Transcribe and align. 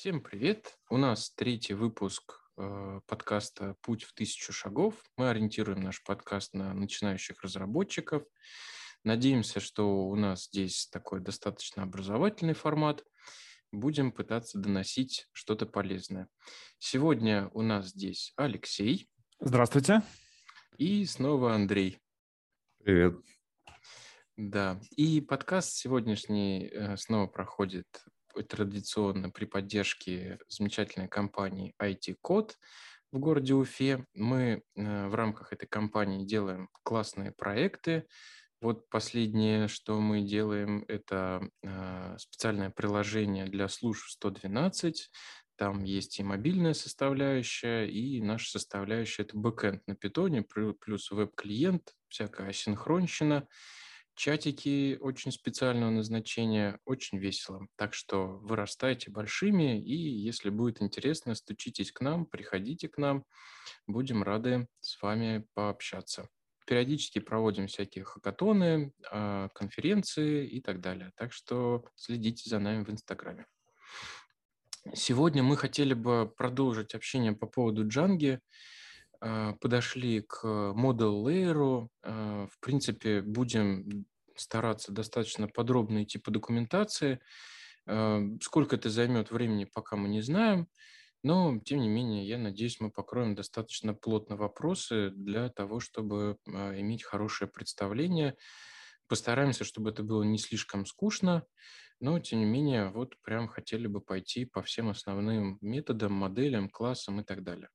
Всем 0.00 0.22
привет! 0.22 0.78
У 0.88 0.96
нас 0.96 1.30
третий 1.32 1.74
выпуск 1.74 2.40
э, 2.56 3.00
подкаста 3.06 3.76
«Путь 3.82 4.04
в 4.04 4.14
тысячу 4.14 4.50
шагов». 4.50 4.94
Мы 5.18 5.28
ориентируем 5.28 5.82
наш 5.82 6.02
подкаст 6.02 6.54
на 6.54 6.72
начинающих 6.72 7.42
разработчиков. 7.42 8.22
Надеемся, 9.04 9.60
что 9.60 10.06
у 10.06 10.16
нас 10.16 10.46
здесь 10.46 10.88
такой 10.90 11.20
достаточно 11.20 11.82
образовательный 11.82 12.54
формат. 12.54 13.04
Будем 13.72 14.10
пытаться 14.10 14.58
доносить 14.58 15.28
что-то 15.32 15.66
полезное. 15.66 16.28
Сегодня 16.78 17.50
у 17.52 17.60
нас 17.60 17.88
здесь 17.88 18.32
Алексей. 18.36 19.06
Здравствуйте. 19.38 20.02
И 20.78 21.04
снова 21.04 21.52
Андрей. 21.54 21.98
Привет. 22.82 23.20
Да, 24.38 24.80
и 24.96 25.20
подкаст 25.20 25.74
сегодняшний 25.74 26.68
э, 26.68 26.96
снова 26.96 27.26
проходит 27.26 27.86
традиционно 28.48 29.30
при 29.30 29.44
поддержке 29.44 30.38
замечательной 30.48 31.08
компании 31.08 31.74
IT-код 31.80 32.56
в 33.12 33.18
городе 33.18 33.54
Уфе. 33.54 34.04
Мы 34.14 34.62
э, 34.76 35.06
в 35.08 35.14
рамках 35.14 35.52
этой 35.52 35.66
компании 35.66 36.26
делаем 36.26 36.68
классные 36.82 37.32
проекты. 37.32 38.06
Вот 38.60 38.88
последнее, 38.90 39.68
что 39.68 40.00
мы 40.00 40.22
делаем, 40.22 40.84
это 40.88 41.48
э, 41.62 42.16
специальное 42.18 42.70
приложение 42.70 43.46
для 43.46 43.68
служб 43.68 44.04
112. 44.06 45.10
Там 45.56 45.84
есть 45.84 46.18
и 46.18 46.22
мобильная 46.22 46.74
составляющая, 46.74 47.86
и 47.86 48.20
наша 48.22 48.50
составляющая– 48.50 49.22
это 49.24 49.36
бэкэнд 49.36 49.86
на 49.86 49.94
питоне, 49.94 50.42
плюс 50.42 51.10
веб-клиент, 51.10 51.94
всякая 52.08 52.52
синхронщина– 52.52 53.46
Чатики 54.20 54.98
очень 55.00 55.32
специального 55.32 55.88
назначения, 55.88 56.78
очень 56.84 57.16
весело. 57.16 57.66
Так 57.76 57.94
что 57.94 58.26
вырастайте 58.42 59.10
большими, 59.10 59.82
и 59.82 59.94
если 59.94 60.50
будет 60.50 60.82
интересно, 60.82 61.34
стучитесь 61.34 61.90
к 61.90 62.02
нам, 62.02 62.26
приходите 62.26 62.90
к 62.90 62.98
нам. 62.98 63.24
Будем 63.86 64.22
рады 64.22 64.68
с 64.80 65.00
вами 65.00 65.46
пообщаться. 65.54 66.28
Периодически 66.66 67.18
проводим 67.18 67.66
всякие 67.66 68.04
хакатоны, 68.04 68.92
а, 69.10 69.48
конференции 69.54 70.46
и 70.46 70.60
так 70.60 70.82
далее. 70.82 71.12
Так 71.16 71.32
что 71.32 71.86
следите 71.94 72.50
за 72.50 72.58
нами 72.58 72.84
в 72.84 72.90
Инстаграме. 72.90 73.46
Сегодня 74.92 75.42
мы 75.42 75.56
хотели 75.56 75.94
бы 75.94 76.30
продолжить 76.36 76.94
общение 76.94 77.32
по 77.32 77.46
поводу 77.46 77.88
Джанги. 77.88 78.38
А, 79.22 79.54
подошли 79.54 80.20
к 80.20 80.44
Model 80.44 81.24
Layer. 81.24 81.88
А, 82.02 82.46
в 82.48 82.60
принципе, 82.60 83.22
будем 83.22 84.06
стараться 84.40 84.92
достаточно 84.92 85.48
подробно 85.48 86.02
идти 86.04 86.18
по 86.18 86.30
документации. 86.30 87.20
А, 87.86 88.20
сколько 88.42 88.76
это 88.76 88.90
займет 88.90 89.30
времени, 89.30 89.64
пока 89.64 89.96
мы 89.96 90.08
не 90.08 90.22
знаем. 90.22 90.68
Но, 91.22 91.58
тем 91.64 91.80
не 91.80 91.88
менее, 91.88 92.26
я 92.28 92.38
надеюсь, 92.38 92.80
мы 92.80 92.90
покроем 92.90 93.34
достаточно 93.34 93.94
плотно 93.94 94.36
вопросы 94.36 95.10
для 95.10 95.50
того, 95.50 95.80
чтобы 95.80 96.38
иметь 96.46 97.04
хорошее 97.04 97.50
представление. 97.50 98.36
Постараемся, 99.08 99.64
чтобы 99.64 99.90
это 99.90 100.02
было 100.02 100.22
не 100.22 100.38
слишком 100.38 100.86
скучно, 100.86 101.46
но, 102.00 102.18
тем 102.20 102.40
не 102.40 102.46
менее, 102.46 102.90
вот 102.90 103.20
прям 103.22 103.48
хотели 103.48 103.86
бы 103.88 104.00
пойти 104.00 104.46
по 104.46 104.62
всем 104.62 104.88
основным 104.88 105.58
методам, 105.60 106.12
моделям, 106.14 106.70
классам 106.70 107.20
и 107.20 107.24
так 107.24 107.42
далее. 107.42 107.70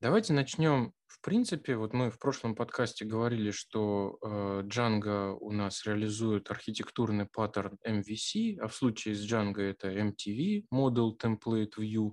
Давайте 0.00 0.32
начнем. 0.32 0.92
В 1.08 1.20
принципе, 1.20 1.74
вот 1.74 1.92
мы 1.92 2.12
в 2.12 2.20
прошлом 2.20 2.54
подкасте 2.54 3.04
говорили, 3.04 3.50
что 3.50 4.16
э, 4.22 4.62
Django 4.64 5.36
у 5.40 5.50
нас 5.50 5.84
реализует 5.86 6.52
архитектурный 6.52 7.26
паттерн 7.26 7.76
MVC, 7.84 8.60
а 8.60 8.68
в 8.68 8.76
случае 8.76 9.16
с 9.16 9.28
Django 9.28 9.60
это 9.60 9.90
MTV, 9.90 10.66
Model 10.72 11.18
Template 11.18 11.72
View, 11.78 12.12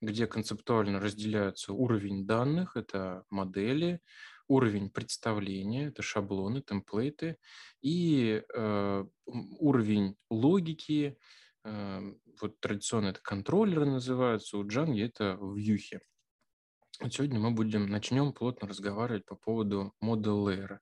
где 0.00 0.26
концептуально 0.26 1.00
разделяются 1.00 1.74
уровень 1.74 2.26
данных, 2.26 2.78
это 2.78 3.24
модели, 3.28 4.00
уровень 4.46 4.88
представления, 4.88 5.88
это 5.88 6.00
шаблоны, 6.00 6.62
темплейты, 6.62 7.36
и 7.82 8.42
э, 8.54 9.04
уровень 9.26 10.16
логики, 10.30 11.18
э, 11.62 12.12
вот 12.40 12.58
традиционно 12.60 13.08
это 13.08 13.20
контроллеры 13.20 13.84
называются, 13.84 14.56
у 14.56 14.64
Django 14.64 15.04
это 15.04 15.38
вьюхи. 15.42 16.00
Сегодня 17.00 17.38
мы 17.38 17.52
будем 17.52 17.86
начнем 17.86 18.32
плотно 18.32 18.66
разговаривать 18.66 19.24
по 19.24 19.36
поводу 19.36 19.94
Model 20.02 20.44
Layer. 20.44 20.78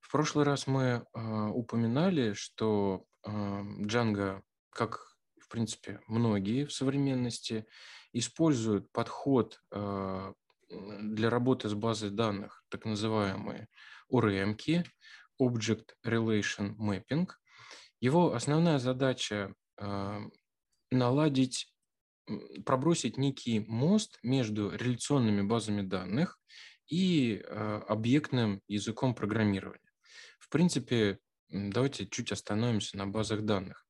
В 0.00 0.10
прошлый 0.12 0.44
раз 0.44 0.68
мы 0.68 0.82
э, 1.12 1.48
упоминали, 1.48 2.34
что 2.34 3.04
э, 3.24 3.30
Django, 3.30 4.42
как 4.70 5.16
в 5.40 5.48
принципе 5.48 6.00
многие 6.06 6.64
в 6.64 6.72
современности, 6.72 7.66
используют 8.12 8.92
подход 8.92 9.60
э, 9.72 10.32
для 10.70 11.30
работы 11.30 11.68
с 11.68 11.74
базой 11.74 12.10
данных, 12.10 12.64
так 12.68 12.84
называемые 12.84 13.66
ORM, 14.12 14.56
Object 15.42 15.94
Relation 16.06 16.76
Mapping. 16.76 17.28
Его 17.98 18.34
основная 18.34 18.78
задача 18.78 19.52
э, 19.78 20.20
наладить 20.92 21.73
пробросить 22.64 23.18
некий 23.18 23.60
мост 23.60 24.18
между 24.22 24.70
реляционными 24.70 25.42
базами 25.42 25.82
данных 25.82 26.38
и 26.88 27.42
э, 27.42 27.80
объектным 27.88 28.60
языком 28.68 29.14
программирования. 29.14 29.90
В 30.38 30.48
принципе, 30.48 31.18
давайте 31.48 32.06
чуть 32.06 32.32
остановимся 32.32 32.96
на 32.96 33.06
базах 33.06 33.42
данных. 33.42 33.86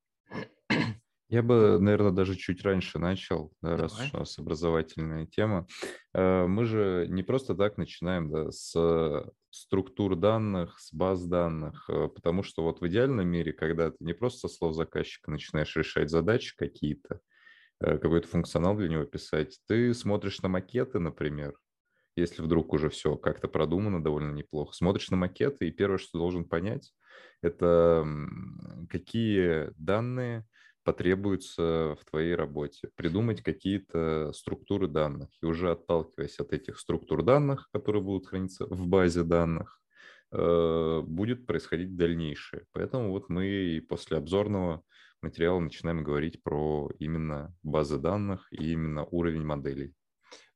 Я 1.27 1.41
бы, 1.41 1.79
наверное, 1.79 2.11
даже 2.11 2.35
чуть 2.35 2.61
раньше 2.61 2.99
начал, 2.99 3.51
да, 3.61 3.75
раз 3.75 3.99
уж 3.99 4.13
у 4.13 4.17
нас 4.17 4.37
образовательная 4.37 5.25
тема. 5.25 5.67
Э, 6.13 6.45
мы 6.45 6.65
же 6.65 7.07
не 7.09 7.23
просто 7.23 7.55
так 7.55 7.77
начинаем 7.77 8.29
да, 8.29 8.51
с 8.51 8.75
структур 9.55 10.15
данных, 10.15 10.79
с 10.79 10.93
баз 10.93 11.25
данных, 11.25 11.89
э, 11.89 12.09
потому 12.09 12.43
что 12.43 12.63
вот 12.63 12.81
в 12.81 12.87
идеальном 12.87 13.27
мире, 13.27 13.53
когда 13.53 13.89
ты 13.89 13.97
не 14.01 14.13
просто 14.13 14.47
со 14.47 14.55
слов 14.55 14.75
заказчика 14.75 15.31
начинаешь 15.31 15.75
решать 15.75 16.09
задачи 16.09 16.55
какие-то, 16.55 17.21
какой-то 17.79 18.27
функционал 18.27 18.75
для 18.75 18.89
него 18.89 19.03
писать. 19.03 19.59
Ты 19.67 19.93
смотришь 19.93 20.41
на 20.41 20.49
макеты, 20.49 20.99
например, 20.99 21.53
если 22.15 22.41
вдруг 22.41 22.73
уже 22.73 22.89
все 22.89 23.15
как-то 23.17 23.47
продумано 23.47 24.03
довольно 24.03 24.31
неплохо. 24.31 24.73
Смотришь 24.73 25.09
на 25.09 25.17
макеты, 25.17 25.67
и 25.67 25.71
первое, 25.71 25.97
что 25.97 26.17
должен 26.17 26.45
понять, 26.45 26.93
это 27.41 28.05
какие 28.89 29.71
данные 29.77 30.45
потребуются 30.83 31.97
в 31.99 32.05
твоей 32.09 32.35
работе. 32.35 32.89
Придумать 32.95 33.41
какие-то 33.41 34.31
структуры 34.33 34.87
данных. 34.87 35.29
И 35.41 35.45
уже 35.45 35.71
отталкиваясь 35.71 36.39
от 36.39 36.53
этих 36.53 36.79
структур 36.79 37.23
данных, 37.23 37.67
которые 37.73 38.03
будут 38.03 38.27
храниться 38.27 38.65
в 38.67 38.87
базе 38.87 39.23
данных, 39.23 39.81
э, 40.31 41.01
будет 41.01 41.47
происходить 41.47 41.97
дальнейшее. 41.97 42.65
Поэтому 42.71 43.09
вот 43.09 43.29
мы 43.29 43.47
и 43.47 43.79
после 43.79 44.17
обзорного 44.17 44.83
материала 45.25 45.59
начинаем 45.59 46.03
говорить 46.03 46.41
про 46.43 46.89
именно 46.99 47.55
базы 47.63 47.97
данных 47.97 48.47
и 48.51 48.71
именно 48.71 49.05
уровень 49.05 49.43
моделей. 49.43 49.93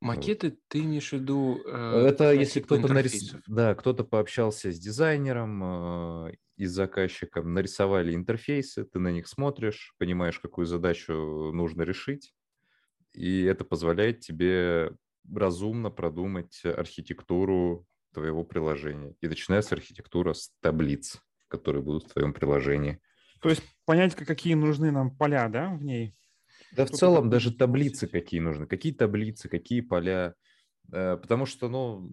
Макеты 0.02 0.50
вот. 0.50 0.59
ты 0.69 0.80
имеешь 0.80 1.09
в 1.09 1.13
виду? 1.13 1.59
Э, 1.66 2.06
Это 2.07 2.31
если 2.31 2.62
кто-то 2.62 2.91
нарис... 2.94 3.35
да, 3.47 3.75
кто-то 3.75 4.03
пообщался 4.03 4.72
с 4.72 4.79
дизайнером 4.79 6.28
э, 6.28 6.34
и 6.58 6.66
с 6.66 6.72
заказчиком, 6.72 7.53
нарисовали 7.53 8.16
интерфейсы, 8.16 8.85
ты 8.85 9.00
на 9.00 9.12
них 9.12 9.28
смотришь, 9.28 9.94
понимаешь, 9.97 10.40
какую 10.40 10.66
задачу 10.66 11.13
нужно 11.53 11.81
решить, 11.81 12.34
и 13.13 13.44
это 13.44 13.66
позволяет 13.66 14.22
тебе 14.22 14.91
разумно 15.34 15.90
продумать 15.90 16.62
архитектуру 16.63 17.85
твоего 18.13 18.44
приложения. 18.44 19.16
И 19.22 19.28
начинается 19.28 19.75
архитектура 19.75 20.34
с 20.34 20.52
таблиц, 20.62 21.22
которые 21.47 21.84
будут 21.84 22.06
в 22.06 22.13
твоем 22.13 22.34
приложении. 22.34 23.00
То 23.41 23.50
есть 23.50 23.63
понять, 23.85 24.16
какие 24.16 24.53
нужны 24.53 24.91
нам 24.91 25.16
поля, 25.16 25.47
да, 25.50 25.69
в 25.69 25.83
ней? 25.83 26.16
Да, 26.72 26.85
в 26.85 26.91
целом 26.91 27.29
даже 27.29 27.51
таблицы 27.53 28.07
какие 28.07 28.40
нужны, 28.40 28.67
какие 28.67 28.93
таблицы, 28.93 29.49
какие 29.49 29.81
поля. 29.81 30.35
Э, 30.91 31.17
потому 31.17 31.46
что, 31.46 31.69
ну, 31.69 32.09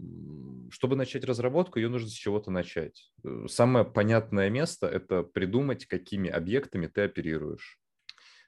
чтобы 0.71 0.97
начать 0.97 1.25
разработку, 1.25 1.79
ее 1.79 1.89
нужно 1.89 2.09
с 2.09 2.13
чего-то 2.13 2.51
начать. 2.51 3.13
Э, 3.25 3.47
самое 3.49 3.85
понятное 3.85 4.51
место– 4.51 4.87
это 4.89 5.23
придумать, 5.23 5.87
какими 5.87 6.31
объектами 6.31 6.87
ты 6.87 7.03
оперируешь. 7.03 7.79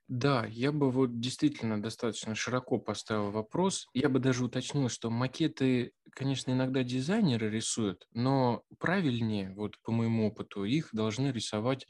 Да, 0.09 0.47
я 0.47 0.73
бы 0.73 0.91
вот 0.91 1.21
действительно 1.21 1.83
достаточно 1.83 2.35
широко 2.35 2.79
поставил 2.79 3.31
вопрос. 3.31 3.89
Я 3.93 4.09
бы 4.09 4.19
даже 4.21 4.43
уточнил, 4.43 4.89
что 4.89 5.11
макеты, 5.11 5.93
конечно, 6.13 6.51
иногда 6.51 6.83
дизайнеры 6.83 7.51
рисуют, 7.51 8.07
но 8.15 8.63
правильнее, 8.79 9.53
вот 9.55 9.75
по 9.83 9.93
моему 9.93 10.29
опыту, 10.29 10.65
их 10.65 10.89
должны 10.93 11.31
рисовать 11.31 11.87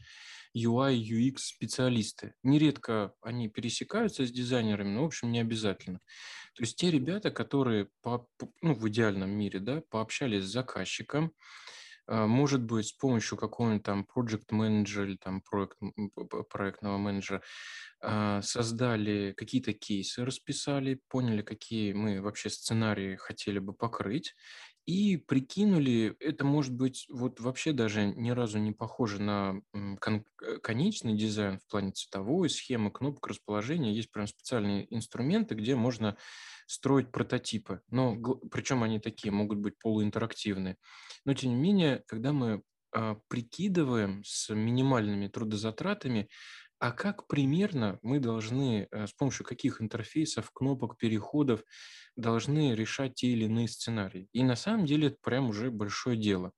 UI, 0.57 0.97
UX 0.97 1.35
специалисты. 1.39 2.35
Нередко 2.43 3.13
они 3.23 3.49
пересекаются 3.49 4.27
с 4.27 4.33
дизайнерами, 4.33 4.89
но, 4.89 5.03
в 5.05 5.07
общем, 5.07 5.31
не 5.31 5.39
обязательно. 5.39 6.01
То 6.57 6.65
есть 6.65 6.75
те 6.77 6.91
ребята, 6.91 7.31
которые 7.31 7.89
по, 8.03 8.27
ну, 8.63 8.75
в 8.75 8.89
идеальном 8.89 9.31
мире 9.31 9.61
да, 9.61 9.83
пообщались 9.91 10.43
с 10.45 10.53
заказчиком, 10.53 11.33
может 12.09 12.63
быть, 12.63 12.87
с 12.89 12.93
помощью 12.93 13.37
какого-нибудь 13.39 13.83
там 13.85 14.07
project 14.15 14.47
менеджера 14.51 15.07
или 15.07 15.17
там 15.17 15.43
проект, 15.43 15.77
проектного 16.51 16.97
менеджера 16.97 17.43
а, 18.01 18.41
создали 18.43 19.35
какие-то 19.37 19.73
кейсы, 19.73 20.25
расписали, 20.25 21.01
поняли, 21.09 21.43
какие 21.43 21.93
мы 21.93 22.23
вообще 22.23 22.49
сценарии 22.49 23.17
хотели 23.17 23.59
бы 23.59 23.75
покрыть, 23.75 24.35
и 24.89 25.19
прикинули, 25.19 26.17
это 26.19 26.47
может 26.47 26.73
быть 26.73 27.05
вот 27.11 27.41
вообще 27.41 27.73
даже 27.75 28.07
ни 28.07 28.31
разу 28.31 28.59
не 28.59 28.73
похоже 28.73 29.21
на 29.21 29.61
кон- 30.01 30.25
э, 30.43 30.57
конечный 30.63 31.15
дизайн 31.15 31.59
в 31.59 31.67
плане 31.67 31.93
цветовой 31.93 32.49
схемы, 32.49 32.91
кнопок 32.91 33.27
расположения. 33.27 33.93
Есть 33.93 34.11
прям 34.11 34.27
специальные 34.27 34.87
инструменты, 34.95 35.55
где 35.57 35.77
можно 35.77 36.17
строить 36.67 37.13
прототипы. 37.13 37.83
Но 37.91 38.17
причем 38.51 38.83
они 38.83 38.99
такие, 38.99 39.31
могут 39.31 39.59
быть 39.59 39.79
полуинтерактивные. 39.79 40.79
Но 41.27 41.35
тем 41.35 41.51
не 41.51 41.57
менее, 41.57 42.03
когда 42.07 42.33
мы 42.33 42.63
а, 42.91 43.17
прикидываем 43.29 44.23
с 44.25 44.49
минимальными 44.55 45.29
трудозатратами, 45.29 46.31
а 46.81 46.93
как 46.93 47.27
примерно 47.27 47.99
мы 48.03 48.21
должны, 48.21 48.89
э, 48.91 49.07
с 49.07 49.13
помощью 49.13 49.45
каких 49.47 49.81
интерфейсов, 49.83 50.51
кнопок, 50.53 50.97
переходов 50.99 51.65
должны 52.17 52.75
решать 52.75 53.15
те 53.17 53.29
или 53.29 53.45
иные 53.45 53.69
сценарии? 53.69 54.29
И 54.33 54.43
на 54.45 54.57
самом 54.57 54.87
деле 54.87 55.09
это 55.09 55.17
прям 55.23 55.49
уже 55.51 55.71
большое 55.71 56.17
дело. 56.17 56.53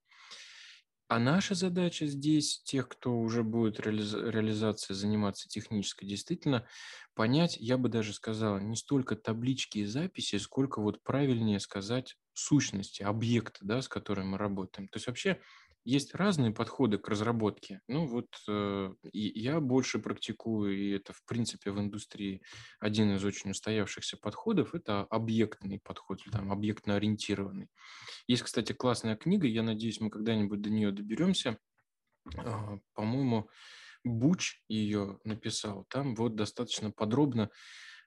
А 1.08 1.18
наша 1.18 1.56
задача 1.56 2.06
здесь, 2.06 2.62
тех, 2.62 2.88
кто 2.88 3.18
уже 3.18 3.42
будет 3.42 3.80
реализ- 3.80 4.30
реализацией 4.30 4.96
заниматься 4.96 5.48
технической, 5.48 6.08
действительно 6.08 6.68
понять, 7.14 7.56
я 7.58 7.78
бы 7.78 7.88
даже 7.88 8.12
сказал, 8.12 8.60
не 8.60 8.76
столько 8.76 9.16
таблички 9.16 9.78
и 9.78 9.84
записи, 9.86 10.36
сколько 10.36 10.80
вот 10.80 11.02
правильнее 11.02 11.58
сказать 11.58 12.16
сущности, 12.32 13.02
объекты, 13.02 13.58
да, 13.64 13.82
с 13.82 13.88
которыми 13.88 14.26
мы 14.28 14.38
работаем. 14.38 14.86
То 14.88 14.98
есть 14.98 15.08
вообще 15.08 15.40
есть 15.84 16.14
разные 16.14 16.52
подходы 16.52 16.98
к 16.98 17.08
разработке. 17.08 17.80
Ну 17.88 18.06
вот 18.06 18.28
э, 18.48 18.92
я 19.12 19.60
больше 19.60 19.98
практикую, 19.98 20.76
и 20.76 20.90
это 20.90 21.12
в 21.12 21.24
принципе 21.24 21.70
в 21.70 21.80
индустрии 21.80 22.42
один 22.78 23.14
из 23.14 23.24
очень 23.24 23.50
устоявшихся 23.50 24.16
подходов, 24.18 24.74
это 24.74 25.02
объектный 25.04 25.80
подход, 25.82 26.20
там 26.30 26.52
объектно-ориентированный. 26.52 27.68
Есть, 28.26 28.42
кстати, 28.42 28.72
классная 28.72 29.16
книга, 29.16 29.46
я 29.46 29.62
надеюсь, 29.62 30.00
мы 30.00 30.10
когда-нибудь 30.10 30.60
до 30.60 30.70
нее 30.70 30.92
доберемся. 30.92 31.58
Э, 32.36 32.78
по-моему, 32.94 33.48
Буч 34.04 34.62
ее 34.68 35.18
написал. 35.24 35.84
Там 35.88 36.14
вот 36.14 36.34
достаточно 36.34 36.90
подробно 36.90 37.50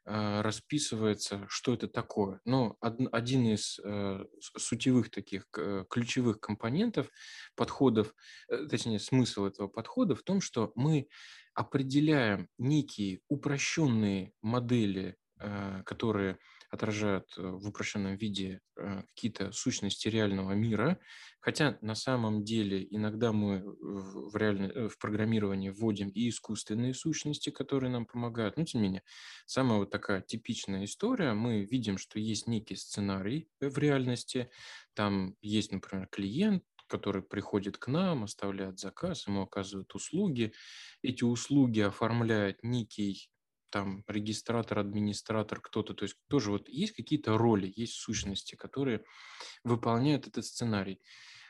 расписывается, 0.05 1.45
что 1.47 1.73
это 1.73 1.88
такое. 1.88 2.41
Но 2.45 2.77
один 2.81 3.45
из 3.47 3.79
э, 3.83 4.25
сутевых 4.57 5.09
таких 5.09 5.45
ключевых 5.89 6.39
компонентов 6.39 7.09
подходов, 7.55 8.13
э, 8.50 8.65
точнее 8.67 9.00
смысл 9.00 9.45
этого 9.45 9.67
подхода 9.67 10.15
в 10.15 10.23
том, 10.23 10.41
что 10.41 10.71
мы 10.75 11.07
определяем 11.53 12.50
некие 12.57 13.21
упрощенные 13.27 14.33
модели, 14.41 15.15
э, 15.39 15.83
которые 15.85 16.38
отражают 16.74 17.31
э, 17.38 17.42
в 17.42 17.68
упрощенном 17.68 18.16
виде 18.16 18.60
э, 18.78 19.04
какие-то 19.14 19.52
сущности 19.52 20.08
реального 20.08 20.54
мира, 20.54 21.00
хотя 21.40 21.78
на 21.81 21.94
самом 21.94 22.44
деле 22.44 22.88
иногда 22.90 23.31
мы 23.31 23.62
в, 23.64 24.36
реальной, 24.36 24.70
э, 24.70 24.90
в 24.90 24.98
программировании 24.98 25.70
вводим 25.70 26.10
и 26.10 26.30
искусственные 26.30 26.96
сущности, 26.96 27.52
которые 27.52 27.92
нам 27.92 28.08
помогают, 28.08 28.58
но 28.58 28.66
тем 28.66 28.81
не 28.81 28.88
менее, 28.88 29.04
самая 29.46 29.78
вот 29.78 29.92
такая 29.92 30.22
типичная 30.22 30.86
история, 30.86 31.34
мы 31.34 31.64
видим, 31.64 32.00
что 32.00 32.20
есть 32.20 32.48
некий 32.48 32.75
сценарий 32.75 33.50
в 33.62 33.78
реальности, 33.78 34.50
там 34.96 35.36
есть, 35.42 35.72
например, 35.72 36.08
клиент, 36.12 36.64
который 36.88 37.22
приходит 37.22 37.78
к 37.78 37.88
нам, 37.88 38.24
оставляет 38.24 38.80
заказ, 38.80 39.28
ему 39.28 39.44
оказывают 39.44 39.94
услуги. 39.96 40.54
Эти 41.02 41.24
услуги 41.24 41.80
оформляет 41.80 42.64
некий 42.64 43.30
там 43.74 44.04
регистратор, 44.08 44.78
администратор, 44.78 45.60
кто-то, 45.60 45.96
то 45.96 46.04
есть 46.04 46.16
тоже 46.30 46.52
вот 46.52 46.70
есть 46.70 46.94
какие-то 46.94 47.40
роли, 47.40 47.74
есть 47.75 47.94
сущности, 47.94 48.54
которые 48.54 49.04
выполняют 49.64 50.28
этот 50.28 50.46
сценарий. 50.46 51.02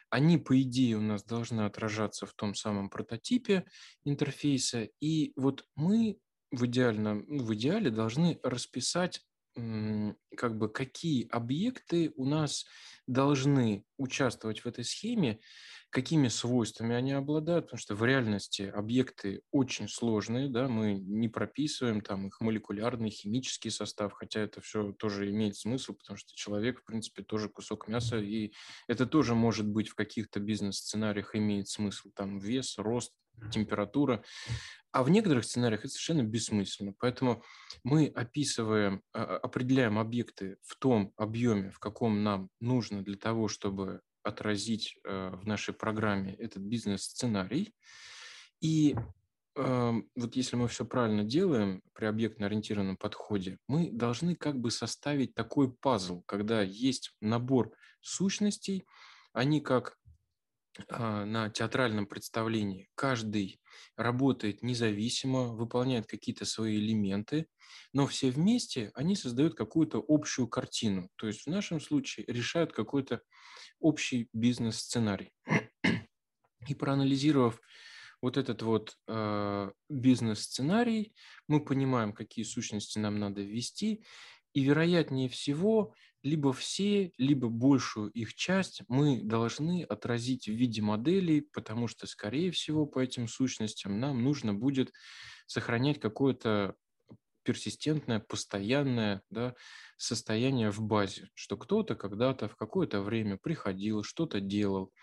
Они, 0.09 0.37
по 0.37 0.61
идее, 0.61 0.95
у 0.95 1.01
нас 1.01 1.25
должны 1.25 1.65
отражаться 1.65 2.25
в 2.25 2.33
том 2.33 2.55
самом 2.55 2.89
прототипе 2.89 3.65
интерфейса, 4.05 4.87
и 5.01 5.33
вот 5.35 5.65
мы 5.75 6.17
в, 6.49 6.65
идеально, 6.65 7.15
ну, 7.27 7.43
в 7.43 7.53
идеале 7.55 7.89
должны 7.89 8.39
расписать 8.41 9.21
как 9.55 10.57
бы 10.57 10.67
какие 10.69 11.27
объекты 11.27 12.11
у 12.15 12.25
нас 12.25 12.65
должны 13.05 13.85
участвовать 13.97 14.61
в 14.61 14.65
этой 14.65 14.83
схеме, 14.83 15.39
какими 15.93 16.27
свойствами 16.27 16.95
они 16.95 17.11
обладают, 17.11 17.65
потому 17.65 17.79
что 17.79 17.93
в 17.93 18.03
реальности 18.03 18.63
объекты 18.63 19.43
очень 19.51 19.87
сложные, 19.87 20.49
да, 20.49 20.67
мы 20.67 20.95
не 20.95 21.29
прописываем 21.29 22.01
там 22.01 22.27
их 22.27 22.41
молекулярный, 22.41 23.11
химический 23.11 23.69
состав, 23.69 24.11
хотя 24.13 24.39
это 24.39 24.59
все 24.59 24.91
тоже 24.93 25.29
имеет 25.29 25.55
смысл, 25.55 25.93
потому 25.93 26.17
что 26.17 26.33
человек, 26.33 26.81
в 26.81 26.85
принципе, 26.85 27.21
тоже 27.21 27.47
кусок 27.47 27.87
мяса, 27.87 28.17
и 28.17 28.53
это 28.87 29.05
тоже 29.05 29.35
может 29.35 29.67
быть 29.67 29.87
в 29.87 29.93
каких-то 29.93 30.39
бизнес-сценариях 30.39 31.35
имеет 31.35 31.67
смысл, 31.67 32.09
там 32.15 32.39
вес, 32.39 32.79
рост, 32.79 33.13
температура, 33.51 34.23
а 34.91 35.03
в 35.03 35.09
некоторых 35.11 35.45
сценариях 35.45 35.81
это 35.81 35.89
совершенно 35.89 36.23
бессмысленно. 36.23 36.93
Поэтому 36.99 37.43
мы 37.83 38.07
описываем, 38.07 39.03
а, 39.13 39.23
а, 39.23 39.37
определяем 39.37 39.99
объекты 39.99 40.57
в 40.63 40.75
том 40.75 41.13
объеме, 41.17 41.69
в 41.69 41.79
каком 41.79 42.23
нам 42.23 42.49
нужно 42.59 43.03
для 43.03 43.17
того, 43.17 43.47
чтобы 43.47 44.01
отразить 44.23 44.97
э, 45.03 45.29
в 45.33 45.45
нашей 45.45 45.73
программе 45.73 46.33
этот 46.35 46.63
бизнес-сценарий. 46.63 47.73
И 48.61 48.95
эм, 49.55 50.09
вот 50.15 50.35
если 50.35 50.55
мы 50.55 50.67
все 50.67 50.85
правильно 50.85 51.23
делаем 51.23 51.81
при 51.93 52.05
объектно-ориентированном 52.05 52.97
подходе, 52.97 53.57
мы 53.67 53.91
должны 53.91 54.35
как 54.35 54.59
бы 54.59 54.71
составить 54.71 55.35
такой 55.35 55.71
пазл, 55.71 56.23
когда 56.25 56.61
есть 56.61 57.15
набор 57.19 57.73
сущностей, 58.01 58.85
они 59.33 59.61
как 59.61 59.97
на 60.89 61.49
театральном 61.49 62.07
представлении. 62.07 62.89
Каждый 62.95 63.59
работает 63.95 64.63
независимо, 64.63 65.53
выполняет 65.53 66.07
какие-то 66.07 66.45
свои 66.45 66.77
элементы, 66.77 67.47
но 67.93 68.07
все 68.07 68.31
вместе 68.31 68.91
они 68.95 69.15
создают 69.15 69.55
какую-то 69.55 70.03
общую 70.07 70.47
картину. 70.47 71.09
То 71.15 71.27
есть 71.27 71.45
в 71.45 71.49
нашем 71.49 71.79
случае 71.79 72.25
решают 72.27 72.73
какой-то 72.73 73.21
общий 73.79 74.29
бизнес-сценарий. 74.33 75.31
И 76.67 76.75
проанализировав 76.75 77.59
вот 78.21 78.37
этот 78.37 78.61
вот 78.61 78.95
э, 79.07 79.71
бизнес-сценарий, 79.89 81.13
мы 81.49 81.63
понимаем, 81.63 82.13
какие 82.13 82.45
сущности 82.45 82.97
нам 82.97 83.19
надо 83.19 83.41
ввести, 83.41 84.05
и 84.53 84.63
вероятнее 84.63 85.27
всего 85.27 85.93
либо 86.23 86.53
все, 86.53 87.11
либо 87.17 87.49
большую 87.49 88.09
их 88.11 88.33
часть 88.33 88.81
мы 88.87 89.21
должны 89.21 89.83
отразить 89.83 90.47
в 90.47 90.53
виде 90.53 90.81
моделей, 90.81 91.41
потому 91.41 91.87
что, 91.87 92.07
скорее 92.07 92.51
всего, 92.51 92.85
по 92.85 92.99
этим 92.99 93.27
сущностям 93.27 93.99
нам 93.99 94.23
нужно 94.23 94.53
будет 94.53 94.93
сохранять 95.45 95.99
какое-то 95.99 96.75
персистентное, 97.43 98.19
постоянное 98.19 99.21
да, 99.29 99.53
состояние 99.97 100.71
в 100.71 100.81
базе, 100.81 101.29
что 101.33 101.57
кто-то 101.57 101.95
когда-то 101.95 102.47
в 102.47 102.55
какое-то 102.55 103.01
время 103.01 103.37
приходил, 103.37 104.03
что-то 104.03 104.39
делал, 104.39 104.93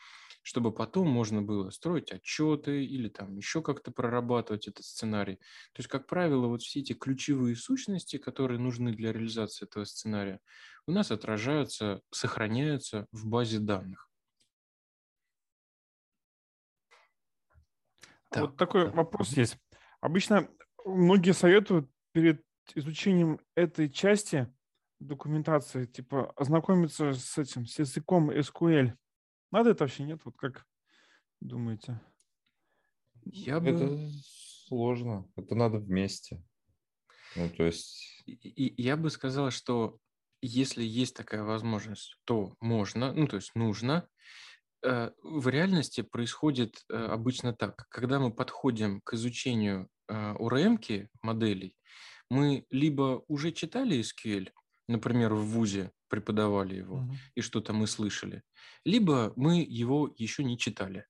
чтобы 0.42 0.72
потом 0.72 1.08
можно 1.08 1.42
было 1.42 1.70
строить 1.70 2.12
отчеты 2.12 2.84
или 2.84 3.08
там 3.08 3.36
еще 3.36 3.62
как-то 3.62 3.90
прорабатывать 3.90 4.68
этот 4.68 4.84
сценарий. 4.84 5.36
То 5.72 5.80
есть, 5.80 5.88
как 5.88 6.06
правило, 6.06 6.46
вот 6.46 6.62
все 6.62 6.80
эти 6.80 6.92
ключевые 6.92 7.56
сущности, 7.56 8.18
которые 8.18 8.58
нужны 8.58 8.92
для 8.92 9.12
реализации 9.12 9.66
этого 9.66 9.84
сценария, 9.84 10.40
у 10.86 10.92
нас 10.92 11.10
отражаются, 11.10 12.00
сохраняются 12.10 13.06
в 13.12 13.26
базе 13.26 13.58
данных. 13.58 14.10
Так, 18.30 18.42
вот 18.42 18.56
такой 18.56 18.86
да. 18.86 18.92
вопрос 18.92 19.36
есть. 19.36 19.58
Обычно 20.00 20.48
многие 20.84 21.32
советуют 21.32 21.90
перед 22.12 22.44
изучением 22.74 23.40
этой 23.54 23.90
части 23.90 24.52
документации, 25.00 25.86
типа, 25.86 26.32
ознакомиться 26.36 27.12
с 27.12 27.38
этим, 27.38 27.66
с 27.66 27.78
языком 27.78 28.30
SQL. 28.30 28.94
Надо 29.50 29.70
это 29.70 29.84
вообще 29.84 30.04
нет? 30.04 30.20
Вот 30.24 30.36
как 30.36 30.64
думаете? 31.40 32.00
Я 33.24 33.60
бы... 33.60 33.70
Это 33.70 34.10
сложно. 34.66 35.28
Это 35.36 35.54
надо 35.54 35.78
вместе. 35.78 36.42
Ну, 37.36 37.48
то 37.50 37.64
есть... 37.64 38.22
И, 38.26 38.82
я 38.82 38.96
бы 38.96 39.10
сказал, 39.10 39.50
что 39.50 39.98
если 40.42 40.82
есть 40.82 41.16
такая 41.16 41.42
возможность, 41.42 42.16
то 42.24 42.54
можно, 42.60 43.12
ну, 43.12 43.26
то 43.26 43.36
есть 43.36 43.54
нужно. 43.54 44.08
Э, 44.82 45.10
в 45.22 45.48
реальности 45.48 46.02
происходит 46.02 46.82
э, 46.88 46.94
обычно 46.94 47.52
так. 47.52 47.86
Когда 47.90 48.18
мы 48.18 48.32
подходим 48.32 49.00
к 49.02 49.14
изучению 49.14 49.88
ORM 50.08 50.78
э, 50.88 51.08
моделей, 51.22 51.76
мы 52.30 52.64
либо 52.70 53.24
уже 53.28 53.52
читали 53.52 54.00
SQL, 54.00 54.50
например, 54.88 55.34
в 55.34 55.44
ВУЗе, 55.44 55.92
преподавали 56.10 56.74
его 56.74 56.96
угу. 56.96 57.14
и 57.34 57.40
что-то 57.40 57.72
мы 57.72 57.86
слышали, 57.86 58.42
либо 58.84 59.32
мы 59.36 59.64
его 59.66 60.12
еще 60.18 60.44
не 60.44 60.58
читали. 60.58 61.06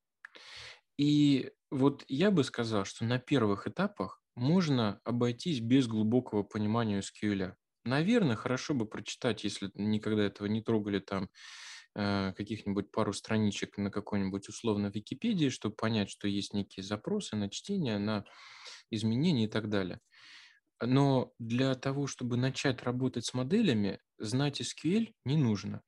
И 0.97 1.51
вот 1.71 2.05
я 2.09 2.31
бы 2.31 2.45
сказал, 2.45 2.85
что 2.85 3.05
на 3.05 3.19
первых 3.19 3.67
этапах 3.67 4.23
можно 4.37 5.01
обойтись 5.05 5.61
без 5.61 5.87
глубокого 5.87 6.43
понимания 6.43 7.01
SQL. 7.01 7.55
Наверное, 7.85 8.37
хорошо 8.37 8.75
бы 8.75 8.87
прочитать, 8.87 9.43
если 9.45 9.71
никогда 9.75 10.23
этого 10.23 10.47
не 10.47 10.63
трогали, 10.63 10.99
там 10.99 11.31
э, 11.95 12.35
каких-нибудь 12.37 12.91
пару 12.91 13.15
страничек 13.15 13.79
на 13.79 13.91
какой-нибудь 13.91 14.49
условно 14.49 14.89
Википедии, 14.89 15.49
чтобы 15.49 15.75
понять, 15.75 16.11
что 16.11 16.29
есть 16.29 16.53
некие 16.53 16.85
запросы 16.85 17.37
на 17.37 17.49
чтение, 17.49 17.99
на 17.99 18.25
изменения 18.91 19.45
и 19.45 19.49
так 19.49 19.71
далее. 19.71 20.01
Но 20.81 21.33
для 21.39 21.75
того, 21.75 22.07
чтобы 22.07 22.37
начать 22.37 22.83
работать 22.83 23.27
с 23.27 23.35
моделями, 23.35 24.01
знать 24.19 24.61
SQL 24.61 25.13
не 25.25 25.37
нужно. 25.37 25.83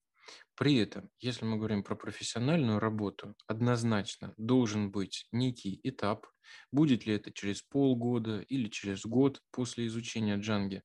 При 0.54 0.76
этом, 0.76 1.10
если 1.18 1.44
мы 1.44 1.56
говорим 1.56 1.82
про 1.82 1.96
профессиональную 1.96 2.78
работу, 2.78 3.34
однозначно 3.46 4.34
должен 4.36 4.90
быть 4.90 5.26
некий 5.32 5.80
этап, 5.82 6.26
будет 6.70 7.06
ли 7.06 7.14
это 7.14 7.32
через 7.32 7.62
полгода 7.62 8.40
или 8.40 8.68
через 8.68 9.04
год 9.04 9.40
после 9.50 9.86
изучения 9.86 10.36
Django, 10.36 10.82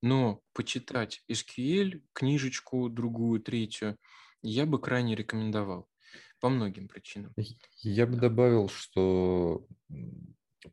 но 0.00 0.40
почитать 0.54 1.22
SQL, 1.30 2.02
книжечку, 2.12 2.88
другую, 2.88 3.40
третью, 3.40 3.96
я 4.42 4.66
бы 4.66 4.80
крайне 4.80 5.14
рекомендовал 5.14 5.88
по 6.40 6.48
многим 6.48 6.88
причинам. 6.88 7.32
Я 7.82 8.06
бы 8.06 8.16
добавил, 8.16 8.68
что 8.68 9.66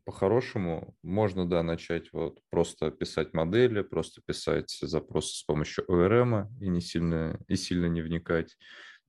по-хорошему 0.04 0.96
можно, 1.02 1.48
да, 1.48 1.62
начать 1.62 2.12
вот 2.12 2.40
просто 2.50 2.90
писать 2.90 3.32
модели, 3.34 3.82
просто 3.82 4.22
писать 4.24 4.70
запросы 4.80 5.38
с 5.38 5.42
помощью 5.42 5.84
ORM 5.86 6.48
и 6.60 6.68
не 6.68 6.80
сильно, 6.80 7.38
и 7.48 7.56
сильно 7.56 7.86
не 7.86 8.02
вникать. 8.02 8.56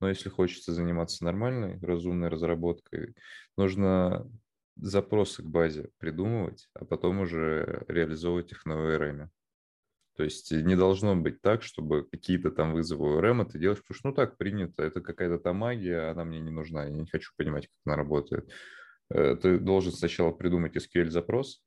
Но 0.00 0.08
если 0.08 0.28
хочется 0.28 0.72
заниматься 0.72 1.24
нормальной, 1.24 1.78
разумной 1.80 2.28
разработкой, 2.28 3.14
нужно 3.56 4.28
запросы 4.76 5.42
к 5.42 5.46
базе 5.46 5.90
придумывать, 5.98 6.68
а 6.74 6.84
потом 6.84 7.20
уже 7.20 7.84
реализовывать 7.88 8.52
их 8.52 8.66
на 8.66 8.72
ORM. 8.72 9.28
То 10.16 10.24
есть 10.24 10.52
не 10.52 10.76
должно 10.76 11.16
быть 11.16 11.40
так, 11.40 11.62
чтобы 11.62 12.04
какие-то 12.04 12.50
там 12.50 12.74
вызовы 12.74 13.18
ORM 13.18 13.46
ты 13.46 13.58
делаешь, 13.58 13.80
потому 13.80 13.96
что 13.96 14.08
ну 14.08 14.14
так 14.14 14.36
принято, 14.36 14.82
это 14.82 15.00
какая-то 15.00 15.38
там 15.38 15.56
магия, 15.56 16.10
она 16.10 16.24
мне 16.24 16.40
не 16.40 16.50
нужна, 16.50 16.84
я 16.84 16.90
не 16.90 17.06
хочу 17.06 17.32
понимать, 17.36 17.68
как 17.68 17.76
она 17.86 17.96
работает. 17.96 18.50
Э, 19.12 19.36
ты 19.36 19.58
должен 19.58 19.92
сначала 19.92 20.32
придумать 20.32 20.76
SQL-запрос, 20.76 21.62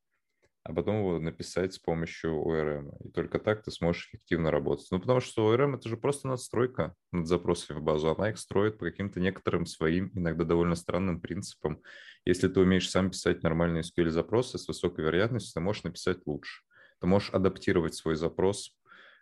а 0.64 0.74
потом 0.74 0.98
его 0.98 1.20
написать 1.20 1.74
с 1.76 1.80
помощью 1.80 2.32
ORM. 2.44 2.92
И 3.04 3.12
только 3.12 3.38
так 3.38 3.64
ты 3.64 3.70
сможешь 3.70 4.08
эффективно 4.08 4.50
работать. 4.50 4.88
Ну, 4.90 5.00
потому 5.00 5.20
что 5.20 5.54
ORM– 5.54 5.76
это 5.78 5.88
же 5.88 5.96
просто 5.96 6.28
надстройка 6.28 6.96
над 7.12 7.28
запросами 7.28 7.78
в 7.78 7.84
базу. 7.84 8.10
Она 8.10 8.32
их 8.32 8.40
строит 8.40 8.80
по 8.80 8.86
каким-то 8.86 9.20
некоторым 9.20 9.68
своим, 9.68 10.12
иногда 10.16 10.44
довольно 10.44 10.76
странным 10.76 11.22
принципам. 11.22 11.82
Если 12.26 12.48
ты 12.48 12.60
умеешь 12.60 12.90
сам 12.90 13.12
писать 13.12 13.44
нормальные 13.44 13.84
SQL-запросы, 13.84 14.58
с 14.58 14.68
высокой 14.68 15.06
вероятностью 15.06 15.54
ты 15.54 15.60
можешь 15.60 15.84
написать 15.84 16.26
лучше. 16.26 16.64
Ты 17.00 17.06
можешь 17.06 17.30
адаптировать 17.30 17.94
свой 17.94 18.16
запрос 18.16 18.76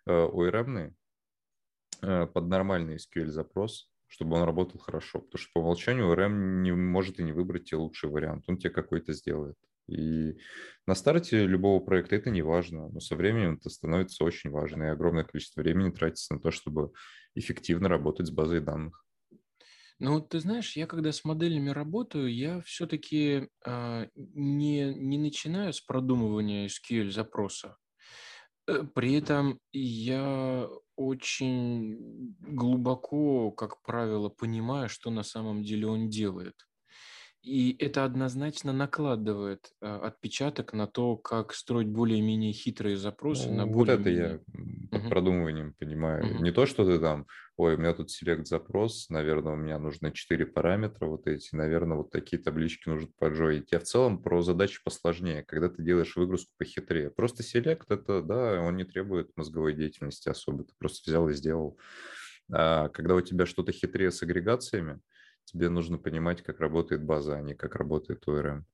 э, 0.05 0.11
ORM 0.11 0.93
э, 2.01 2.27
под 2.27 2.47
нормальный 2.47 2.95
SQL-запрос, 2.95 3.92
чтобы 4.13 4.35
он 4.35 4.43
работал 4.43 4.79
хорошо. 4.79 5.21
Потому 5.21 5.39
что 5.39 5.49
по 5.55 5.59
умолчанию 5.59 6.13
RM 6.13 6.61
не 6.61 6.71
может 6.71 7.19
и 7.19 7.23
не 7.23 7.31
выбрать 7.31 7.63
тебе 7.63 7.79
лучший 7.79 8.11
вариант. 8.11 8.43
Он 8.47 8.57
тебе 8.57 8.69
какой-то 8.69 9.11
сделает. 9.11 9.55
И 9.87 10.37
на 10.85 10.93
старте 10.93 11.47
любого 11.47 11.83
проекта 11.83 12.15
это 12.15 12.29
не 12.29 12.43
важно, 12.43 12.89
но 12.89 12.99
со 12.99 13.15
временем 13.15 13.55
это 13.55 13.71
становится 13.71 14.23
очень 14.23 14.51
важно, 14.51 14.83
и 14.83 14.89
огромное 14.89 15.23
количество 15.23 15.61
времени 15.61 15.89
тратится 15.89 16.35
на 16.35 16.39
то, 16.39 16.51
чтобы 16.51 16.93
эффективно 17.33 17.89
работать 17.89 18.27
с 18.27 18.31
базой 18.31 18.61
данных. 18.61 19.03
Ну, 19.97 20.21
ты 20.21 20.39
знаешь, 20.39 20.77
я 20.77 20.85
когда 20.85 21.11
с 21.11 21.25
моделями 21.25 21.71
работаю, 21.71 22.33
я 22.33 22.61
все-таки 22.61 23.31
э, 23.31 23.47
а, 23.65 24.07
не, 24.15 24.93
не 24.93 25.17
начинаю 25.17 25.73
с 25.73 25.81
продумывания 25.81 26.67
SQL-запроса. 26.67 27.77
Э, 28.67 28.83
при 28.83 29.15
этом 29.15 29.59
я 29.71 30.69
очень 30.95 32.35
глубоко, 32.39 33.51
как 33.51 33.81
правило, 33.83 34.29
понимаю, 34.29 34.89
что 34.89 35.09
на 35.11 35.23
самом 35.23 35.63
деле 35.63 35.87
он 35.87 36.09
делает. 36.09 36.55
И 37.43 37.75
это 37.77 38.05
однозначно 38.05 38.71
накладывает 38.71 39.73
а, 39.81 40.07
отпечаток 40.07 40.71
на 40.71 40.87
то, 40.87 41.17
как 41.17 41.53
строить 41.53 41.89
более-менее 41.89 42.53
хитрые 42.53 42.95
запросы 42.95 43.49
ну, 43.49 43.55
на 43.57 43.65
Вот 43.65 43.89
это 43.89 44.09
я 44.09 44.39
под 44.89 45.01
угу. 45.01 45.09
продумыванием 45.09 45.73
понимаю. 45.73 46.35
Угу. 46.35 46.43
Не 46.43 46.51
то, 46.51 46.65
что 46.65 46.85
ты 46.85 46.99
там, 46.99 47.27
ой, 47.57 47.75
у 47.75 47.77
меня 47.77 47.93
тут 47.93 48.11
селект-запрос, 48.11 49.09
наверное, 49.09 49.53
у 49.53 49.57
меня 49.57 49.77
нужно 49.77 50.11
4 50.13 50.45
параметра 50.45 51.05
вот 51.05 51.27
эти, 51.27 51.53
наверное, 51.53 51.97
вот 51.97 52.11
такие 52.11 52.41
таблички 52.41 52.87
нужно 52.87 53.09
поджоить. 53.19 53.73
Я 53.73 53.79
в 53.79 53.83
целом 53.83 54.23
про 54.23 54.41
задачи 54.41 54.79
посложнее, 54.81 55.43
когда 55.43 55.67
ты 55.67 55.83
делаешь 55.83 56.15
выгрузку 56.15 56.53
похитрее. 56.57 57.09
Просто 57.09 57.43
селект 57.43 57.91
это, 57.91 58.21
да, 58.21 58.61
он 58.61 58.77
не 58.77 58.85
требует 58.85 59.35
мозговой 59.35 59.73
деятельности 59.73 60.29
особо, 60.29 60.63
ты 60.63 60.73
просто 60.79 61.11
взял 61.11 61.27
и 61.27 61.33
сделал. 61.33 61.77
А 62.49 62.87
когда 62.87 63.15
у 63.15 63.21
тебя 63.21 63.45
что-то 63.45 63.73
хитрее 63.73 64.11
с 64.11 64.23
агрегациями, 64.23 65.01
тебе 65.45 65.69
нужно 65.69 65.97
понимать, 65.97 66.41
как 66.41 66.59
работает 66.59 67.03
база, 67.05 67.35
а 67.37 67.41
не 67.41 67.53
как 67.55 67.75
работает 67.75 68.27
ORM. 68.27 68.65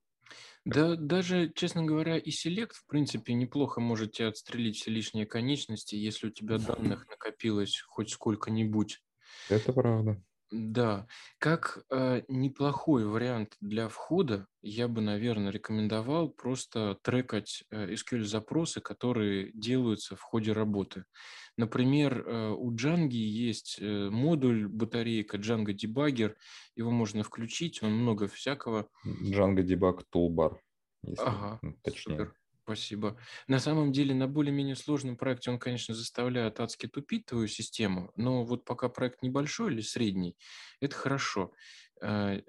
Да, 0.64 0.96
даже, 0.96 1.52
честно 1.54 1.84
говоря, 1.84 2.16
и 2.18 2.30
селект, 2.30 2.76
в 2.76 2.86
принципе, 2.86 3.34
неплохо 3.34 3.80
можете 3.80 4.26
отстрелить 4.26 4.76
все 4.76 4.90
лишние 4.90 5.26
конечности, 5.26 5.94
если 5.96 6.28
у 6.28 6.30
тебя 6.30 6.58
данных 6.58 7.06
накопилось 7.08 7.80
хоть 7.86 8.10
сколько-нибудь. 8.10 9.00
Это 9.48 9.74
правда. 9.74 10.22
Да, 10.50 11.06
как 11.38 11.84
э, 11.90 12.22
неплохой 12.26 13.04
вариант 13.04 13.56
для 13.60 13.88
входа, 13.88 14.48
я 14.62 14.88
бы, 14.88 15.00
наверное, 15.00 15.52
рекомендовал 15.52 16.28
просто 16.28 16.98
трекать 17.02 17.62
э, 17.70 17.94
SQL-запросы, 17.94 18.80
которые 18.80 19.52
делаются 19.52 20.16
в 20.16 20.22
ходе 20.22 20.52
работы. 20.52 21.04
Например, 21.56 22.26
э, 22.26 22.48
у 22.50 22.74
Django 22.74 23.10
есть 23.12 23.78
э, 23.80 24.10
модуль 24.10 24.66
батарейка 24.66 25.36
Django 25.36 25.72
Debugger, 25.72 26.34
его 26.74 26.90
можно 26.90 27.22
включить, 27.22 27.82
он 27.82 27.92
много 27.92 28.26
всякого. 28.26 28.88
Django 29.06 29.62
Debug 29.62 30.02
Toolbar, 30.12 30.56
если 31.02 31.22
ага, 31.22 31.60
точнее. 31.82 32.18
Супер. 32.18 32.39
Спасибо. 32.70 33.16
На 33.48 33.58
самом 33.58 33.90
деле, 33.90 34.14
на 34.14 34.28
более-менее 34.28 34.76
сложном 34.76 35.16
проекте 35.16 35.50
он, 35.50 35.58
конечно, 35.58 35.92
заставляет 35.92 36.60
адски 36.60 36.86
тупить 36.86 37.26
твою 37.26 37.48
систему, 37.48 38.12
но 38.14 38.44
вот 38.44 38.64
пока 38.64 38.88
проект 38.88 39.22
небольшой 39.22 39.72
или 39.72 39.80
средний, 39.80 40.36
это 40.80 40.94
хорошо. 40.94 41.52
Э, 42.00 42.40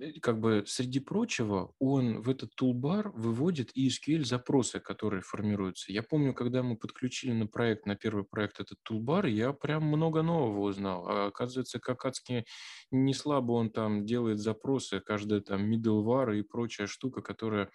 э, 0.00 0.12
как 0.22 0.40
бы 0.40 0.64
среди 0.66 0.98
прочего, 0.98 1.74
он 1.78 2.22
в 2.22 2.30
этот 2.30 2.54
тулбар 2.54 3.10
выводит 3.10 3.70
и 3.74 3.88
SQL-запросы, 3.88 4.80
которые 4.80 5.20
формируются. 5.20 5.92
Я 5.92 6.02
помню, 6.02 6.32
когда 6.32 6.62
мы 6.62 6.78
подключили 6.78 7.32
на 7.32 7.46
проект, 7.46 7.84
на 7.84 7.96
первый 7.96 8.24
проект 8.24 8.58
этот 8.60 8.78
тулбар, 8.82 9.26
я 9.26 9.52
прям 9.52 9.82
много 9.84 10.22
нового 10.22 10.60
узнал. 10.60 11.06
А 11.06 11.26
оказывается, 11.26 11.80
как 11.80 12.06
адски 12.06 12.46
не 12.90 13.12
слабо 13.12 13.52
он 13.52 13.68
там 13.68 14.06
делает 14.06 14.38
запросы, 14.38 15.00
каждая 15.00 15.42
там 15.42 15.70
middleware 15.70 16.38
и 16.38 16.42
прочая 16.42 16.86
штука, 16.86 17.20
которая 17.20 17.70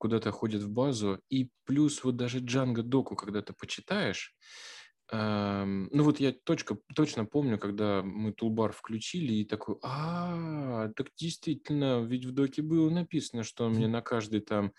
куда-то 0.00 0.32
ходит 0.32 0.62
в 0.62 0.70
базу. 0.70 1.20
И 1.28 1.50
плюс 1.64 2.02
вот 2.02 2.16
даже 2.16 2.40
Django 2.40 2.82
доку, 2.82 3.14
когда 3.16 3.42
ты 3.42 3.52
почитаешь, 3.52 4.34
эм, 5.12 5.88
ну 5.92 6.04
вот 6.04 6.20
я 6.20 6.32
точка, 6.32 6.78
точно 6.96 7.26
помню, 7.26 7.58
когда 7.58 8.02
мы 8.02 8.32
тулбар 8.32 8.72
включили 8.72 9.34
и 9.34 9.44
такой, 9.44 9.76
а, 9.82 10.88
так 10.96 11.08
действительно, 11.16 12.02
ведь 12.02 12.24
в 12.24 12.32
доке 12.32 12.62
было 12.62 12.88
написано, 12.88 13.44
что 13.44 13.68
мне 13.68 13.88
на 13.88 14.00
каждый 14.00 14.40
там 14.40 14.72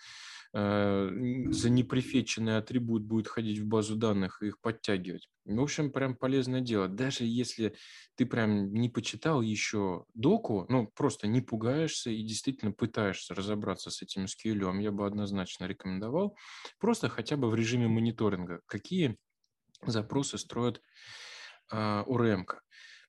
за 0.54 1.70
непрефетченный 1.70 2.58
атрибут 2.58 3.04
будет 3.04 3.26
ходить 3.26 3.58
в 3.58 3.66
базу 3.66 3.96
данных 3.96 4.42
и 4.42 4.48
их 4.48 4.60
подтягивать. 4.60 5.28
В 5.46 5.60
общем, 5.60 5.90
прям 5.90 6.14
полезное 6.14 6.60
дело. 6.60 6.88
Даже 6.88 7.24
если 7.24 7.74
ты 8.16 8.26
прям 8.26 8.72
не 8.72 8.90
почитал 8.90 9.40
еще 9.40 10.04
доку, 10.12 10.66
ну, 10.68 10.86
просто 10.88 11.26
не 11.26 11.40
пугаешься 11.40 12.10
и 12.10 12.22
действительно 12.22 12.70
пытаешься 12.72 13.34
разобраться 13.34 13.90
с 13.90 14.02
этим 14.02 14.24
SQL, 14.24 14.82
я 14.82 14.92
бы 14.92 15.06
однозначно 15.06 15.64
рекомендовал. 15.64 16.36
Просто 16.78 17.08
хотя 17.08 17.38
бы 17.38 17.48
в 17.48 17.54
режиме 17.54 17.88
мониторинга. 17.88 18.60
Какие 18.66 19.16
запросы 19.86 20.36
строят 20.36 20.76
э, 20.76 20.80
а, 21.70 22.04
URM? 22.06 22.44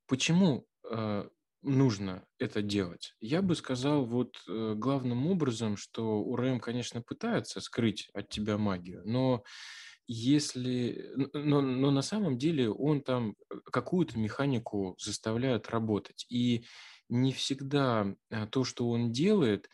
Почему 0.08 0.66
э, 0.90 1.28
нужно 1.64 2.26
это 2.40 2.62
делать? 2.62 3.16
Я 3.20 3.42
бы 3.42 3.56
сказал 3.56 4.06
вот 4.06 4.38
э, 4.48 4.76
главным 4.76 5.28
образом, 5.28 5.78
что 5.78 6.22
УРМ, 6.22 6.60
конечно, 6.60 7.02
пытается 7.02 7.62
скрыть 7.62 8.10
от 8.14 8.30
тебя 8.30 8.58
магию, 8.58 9.02
но 9.06 9.44
если, 10.06 11.12
но, 11.34 11.62
но 11.62 11.92
на 11.92 12.02
самом 12.02 12.38
деле 12.38 12.70
он 12.70 13.02
там 13.02 13.36
э, 13.50 13.56
какую-то 13.72 14.20
механику 14.20 14.96
заставляет 15.00 15.70
работать. 15.70 16.26
И 16.30 16.66
не 17.10 17.32
всегда 17.32 18.14
э, 18.30 18.48
то, 18.48 18.64
что 18.64 18.90
он 18.90 19.12
делает, 19.12 19.70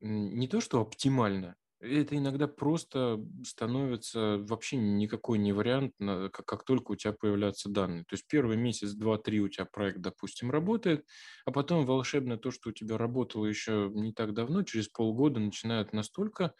не 0.00 0.48
то, 0.48 0.60
что 0.60 0.80
оптимально, 0.80 1.56
это 1.82 2.16
иногда 2.16 2.46
просто 2.46 3.20
становится 3.44 4.38
вообще 4.38 4.76
никакой 4.76 5.38
не 5.38 5.52
вариант, 5.52 5.94
как, 5.98 6.46
как 6.46 6.64
только 6.64 6.92
у 6.92 6.96
тебя 6.96 7.12
появляются 7.12 7.68
данные. 7.68 8.04
То 8.04 8.14
есть 8.14 8.26
первый 8.28 8.56
месяц, 8.56 8.92
два, 8.92 9.18
три 9.18 9.40
у 9.40 9.48
тебя 9.48 9.64
проект, 9.66 9.98
допустим, 9.98 10.50
работает, 10.50 11.04
а 11.44 11.50
потом 11.50 11.84
волшебно 11.84 12.38
то, 12.38 12.50
что 12.50 12.70
у 12.70 12.72
тебя 12.72 12.96
работало 12.98 13.46
еще 13.46 13.90
не 13.92 14.12
так 14.12 14.32
давно, 14.32 14.62
через 14.62 14.88
полгода 14.88 15.40
начинает 15.40 15.92
настолько 15.92 16.54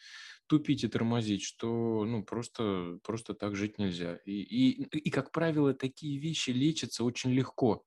тупить 0.47 0.85
и 0.85 0.89
тормозить, 0.89 1.43
что 1.43 2.05
ну, 2.05 2.25
просто, 2.25 2.99
просто 3.03 3.35
так 3.35 3.57
жить 3.57 3.79
нельзя. 3.79 4.17
И, 4.25 4.33
и, 4.43 4.83
и, 4.85 5.11
как 5.11 5.33
правило, 5.33 5.75
такие 5.75 6.19
вещи 6.19 6.51
лечатся 6.51 7.05
очень 7.05 7.33
легко. 7.33 7.85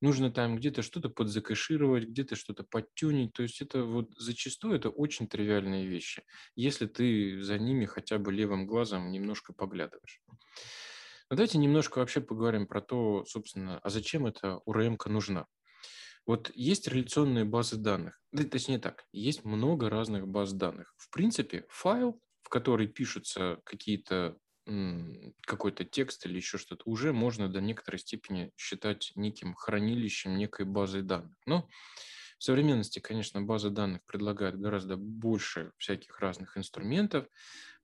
Нужно 0.00 0.30
там 0.30 0.56
где-то 0.56 0.82
что-то 0.82 1.08
подзакэшировать, 1.08 2.08
где-то 2.08 2.36
что-то 2.36 2.64
подтюнить. 2.64 3.32
То 3.32 3.42
есть 3.42 3.60
это 3.62 3.82
вот 3.82 4.10
зачастую 4.16 4.76
это 4.76 4.90
очень 4.90 5.26
тривиальные 5.28 5.86
вещи, 5.86 6.22
если 6.54 6.86
ты 6.86 7.42
за 7.42 7.58
ними 7.58 7.86
хотя 7.86 8.18
бы 8.18 8.32
левым 8.32 8.66
глазом 8.66 9.10
немножко 9.10 9.52
поглядываешь. 9.52 10.22
Но 11.28 11.36
давайте 11.36 11.58
немножко 11.58 11.98
вообще 11.98 12.20
поговорим 12.20 12.66
про 12.66 12.80
то, 12.80 13.24
собственно, 13.24 13.78
а 13.80 13.90
зачем 13.90 14.26
эта 14.26 14.60
урм 14.64 14.96
нужна. 15.06 15.46
Вот 16.26 16.50
есть 16.54 16.88
реляционные 16.88 17.44
базы 17.44 17.76
данных, 17.76 18.20
да, 18.32 18.44
точнее 18.44 18.78
так, 18.78 19.04
есть 19.12 19.44
много 19.44 19.88
разных 19.88 20.26
баз 20.26 20.52
данных. 20.52 20.94
В 20.98 21.10
принципе, 21.10 21.64
файл, 21.68 22.20
в 22.42 22.48
который 22.48 22.88
пишутся 22.88 23.60
какие-то 23.64 24.36
какой-то 25.46 25.84
текст 25.84 26.26
или 26.26 26.36
еще 26.36 26.58
что-то, 26.58 26.82
уже 26.86 27.12
можно 27.12 27.48
до 27.48 27.60
некоторой 27.60 28.00
степени 28.00 28.50
считать 28.56 29.12
неким 29.14 29.54
хранилищем, 29.54 30.36
некой 30.36 30.66
базой 30.66 31.02
данных. 31.02 31.36
Но 31.46 31.68
в 32.38 32.44
современности, 32.44 32.98
конечно, 32.98 33.40
базы 33.42 33.70
данных 33.70 34.04
предлагают 34.06 34.56
гораздо 34.56 34.96
больше 34.96 35.72
всяких 35.78 36.18
разных 36.20 36.56
инструментов. 36.58 37.28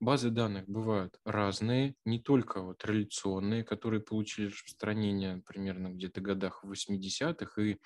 Базы 0.00 0.30
данных 0.30 0.68
бывают 0.68 1.18
разные, 1.24 1.96
не 2.04 2.20
только 2.20 2.60
вот 2.60 2.84
реляционные, 2.84 3.64
которые 3.64 4.00
получили 4.02 4.46
распространение 4.48 5.42
примерно 5.46 5.88
где-то 5.88 6.20
в 6.20 6.24
годах 6.24 6.64
80-х 6.64 7.60
и 7.62 7.78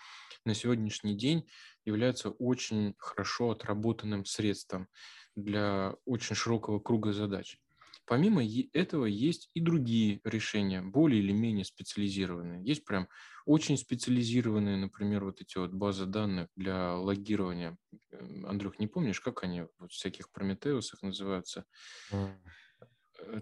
на 0.45 0.55
сегодняшний 0.55 1.17
день 1.17 1.47
являются 1.85 2.31
очень 2.31 2.95
хорошо 2.99 3.51
отработанным 3.51 4.25
средством 4.25 4.89
для 5.37 5.95
очень 6.05 6.35
широкого 6.37 6.81
круга 6.81 7.13
задач. 7.13 7.59
Помимо 8.07 8.43
этого 8.73 9.07
есть 9.07 9.51
и 9.55 9.61
другие 9.61 10.21
решения, 10.25 10.81
более 10.83 11.21
или 11.23 11.33
менее 11.33 11.65
специализированные. 11.65 12.65
Есть 12.65 12.85
прям 12.85 13.09
очень 13.47 13.77
специализированные, 13.77 14.77
например, 14.77 15.25
вот 15.25 15.41
эти 15.41 15.59
вот 15.59 15.73
базы 15.73 16.07
данных 16.07 16.49
для 16.57 16.95
логирования. 16.95 17.79
Андрюх, 18.13 18.79
не 18.79 18.87
помнишь, 18.87 19.21
как 19.21 19.43
они 19.43 19.65
вот 19.79 19.93
всяких 19.93 20.31
Прометеусах 20.31 21.03
называются? 21.03 21.65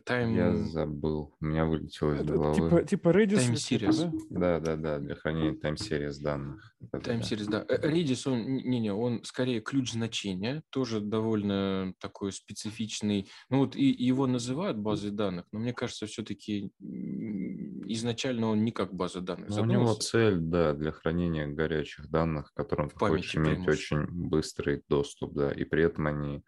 Time... 0.06 0.34
Я 0.34 0.56
забыл, 0.56 1.34
у 1.40 1.44
меня 1.44 1.64
вылетело 1.64 2.12
из 2.14 2.20
Это, 2.20 2.32
головы. 2.32 2.54
Типа, 2.54 2.84
типа 2.84 3.08
Redis? 3.10 3.38
Time 3.38 3.54
Series. 3.54 4.10
Да, 4.30 4.60
да, 4.60 4.76
да, 4.76 4.98
для 4.98 5.14
хранения 5.14 5.52
Time 5.52 5.76
Series 5.76 6.20
данных. 6.22 6.74
Time 6.92 7.20
Series, 7.20 7.48
да. 7.48 7.64
Э, 7.68 7.88
Redis, 7.88 8.30
он, 8.30 8.44
не, 8.44 8.80
не, 8.80 8.92
он 8.92 9.22
скорее 9.24 9.60
ключ 9.60 9.92
значения, 9.92 10.62
тоже 10.70 11.00
довольно 11.00 11.94
такой 11.98 12.32
специфичный. 12.32 13.30
Ну 13.50 13.58
вот 13.58 13.76
и, 13.76 13.84
его 13.84 14.26
называют 14.26 14.78
базой 14.78 15.10
данных, 15.10 15.46
но 15.52 15.60
мне 15.60 15.72
кажется, 15.72 16.06
все-таки 16.06 16.70
изначально 16.80 18.48
он 18.48 18.64
не 18.64 18.72
как 18.72 18.94
база 18.94 19.20
данных. 19.20 19.50
у 19.50 19.64
него 19.64 19.94
цель, 19.94 20.38
да, 20.38 20.72
для 20.72 20.92
хранения 20.92 21.46
горячих 21.46 22.08
данных, 22.10 22.52
к 22.52 22.56
которым 22.56 22.90
ты 22.90 22.96
хочешь 22.96 23.36
иметь 23.36 23.66
очень 23.66 24.06
быстрый 24.06 24.82
доступ, 24.88 25.34
да, 25.34 25.52
и 25.52 25.64
при 25.64 25.84
этом 25.84 26.06
они 26.06 26.42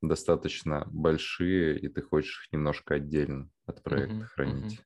достаточно 0.00 0.84
большие, 0.90 1.78
и 1.78 1.88
ты 1.88 2.02
хочешь 2.02 2.46
их 2.46 2.52
немножко 2.52 2.94
отдельно 2.94 3.50
от 3.66 3.82
проекта 3.82 4.16
uh-huh, 4.16 4.26
хранить. 4.26 4.72
Uh-huh. 4.74 4.84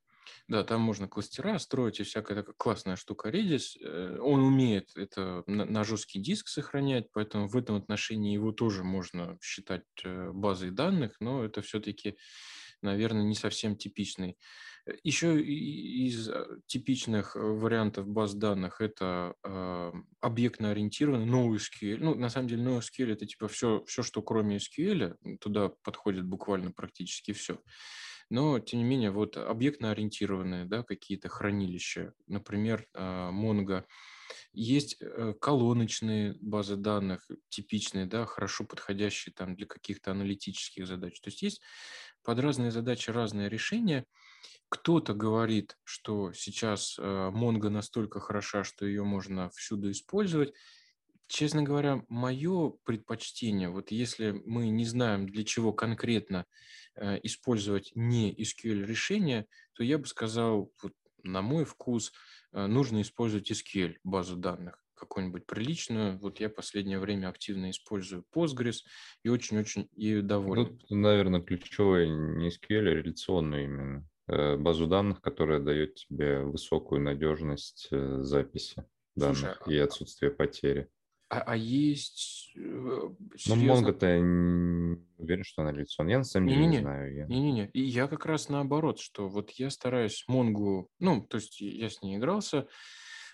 Да, 0.48 0.64
там 0.64 0.80
можно 0.80 1.08
кластера 1.08 1.58
строить 1.58 2.00
и 2.00 2.04
всякая 2.04 2.36
такая 2.36 2.54
классная 2.56 2.96
штука 2.96 3.28
Redis. 3.28 3.76
Э, 3.82 4.18
он 4.18 4.42
умеет 4.42 4.96
это 4.96 5.42
на, 5.46 5.66
на 5.66 5.84
жесткий 5.84 6.20
диск 6.20 6.48
сохранять, 6.48 7.08
поэтому 7.12 7.48
в 7.48 7.56
этом 7.56 7.76
отношении 7.76 8.32
его 8.32 8.52
тоже 8.52 8.82
можно 8.82 9.38
считать 9.42 9.84
э, 10.04 10.30
базой 10.32 10.70
данных, 10.70 11.16
но 11.20 11.44
это 11.44 11.60
все-таки, 11.60 12.16
наверное, 12.80 13.24
не 13.24 13.34
совсем 13.34 13.76
типичный 13.76 14.38
еще 15.02 15.40
из 15.40 16.28
э, 16.28 16.46
типичных 16.66 17.36
э, 17.36 17.40
вариантов 17.40 18.08
баз 18.08 18.34
данных 18.34 18.80
это 18.80 19.34
э, 19.42 19.92
объектно-ориентированный 20.20 21.26
NoSQL. 21.26 21.98
Ну, 21.98 22.14
на 22.14 22.28
самом 22.28 22.48
деле, 22.48 22.64
NoSQL 22.64 23.12
это 23.12 23.26
типа 23.26 23.48
все, 23.48 23.84
все, 23.86 24.02
что 24.02 24.22
кроме 24.22 24.58
SQL, 24.58 25.16
туда 25.40 25.70
подходит 25.82 26.24
буквально 26.24 26.72
практически 26.72 27.32
все. 27.32 27.60
Но, 28.30 28.58
тем 28.58 28.80
не 28.80 28.84
менее, 28.84 29.10
вот 29.10 29.36
объектно-ориентированные 29.36 30.66
да, 30.66 30.82
какие-то 30.82 31.30
хранилища, 31.30 32.12
например, 32.26 32.86
Mongo, 32.94 33.84
есть 34.52 35.02
колоночные 35.40 36.36
базы 36.42 36.76
данных, 36.76 37.26
типичные, 37.48 38.04
да, 38.04 38.26
хорошо 38.26 38.64
подходящие 38.64 39.32
там 39.34 39.56
для 39.56 39.66
каких-то 39.66 40.10
аналитических 40.10 40.86
задач. 40.86 41.18
То 41.22 41.28
есть 41.28 41.40
есть 41.40 41.62
под 42.22 42.38
разные 42.40 42.70
задачи 42.70 43.08
разные 43.08 43.48
решения– 43.48 44.04
кто-то 44.68 45.14
говорит, 45.14 45.78
что 45.84 46.32
сейчас 46.32 46.98
Mongo 46.98 47.68
настолько 47.68 48.20
хороша, 48.20 48.64
что 48.64 48.86
ее 48.86 49.04
можно 49.04 49.50
всюду 49.50 49.90
использовать. 49.90 50.52
Честно 51.28 51.62
говоря, 51.62 52.02
мое 52.08 52.72
предпочтение, 52.84 53.68
вот 53.68 53.90
если 53.90 54.30
мы 54.46 54.68
не 54.70 54.86
знаем, 54.86 55.28
для 55.28 55.44
чего 55.44 55.74
конкретно 55.74 56.46
э, 56.96 57.20
использовать 57.22 57.92
не 57.94 58.34
SQL 58.34 58.86
решение, 58.86 59.46
то 59.74 59.84
я 59.84 59.98
бы 59.98 60.06
сказал, 60.06 60.72
вот, 60.82 60.94
на 61.22 61.42
мой 61.42 61.66
вкус, 61.66 62.12
э, 62.52 62.66
нужно 62.66 63.02
использовать 63.02 63.50
SQL 63.50 63.96
базу 64.04 64.36
данных 64.36 64.82
какую-нибудь 64.94 65.46
приличную. 65.46 66.18
Вот 66.18 66.40
я 66.40 66.48
последнее 66.48 66.98
время 66.98 67.28
активно 67.28 67.70
использую 67.70 68.24
Postgres 68.34 68.78
и 69.22 69.28
очень-очень 69.28 69.88
ею 69.92 70.22
доволен. 70.22 70.78
Тут, 70.78 70.90
наверное, 70.90 71.42
ключевое 71.42 72.08
не 72.08 72.48
SQL, 72.48 72.88
а 72.88 72.94
реляционную 72.94 73.64
именно. 73.64 74.08
Э, 74.28 74.56
базу 74.56 74.86
данных, 74.86 75.22
которая 75.22 75.58
дает 75.58 75.94
тебе 75.94 76.40
высокую 76.40 77.00
надежность 77.00 77.88
э, 77.90 78.18
записи 78.20 78.84
данных 79.16 79.58
Слушай, 79.62 79.74
и 79.74 79.78
а 79.78 79.84
отсутствие 79.84 80.30
потери. 80.30 80.90
А, 81.30 81.40
а 81.40 81.56
есть... 81.56 82.52
Э, 82.54 82.60
ну, 82.60 83.56
Mongo-то 83.56 84.06
я 84.06 84.20
не 84.20 84.98
уверен, 85.16 85.44
что 85.44 85.62
она 85.62 85.72
реляционная. 85.72 86.12
Я 86.12 86.18
на 86.18 86.24
самом 86.24 86.48
деле 86.48 86.60
не, 86.60 86.66
не, 86.66 86.76
не 86.76 86.82
знаю. 86.82 87.14
Я... 87.14 87.26
Не-не-не. 87.26 87.70
И 87.72 87.82
я 87.82 88.06
как 88.06 88.26
раз 88.26 88.50
наоборот, 88.50 89.00
что 89.00 89.28
вот 89.28 89.50
я 89.52 89.70
стараюсь 89.70 90.24
Mongo... 90.28 90.88
Ну, 90.98 91.22
то 91.22 91.38
есть 91.38 91.60
я 91.62 91.88
с 91.88 92.02
ней 92.02 92.18
игрался. 92.18 92.68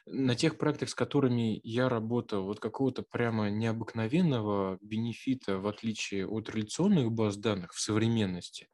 На 0.07 0.37
тех 0.37 0.59
проектах, 0.59 0.91
с 0.91 0.95
которыми 0.95 1.61
я 1.65 1.89
работал, 1.89 2.45
вот 2.45 2.61
какого-то 2.61 3.03
прямо 3.03 3.51
необыкновенного 3.51 4.79
бенефита, 4.81 5.59
в 5.59 5.67
отличие 5.67 6.29
от 6.29 6.51
реляционных 6.51 7.11
баз 7.11 7.37
данных 7.37 7.73
в 7.73 7.81
современности, 7.81 8.69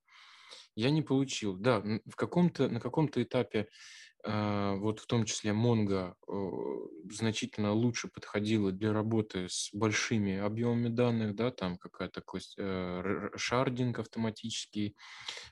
я 0.80 0.90
не 0.90 1.02
получил. 1.02 1.56
Да, 1.56 1.80
в 1.80 2.16
каком-то, 2.16 2.68
на 2.68 2.80
каком-то 2.80 3.22
этапе, 3.22 3.68
э, 4.24 4.74
вот 4.76 5.00
в 5.00 5.06
том 5.06 5.24
числе 5.24 5.50
Mongo, 5.52 6.14
э, 6.26 7.12
значительно 7.12 7.72
лучше 7.72 8.08
подходила 8.08 8.72
для 8.72 8.92
работы 8.92 9.48
с 9.48 9.70
большими 9.72 10.38
объемами 10.38 10.88
данных, 10.88 11.34
да, 11.34 11.50
там 11.50 11.76
какая-то 11.76 12.22
э, 12.58 13.30
шардинг 13.36 13.98
автоматический, 13.98 14.96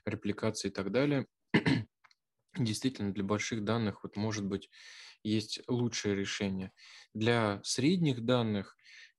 репликация 0.05 0.69
и 0.69 0.73
так 0.73 0.91
далее. 0.91 1.27
Действительно, 2.57 3.13
для 3.13 3.23
больших 3.23 3.63
данных 3.63 4.03
вот 4.03 4.15
может 4.15 4.45
быть 4.45 4.69
есть 5.23 5.61
лучшее 5.67 6.15
решение. 6.15 6.71
Для 7.13 7.61
средних 7.63 8.25
данных, 8.25 8.75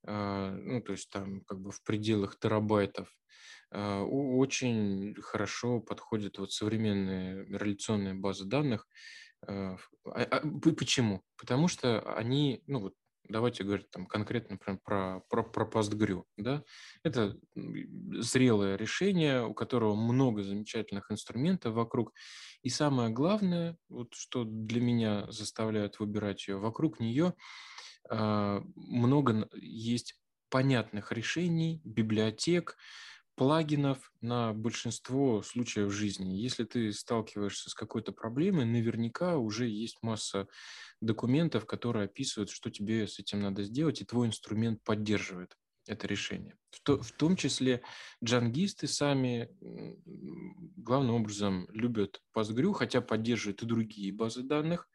э, 0.06 0.50
ну, 0.50 0.80
то 0.82 0.92
есть 0.92 1.08
там 1.10 1.42
как 1.42 1.60
бы 1.60 1.70
в 1.70 1.82
пределах 1.84 2.38
терабайтов, 2.38 3.08
а, 3.08 3.19
очень 3.72 5.14
хорошо 5.20 5.80
подходят 5.80 6.38
вот 6.38 6.52
современные 6.52 7.44
реляционные 7.46 8.14
базы 8.14 8.44
данных. 8.44 8.88
А, 9.46 9.76
а, 10.04 10.22
а 10.22 10.40
почему? 10.76 11.22
Потому 11.36 11.68
что 11.68 12.00
они, 12.16 12.62
ну 12.66 12.80
вот 12.80 12.94
давайте 13.28 13.64
говорить 13.64 13.90
там 13.90 14.06
конкретно 14.06 14.54
например, 14.54 14.80
про, 14.84 15.20
про, 15.28 15.44
про 15.44 15.64
PostgreSQL. 15.64 16.24
Да? 16.36 16.64
Это 17.04 17.36
зрелое 17.54 18.76
решение, 18.76 19.46
у 19.46 19.54
которого 19.54 19.94
много 19.94 20.42
замечательных 20.42 21.10
инструментов 21.10 21.74
вокруг. 21.74 22.12
И 22.62 22.68
самое 22.68 23.10
главное, 23.10 23.76
вот 23.88 24.14
что 24.14 24.44
для 24.44 24.80
меня 24.80 25.30
заставляет 25.30 26.00
выбирать 26.00 26.48
ее, 26.48 26.56
вокруг 26.58 27.00
нее 27.00 27.34
много 28.08 29.48
есть 29.54 30.20
понятных 30.48 31.12
решений, 31.12 31.80
библиотек, 31.84 32.76
плагинов 33.40 34.12
на 34.20 34.52
большинство 34.52 35.40
случаев 35.40 35.90
жизни. 35.90 36.34
Если 36.34 36.64
ты 36.64 36.92
сталкиваешься 36.92 37.70
с 37.70 37.74
какой-то 37.74 38.12
проблемой, 38.12 38.66
наверняка 38.66 39.38
уже 39.38 39.66
есть 39.66 39.96
масса 40.02 40.46
документов, 41.00 41.64
которые 41.64 42.04
описывают, 42.04 42.50
что 42.50 42.70
тебе 42.70 43.06
с 43.08 43.18
этим 43.18 43.40
надо 43.40 43.64
сделать, 43.64 44.02
и 44.02 44.04
твой 44.04 44.26
инструмент 44.26 44.84
поддерживает 44.84 45.56
это 45.86 46.06
решение. 46.06 46.56
В, 46.70 47.02
в 47.02 47.12
том 47.12 47.36
числе 47.36 47.82
джангисты 48.22 48.86
сами 48.86 49.48
главным 50.76 51.16
образом 51.16 51.68
любят 51.72 52.20
Postgre, 52.36 52.72
хотя 52.72 53.00
поддерживают 53.00 53.62
и 53.62 53.66
другие 53.66 54.12
базы 54.12 54.42
данных. 54.42 54.88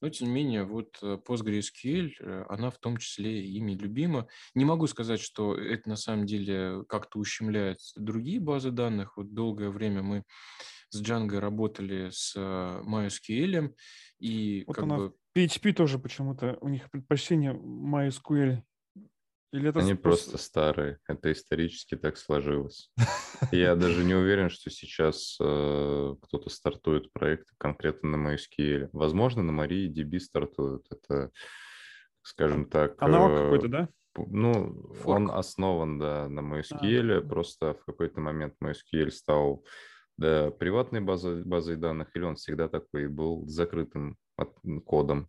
Но, 0.00 0.08
тем 0.08 0.28
не 0.28 0.34
менее, 0.34 0.64
вот 0.64 0.98
э, 1.02 1.18
PostgreSQL, 1.26 2.12
э, 2.20 2.44
она 2.48 2.70
в 2.70 2.78
том 2.78 2.96
числе 2.96 3.44
ими 3.44 3.74
любима. 3.74 4.28
Не 4.54 4.64
могу 4.64 4.86
сказать, 4.86 5.20
что 5.20 5.54
это 5.54 5.90
на 5.90 5.96
самом 5.96 6.24
деле 6.24 6.84
как-то 6.88 7.18
ущемляет 7.18 7.80
другие 7.96 8.40
базы 8.40 8.70
данных. 8.70 9.18
Вот 9.18 9.34
долгое 9.34 9.68
время 9.68 10.02
мы 10.02 10.24
с 10.88 11.02
Django 11.02 11.38
работали 11.38 12.08
с 12.10 12.34
э, 12.34 12.82
MySQL, 12.86 13.74
и 14.18 14.64
вот 14.66 14.74
как 14.74 14.84
она 14.84 14.96
бы... 14.96 15.14
PHP 15.36 15.72
тоже 15.74 15.98
почему-то, 15.98 16.56
у 16.60 16.68
них 16.68 16.90
предпочтение 16.90 17.52
MySQL 17.52 18.62
или 19.52 19.68
это 19.68 19.80
Они 19.80 19.94
просто 19.94 20.38
старые. 20.38 20.98
Это 21.08 21.32
исторически 21.32 21.96
так 21.96 22.16
сложилось. 22.16 22.92
Я 23.50 23.74
даже 23.76 24.04
не 24.04 24.14
уверен, 24.14 24.48
что 24.48 24.70
сейчас 24.70 25.36
э, 25.40 26.14
кто-то 26.22 26.50
стартует 26.50 27.12
проект 27.12 27.48
конкретно 27.58 28.16
на 28.16 28.34
MySQL. 28.34 28.90
Возможно, 28.92 29.42
на 29.42 29.60
MariaDB 29.60 30.20
стартуют. 30.20 30.86
Это, 30.90 31.30
скажем 32.22 32.66
так... 32.66 32.94
Аналог 33.02 33.32
э, 33.32 33.42
какой-то, 33.42 33.68
да? 33.68 33.88
Ну, 34.16 34.92
Форк. 35.02 35.16
он 35.16 35.30
основан, 35.30 35.98
да, 35.98 36.28
на 36.28 36.40
MySQL. 36.40 37.18
А. 37.18 37.20
Просто 37.20 37.74
в 37.74 37.84
какой-то 37.84 38.20
момент 38.20 38.54
MySQL 38.62 39.10
стал 39.10 39.64
да, 40.16 40.52
приватной 40.52 41.00
базой, 41.00 41.42
базой 41.42 41.76
данных, 41.76 42.14
или 42.14 42.22
он 42.22 42.36
всегда 42.36 42.68
такой 42.68 43.08
был 43.08 43.48
закрытым 43.48 44.16
кодом. 44.84 45.28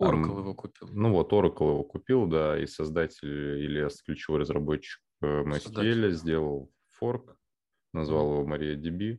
Oracle 0.00 0.38
его 0.38 0.54
купил. 0.54 0.88
Ну 0.92 1.12
вот, 1.12 1.32
Oracle 1.32 1.68
его 1.68 1.84
купил, 1.84 2.26
да, 2.26 2.58
и 2.58 2.66
создатель 2.66 3.28
или 3.28 3.88
ключевой 4.04 4.40
разработчик 4.40 5.00
э, 5.22 5.42
MySQL 5.42 6.10
сделал 6.10 6.72
форк, 6.90 7.36
назвал 7.92 8.32
его 8.32 8.54
MariaDB, 8.54 9.18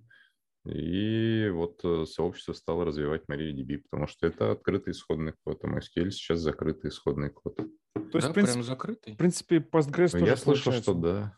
и 0.65 1.49
вот 1.53 1.79
э, 1.83 2.05
сообщество 2.05 2.53
стало 2.53 2.85
развивать 2.85 3.23
MariaDB, 3.27 3.83
потому 3.89 4.07
что 4.07 4.27
это 4.27 4.51
открытый 4.51 4.93
исходный 4.93 5.33
код, 5.43 5.63
а 5.63 5.67
MySQL 5.67 6.11
сейчас 6.11 6.39
закрытый 6.39 6.89
исходный 6.89 7.29
код. 7.29 7.55
То 7.55 8.17
есть, 8.17 8.27
да, 8.27 8.29
в 8.29 8.33
принципе, 8.33 8.63
закрытый? 8.63 9.13
В 9.13 9.17
принципе, 9.17 9.57
Postgres 9.57 10.11
тоже 10.11 10.25
Я 10.25 10.35
слышал, 10.35 10.71
что 10.71 10.93
да. 10.93 11.37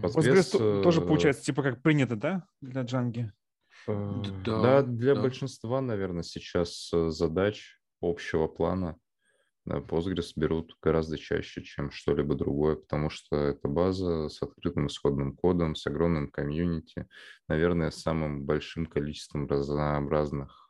Postgres, 0.00 0.52
Postgres 0.52 0.82
тоже 0.82 1.00
э, 1.00 1.06
получается, 1.06 1.44
типа 1.44 1.62
как 1.62 1.82
принято, 1.82 2.16
да, 2.16 2.46
для 2.60 2.82
Django? 2.82 3.30
Да, 3.86 4.62
да, 4.62 4.82
для 4.82 5.14
да. 5.14 5.22
большинства, 5.22 5.80
наверное, 5.80 6.24
сейчас 6.24 6.90
задач 6.90 7.75
общего 8.00 8.46
плана 8.46 8.98
Postgres 9.66 10.32
берут 10.36 10.76
гораздо 10.80 11.18
чаще, 11.18 11.62
чем 11.62 11.90
что-либо 11.90 12.36
другое, 12.36 12.76
потому 12.76 13.10
что 13.10 13.36
это 13.36 13.66
база 13.66 14.28
с 14.28 14.40
открытым 14.42 14.86
исходным 14.86 15.34
кодом, 15.34 15.74
с 15.74 15.86
огромным 15.86 16.30
комьюнити, 16.30 17.08
наверное, 17.48 17.90
с 17.90 18.00
самым 18.00 18.44
большим 18.44 18.86
количеством 18.86 19.46
разнообразных 19.48 20.62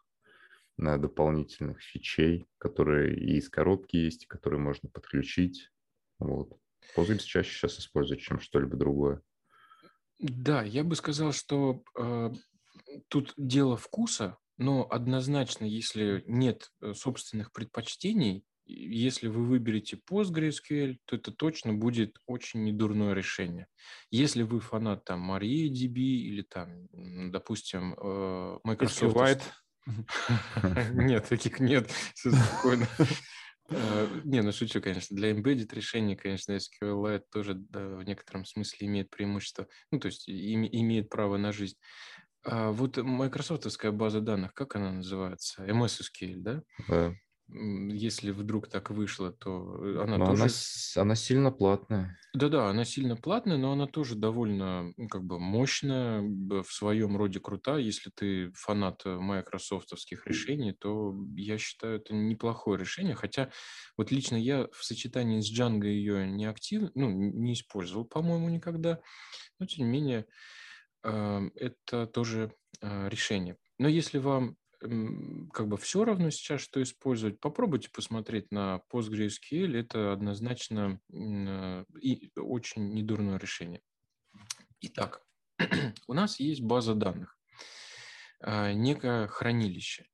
дополнительных 0.79 1.81
фичей, 1.81 2.47
которые 2.59 3.17
и 3.17 3.37
из 3.37 3.49
коробки 3.49 3.97
есть, 3.97 4.25
и 4.25 4.27
которые 4.27 4.61
можно 4.61 4.89
подключить. 4.89 5.71
Вот. 6.19 6.59
Postgres 6.97 7.19
чаще 7.19 7.51
сейчас 7.51 7.79
используют, 7.79 8.23
чем 8.23 8.41
что-либо 8.41 8.77
другое. 8.77 9.21
Да, 10.19 10.63
я 10.63 10.85
бы 10.85 10.97
сказал, 10.97 11.33
что 11.33 11.83
э, 11.99 12.33
тут 13.09 13.35
дело 13.37 13.77
вкуса, 13.77 14.39
но 14.59 14.87
однозначно, 14.89 15.65
если 15.65 16.25
нет 16.27 16.71
э, 16.81 16.95
собственных 16.95 17.53
предпочтений, 17.53 18.45
если 18.65 19.29
вы 19.29 19.45
выберете 19.45 20.01
PostgreSQL, 20.11 20.99
то 21.05 21.17
это 21.17 21.31
точно 21.31 21.73
будет 21.73 22.19
очень 22.27 22.65
недурное 22.65 23.15
решение. 23.15 23.69
Если 24.11 24.43
вы 24.43 24.61
фанат 24.61 25.05
там 25.05 25.31
MariaDB 25.31 25.99
или 25.99 26.43
там, 26.43 26.89
допустим, 27.31 27.95
э, 27.95 28.59
Microsoft... 28.65 29.17
SQLite. 29.17 29.43
Нет, 30.95 31.29
таких 31.29 31.61
нет. 31.61 31.89
Все 32.15 32.33
спокойно. 32.33 32.89
Э, 33.69 34.21
не, 34.25 34.43
ну 34.43 34.53
шучу, 34.53 34.81
конечно. 34.81 35.17
Для 35.17 35.31
embedded 35.31 35.73
решений, 35.75 36.17
конечно, 36.17 36.57
SQLite 36.57 37.25
тоже 37.31 37.55
в 37.71 38.03
некотором 38.03 38.45
смысле 38.45 38.87
имеет 38.87 39.11
преимущество, 39.11 39.69
ну, 39.91 39.99
то 39.99 40.07
есть 40.07 40.29
имеет 40.29 41.09
право 41.09 41.37
на 41.37 41.53
жизнь. 41.53 41.77
А 42.49 42.71
вот 42.71 42.97
майкрософтовская 42.97 43.91
база 43.91 44.21
данных, 44.21 44.55
как 44.55 44.77
она 44.77 44.93
называется? 44.93 45.65
MS 45.65 46.01
SQL, 46.03 46.37
да? 46.37 46.63
Да. 46.89 47.15
Если 47.49 48.33
вдруг 48.33 48.69
так 48.69 48.91
вышло, 48.91 49.31
то 49.31 49.79
э, 49.85 50.03
она 50.03 50.19
но 50.19 50.27
тоже... 50.27 50.43
Она, 50.43 51.03
она 51.03 51.15
сильно 51.15 51.53
платная. 51.53 52.19
Да-да, 52.35 52.69
она 52.69 52.85
сильно 52.85 53.17
платная, 53.17 53.57
но 53.57 53.71
она 53.73 53.87
тоже 53.87 54.17
довольно 54.17 54.93
как 55.09 55.23
бы 55.23 55.39
мощная, 55.39 56.23
в 56.23 56.67
своем 56.67 57.17
роде 57.17 57.39
крута. 57.39 57.79
Если 57.79 58.11
ты 58.11 58.51
фанат 58.55 59.03
э, 59.05 59.17
майкрософтовских 59.17 60.27
решений, 60.27 60.73
то 60.73 61.15
я 61.37 61.57
считаю, 61.57 61.99
это 61.99 62.15
неплохое 62.15 62.81
решение. 62.81 63.15
Хотя 63.15 63.51
вот 63.97 64.11
лично 64.11 64.35
я 64.35 64.67
в 64.73 64.85
сочетании 64.85 65.41
с 65.41 65.57
Django 65.57 65.87
ее 65.87 66.27
не 66.27 66.47
активно, 66.47 66.91
ну, 66.97 67.11
не 67.11 67.53
использовал, 67.53 68.05
по-моему, 68.05 68.49
никогда. 68.49 69.01
Но, 69.61 69.67
тем 69.67 69.87
не 69.87 69.93
менее, 69.93 70.27
это 71.07 72.07
тоже 72.07 72.53
а, 72.81 73.09
решение. 73.09 73.57
Но 73.79 73.89
если 73.89 74.19
вам 74.19 74.57
как 74.79 75.69
бы 75.69 75.79
все 75.79 76.05
равно 76.05 76.29
сейчас, 76.31 76.61
что 76.61 76.83
использовать, 76.83 77.41
попробуйте 77.41 77.89
посмотреть 77.91 78.51
на 78.51 78.83
PostgreSQL. 78.93 79.75
Это 79.75 80.13
однозначно 80.13 81.01
а, 81.13 81.85
и 82.01 82.31
очень 82.37 82.93
недурное 82.93 83.39
решение. 83.39 83.83
Итак, 84.81 85.23
у 86.07 86.13
нас 86.13 86.39
есть 86.41 86.61
база 86.61 86.95
данных, 86.95 87.39
а, 88.41 88.73
некое 88.73 89.27
хранилище. 89.29 90.07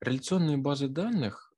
Реляционные 0.00 0.58
базы 0.58 0.88
данных 0.88 1.54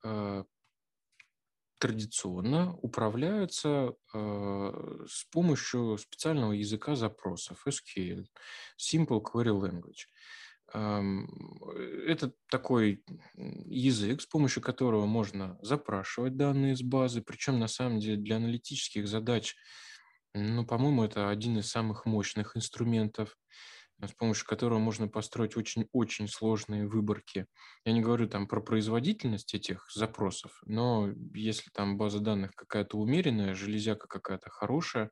традиционно 1.79 2.75
управляются 2.77 3.95
э, 4.13 5.05
с 5.09 5.25
помощью 5.31 5.99
специального 5.99 6.53
языка 6.53 6.97
запросов 6.97 7.65
SQL, 7.67 8.27
Simple 8.79 9.23
Query 9.23 9.53
Language. 9.53 10.07
Эм, 10.75 11.27
это 12.07 12.33
такой 12.51 13.03
язык, 13.35 14.21
с 14.21 14.27
помощью 14.27 14.63
которого 14.63 15.07
можно 15.07 15.59
запрашивать 15.63 16.37
данные 16.37 16.75
из 16.75 16.83
базы, 16.83 17.23
причем 17.23 17.59
на 17.59 17.69
самом 17.69 18.01
деле 18.01 18.17
для 18.17 18.37
аналитических 18.37 19.09
задач, 19.09 19.57
ну, 20.35 20.67
по-моему, 20.67 21.05
это 21.05 21.31
один 21.31 21.59
из 21.59 21.71
самых 21.71 22.05
мощных 22.05 22.57
инструментов 22.57 23.37
с 24.07 24.13
помощью 24.13 24.47
которого 24.47 24.79
можно 24.79 25.09
построить 25.09 25.57
очень-очень 25.57 26.29
сложные 26.29 26.87
выборки. 26.87 27.47
Я 27.85 27.93
не 27.93 28.01
говорю 28.01 28.29
там 28.29 28.47
про 28.47 28.61
производительность 28.61 29.55
этих 29.55 29.89
запросов, 29.93 30.61
но 30.67 31.11
если 31.35 31.71
там 31.71 31.99
база 31.99 32.21
данных 32.21 32.53
какая-то 32.55 32.97
умеренная, 32.99 33.55
железяка 33.55 34.07
какая-то 34.07 34.51
хорошая, 34.51 35.11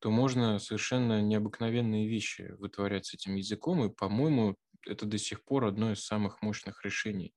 то 0.00 0.10
можно 0.10 0.58
совершенно 0.58 1.20
необыкновенные 1.20 2.08
вещи 2.08 2.54
вытворять 2.58 3.06
с 3.06 3.14
этим 3.14 3.34
языком, 3.36 3.84
и, 3.84 3.90
по-моему, 3.94 4.56
это 4.86 5.06
до 5.06 5.18
сих 5.18 5.44
пор 5.44 5.66
одно 5.66 5.92
из 5.92 6.04
самых 6.04 6.42
мощных 6.42 6.84
решений 6.84 7.34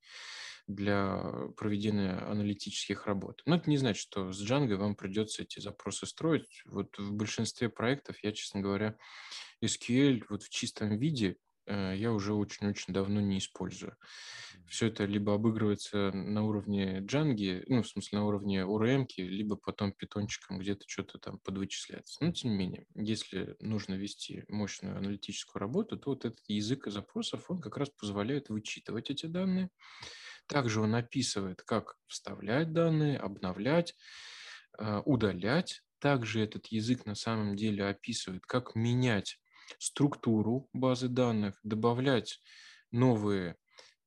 для 0.67 1.21
проведения 1.57 2.17
аналитических 2.17 3.05
работ. 3.05 3.41
Но 3.45 3.55
это 3.55 3.69
не 3.69 3.77
значит, 3.77 4.01
что 4.01 4.31
с 4.31 4.43
Django 4.43 4.75
вам 4.75 4.95
придется 4.95 5.43
эти 5.43 5.59
запросы 5.59 6.05
строить. 6.05 6.63
Вот 6.65 6.97
в 6.97 7.13
большинстве 7.13 7.69
проектов 7.69 8.17
я, 8.23 8.31
честно 8.31 8.61
говоря, 8.61 8.97
SQL 9.63 10.23
вот 10.29 10.43
в 10.43 10.49
чистом 10.49 10.97
виде 10.97 11.37
э, 11.67 11.93
я 11.95 12.11
уже 12.11 12.33
очень-очень 12.33 12.93
давно 12.93 13.21
не 13.21 13.37
использую. 13.37 13.95
Все 14.67 14.87
это 14.87 15.05
либо 15.05 15.35
обыгрывается 15.35 16.11
на 16.11 16.43
уровне 16.43 16.99
Django, 17.01 17.63
ну, 17.67 17.83
в 17.83 17.87
смысле, 17.87 18.19
на 18.19 18.25
уровне 18.25 18.61
ORM, 18.61 19.05
либо 19.17 19.57
потом 19.57 19.91
питончиком 19.91 20.57
где-то 20.57 20.85
что-то 20.87 21.19
там 21.19 21.37
подвычисляется. 21.37 22.23
Но, 22.23 22.31
тем 22.31 22.51
не 22.51 22.57
менее, 22.57 22.87
если 22.95 23.55
нужно 23.59 23.93
вести 23.93 24.45
мощную 24.47 24.97
аналитическую 24.97 25.59
работу, 25.59 25.97
то 25.97 26.09
вот 26.09 26.25
этот 26.25 26.39
язык 26.47 26.87
запросов, 26.87 27.51
он 27.51 27.61
как 27.61 27.77
раз 27.77 27.89
позволяет 27.89 28.49
вычитывать 28.49 29.11
эти 29.11 29.27
данные, 29.27 29.69
также 30.47 30.81
он 30.81 30.95
описывает, 30.95 31.61
как 31.63 31.95
вставлять 32.07 32.73
данные, 32.73 33.17
обновлять, 33.17 33.95
а, 34.77 35.01
удалять. 35.01 35.81
Также 35.99 36.41
этот 36.41 36.67
язык 36.67 37.05
на 37.05 37.15
самом 37.15 37.55
деле 37.55 37.85
описывает, 37.85 38.45
как 38.45 38.75
менять 38.75 39.39
структуру 39.79 40.69
базы 40.73 41.07
данных, 41.07 41.59
добавлять 41.63 42.39
новые 42.91 43.57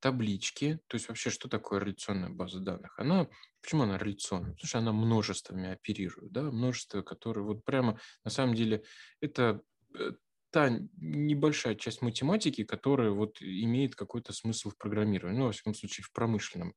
таблички. 0.01 0.81
То 0.87 0.94
есть 0.96 1.09
вообще, 1.09 1.31
что 1.31 1.48
такое 1.48 1.81
реляционная 1.81 2.31
база 2.31 2.61
данных? 2.61 2.98
Она, 2.98 3.29
почему 3.61 3.83
она 3.83 3.98
реляционная? 3.98 4.53
Потому 4.53 4.68
что 4.68 4.79
она 4.79 4.92
множествами 4.92 5.70
оперирует, 5.70 6.33
да, 6.33 6.42
множество, 6.42 7.03
которые 7.03 7.44
вот 7.44 7.64
прямо, 7.64 7.98
на 8.24 8.31
самом 8.31 8.55
деле, 8.55 8.85
это 9.20 9.62
э, 9.98 10.12
та 10.50 10.70
небольшая 10.96 11.74
часть 11.74 12.02
математики, 12.02 12.64
которая 12.64 13.11
вот 13.11 13.40
имеет 13.42 13.94
какой-то 13.94 14.32
смысл 14.32 14.70
в 14.70 14.78
программировании, 14.78 15.38
ну, 15.38 15.46
во 15.46 15.52
всяком 15.52 15.74
случае, 15.74 16.04
в 16.04 16.12
промышленном 16.12 16.74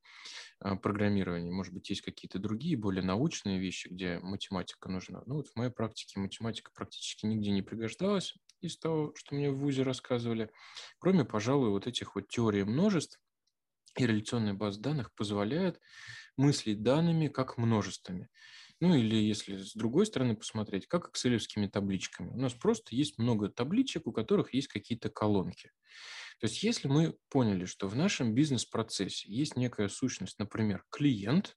а, 0.60 0.76
программировании. 0.76 1.52
Может 1.52 1.74
быть, 1.74 1.90
есть 1.90 2.02
какие-то 2.02 2.40
другие, 2.40 2.78
более 2.78 3.04
научные 3.04 3.60
вещи, 3.60 3.88
где 3.90 4.20
математика 4.20 4.90
нужна. 4.90 5.24
Ну, 5.26 5.36
вот 5.36 5.48
в 5.50 5.56
моей 5.56 5.72
практике 5.72 6.20
математика 6.20 6.72
практически 6.74 7.26
нигде 7.26 7.52
не 7.52 7.62
пригождалась 7.62 8.36
из 8.62 8.78
того, 8.78 9.14
что 9.16 9.36
мне 9.36 9.52
в 9.52 9.58
ВУЗе 9.58 9.84
рассказывали, 9.84 10.52
кроме, 11.00 11.26
пожалуй, 11.26 11.70
вот 11.70 11.88
этих 11.88 12.16
вот 12.16 12.28
теорий 12.28 12.64
множеств, 12.64 13.20
и 13.98 14.06
реляционная 14.06 14.54
база 14.54 14.80
данных 14.80 15.14
позволяет 15.14 15.80
мыслить 16.38 16.82
данными 16.84 17.28
как 17.28 17.58
множествами. 17.58 18.30
Ну 18.82 18.96
или 18.96 19.16
если 19.16 19.58
с 19.58 19.74
другой 19.74 20.08
стороны 20.08 20.36
посмотреть, 20.36 20.88
как 20.88 21.10
экселевскими 21.10 21.68
табличками. 21.68 22.32
У 22.32 22.38
нас 22.38 22.54
просто 22.54 22.96
есть 22.96 23.20
много 23.20 23.48
табличек, 23.48 24.08
у 24.08 24.12
которых 24.12 24.56
есть 24.56 24.68
какие-то 24.68 25.10
колонки. 25.10 25.72
То 26.40 26.48
есть 26.48 26.64
если 26.64 26.88
мы 26.88 27.16
поняли, 27.30 27.66
что 27.66 27.88
в 27.88 27.96
нашем 27.96 28.34
бизнес-процессе 28.34 29.32
есть 29.32 29.56
некая 29.56 29.88
сущность, 29.88 30.40
например, 30.40 30.84
клиент, 30.90 31.56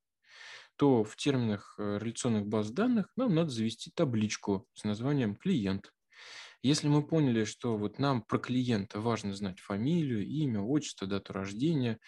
то 0.76 1.02
в 1.02 1.16
терминах 1.16 1.76
э, 1.78 1.98
реляционных 1.98 2.46
баз 2.46 2.70
данных 2.70 3.10
нам 3.16 3.34
надо 3.34 3.48
завести 3.48 3.90
табличку 3.90 4.68
с 4.74 4.84
названием 4.84 5.34
клиент. 5.36 5.92
Если 6.64 6.88
мы 6.88 7.06
поняли, 7.06 7.44
что 7.44 7.76
вот 7.76 7.98
нам 7.98 8.22
про 8.22 8.38
клиента 8.38 8.98
важно 8.98 9.34
знать 9.34 9.60
фамилию, 9.60 10.26
имя, 10.26 10.62
отчество, 10.62 11.06
дату 11.06 11.34
рождения, 11.34 11.98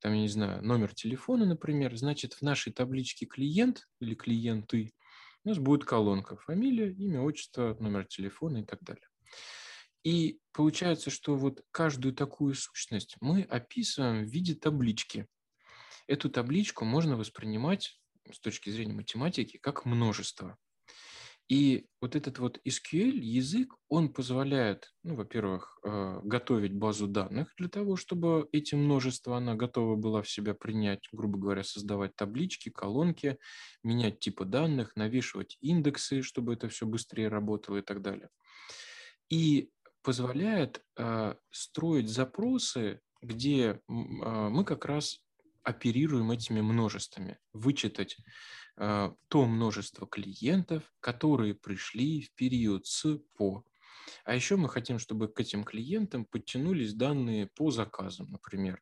там, 0.00 0.12
я 0.12 0.20
не 0.20 0.28
знаю, 0.28 0.62
номер 0.62 0.94
телефона, 0.94 1.46
например, 1.46 1.96
значит, 1.96 2.34
в 2.34 2.42
нашей 2.42 2.74
табличке 2.74 3.24
клиент 3.24 3.88
или 4.00 4.14
клиенты 4.14 4.92
у 5.44 5.48
нас 5.48 5.58
будет 5.58 5.86
колонка 5.86 6.36
фамилия, 6.36 6.92
имя, 6.92 7.22
отчество, 7.22 7.74
номер 7.80 8.04
телефона 8.04 8.58
и 8.58 8.64
так 8.64 8.82
далее. 8.82 9.08
И 10.04 10.40
получается, 10.52 11.08
что 11.08 11.34
вот 11.34 11.64
каждую 11.70 12.14
такую 12.14 12.54
сущность 12.54 13.16
мы 13.22 13.40
описываем 13.44 14.26
в 14.26 14.28
виде 14.28 14.54
таблички. 14.54 15.26
Эту 16.06 16.28
табличку 16.28 16.84
можно 16.84 17.16
воспринимать 17.16 17.98
с 18.30 18.38
точки 18.40 18.68
зрения 18.68 18.92
математики 18.92 19.56
как 19.56 19.86
множество. 19.86 20.58
И 21.52 21.84
вот 22.00 22.16
этот 22.16 22.38
вот 22.38 22.58
SQL 22.66 23.12
язык, 23.12 23.74
он 23.90 24.08
позволяет, 24.08 24.94
ну, 25.02 25.16
во-первых, 25.16 25.78
э, 25.84 26.20
готовить 26.24 26.72
базу 26.72 27.06
данных 27.06 27.52
для 27.58 27.68
того, 27.68 27.96
чтобы 27.96 28.48
эти 28.52 28.74
множества 28.74 29.36
она 29.36 29.54
готова 29.54 29.96
была 29.96 30.22
в 30.22 30.30
себя 30.30 30.54
принять, 30.54 31.06
грубо 31.12 31.38
говоря, 31.38 31.62
создавать 31.62 32.16
таблички, 32.16 32.70
колонки, 32.70 33.36
менять 33.82 34.18
типы 34.18 34.46
данных, 34.46 34.96
навешивать 34.96 35.58
индексы, 35.60 36.22
чтобы 36.22 36.54
это 36.54 36.70
все 36.70 36.86
быстрее 36.86 37.28
работало 37.28 37.76
и 37.76 37.82
так 37.82 38.00
далее. 38.00 38.30
И 39.28 39.68
позволяет 40.02 40.82
э, 40.96 41.34
строить 41.50 42.08
запросы, 42.08 43.02
где 43.20 43.62
э, 43.62 43.78
мы 43.88 44.64
как 44.64 44.86
раз 44.86 45.20
оперируем 45.64 46.30
этими 46.30 46.62
множествами, 46.62 47.38
вычитать 47.52 48.16
то 48.76 49.46
множество 49.46 50.06
клиентов, 50.06 50.82
которые 51.00 51.54
пришли 51.54 52.22
в 52.22 52.34
период 52.34 52.86
с 52.86 53.18
по. 53.36 53.64
А 54.24 54.34
еще 54.34 54.56
мы 54.56 54.68
хотим, 54.68 54.98
чтобы 54.98 55.28
к 55.28 55.40
этим 55.40 55.64
клиентам 55.64 56.24
подтянулись 56.24 56.94
данные 56.94 57.48
по 57.48 57.70
заказам, 57.70 58.30
например, 58.30 58.80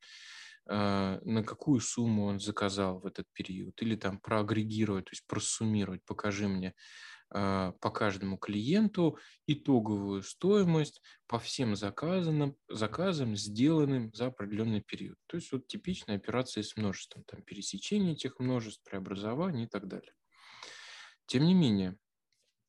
а, 0.67 1.21
на 1.25 1.43
какую 1.43 1.81
сумму 1.81 2.27
он 2.27 2.41
заказал 2.41 3.01
в 3.01 3.07
этот 3.07 3.27
период, 3.33 3.81
или 3.83 3.97
там 3.97 4.19
проагрегировать, 4.19 5.07
то 5.07 5.13
есть 5.13 5.27
просуммировать, 5.27 6.05
покажи 6.05 6.49
мне 6.49 6.75
по 7.31 7.91
каждому 7.95 8.37
клиенту 8.37 9.19
итоговую 9.47 10.23
стоимость 10.23 11.01
по 11.27 11.39
всем 11.39 11.77
заказам, 11.77 12.57
заказам, 12.69 13.37
сделанным 13.37 14.13
за 14.13 14.27
определенный 14.27 14.81
период. 14.81 15.17
То 15.27 15.37
есть 15.37 15.53
вот 15.53 15.69
типичная 15.69 16.17
операция 16.17 16.65
с 16.65 16.77
множеством, 16.77 17.23
там 17.25 17.43
пересечение 17.43 18.15
этих 18.15 18.41
множеств, 18.41 18.83
преобразование 18.83 19.67
и 19.67 19.69
так 19.69 19.87
далее. 19.87 20.13
Тем 21.27 21.45
не 21.45 21.55
менее, 21.55 21.97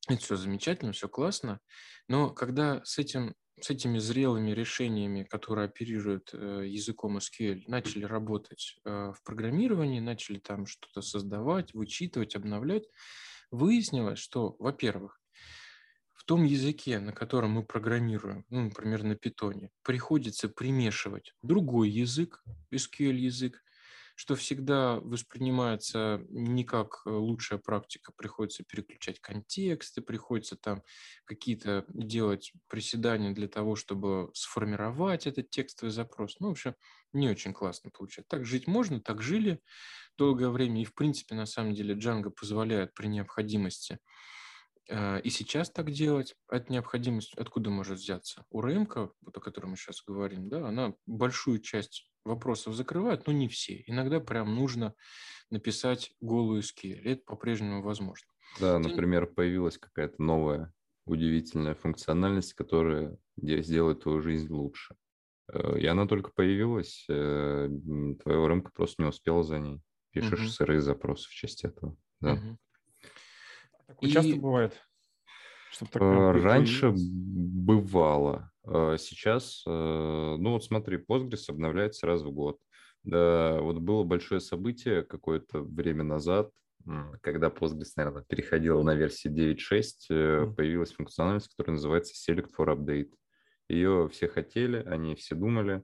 это 0.07 0.21
все 0.21 0.35
замечательно, 0.35 0.91
все 0.91 1.09
классно, 1.09 1.59
но 2.07 2.29
когда 2.29 2.83
с, 2.83 2.99
этим, 2.99 3.33
с 3.59 3.69
этими 3.69 3.97
зрелыми 3.97 4.51
решениями, 4.51 5.23
которые 5.23 5.65
оперируют 5.65 6.29
э, 6.33 6.65
языком 6.67 7.17
SQL, 7.17 7.63
начали 7.67 8.03
работать 8.03 8.77
э, 8.83 9.13
в 9.15 9.23
программировании, 9.23 9.99
начали 9.99 10.39
там 10.39 10.65
что-то 10.65 11.01
создавать, 11.01 11.73
вычитывать, 11.73 12.35
обновлять, 12.35 12.83
Выяснилось, 13.51 14.19
что, 14.19 14.55
во-первых, 14.59 15.21
в 16.13 16.23
том 16.23 16.43
языке, 16.45 16.99
на 16.99 17.11
котором 17.11 17.51
мы 17.51 17.63
программируем, 17.63 18.45
ну, 18.49 18.61
например, 18.61 19.03
на 19.03 19.15
питоне, 19.15 19.71
приходится 19.83 20.47
примешивать 20.47 21.33
другой 21.41 21.89
язык, 21.89 22.43
SQL-язык, 22.71 23.61
что 24.21 24.35
всегда 24.35 24.99
воспринимается 24.99 26.23
не 26.29 26.63
как 26.63 27.01
э, 27.07 27.09
лучшая 27.09 27.57
практика, 27.57 28.13
приходится 28.15 28.63
переключать 28.63 29.19
контексты, 29.19 30.03
приходится 30.03 30.55
там 30.55 30.83
какие-то 31.25 31.85
делать 31.89 32.53
приседания 32.67 33.31
для 33.31 33.47
того, 33.47 33.75
чтобы 33.75 34.29
сформировать 34.35 35.25
этот 35.25 35.49
текстовый 35.49 35.91
запрос. 35.91 36.35
Ну, 36.39 36.49
в 36.49 36.51
общем, 36.51 36.75
не 37.13 37.29
очень 37.29 37.51
классно 37.51 37.89
получается. 37.89 38.29
Так 38.29 38.45
жить 38.45 38.67
можно, 38.67 39.01
так 39.01 39.23
жили 39.23 39.59
долгое 40.19 40.49
время, 40.49 40.83
и 40.83 40.85
в 40.85 40.93
принципе, 40.93 41.33
на 41.33 41.47
самом 41.47 41.73
деле, 41.73 41.95
Django 41.95 42.29
позволяет 42.29 42.93
при 42.93 43.07
необходимости 43.07 43.97
и 45.23 45.29
сейчас 45.29 45.69
так 45.69 45.91
делать. 45.91 46.35
Эта 46.49 46.71
необходимость 46.71 47.33
откуда 47.35 47.69
может 47.69 47.99
взяться? 47.99 48.45
У 48.49 48.61
РМК, 48.61 48.95
вот 49.21 49.37
о 49.37 49.39
котором 49.39 49.71
мы 49.71 49.77
сейчас 49.77 50.03
говорим, 50.05 50.49
да, 50.49 50.67
она 50.67 50.93
большую 51.05 51.59
часть 51.59 52.11
вопросов 52.25 52.75
закрывают, 52.75 53.27
но 53.27 53.33
не 53.33 53.47
все. 53.47 53.83
Иногда 53.87 54.19
прям 54.19 54.55
нужно 54.55 54.93
написать 55.49 56.11
голую 56.21 56.61
SQL. 56.61 57.01
Это 57.03 57.23
по-прежнему 57.25 57.81
возможно. 57.81 58.27
Да, 58.59 58.79
например, 58.79 59.27
появилась 59.27 59.77
какая-то 59.77 60.21
новая 60.21 60.73
удивительная 61.05 61.75
функциональность, 61.75 62.53
которая 62.53 63.17
сделает 63.37 64.01
твою 64.01 64.21
жизнь 64.21 64.51
лучше. 64.51 64.95
Э, 65.51 65.77
и 65.79 65.85
она 65.85 66.07
только 66.07 66.31
появилась, 66.31 67.05
э, 67.09 67.69
твоя 68.21 68.47
рынка 68.47 68.71
просто 68.73 69.01
не 69.01 69.09
успела 69.09 69.43
за 69.43 69.59
ней. 69.59 69.81
Пишешь 70.11 70.39
угу. 70.39 70.49
сырые 70.49 70.81
запросы 70.81 71.29
в 71.29 71.33
части 71.33 71.65
этого. 71.65 71.95
Да. 72.19 72.33
Угу. 72.33 72.57
Такое 74.01 74.09
и... 74.09 74.13
часто 74.13 74.35
бывает? 74.35 74.81
Э, 75.93 76.31
раньше 76.41 76.93
бывало. 76.95 78.51
А, 78.63 78.97
сейчас, 78.97 79.63
э, 79.65 79.69
ну 79.69 80.51
вот 80.51 80.63
смотри, 80.63 80.97
Postgres 80.97 81.45
обновляется 81.49 82.07
раз 82.07 82.21
в 82.21 82.31
год. 82.31 82.59
Да, 83.03 83.59
вот 83.61 83.79
было 83.79 84.03
большое 84.03 84.41
событие 84.41 85.01
какое-то 85.03 85.61
время 85.61 86.03
назад, 86.03 86.51
когда 87.21 87.47
Postgres, 87.49 87.93
наверное, 87.95 88.23
переходил 88.23 88.83
на 88.83 88.95
версию 88.95 89.33
9.6, 89.33 89.91
э, 90.09 90.53
появилась 90.55 90.93
функциональность, 90.93 91.49
которая 91.49 91.75
называется 91.75 92.13
Select 92.13 92.49
for 92.57 92.75
Update. 92.75 93.11
Ее 93.69 94.09
все 94.11 94.27
хотели, 94.27 94.83
они 94.85 95.15
все 95.15 95.35
думали. 95.35 95.83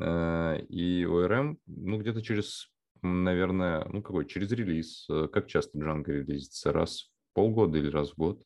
Э, 0.00 0.60
и 0.68 1.04
ORM, 1.04 1.56
ну, 1.66 1.98
где-то 1.98 2.22
через, 2.22 2.72
наверное, 3.02 3.84
ну, 3.86 4.02
какой, 4.02 4.26
через 4.26 4.50
релиз. 4.52 5.08
Как 5.32 5.48
часто 5.48 5.78
Django 5.78 6.12
релизится? 6.12 6.72
Раз 6.72 7.02
в 7.02 7.13
полгода 7.34 7.78
или 7.78 7.90
раз 7.90 8.12
в 8.12 8.16
год? 8.16 8.42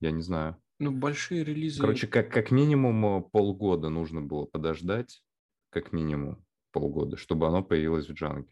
Я 0.00 0.10
не 0.10 0.22
знаю. 0.22 0.56
Ну, 0.78 0.90
большие 0.90 1.44
релизы... 1.44 1.80
Короче, 1.80 2.06
как, 2.06 2.32
как 2.32 2.50
минимум 2.50 3.06
э, 3.06 3.22
полгода 3.22 3.88
нужно 3.90 4.20
было 4.20 4.44
подождать, 4.44 5.22
как 5.70 5.92
минимум 5.92 6.44
полгода, 6.72 7.16
чтобы 7.16 7.46
оно 7.46 7.62
появилось 7.62 8.08
в 8.08 8.12
Django. 8.12 8.48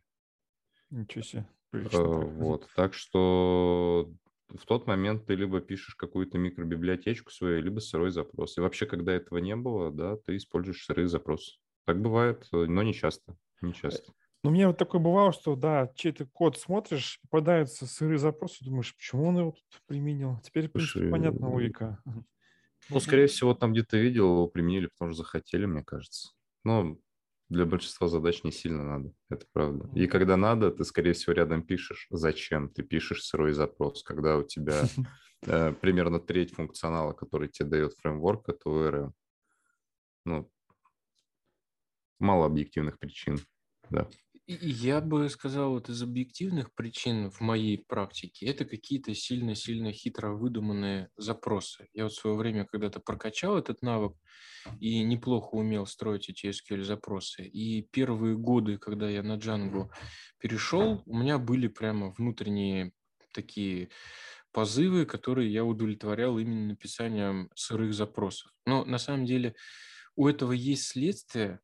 Ничего 0.90 1.22
себе. 1.22 1.48
Прилично, 1.70 1.98
э, 1.98 2.24
вот, 2.26 2.68
так 2.76 2.94
что 2.94 4.12
в 4.48 4.66
тот 4.66 4.86
момент 4.86 5.26
ты 5.26 5.34
либо 5.34 5.60
пишешь 5.60 5.94
какую-то 5.94 6.38
микробиблиотечку 6.38 7.32
свою, 7.32 7.62
либо 7.62 7.80
сырой 7.80 8.10
запрос. 8.10 8.56
И 8.58 8.60
вообще, 8.60 8.86
когда 8.86 9.12
этого 9.12 9.38
не 9.38 9.56
было, 9.56 9.90
да, 9.90 10.16
ты 10.16 10.36
используешь 10.36 10.84
сырые 10.84 11.08
запросы. 11.08 11.58
Так 11.86 12.00
бывает, 12.00 12.46
э, 12.52 12.66
но 12.66 12.82
не 12.82 12.94
часто. 12.94 13.36
Не 13.60 13.74
часто. 13.74 14.12
Ну, 14.44 14.50
мне 14.50 14.66
вот 14.66 14.76
такое 14.76 15.00
бывало, 15.00 15.32
что, 15.32 15.54
да, 15.54 15.92
чей-то 15.94 16.26
код 16.26 16.58
смотришь, 16.58 17.20
попадаются 17.22 17.86
сырые 17.86 18.18
запросы, 18.18 18.64
думаешь, 18.64 18.94
почему 18.96 19.28
он 19.28 19.38
его 19.38 19.50
тут 19.52 19.82
применил? 19.86 20.40
Теперь, 20.42 20.68
в 20.68 20.72
принципе, 20.72 21.10
понятна 21.10 21.48
логика. 21.48 22.02
Ну, 22.90 23.00
скорее 23.00 23.28
всего, 23.28 23.54
там 23.54 23.72
где-то 23.72 23.96
видел, 23.96 24.26
его 24.26 24.48
применили, 24.48 24.86
потому 24.86 25.12
что 25.12 25.22
захотели, 25.22 25.66
мне 25.66 25.84
кажется. 25.84 26.30
Но 26.64 26.98
для 27.48 27.66
большинства 27.66 28.08
задач 28.08 28.42
не 28.42 28.50
сильно 28.50 28.82
надо, 28.82 29.12
это 29.30 29.46
правда. 29.52 29.88
И 29.94 30.06
когда 30.08 30.36
надо, 30.36 30.72
ты, 30.72 30.84
скорее 30.84 31.12
всего, 31.12 31.34
рядом 31.34 31.62
пишешь, 31.62 32.06
зачем 32.10 32.68
ты 32.68 32.82
пишешь 32.82 33.22
сырой 33.24 33.52
запрос, 33.52 34.02
когда 34.02 34.36
у 34.38 34.42
тебя 34.42 34.82
э, 35.46 35.72
примерно 35.72 36.18
треть 36.18 36.54
функционала, 36.54 37.12
который 37.12 37.48
тебе 37.48 37.68
дает 37.68 37.94
фреймворк, 37.94 38.48
это 38.48 38.68
ORM. 38.68 39.12
Ну, 40.24 40.50
мало 42.18 42.46
объективных 42.46 42.98
причин, 42.98 43.38
да. 43.90 44.08
Я 44.60 45.00
бы 45.00 45.28
сказал, 45.28 45.70
вот 45.70 45.88
из 45.88 46.02
объективных 46.02 46.74
причин 46.74 47.30
в 47.30 47.40
моей 47.40 47.78
практике 47.78 48.46
это 48.46 48.64
какие-то 48.64 49.14
сильно-сильно 49.14 49.92
хитро 49.92 50.32
выдуманные 50.32 51.08
запросы. 51.16 51.88
Я 51.92 52.04
вот 52.04 52.12
в 52.12 52.20
свое 52.20 52.36
время 52.36 52.64
когда-то 52.64 53.00
прокачал 53.00 53.56
этот 53.56 53.82
навык 53.82 54.16
и 54.80 55.02
неплохо 55.02 55.54
умел 55.54 55.86
строить 55.86 56.28
эти 56.28 56.46
SQL-запросы. 56.46 57.44
И 57.44 57.82
первые 57.90 58.36
годы, 58.36 58.78
когда 58.78 59.08
я 59.08 59.22
на 59.22 59.36
Django 59.36 59.88
перешел, 60.38 61.02
у 61.06 61.16
меня 61.16 61.38
были 61.38 61.68
прямо 61.68 62.12
внутренние 62.12 62.92
такие 63.32 63.88
позывы, 64.52 65.06
которые 65.06 65.52
я 65.52 65.64
удовлетворял 65.64 66.38
именно 66.38 66.68
написанием 66.68 67.50
сырых 67.54 67.94
запросов. 67.94 68.52
Но 68.66 68.84
на 68.84 68.98
самом 68.98 69.24
деле 69.24 69.54
у 70.14 70.28
этого 70.28 70.52
есть 70.52 70.88
следствие, 70.88 71.60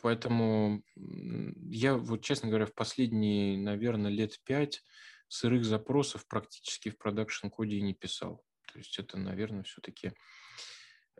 поэтому 0.00 0.82
я, 0.96 1.96
вот 1.96 2.22
честно 2.22 2.48
говоря, 2.48 2.66
в 2.66 2.74
последние, 2.74 3.58
наверное, 3.58 4.10
лет 4.10 4.38
пять 4.44 4.82
сырых 5.28 5.64
запросов 5.64 6.26
практически 6.26 6.88
в 6.88 6.98
продакшн-коде 6.98 7.80
не 7.80 7.94
писал. 7.94 8.42
То 8.72 8.78
есть 8.78 8.98
это, 8.98 9.18
наверное, 9.18 9.62
все-таки 9.64 10.12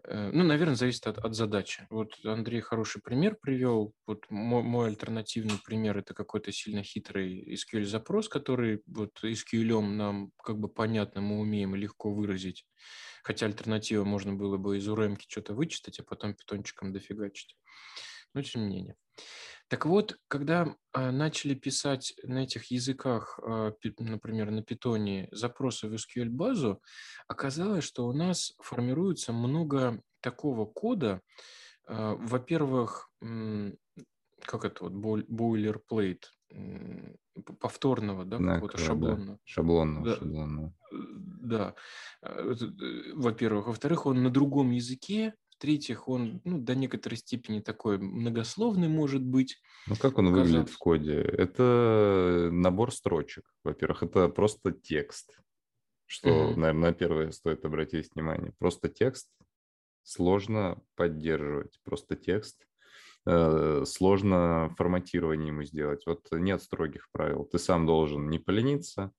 Э, 0.05 0.31
ну, 0.33 0.45
наверное, 0.45 0.77
зависит 0.77 1.07
от, 1.07 1.19
от 1.19 1.35
задачи. 1.35 1.87
Вот 1.91 2.15
Андрей 2.25 2.61
хороший 2.61 3.03
пример 3.03 3.37
привел. 3.41 3.95
Вот 4.07 4.25
мой, 4.31 4.63
мой 4.63 4.89
альтернативный 4.89 5.59
пример– 5.65 5.99
это 5.99 6.15
какой-то 6.15 6.53
сильно 6.53 6.83
хитрый 6.83 7.55
SQL-запрос, 7.55 8.29
который 8.29 8.83
вот 8.87 9.19
SQL 9.23 9.81
нам 9.81 10.33
как 10.43 10.59
бы 10.59 10.69
понятно, 10.69 11.21
мы 11.21 11.41
умеем 11.41 11.75
легко 11.75 12.13
выразить. 12.13 12.67
Хотя 13.23 13.47
альтернатива 13.47 14.05
можно 14.05 14.35
было 14.35 14.57
бы 14.57 14.79
из 14.79 14.89
URM 14.89 15.19
что-то 15.29 15.55
вычитать, 15.55 16.01
а 16.01 16.05
потом 16.05 16.35
питончиком 16.35 16.93
дофигачить. 16.93 17.57
Но 18.35 18.43
тем 18.43 18.69
не 18.69 18.77
менее. 18.77 18.97
Так 19.69 19.87
вот, 19.87 20.19
когда 20.27 20.75
а, 20.93 21.13
начали 21.13 21.55
писать 21.55 22.15
на 22.25 22.43
этих 22.43 22.73
языках, 22.73 23.39
а, 23.41 23.73
например, 23.99 24.51
на 24.51 24.65
питоне 24.65 25.29
запросы 25.31 25.89
в 25.89 25.95
SQL-базу, 25.95 26.83
оказалось, 27.29 27.85
что 27.85 28.09
у 28.09 28.13
нас 28.13 28.53
формируется 28.59 29.33
много 29.33 30.03
такого 30.21 30.67
кода, 30.67 31.21
а, 31.87 32.17
во-первых, 32.17 33.11
как 34.43 34.65
это 34.65 34.89
вот, 34.89 35.23
boilerplate, 35.29 36.25
повторного, 37.43 38.25
да, 38.25 38.39
какого-то 38.39 38.79
шаблонного. 38.79 39.33
Да. 39.33 39.39
Шаблонного, 39.45 40.07
да. 40.07 40.17
шаблонного. 40.17 40.75
Да. 40.93 41.75
Э, 42.23 42.55
во-первых. 43.15 43.67
Во-вторых, 43.67 44.07
он 44.07 44.23
на 44.23 44.31
другом 44.31 44.71
языке, 44.71 45.35
в-третьих, 45.51 46.09
он 46.09 46.41
ну, 46.45 46.59
до 46.59 46.75
некоторой 46.75 47.19
степени 47.19 47.61
такой 47.61 47.99
многословный 47.99 48.89
может 48.89 49.23
быть. 49.23 49.61
Ну, 49.87 49.95
как 49.97 50.19
он 50.19 50.29
Казалось... 50.29 50.49
выглядит 50.49 50.71
в 50.71 50.79
коде? 50.79 51.21
Это 51.21 52.49
набор 52.51 52.93
строчек. 52.93 53.45
Во-первых, 53.63 54.03
это 54.03 54.29
просто 54.29 54.73
текст, 54.73 55.39
что, 56.07 56.29
mm-hmm. 56.29 56.57
наверное, 56.57 56.91
на 56.91 56.93
первое 56.95 57.31
стоит 57.31 57.65
обратить 57.65 58.15
внимание. 58.15 58.53
Просто 58.59 58.89
текст 58.89 59.29
сложно 60.03 60.81
поддерживать. 60.97 61.79
Просто 61.85 62.17
текст 62.17 62.63
э, 62.63 62.70
сложно 63.25 64.75
форматирование 64.79 65.49
ему 65.49 65.63
сделать. 65.65 66.03
Вот 66.07 66.27
нет 66.33 66.63
строгих 66.63 67.09
правил. 67.13 67.45
Ты 67.45 67.59
сам 67.59 67.87
должен 67.87 68.31
не 68.31 68.39
полениться 68.39 69.13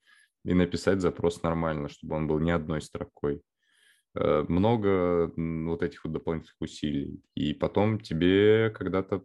и 0.44 0.54
написать 0.54 1.02
запрос 1.02 1.44
нормально, 1.44 1.88
чтобы 1.90 2.16
он 2.16 2.28
был 2.28 2.40
не 2.40 2.52
одной 2.52 2.82
строкой. 2.82 3.44
Э, 4.14 4.44
много 4.48 5.32
вот 5.38 5.84
этих 5.84 6.04
вот 6.04 6.14
дополнительных 6.14 6.56
усилий. 6.60 7.22
И 7.36 7.54
потом 7.54 8.00
тебе 8.00 8.70
когда-то 8.72 9.24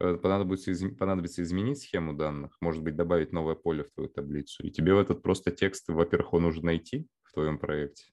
э, 0.00 0.14
понадобится, 0.16 0.72
понадобится 0.98 1.42
изменить 1.42 1.82
схему 1.82 2.12
данных, 2.12 2.56
может 2.60 2.82
быть, 2.82 2.96
добавить 2.96 3.32
новое 3.32 3.54
поле 3.54 3.84
в 3.84 3.90
твою 3.92 4.10
таблицу. 4.10 4.66
И 4.66 4.70
тебе 4.70 4.94
в 4.94 4.98
этот 4.98 5.22
просто 5.22 5.50
текст, 5.50 5.88
во-первых, 5.88 6.28
его 6.32 6.40
нужно 6.40 6.66
найти 6.66 7.06
в 7.22 7.32
твоем 7.32 7.58
проекте, 7.58 8.04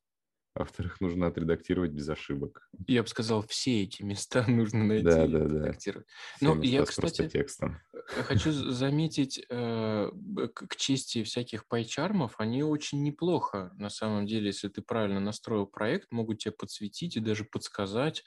а 0.58 0.62
во-вторых, 0.62 1.00
нужно 1.02 1.28
отредактировать 1.28 1.91
без 1.91 2.10
ошибок. 2.10 2.67
Я 2.88 3.04
бы 3.04 3.08
сказал, 3.08 3.46
все 3.48 3.84
эти 3.84 4.02
места 4.02 4.43
нужно 4.48 4.84
найти 4.84 5.04
да, 5.04 5.26
и 5.26 5.28
да, 5.28 5.46
отредактировать. 5.46 6.08
Да. 6.41 6.56
Ну, 6.56 6.62
я, 6.63 6.84
кстати, 6.84 7.30
текстом. 7.30 7.80
Э, 7.93 8.24
хочу 8.24 8.52
заметить, 8.52 9.39
э, 9.50 10.10
к 10.54 10.76
чести 10.76 11.24
всяких 11.24 11.67
пайчармов, 11.67 12.36
они 12.39 12.63
очень 12.63 13.04
неплохо, 13.04 13.72
на 13.76 13.89
самом 13.89 14.26
деле, 14.26 14.48
если 14.48 14.67
ты 14.70 14.82
правильно 14.82 15.20
настроил 15.20 15.67
проект, 15.67 16.12
могут 16.12 16.39
тебе 16.39 16.54
подсветить 16.54 17.17
и 17.17 17.20
даже 17.20 17.43
подсказать, 17.43 18.24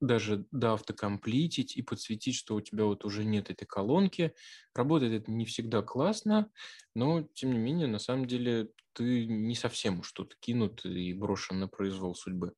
даже 0.00 0.46
да, 0.50 0.74
автокомплитить 0.74 1.76
и 1.76 1.82
подсветить, 1.82 2.34
что 2.34 2.54
у 2.54 2.60
тебя 2.60 2.84
вот 2.84 3.04
уже 3.04 3.24
нет 3.24 3.50
этой 3.50 3.64
колонки. 3.64 4.34
Работает 4.74 5.22
это 5.22 5.30
не 5.30 5.44
всегда 5.44 5.82
классно, 5.82 6.50
но, 6.94 7.22
тем 7.34 7.52
не 7.52 7.58
менее, 7.58 7.86
на 7.86 7.98
самом 7.98 8.26
деле 8.26 8.70
ты 8.92 9.26
не 9.26 9.54
совсем 9.54 10.00
уж 10.00 10.12
тут 10.12 10.36
кинут 10.36 10.84
и 10.84 11.12
брошен 11.12 11.58
на 11.58 11.68
произвол 11.68 12.14
судьбы. 12.14 12.54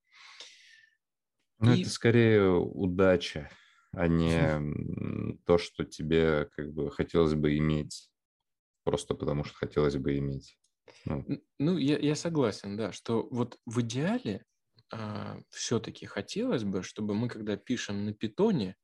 Ну, 1.59 1.73
и... 1.73 1.81
это 1.81 1.91
скорее 1.91 2.51
удача, 2.51 3.51
а 3.93 4.09
не 4.09 5.39
то, 5.47 5.59
что 5.59 5.85
тебе 5.85 6.47
как 6.57 6.73
бы 6.73 6.91
хотелось 6.91 7.35
бы 7.35 7.57
иметь, 7.57 8.11
просто 8.85 9.15
потому 9.15 9.45
что 9.45 9.57
хотелось 9.57 9.97
бы 9.97 10.19
иметь. 10.19 10.59
Ну, 11.05 11.25
ну 11.59 11.79
я, 11.79 11.99
я 11.99 12.15
согласен, 12.15 12.77
да, 12.77 12.93
что 12.93 13.27
вот 13.31 13.59
в 13.65 13.81
идеале 13.81 14.45
а, 14.93 15.39
все-таки 15.51 16.07
хотелось 16.07 16.65
бы, 16.65 16.83
чтобы 16.83 17.15
мы, 17.15 17.29
когда 17.29 17.57
пишем 17.57 18.05
на 18.05 18.13
питоне, 18.13 18.77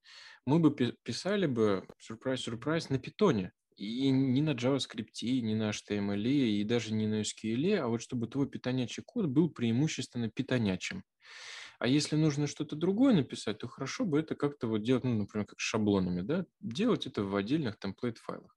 мы 0.47 0.59
бы 0.59 0.75
писали 1.03 1.47
бы, 1.47 1.87
сюрприз-сюрприз, 1.99 2.91
на 2.91 2.99
питоне. 2.99 3.53
И 3.77 4.11
не 4.11 4.43
на 4.43 4.51
JavaScript, 4.51 5.23
не 5.23 5.55
на 5.55 5.71
HTML, 5.71 6.23
и 6.23 6.65
даже 6.65 6.93
не 6.93 7.07
на 7.07 7.23
SQL, 7.23 7.77
а 7.77 7.89
вот 7.89 8.03
чтобы 8.03 8.27
твой 8.27 8.49
питонячий 8.49 9.03
код 9.03 9.27
был 9.27 9.49
преимущественно 9.49 10.29
питонячим. 10.29 11.05
А 11.79 11.89
если 11.89 12.17
нужно 12.17 12.47
что-то 12.47 12.77
другое 12.77 13.15
написать, 13.15 13.59
то 13.59 13.69
хорошо 13.69 14.05
бы 14.05 14.21
это 14.21 14.37
как-то 14.37 14.67
вот 14.69 14.83
делать, 14.83 15.05
ну, 15.05 15.15
например, 15.15 15.47
как 15.47 15.59
шаблонами, 15.59 16.21
да, 16.21 16.47
делать 16.61 17.07
это 17.07 17.25
в 17.25 17.35
отдельных 17.35 17.79
темплейт-файлах. 17.79 18.57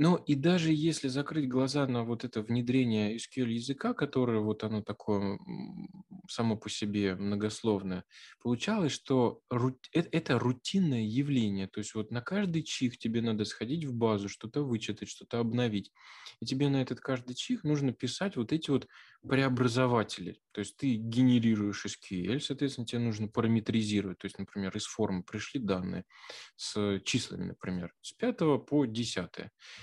Но 0.00 0.16
и 0.16 0.36
даже 0.36 0.72
если 0.72 1.08
закрыть 1.08 1.48
глаза 1.48 1.84
на 1.88 2.04
вот 2.04 2.24
это 2.24 2.40
внедрение 2.40 3.16
SQL 3.16 3.50
языка, 3.50 3.94
которое 3.94 4.38
вот 4.38 4.62
оно 4.62 4.80
такое 4.80 5.38
само 6.30 6.56
по 6.56 6.70
себе 6.70 7.16
многословное, 7.16 8.04
получалось, 8.40 8.92
что 8.92 9.42
это 9.92 10.38
рутинное 10.38 11.02
явление. 11.02 11.66
То 11.66 11.78
есть 11.80 11.94
вот 11.94 12.12
на 12.12 12.20
каждый 12.22 12.62
чих 12.62 12.96
тебе 12.98 13.22
надо 13.22 13.44
сходить 13.44 13.84
в 13.86 13.94
базу, 13.94 14.28
что-то 14.28 14.62
вычитать, 14.62 15.08
что-то 15.08 15.40
обновить. 15.40 15.90
И 16.40 16.46
тебе 16.46 16.68
на 16.68 16.80
этот 16.80 17.00
каждый 17.00 17.34
чих 17.34 17.64
нужно 17.64 17.92
писать 17.92 18.36
вот 18.36 18.52
эти 18.52 18.70
вот 18.70 18.86
преобразователи. 19.26 20.40
То 20.52 20.60
есть 20.60 20.76
ты 20.76 20.94
генерируешь 20.94 21.86
SQL, 21.86 22.40
соответственно, 22.40 22.86
тебе 22.86 23.00
нужно 23.00 23.28
параметризировать. 23.28 24.18
То 24.18 24.26
есть, 24.26 24.38
например, 24.38 24.76
из 24.76 24.86
формы 24.86 25.22
пришли 25.22 25.60
данные 25.60 26.04
с 26.56 27.00
числами, 27.04 27.44
например, 27.44 27.94
с 28.00 28.12
5 28.12 28.64
по 28.66 28.86
10 28.86 29.28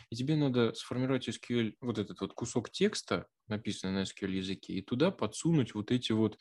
и 0.10 0.16
тебе 0.16 0.36
надо 0.36 0.74
сформировать 0.74 1.28
SQL, 1.28 1.76
вот 1.82 1.98
этот 1.98 2.22
вот 2.22 2.34
кусок 2.34 2.70
текста, 2.70 3.28
написанный 3.48 3.94
на 3.94 4.04
SQL 4.04 4.32
языке, 4.32 4.74
и 4.74 4.82
туда 4.82 5.12
подсунуть 5.12 5.74
вот 5.74 5.92
эти 5.92 6.12
вот 6.12 6.38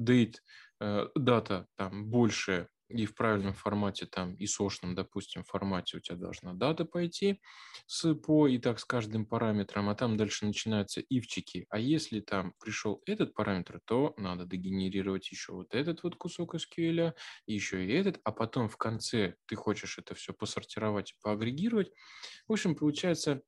date, 0.00 0.36
э, 0.80 1.08
дата 1.14 1.66
там 1.76 2.06
больше 2.06 2.68
и 2.88 3.06
в 3.06 3.14
правильном 3.14 3.54
формате, 3.54 4.06
там, 4.06 4.34
и 4.34 4.46
сошном, 4.46 4.94
допустим, 4.94 5.44
формате 5.44 5.98
у 5.98 6.00
тебя 6.00 6.16
должна 6.16 6.54
дата 6.54 6.84
пойти 6.84 7.40
с 7.86 8.14
по 8.14 8.46
и 8.48 8.58
так 8.58 8.78
с 8.80 8.84
каждым 8.84 9.26
параметром, 9.26 9.88
а 9.88 9.94
там 9.94 10.16
дальше 10.16 10.46
начинаются 10.46 11.00
ивчики. 11.00 11.66
А 11.70 11.78
если 11.78 12.20
там 12.20 12.54
пришел 12.60 13.02
этот 13.06 13.34
параметр, 13.34 13.80
то 13.84 14.14
надо 14.16 14.46
дегенерировать 14.46 15.30
еще 15.30 15.52
вот 15.52 15.74
этот 15.74 16.02
вот 16.02 16.16
кусок 16.16 16.54
SQL, 16.54 17.14
еще 17.46 17.84
и 17.84 17.92
этот, 17.92 18.20
а 18.24 18.32
потом 18.32 18.68
в 18.68 18.76
конце 18.76 19.34
ты 19.46 19.56
хочешь 19.56 19.98
это 19.98 20.14
все 20.14 20.32
посортировать 20.32 21.12
и 21.12 21.14
поагрегировать. 21.22 21.92
В 22.46 22.52
общем, 22.52 22.74
получается 22.74 23.42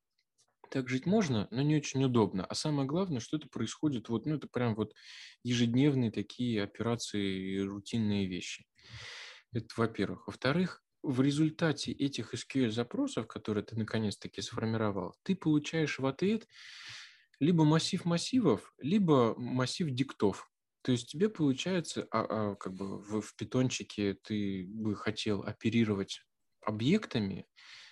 так 0.71 0.87
жить 0.89 1.05
можно, 1.05 1.47
но 1.51 1.61
не 1.61 1.75
очень 1.75 2.03
удобно. 2.03 2.45
А 2.45 2.55
самое 2.55 2.87
главное, 2.87 3.19
что 3.19 3.37
это 3.37 3.47
происходит, 3.49 4.09
вот, 4.09 4.25
ну, 4.25 4.35
это 4.35 4.47
прям 4.47 4.75
вот 4.75 4.93
ежедневные 5.43 6.11
такие 6.11 6.63
операции, 6.63 7.59
рутинные 7.59 8.25
вещи. 8.25 8.65
Это 9.53 9.67
во-первых. 9.75 10.27
Во-вторых, 10.27 10.83
в 11.03 11.21
результате 11.21 11.91
этих 11.91 12.33
SQL-запросов, 12.33 13.27
которые 13.27 13.63
ты 13.63 13.75
наконец-таки 13.75 14.41
сформировал, 14.41 15.15
ты 15.23 15.35
получаешь 15.35 15.99
в 15.99 16.05
ответ 16.05 16.47
либо 17.39 17.63
массив 17.65 18.05
массивов, 18.05 18.73
либо 18.77 19.35
массив 19.37 19.89
диктов. 19.89 20.49
То 20.83 20.91
есть 20.91 21.07
тебе 21.09 21.27
получается, 21.29 22.07
а, 22.11 22.51
а, 22.51 22.55
как 22.55 22.73
бы 22.73 23.01
в, 23.01 23.21
в 23.21 23.35
питончике 23.35 24.13
ты 24.13 24.65
бы 24.67 24.95
хотел 24.95 25.41
оперировать 25.41 26.21
объектами, 26.61 27.47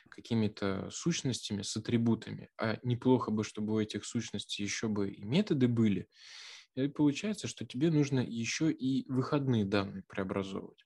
какими-то 0.09 0.89
сущностями 0.91 1.61
с 1.61 1.75
атрибутами, 1.77 2.49
а 2.57 2.79
неплохо 2.83 3.31
бы, 3.31 3.43
чтобы 3.43 3.73
у 3.73 3.79
этих 3.79 4.05
сущностей 4.05 4.63
еще 4.63 4.87
бы 4.87 5.11
и 5.11 5.23
методы 5.23 5.67
были. 5.67 6.09
И 6.75 6.87
получается, 6.87 7.47
что 7.47 7.65
тебе 7.65 7.91
нужно 7.91 8.19
еще 8.19 8.71
и 8.71 9.09
выходные 9.11 9.65
данные 9.65 10.03
преобразовывать. 10.07 10.83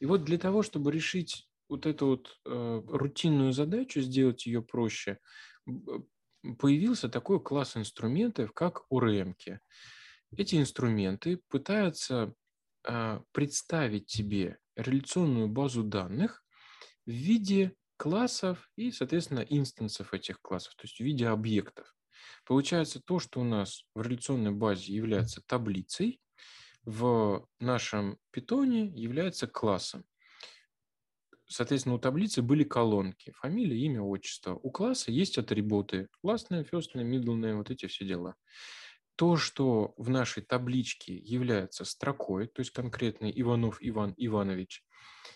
И 0.00 0.06
вот 0.06 0.24
для 0.24 0.38
того, 0.38 0.62
чтобы 0.62 0.92
решить 0.92 1.48
вот 1.68 1.86
эту 1.86 2.06
вот 2.06 2.38
э, 2.44 2.82
рутинную 2.86 3.52
задачу, 3.52 4.00
сделать 4.00 4.46
ее 4.46 4.62
проще, 4.62 5.18
появился 6.58 7.08
такой 7.08 7.40
класс 7.40 7.76
инструментов, 7.76 8.52
как 8.52 8.84
ORM. 8.90 9.34
-ки. 9.34 9.58
Эти 10.36 10.56
инструменты 10.56 11.40
пытаются 11.48 12.34
э, 12.88 13.20
представить 13.32 14.06
тебе 14.06 14.58
реляционную 14.76 15.48
базу 15.48 15.82
данных 15.82 16.44
в 17.06 17.10
виде 17.10 17.74
классов 17.96 18.70
и, 18.76 18.90
соответственно, 18.90 19.40
инстансов 19.40 20.12
этих 20.12 20.40
классов, 20.40 20.74
то 20.76 20.84
есть 20.84 20.98
в 20.98 21.04
виде 21.04 21.26
объектов. 21.26 21.94
Получается 22.44 23.00
то, 23.00 23.18
что 23.18 23.40
у 23.40 23.44
нас 23.44 23.84
в 23.94 24.02
реляционной 24.02 24.52
базе 24.52 24.92
является 24.92 25.42
таблицей, 25.46 26.20
в 26.86 27.48
нашем 27.58 28.16
питоне 28.30 28.86
является 28.86 29.48
классом. 29.48 30.04
Соответственно, 31.48 31.96
у 31.96 31.98
таблицы 31.98 32.42
были 32.42 32.64
колонки, 32.64 33.32
фамилия, 33.32 33.78
имя, 33.78 34.02
отчество. 34.02 34.54
У 34.54 34.70
класса 34.70 35.10
есть 35.10 35.36
атрибуты, 35.36 36.08
классные, 36.22 36.64
фестные, 36.64 37.04
мидлные, 37.04 37.56
вот 37.56 37.70
эти 37.70 37.86
все 37.86 38.04
дела. 38.04 38.36
То, 39.16 39.36
что 39.36 39.94
в 39.96 40.10
нашей 40.10 40.42
табличке 40.42 41.16
является 41.16 41.84
строкой, 41.84 42.46
то 42.48 42.60
есть 42.60 42.70
конкретный 42.70 43.32
Иванов 43.34 43.78
Иван 43.80 44.14
Иванович 44.16 44.84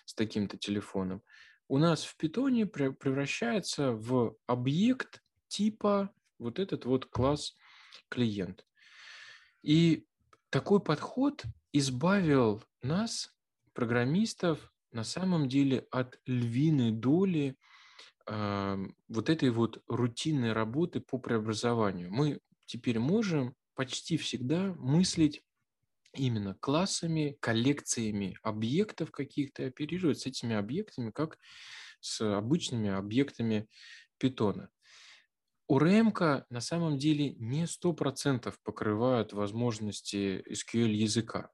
с 0.04 0.14
таким-то 0.14 0.56
телефоном, 0.56 1.22
у 1.68 1.78
нас 1.78 2.04
в 2.04 2.16
питоне 2.16 2.66
превращается 2.66 3.92
в 3.92 4.36
объект 4.46 5.22
типа 5.48 6.12
вот 6.38 6.58
этот 6.58 6.84
вот 6.84 7.06
класс 7.06 7.56
клиент. 8.08 8.66
И 9.62 10.06
такой 10.50 10.80
подход 10.80 11.44
избавил 11.72 12.62
нас, 12.82 13.34
программистов, 13.72 14.72
на 14.92 15.04
самом 15.04 15.48
деле 15.48 15.86
от 15.90 16.20
львиной 16.26 16.90
доли 16.90 17.56
э, 18.26 18.76
вот 19.08 19.30
этой 19.30 19.50
вот 19.50 19.82
рутинной 19.86 20.52
работы 20.52 21.00
по 21.00 21.18
преобразованию. 21.18 22.10
Мы 22.12 22.40
теперь 22.66 22.98
можем 22.98 23.54
почти 23.74 24.16
всегда 24.16 24.74
мыслить 24.74 25.42
именно 26.12 26.54
классами, 26.54 27.36
коллекциями 27.40 28.36
объектов 28.42 29.12
каких-то, 29.12 29.66
оперировать 29.66 30.18
с 30.18 30.26
этими 30.26 30.56
объектами, 30.56 31.12
как 31.12 31.38
с 32.00 32.20
обычными 32.20 32.90
объектами 32.90 33.68
питона. 34.18 34.70
У 35.70 35.78
РМК 35.78 36.46
на 36.50 36.60
самом 36.60 36.98
деле 36.98 37.30
не 37.34 37.62
100% 37.62 38.52
покрывают 38.64 39.32
возможности 39.32 40.42
SQL 40.50 40.90
языка, 40.90 41.52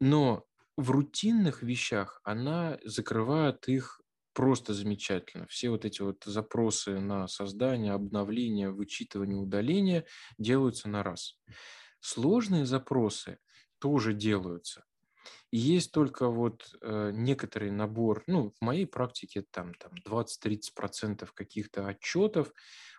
но 0.00 0.46
в 0.78 0.90
рутинных 0.90 1.62
вещах 1.62 2.22
она 2.24 2.78
закрывает 2.84 3.68
их 3.68 4.00
просто 4.32 4.72
замечательно. 4.72 5.46
Все 5.48 5.68
вот 5.68 5.84
эти 5.84 6.00
вот 6.00 6.24
запросы 6.24 7.00
на 7.00 7.28
создание, 7.28 7.92
обновление, 7.92 8.70
вычитывание, 8.70 9.36
удаление 9.36 10.06
делаются 10.38 10.88
на 10.88 11.02
раз. 11.02 11.38
Сложные 12.00 12.64
запросы 12.64 13.40
тоже 13.78 14.14
делаются. 14.14 14.86
И 15.50 15.58
есть 15.58 15.92
только 15.92 16.28
вот 16.28 16.66
э, 16.82 17.10
некоторый 17.12 17.70
набор, 17.70 18.22
ну, 18.26 18.52
в 18.58 18.64
моей 18.64 18.86
практике 18.86 19.44
там, 19.50 19.72
там 19.74 19.92
20-30% 20.06 21.28
каких-то 21.34 21.86
отчетов, 21.86 22.52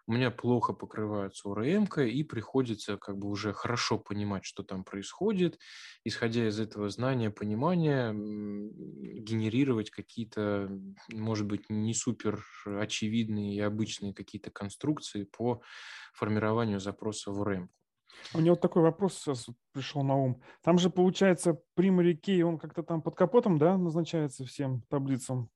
у 0.09 0.11
меня 0.11 0.31
плохо 0.31 0.73
покрываются 0.73 1.47
ОРМ, 1.49 1.85
и 1.99 2.23
приходится 2.23 2.97
как 2.97 3.19
бы 3.19 3.29
уже 3.29 3.53
хорошо 3.53 3.99
понимать, 3.99 4.43
что 4.43 4.63
там 4.63 4.83
происходит, 4.83 5.59
исходя 6.03 6.47
из 6.47 6.59
этого 6.59 6.89
знания, 6.89 7.29
понимания, 7.29 8.11
генерировать 8.11 9.91
какие-то, 9.91 10.67
может 11.13 11.45
быть, 11.45 11.69
не 11.69 11.93
супер 11.93 12.43
очевидные 12.65 13.53
и 13.53 13.59
обычные 13.59 14.15
какие-то 14.15 14.49
конструкции 14.49 15.25
по 15.25 15.61
формированию 16.15 16.79
запроса 16.79 17.31
в 17.31 17.39
ОРМ. 17.41 17.69
У 18.33 18.39
меня 18.39 18.53
вот 18.53 18.61
такой 18.61 18.81
вопрос 18.81 19.13
сейчас 19.13 19.45
пришел 19.73 20.01
на 20.01 20.15
ум. 20.15 20.41
Там 20.63 20.79
же, 20.79 20.89
получается, 20.89 21.61
primary 21.77 22.19
key, 22.19 22.41
он 22.41 22.57
как-то 22.57 22.81
там 22.81 23.03
под 23.03 23.13
капотом, 23.13 23.59
да, 23.59 23.77
назначается 23.77 24.43
всем 24.43 24.81
таблицам? 24.89 25.51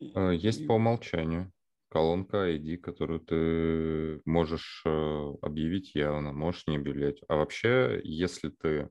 Э, 0.00 0.34
есть 0.34 0.66
по 0.66 0.72
умолчанию 0.72 1.52
колонка 1.90 2.50
ID, 2.50 2.78
которую 2.78 3.20
ты 3.20 4.22
можешь 4.24 4.82
э, 4.86 5.34
объявить 5.42 5.94
явно, 5.94 6.32
можешь 6.32 6.66
не 6.66 6.76
объявлять. 6.76 7.20
А 7.28 7.36
вообще, 7.36 8.00
если 8.04 8.50
ты 8.50 8.88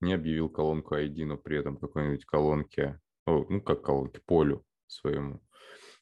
не 0.00 0.14
объявил 0.14 0.48
колонку 0.48 0.96
ID, 0.96 1.24
но 1.24 1.36
при 1.36 1.58
этом 1.58 1.76
какой-нибудь 1.76 2.24
колонке, 2.24 3.00
ну, 3.26 3.60
как 3.60 3.82
колонке, 3.82 4.20
полю 4.26 4.64
своему, 4.88 5.40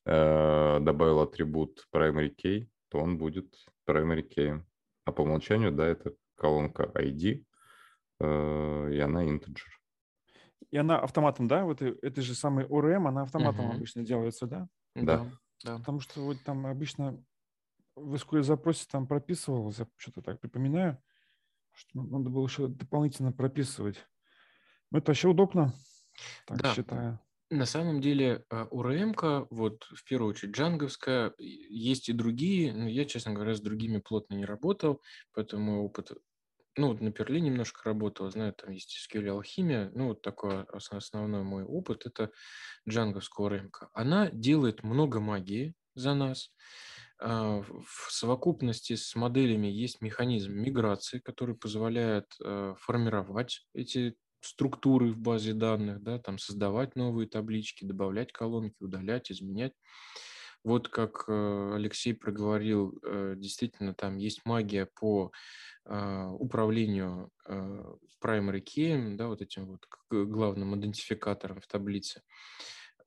э, 0.07 0.81
добавил 0.81 1.21
атрибут 1.21 1.87
primary 1.95 2.35
key, 2.35 2.67
то 2.89 2.99
он 2.99 3.19
будет 3.19 3.55
primary 3.89 4.27
key. 4.27 4.61
А 5.05 5.13
по 5.13 5.23
умолчанию, 5.23 5.71
да, 5.71 5.87
это 5.87 6.15
колонка 6.37 6.91
ID, 6.95 7.45
э, 8.21 8.91
и 8.93 8.99
она 8.99 9.25
integer. 9.27 9.69
И 10.71 10.79
она 10.79 10.99
автоматом, 10.99 11.47
да? 11.49 11.65
Вот 11.65 11.83
это 11.83 12.23
же 12.23 12.35
самый 12.35 12.65
ORM, 12.65 13.07
она 13.07 13.23
автоматом 13.23 13.67
uh-huh. 13.67 13.75
обычно 13.75 14.03
делается, 14.03 14.47
да? 14.47 14.69
Да. 14.95 15.19
Да. 15.19 15.31
Потому 15.63 16.01
что 16.01 16.23
вот 16.23 16.39
там 16.45 16.67
обычно 16.67 17.23
в 17.95 18.15
SQL 18.15 18.43
запросе 18.43 18.87
там 18.91 19.07
прописывалось, 19.07 19.79
я 19.79 19.87
что-то 19.97 20.23
так 20.23 20.41
припоминаю, 20.41 21.03
что 21.73 22.03
надо 22.03 22.31
было 22.31 22.47
еще 22.47 22.69
дополнительно 22.69 23.33
прописывать. 23.33 23.97
Но 24.91 24.99
это 24.99 25.11
вообще 25.11 25.29
удобно, 25.29 25.75
так 26.47 26.63
да. 26.63 26.75
считаю. 26.75 27.21
На 27.51 27.67
самом 27.67 28.01
деле 28.01 28.47
а, 28.49 28.67
у 28.71 28.83
РМК, 28.83 29.47
вот 29.51 29.85
в 29.85 30.05
первую 30.05 30.31
очередь 30.31 30.55
джанговская, 30.55 31.35
есть 31.39 32.09
и 32.09 32.15
другие, 32.15 32.73
но 32.73 32.89
я, 32.89 33.05
честно 33.05 33.35
говоря, 33.35 33.55
с 33.55 33.61
другими 33.61 33.99
плотно 33.99 34.35
не 34.35 34.47
работал, 34.47 35.03
поэтому 35.35 35.85
опыт 35.85 36.13
ну, 36.77 36.95
на 36.95 37.13
Перле 37.13 37.41
немножко 37.41 37.83
работал, 37.85 38.31
знаю, 38.31 38.55
там 38.55 38.71
есть 38.71 38.97
SQL 39.09 39.29
алхимия, 39.29 39.91
ну, 39.95 40.09
вот 40.09 40.23
такой 40.23 40.63
основной 40.63 41.43
мой 41.43 41.65
опыт, 41.65 42.07
это 42.07 42.31
джанговская 42.89 43.49
РМК. 43.49 43.91
Она 43.93 44.31
делает 44.31 44.83
много 44.83 45.21
магии 45.21 45.75
за 45.95 46.15
нас. 46.15 46.51
А, 47.19 47.63
в 47.63 48.11
совокупности 48.11 48.97
с 48.97 49.15
моделями 49.15 49.69
есть 49.69 50.01
механизм 50.01 50.53
миграции, 50.53 51.19
который 51.19 51.55
позволяет 51.55 52.27
а, 52.43 52.75
формировать 52.79 53.67
эти 53.75 54.17
структуры 54.41 55.13
в 55.13 55.19
базе 55.19 55.53
данных, 55.55 56.03
да, 56.03 56.19
там 56.19 56.39
создавать 56.39 56.97
новые 56.97 57.29
таблички, 57.29 57.85
добавлять 57.85 58.33
колонки, 58.33 58.77
удалять, 58.81 59.31
изменять. 59.31 59.73
Вот 60.65 60.89
как 60.89 61.25
э, 61.27 61.73
Алексей 61.75 62.15
проговорил, 62.15 62.99
э, 63.03 63.35
действительно 63.37 63.95
там 63.95 64.17
есть 64.17 64.45
магия 64.45 64.87
по 64.87 65.33
а, 65.85 66.29
управлению 66.31 67.31
primary 67.45 68.63
key, 68.63 69.17
да, 69.17 69.27
вот 69.27 69.43
этим 69.43 69.67
вот 69.67 69.85
главным 70.11 70.79
идентификатором 70.79 71.61
в 71.61 71.67
таблице. 71.67 72.23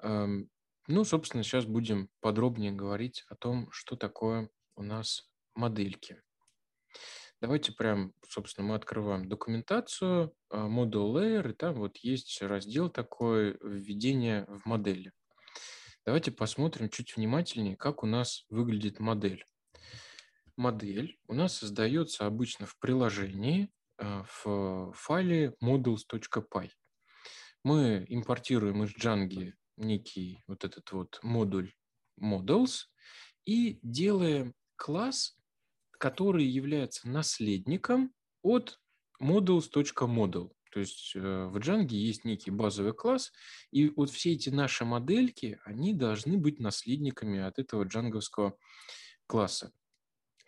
Ну, 0.02 1.04
собственно, 1.06 1.42
сейчас 1.42 1.66
будем 1.66 2.10
подробнее 2.20 2.74
говорить 2.74 3.24
о 3.30 3.36
том, 3.36 3.72
что 3.72 3.96
такое 3.96 4.50
у 4.76 4.84
нас 4.84 5.32
модельки. 5.56 6.22
Давайте 7.40 7.72
прям, 7.72 8.12
собственно, 8.28 8.68
мы 8.68 8.76
открываем 8.76 9.30
документацию, 9.30 10.34
Model 10.52 11.14
Layer, 11.14 11.52
и 11.52 11.54
там 11.54 11.76
вот 11.76 11.98
есть 12.00 12.42
раздел 12.42 12.90
такой 12.90 13.58
«Введение 13.62 14.46
в 14.50 14.66
модели». 14.66 15.14
Давайте 16.06 16.32
посмотрим 16.32 16.90
чуть 16.90 17.16
внимательнее, 17.16 17.76
как 17.76 18.04
у 18.04 18.06
нас 18.06 18.46
выглядит 18.50 19.00
модель 19.00 19.44
модель 20.58 21.18
у 21.28 21.34
нас 21.34 21.58
создается 21.58 22.26
обычно 22.26 22.66
в 22.66 22.78
приложении 22.80 23.70
а, 23.98 24.24
в 24.24 24.94
файле 24.94 25.54
models.py. 25.64 26.70
Мы 27.64 28.06
импортируем 28.10 28.84
из 28.84 28.96
Django 28.96 29.54
некий 29.78 30.44
вот 30.48 30.64
этот 30.64 30.92
вот 30.92 31.20
модуль 31.24 31.74
models 32.22 32.86
и 33.46 33.80
делаем 33.82 34.54
класс, 34.76 35.38
который 35.92 36.46
является 36.46 37.10
наследником 37.10 38.14
от 38.42 38.80
models.model. 39.22 40.52
То 40.76 40.82
есть 40.82 41.14
э, 41.16 41.20
в 41.20 41.56
Django 41.56 41.94
есть 41.94 42.26
некий 42.26 42.52
базовый 42.52 42.92
класс, 42.92 43.32
и 43.72 43.88
вот 43.96 44.10
все 44.10 44.34
эти 44.34 44.50
наши 44.50 44.84
модельки, 44.84 45.58
они 45.64 45.94
должны 45.94 46.38
быть 46.38 46.60
наследниками 46.60 47.40
от 47.40 47.60
этого 47.60 47.84
джанговского 47.84 48.58
класса. 49.26 49.72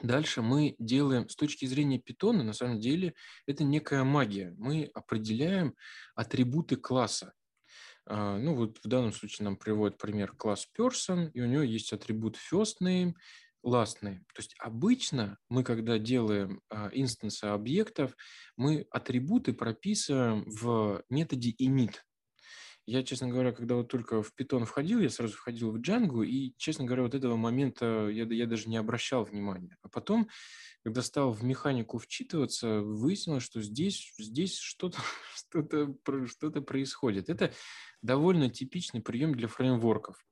Дальше 0.01 0.41
мы 0.41 0.75
делаем, 0.79 1.29
с 1.29 1.37
точки 1.37 1.65
зрения 1.65 1.97
питона, 1.97 2.43
на 2.43 2.51
самом 2.51 2.81
деле, 2.81 3.13
это 3.45 3.63
некая 3.63 4.03
магия. 4.03 4.53
Мы 4.57 4.91
определяем 4.93 5.75
атрибуты 6.13 6.75
класса. 6.75 7.33
А, 8.05 8.37
ну 8.37 8.53
вот 8.53 8.79
в 8.83 8.87
данном 8.89 9.13
случае 9.13 9.45
нам 9.45 9.55
приводит 9.55 9.97
пример 9.97 10.33
класс 10.33 10.67
person, 10.77 11.31
и 11.31 11.39
у 11.39 11.45
него 11.45 11.63
есть 11.63 11.93
атрибут 11.93 12.35
first 12.51 12.81
name, 12.83 13.13
name. 13.65 14.19
То 14.33 14.39
есть 14.39 14.55
обычно 14.59 15.37
мы, 15.49 15.63
когда 15.63 15.97
делаем 15.97 16.61
а, 16.69 16.89
инстансы 16.93 17.45
объектов, 17.45 18.15
мы 18.55 18.87
атрибуты 18.91 19.53
прописываем 19.53 20.43
в 20.45 21.03
методе 21.09 21.51
init. 21.59 21.95
Я, 22.89 23.03
честно 23.03 23.27
говоря, 23.27 23.51
когда 23.51 23.75
вот 23.75 23.89
только 23.89 24.23
в 24.23 24.31
Python 24.39 24.63
входил, 24.63 25.01
я 25.01 25.09
сразу 25.09 25.33
входил 25.33 25.71
в 25.71 25.81
Django, 25.81 26.25
и, 26.25 26.53
честно 26.57 26.85
говоря, 26.85 27.03
вот 27.03 27.15
этого 27.15 27.35
момента 27.35 28.07
я, 28.07 28.23
я 28.23 28.47
даже 28.47 28.69
не 28.69 28.77
обращал 28.77 29.25
внимания. 29.25 29.75
А 29.81 29.89
потом, 29.89 30.29
когда 30.85 31.01
стал 31.01 31.33
в 31.33 31.43
механику 31.43 31.97
вчитываться, 31.97 32.79
выяснилось, 32.79 33.43
что 33.43 33.61
здесь, 33.61 34.13
здесь 34.17 34.57
что-то 34.57 34.99
что 35.35 36.27
что 36.27 36.49
происходит. 36.61 37.29
Это 37.29 37.53
довольно 38.01 38.49
типичный 38.49 39.01
прием 39.01 39.35
для 39.35 39.49
фреймворков 39.49 40.25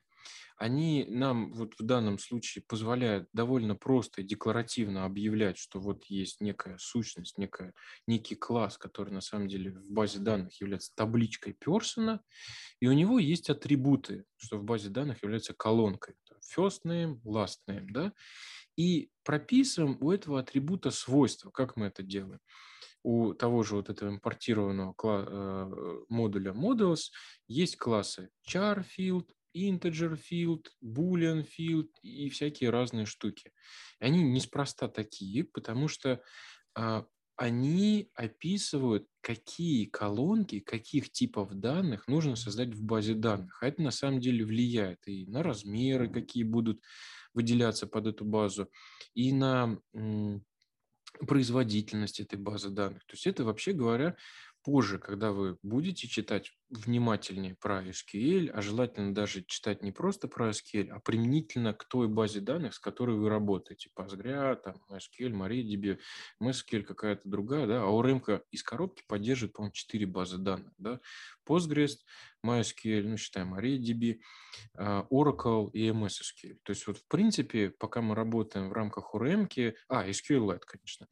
они 0.58 1.06
нам 1.10 1.51
вот 1.53 1.74
в 1.78 1.84
данном 1.84 2.18
случае 2.18 2.64
позволяют 2.68 3.28
довольно 3.34 3.76
просто 3.76 4.22
и 4.22 4.26
декларативно 4.26 5.06
объявлять, 5.06 5.58
что 5.58 5.80
вот 5.80 6.06
есть 6.06 6.39
некая 6.39 6.78
сущность, 6.78 7.38
некая, 7.38 7.74
некий 8.08 8.36
класс, 8.36 8.78
который 8.78 9.14
на 9.14 9.22
самом 9.22 9.47
деле 9.47 9.72
в 9.72 9.91
базе 9.91 10.20
данных 10.20 10.60
является 10.62 10.93
табличкой 10.95 11.53
персона, 11.53 12.22
и 12.80 12.88
у 12.88 12.93
него 12.93 13.20
есть 13.20 13.49
атрибуты, 13.49 14.26
что 14.38 14.58
в 14.58 14.64
базе 14.64 14.89
данных 14.89 15.24
является 15.24 15.53
колонкой. 15.53 16.16
First 16.56 16.82
name, 16.86 17.20
last 17.24 17.58
name, 17.68 17.88
да? 17.89 18.14
И 18.78 19.10
прописываем 19.24 19.97
у 20.01 20.12
этого 20.12 20.39
атрибута 20.39 20.91
свойства. 20.91 21.49
Как 21.49 21.76
мы 21.76 21.88
это 21.88 22.03
делаем? 22.03 22.39
у 23.06 23.36
того 23.36 23.62
же 23.62 23.76
вот 23.76 23.91
этого 23.91 24.10
импортированного 24.10 24.95
э, 25.03 26.03
модуля 26.10 26.53
models 26.53 27.12
есть 27.47 27.78
классы 27.78 28.30
char 28.49 28.84
field, 28.84 29.28
integer 29.56 30.18
field, 30.18 30.66
boolean 30.84 31.45
field 31.45 31.89
и 32.01 32.30
всякие 32.30 32.70
разные 32.70 33.06
штуки. 33.06 33.51
Они 33.99 34.22
неспроста 34.22 34.88
такие, 34.88 35.45
потому 35.45 35.88
что 35.88 36.22
а, 36.76 37.06
они 37.38 38.10
описывают, 38.14 39.08
какие 39.22 39.86
колонки, 39.86 40.60
каких 40.60 41.12
типов 41.12 41.53
данных 41.53 42.08
нужно 42.08 42.36
создать 42.36 42.74
в 42.74 42.84
базе 42.84 43.14
данных. 43.14 43.62
А 43.62 43.68
это 43.68 43.82
на 43.82 43.91
самом 43.91 44.20
деле 44.20 44.45
влияет 44.45 45.08
и 45.08 45.26
на 45.28 45.43
размеры, 45.43 46.10
какие 46.10 46.43
будут 46.43 46.82
выделяться 47.34 47.88
под 47.88 48.08
эту 48.08 48.24
базу, 48.24 48.70
и 49.14 49.34
на 49.34 49.80
производительность 51.28 52.20
этой 52.20 52.39
базы 52.39 52.70
данных. 52.70 53.06
То 53.06 53.14
есть 53.14 53.28
это, 53.28 53.43
вообще 53.43 53.74
говоря, 53.74 54.16
позже, 54.64 54.97
когда 54.99 55.32
вы 55.32 55.58
будете 55.62 56.08
читать 56.08 56.51
внимательнее 56.70 57.55
про 57.55 57.84
SQL, 57.84 58.49
а 58.49 58.61
желательно 58.61 59.13
даже 59.13 59.43
читать 59.43 59.84
не 59.84 59.91
просто 59.91 60.28
про 60.28 60.49
SQL, 60.49 60.89
а 60.89 60.99
применительно 60.99 61.74
к 61.74 61.86
той 61.86 62.07
базе 62.07 62.39
данных, 62.39 62.74
с 62.74 62.80
которой 62.80 63.18
вы 63.18 63.30
работаете. 63.30 63.89
Postgre, 63.97 64.55
там, 64.55 64.76
SQL, 64.91 65.32
MariaDB, 65.32 65.99
MySQL 66.41 66.84
какая-то 66.84 67.30
другая, 67.30 67.68
да, 67.68 67.84
а 67.84 67.88
ORM 67.88 68.41
из 68.51 68.63
коробки 68.63 69.03
поддерживает, 69.07 69.53
по-моему, 69.53 69.74
4 69.74 70.05
базы 70.05 70.38
данных, 70.38 70.74
да, 70.78 70.99
Postgres, 71.47 71.97
MySQL, 72.45 73.03
ну, 73.03 73.18
считаем 73.18 73.55
MariaDB, 73.55 74.20
а, 74.78 75.05
Oracle 75.11 75.70
и 75.72 75.89
MS 75.89 76.22
SQL. 76.22 76.57
То 76.63 76.72
есть 76.72 76.88
вот 76.88 76.97
в 76.97 77.07
принципе, 77.07 77.70
пока 77.70 78.01
мы 78.01 78.16
работаем 78.16 78.70
в 78.70 78.74
рамках 78.74 79.13
ORM, 79.13 79.47
а, 79.89 80.07
SQLite, 80.07 80.61
конечно, 80.66 81.07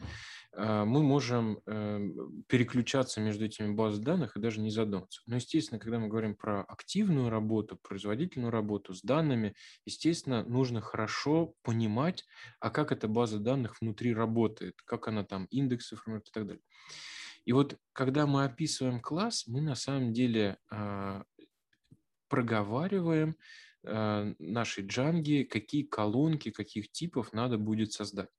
а, 0.52 0.86
мы 0.86 1.04
можем 1.04 1.60
эм, 1.66 2.44
переключаться 2.48 3.22
между 3.22 3.46
этими 3.46 3.72
базами 3.72 4.04
данных 4.04 4.36
и 4.36 4.40
даже 4.40 4.62
не 4.62 4.70
задумываться. 4.70 5.22
Но, 5.26 5.40
естественно, 5.44 5.80
когда 5.80 6.00
мы 6.00 6.08
говорим 6.08 6.36
про 6.36 6.64
активную 6.64 7.30
работу, 7.30 7.78
производительную 7.82 8.52
работу 8.52 8.94
с 8.94 9.02
данными, 9.02 9.56
естественно, 9.86 10.44
нужно 10.44 10.82
хорошо 10.82 11.54
понимать, 11.62 12.26
а 12.60 12.70
как 12.70 12.92
эта 12.92 13.08
база 13.08 13.40
данных 13.40 13.80
внутри 13.82 14.14
работает, 14.14 14.82
как 14.86 15.08
она 15.08 15.24
там 15.24 15.46
индексы 15.46 15.96
формирует 15.96 16.30
и 16.30 16.32
так 16.32 16.48
далее. 16.48 16.64
И 17.46 17.52
вот 17.52 17.78
когда 17.92 18.26
мы 18.26 18.46
описываем 18.46 19.02
класс, 19.02 19.46
мы 19.48 19.62
на 19.62 19.76
самом 19.76 20.14
деле 20.14 20.58
э, 20.72 21.24
проговариваем 22.30 23.36
э, 23.84 24.34
нашей 24.40 24.86
джанги, 24.86 25.44
какие 25.44 25.84
колонки, 25.84 26.52
каких 26.52 26.90
типов 26.92 27.34
надо 27.34 27.58
будет 27.58 27.92
создать. 27.92 28.30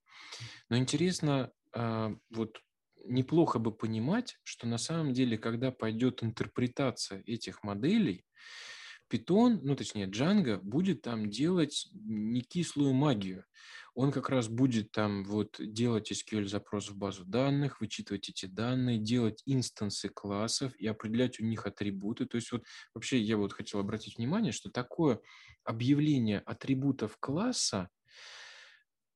Но 0.71 0.79
интересно, 0.79 1.53
э, 1.75 2.17
вот 2.31 2.61
неплохо 3.07 3.59
бы 3.59 3.73
понимать, 3.73 4.39
что 4.43 4.67
на 4.67 4.79
самом 4.79 5.13
деле, 5.13 5.39
когда 5.39 5.71
пойдет 5.71 6.23
интерпретация 6.23 7.23
этих 7.27 7.63
моделей, 7.63 8.25
Python, 9.11 9.61
ну 9.63 9.77
точнее 9.77 10.07
Django, 10.07 10.59
будет 10.61 11.03
там 11.03 11.31
делать 11.31 11.89
не 11.93 12.41
кислую 12.41 12.95
магию 12.95 13.45
он 13.95 14.11
как 14.11 14.29
раз 14.29 14.49
будет 14.49 14.91
там 14.91 15.25
вот 15.25 15.57
делать 15.59 16.11
SQL 16.11 16.47
запрос 16.47 16.91
в 16.91 16.97
базу 16.97 17.25
данных, 17.25 17.81
вычитывать 17.81 18.29
эти 18.29 18.47
данные, 18.47 18.99
делать 18.99 19.43
инстансы 19.47 20.09
классов 20.09 20.75
и 20.77 20.87
определять 20.87 21.39
у 21.39 21.45
них 21.45 21.65
атрибуты. 21.67 22.27
То 22.27 22.37
есть 22.37 22.51
вот 22.51 22.65
вообще 22.93 23.21
я 23.21 23.37
вот 23.37 23.53
хотел 23.53 23.81
обратить 23.81 24.19
внимание, 24.19 24.53
что 24.53 24.69
такое 24.71 25.21
объявление 25.63 26.41
атрибутов 26.41 27.17
класса 27.19 27.89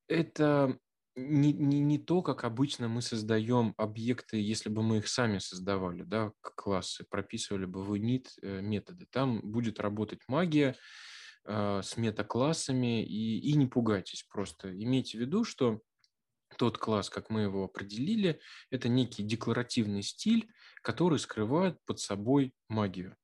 это 0.07 0.79
не, 1.19 1.53
не, 1.53 1.81
не 1.81 1.99
то, 1.99 2.23
как 2.23 2.45
обычно 2.45 2.89
мы 2.89 3.03
создаем 3.03 3.75
объекты, 3.77 4.41
если 4.41 4.69
бы 4.69 4.83
мы 4.83 4.99
их 4.99 5.09
сами 5.09 5.39
создавали, 5.39 6.03
да, 6.03 6.33
классы, 6.41 7.05
прописывали 7.09 7.65
бы 7.65 7.83
в 7.83 7.95
init 7.95 8.27
э, 8.43 8.61
методы. 8.61 9.07
Там 9.11 9.41
будет 9.43 9.81
работать 9.81 10.21
магия, 10.29 10.77
а, 11.51 11.81
с 11.83 11.97
метаклассами, 11.97 13.03
и, 13.03 13.39
и 13.39 13.55
не 13.55 13.67
пугайтесь 13.67 14.23
просто. 14.31 14.71
Имейте 14.71 15.17
в 15.17 15.21
виду, 15.23 15.45
что 15.45 15.81
тот 16.59 16.77
класс, 16.77 17.09
как 17.09 17.31
мы 17.31 17.43
его 17.43 17.65
определили, 17.65 18.41
это 18.71 18.89
некий 18.89 19.23
декларативный 19.23 20.03
стиль, 20.03 20.51
который 20.83 21.19
скрывает 21.19 21.79
под 21.87 22.01
собой 22.01 22.53
магию. 22.69 23.17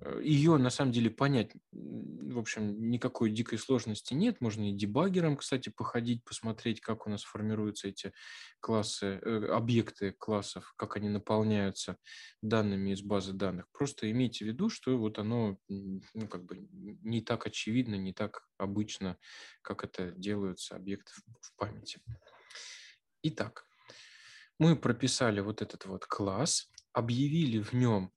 Э, 0.00 0.20
Ее 0.22 0.56
на 0.56 0.70
самом 0.70 0.92
деле 0.92 1.10
понять, 1.10 1.52
в 1.72 2.38
общем, 2.38 2.90
никакой 2.90 3.30
дикой 3.30 3.58
сложности 3.58 4.14
нет. 4.14 4.40
Можно 4.40 4.70
и 4.70 4.74
дебаггером, 4.74 5.36
кстати, 5.36 5.68
походить, 5.68 6.24
посмотреть, 6.24 6.80
как 6.80 7.06
у 7.06 7.10
нас 7.10 7.22
формируются 7.22 7.88
эти 7.88 8.12
классы, 8.60 9.20
э, 9.22 9.46
объекты 9.46 10.12
классов, 10.12 10.72
как 10.76 10.96
они 10.96 11.08
наполняются 11.08 11.96
данными 12.42 12.90
из 12.90 13.02
базы 13.02 13.32
данных. 13.32 13.66
Просто 13.72 14.10
имейте 14.10 14.44
в 14.44 14.48
виду, 14.48 14.70
что 14.70 14.96
вот 14.96 15.18
оно 15.18 15.58
ну, 15.68 16.28
как 16.28 16.44
бы 16.44 16.68
не 16.70 17.20
так 17.20 17.46
очевидно, 17.46 17.96
не 17.96 18.12
так 18.12 18.48
обычно, 18.56 19.18
как 19.62 19.84
это 19.84 20.12
делаются 20.12 20.76
объекты 20.76 21.12
в 21.40 21.56
памяти. 21.56 22.00
Итак, 23.22 23.66
мы 24.58 24.76
прописали 24.76 25.40
вот 25.40 25.62
этот 25.62 25.86
вот 25.86 26.06
класс, 26.06 26.70
объявили 26.92 27.60
в 27.60 27.72
нем 27.72 28.12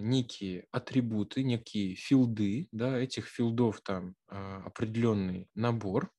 некие 0.00 0.66
атрибуты, 0.70 1.42
некие 1.42 1.94
филды, 1.94 2.68
да, 2.72 2.98
этих 2.98 3.26
филдов 3.26 3.80
там 3.82 4.14
а, 4.28 4.62
определенный 4.64 5.48
набор. 5.54 6.10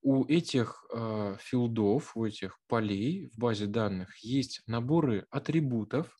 У 0.00 0.24
этих 0.24 0.84
а, 0.92 1.36
филдов, 1.40 2.16
у 2.16 2.24
этих 2.24 2.58
полей 2.68 3.30
в 3.32 3.38
базе 3.38 3.66
данных 3.66 4.16
есть 4.18 4.62
наборы 4.66 5.26
атрибутов, 5.30 6.14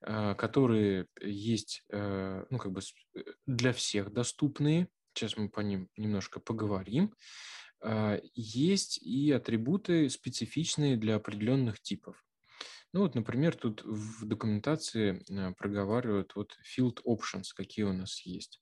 которые 0.00 1.06
есть 1.20 1.84
ну, 1.88 2.58
как 2.58 2.72
бы 2.72 2.80
э, 3.14 3.20
для 3.46 3.72
всех 3.72 4.12
доступные. 4.12 4.88
Сейчас 5.14 5.36
мы 5.36 5.48
по 5.48 5.60
ним 5.60 5.90
немножко 5.96 6.40
поговорим. 6.40 7.14
Есть 8.34 8.98
и 8.98 9.30
атрибуты 9.30 10.10
специфичные 10.10 10.96
для 10.96 11.14
определенных 11.14 11.80
типов. 11.80 12.20
Ну 12.92 13.00
вот, 13.00 13.14
например, 13.14 13.56
тут 13.56 13.82
в 13.84 14.26
документации 14.26 15.24
э, 15.30 15.54
проговаривают 15.54 16.32
вот 16.34 16.58
field 16.62 16.98
options, 17.06 17.46
какие 17.54 17.84
у 17.86 17.92
нас 17.92 18.20
есть. 18.26 18.60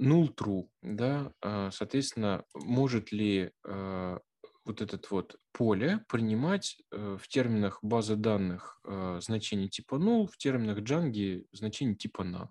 Null 0.00 0.34
true, 0.34 0.68
да, 0.82 1.32
а, 1.40 1.70
соответственно, 1.70 2.44
может 2.54 3.12
ли 3.12 3.52
а, 3.64 4.18
вот 4.64 4.80
этот 4.80 5.10
вот 5.10 5.36
поле 5.52 6.04
принимать 6.08 6.78
э, 6.90 7.18
в 7.20 7.28
терминах 7.28 7.78
базы 7.82 8.16
данных 8.16 8.80
э, 8.84 9.20
значение 9.22 9.68
типа 9.68 9.96
null, 9.96 10.26
в 10.26 10.38
терминах 10.38 10.78
Django 10.78 11.44
значение 11.52 11.96
типа 11.96 12.22
null. 12.22 12.48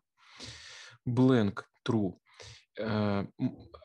Blank 1.09 1.63
true. 1.85 2.13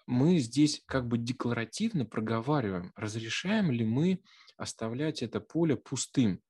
Мы 0.07 0.39
здесь 0.39 0.83
как 0.87 1.09
бы 1.09 1.19
декларативно 1.19 2.07
проговариваем, 2.07 2.93
разрешаем 2.97 3.71
ли 3.71 3.85
мы 3.85 4.23
оставлять 4.57 5.23
это 5.23 5.41
поле 5.41 5.77
пустым. 5.77 6.41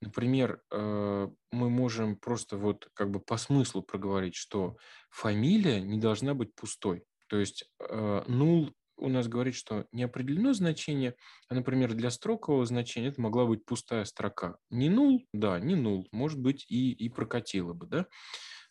Например, 0.00 0.62
э, 0.70 1.28
мы 1.52 1.70
можем 1.70 2.16
просто 2.16 2.56
вот 2.56 2.88
как 2.94 3.10
бы 3.10 3.20
по 3.20 3.36
смыслу 3.36 3.82
проговорить, 3.82 4.34
что 4.34 4.76
фамилия 5.10 5.80
не 5.80 5.98
должна 5.98 6.34
быть 6.34 6.54
пустой. 6.54 7.04
То 7.28 7.38
есть 7.38 7.70
null 7.80 8.68
э, 8.68 8.72
у 8.98 9.08
нас 9.08 9.28
говорит, 9.28 9.54
что 9.54 9.86
не 9.92 10.04
определено 10.04 10.54
значение, 10.54 11.16
а, 11.48 11.54
например, 11.54 11.94
для 11.94 12.10
строкового 12.10 12.64
значения 12.64 13.08
это 13.08 13.20
могла 13.20 13.46
быть 13.46 13.64
пустая 13.64 14.04
строка. 14.04 14.56
Не 14.70 14.88
null, 14.88 15.20
да, 15.32 15.60
не 15.60 15.74
null, 15.74 16.06
может 16.12 16.40
быть, 16.40 16.64
и, 16.68 16.92
и 16.92 17.08
прокатило 17.08 17.72
бы, 17.72 17.86
да. 17.86 18.06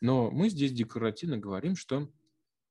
Но 0.01 0.31
мы 0.31 0.49
здесь 0.49 0.71
декларативно 0.71 1.37
говорим, 1.37 1.75
что 1.75 2.09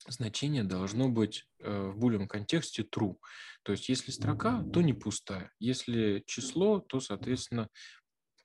значение 0.06 0.64
должно 0.64 1.08
быть 1.08 1.44
э, 1.60 1.90
в 1.90 1.98
булевом 1.98 2.28
контексте 2.28 2.82
true. 2.82 3.16
То 3.62 3.72
есть 3.72 3.88
если 3.88 4.10
строка, 4.10 4.62
то 4.72 4.82
не 4.82 4.92
пустая. 4.92 5.50
Если 5.58 6.22
число, 6.26 6.80
то, 6.80 7.00
соответственно, 7.00 7.68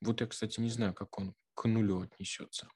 вот 0.02 0.22
я, 0.22 0.28
кстати, 0.28 0.60
не 0.60 0.70
знаю, 0.70 0.94
как 0.94 1.18
он 1.20 1.36
к 1.56 1.68
нулю 1.68 2.02
отнесется. 2.02 2.70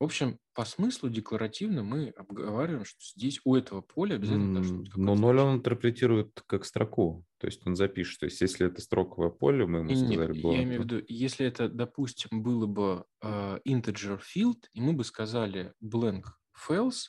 В 0.00 0.04
общем, 0.04 0.38
по 0.54 0.64
смыслу 0.64 1.08
декларативно 1.10 1.82
мы 1.82 2.10
обговариваем, 2.10 2.84
что 2.84 2.98
здесь 3.00 3.40
у 3.44 3.56
этого 3.56 3.80
поля 3.82 4.14
обязательно 4.16 4.52
должно 4.54 4.78
быть 4.78 4.96
Но 4.96 5.14
ноль 5.16 5.38
он 5.40 5.56
интерпретирует 5.56 6.42
как 6.46 6.64
строку, 6.64 7.24
то 7.38 7.46
есть 7.46 7.66
он 7.66 7.76
запишет. 7.76 8.20
То 8.20 8.26
есть 8.26 8.40
если 8.40 8.66
это 8.66 8.80
строковое 8.80 9.30
поле, 9.30 9.66
мы 9.66 9.80
ему 9.80 9.94
Нет, 9.94 10.20
сказали 10.20 10.32
я 10.44 10.62
имею 10.64 10.82
в 10.82 10.84
виду, 10.84 11.04
если 11.08 11.46
это, 11.46 11.68
допустим, 11.68 12.42
было 12.42 12.66
бы 12.66 13.04
э, 13.22 13.58
integer 13.66 14.20
field, 14.20 14.64
и 14.72 14.80
мы 14.80 14.92
бы 14.92 15.02
сказали 15.04 15.72
blank 15.82 16.24
false, 16.54 17.08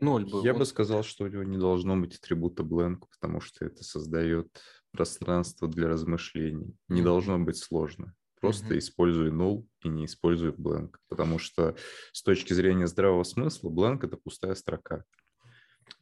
ноль 0.00 0.24
бы. 0.24 0.40
Я 0.42 0.52
он- 0.52 0.58
бы 0.58 0.64
сказал, 0.66 1.02
что 1.02 1.24
у 1.24 1.28
него 1.28 1.42
не 1.42 1.58
должно 1.58 1.96
быть 1.96 2.16
атрибута 2.16 2.62
blank, 2.62 3.00
потому 3.20 3.40
что 3.40 3.64
это 3.66 3.84
создает 3.84 4.62
пространство 4.92 5.68
для 5.68 5.88
размышлений. 5.88 6.76
Не 6.88 7.02
Мгм. 7.02 7.04
должно 7.04 7.38
быть 7.38 7.56
сложно. 7.58 8.14
Просто 8.40 8.66
Мгм. 8.68 8.78
используй 8.78 9.30
null 9.30 9.66
и 9.84 9.88
не 9.88 10.06
используй 10.06 10.50
blank, 10.52 10.94
потому 11.08 11.38
что 11.38 11.76
с 12.12 12.22
точки 12.22 12.54
зрения 12.54 12.86
здравого 12.86 13.22
смысла 13.24 13.68
blank 13.70 14.04
это 14.06 14.16
пустая 14.16 14.54
строка. 14.54 15.04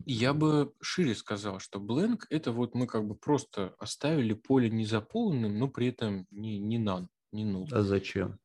Я 0.07 0.33
бы 0.35 0.73
шире 0.81 1.15
сказал, 1.15 1.59
что 1.59 1.81
blank 1.81 2.21
это 2.31 2.53
вот 2.53 2.75
мы 2.75 2.87
как 2.87 3.07
бы 3.07 3.17
просто 3.17 3.75
оставили 3.79 4.35
поле 4.35 4.71
незаполненным, 4.71 5.59
но 5.59 5.69
при 5.69 5.89
этом 5.89 6.27
не, 6.31 6.59
не 6.59 6.79
none, 6.79 7.09
не 7.33 7.45
null. 7.45 7.67
А 7.73 7.83
зачем? 7.83 8.39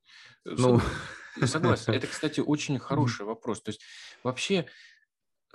Э, 0.46 0.56
Ну, 0.58 0.78
сог- 0.80 0.82
Согласен. 1.48 1.94
Это, 1.94 2.08
кстати, 2.08 2.40
очень 2.40 2.80
хороший 2.80 3.26
вопрос. 3.26 3.62
То 3.62 3.70
есть 3.70 3.82
вообще 4.24 4.68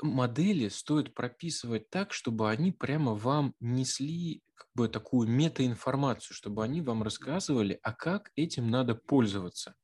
модели 0.02 0.68
стоит 0.68 1.14
прописывать 1.14 1.90
так, 1.90 2.12
чтобы 2.12 2.50
они 2.50 2.72
прямо 2.72 3.14
вам 3.14 3.54
несли 3.60 4.42
как 4.54 4.68
бы 4.74 4.88
такую 4.88 5.28
метаинформацию, 5.28 6.34
чтобы 6.34 6.64
они 6.64 6.80
вам 6.82 7.02
рассказывали, 7.02 7.78
а 7.82 7.92
как 7.92 8.30
этим 8.36 8.70
надо 8.70 8.94
пользоваться. 8.94 9.74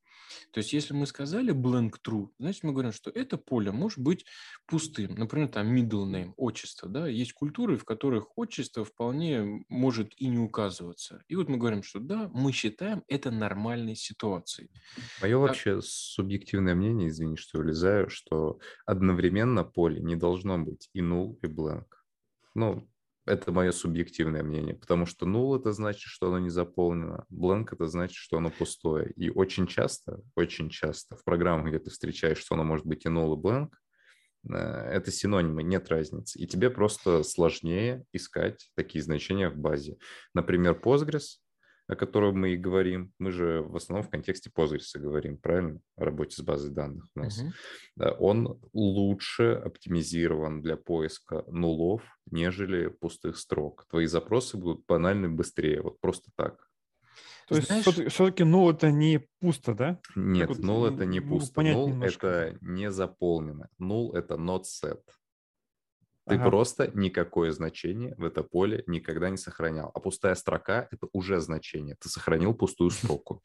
То 0.51 0.59
есть, 0.59 0.73
если 0.73 0.95
мы 0.95 1.07
сказали 1.07 1.53
blank 1.53 1.95
true, 2.07 2.29
значит, 2.39 2.63
мы 2.63 2.73
говорим, 2.73 2.93
что 2.93 3.11
это 3.11 3.37
поле 3.37 3.73
может 3.73 3.99
быть 3.99 4.25
пустым. 4.67 5.15
Например, 5.15 5.49
там 5.49 5.75
middle 5.75 6.07
name, 6.07 6.33
отчество. 6.37 6.89
Да? 6.89 7.07
Есть 7.07 7.33
культуры, 7.33 7.77
в 7.77 7.85
которых 7.85 8.37
отчество 8.37 8.85
вполне 8.85 9.65
может 9.69 10.13
и 10.17 10.27
не 10.29 10.39
указываться. 10.39 11.23
И 11.29 11.37
вот 11.37 11.49
мы 11.49 11.57
говорим, 11.57 11.83
что 11.83 12.01
да, 12.01 12.31
мы 12.33 12.53
считаем 12.53 13.03
это 13.09 13.31
нормальной 13.31 13.97
ситуацией. 13.97 14.71
Мое 15.21 15.39
вообще 15.39 15.81
субъективное 15.83 16.75
мнение, 16.75 17.09
извини, 17.09 17.37
что 17.37 17.59
влезаю, 17.59 18.09
что 18.11 18.59
одновременно 18.87 19.65
поле 19.65 20.01
не 20.01 20.17
должно 20.17 20.59
быть 20.59 20.89
и 20.93 21.01
null, 21.01 21.39
и 21.43 21.47
blank. 21.47 21.87
Ну, 22.55 22.89
это 23.27 23.53
мое 23.53 23.73
субъективное 23.73 24.43
мнение, 24.43 24.75
потому 24.75 25.07
что 25.07 25.27
null 25.27 25.59
это 25.59 25.73
значит, 25.73 26.03
что 26.03 26.29
оно 26.29 26.39
не 26.39 26.51
заполнено, 26.51 27.25
blank 27.33 27.69
это 27.73 27.87
значит, 27.87 28.17
что 28.17 28.37
оно 28.37 28.51
пустое. 28.51 29.11
И 29.13 29.31
очень 29.31 29.67
часто, 29.67 30.21
очень 30.35 30.69
часто 30.69 31.17
в 31.17 31.25
программах, 31.25 31.69
где 31.69 31.79
ты 31.79 31.91
встречаешь, 31.91 32.39
что 32.39 32.55
оно 32.55 32.65
может 32.65 32.87
быть 32.87 33.07
и 33.07 33.09
null, 33.09 33.39
и 33.39 33.43
blank, 33.43 33.71
э, 34.51 34.57
это 34.57 35.11
синонимы, 35.11 35.63
нет 35.63 35.89
разницы. 35.89 36.39
И 36.39 36.47
тебе 36.47 36.71
просто 36.71 37.23
сложнее 37.23 38.05
искать 38.13 38.71
такие 38.75 39.03
значения 39.03 39.49
в 39.49 39.57
базе. 39.57 39.97
Например, 40.35 40.79
Postgres, 40.79 41.39
о 41.87 41.97
котором 41.97 42.41
мы 42.41 42.55
и 42.55 42.57
говорим, 42.57 43.13
мы 43.19 43.31
же 43.31 43.63
в 43.63 43.77
основном 43.77 44.07
в 44.07 44.11
контексте 44.11 44.51
Postgres 44.55 44.99
говорим, 44.99 45.37
правильно? 45.37 45.81
О 45.97 46.05
работе 46.05 46.37
с 46.37 46.41
базой 46.43 46.71
данных 46.71 47.05
у 47.15 47.21
нас. 47.21 47.43
Да, 47.97 48.13
он 48.13 48.61
лучше 48.73 49.53
оптимизирован 49.53 50.63
для 50.63 50.77
поиска 50.77 51.45
нулов, 51.49 52.03
нежели 52.31 52.89
пустых 52.89 53.37
строк. 53.37 53.87
Твои 53.91 54.07
запросы 54.07 54.57
будут 54.57 54.85
банально 54.87 55.29
быстрее, 55.29 55.83
вот 55.83 56.01
просто 56.01 56.31
так. 56.37 56.69
То 57.47 57.57
есть 57.57 57.69
Знаешь- 57.69 58.13
все-таки 58.13 58.45
ну 58.45 58.71
это 58.71 58.91
не 58.91 59.29
пусто, 59.41 59.75
да? 59.75 60.01
Нет, 60.17 60.49
вот, 60.49 60.59
нул 60.61 60.87
это 60.87 61.05
не 61.05 61.21
могу 61.21 61.41
пусто. 61.41 61.61
Нул 61.61 61.89
немножко. 61.89 62.27
это 62.27 62.59
не 62.63 62.91
заполнено. 62.91 63.69
Нул 63.79 64.15
это 64.15 64.35
not 64.35 64.63
set. 64.63 65.01
Ты 66.27 66.37
Ага. 66.37 66.45
просто 66.49 66.91
никакое 66.95 67.53
значение 67.53 68.15
в 68.17 68.25
это 68.25 68.43
поле 68.43 68.83
никогда 68.87 69.29
не 69.29 69.37
сохранял. 69.37 69.91
А 69.95 70.01
пустая 70.01 70.35
строка– 70.35 70.89
это 70.91 71.07
уже 71.13 71.39
значение. 71.41 71.97
Ты 72.01 72.09
сохранил 72.09 72.55
пустую 72.55 72.91
строку. 73.19 73.43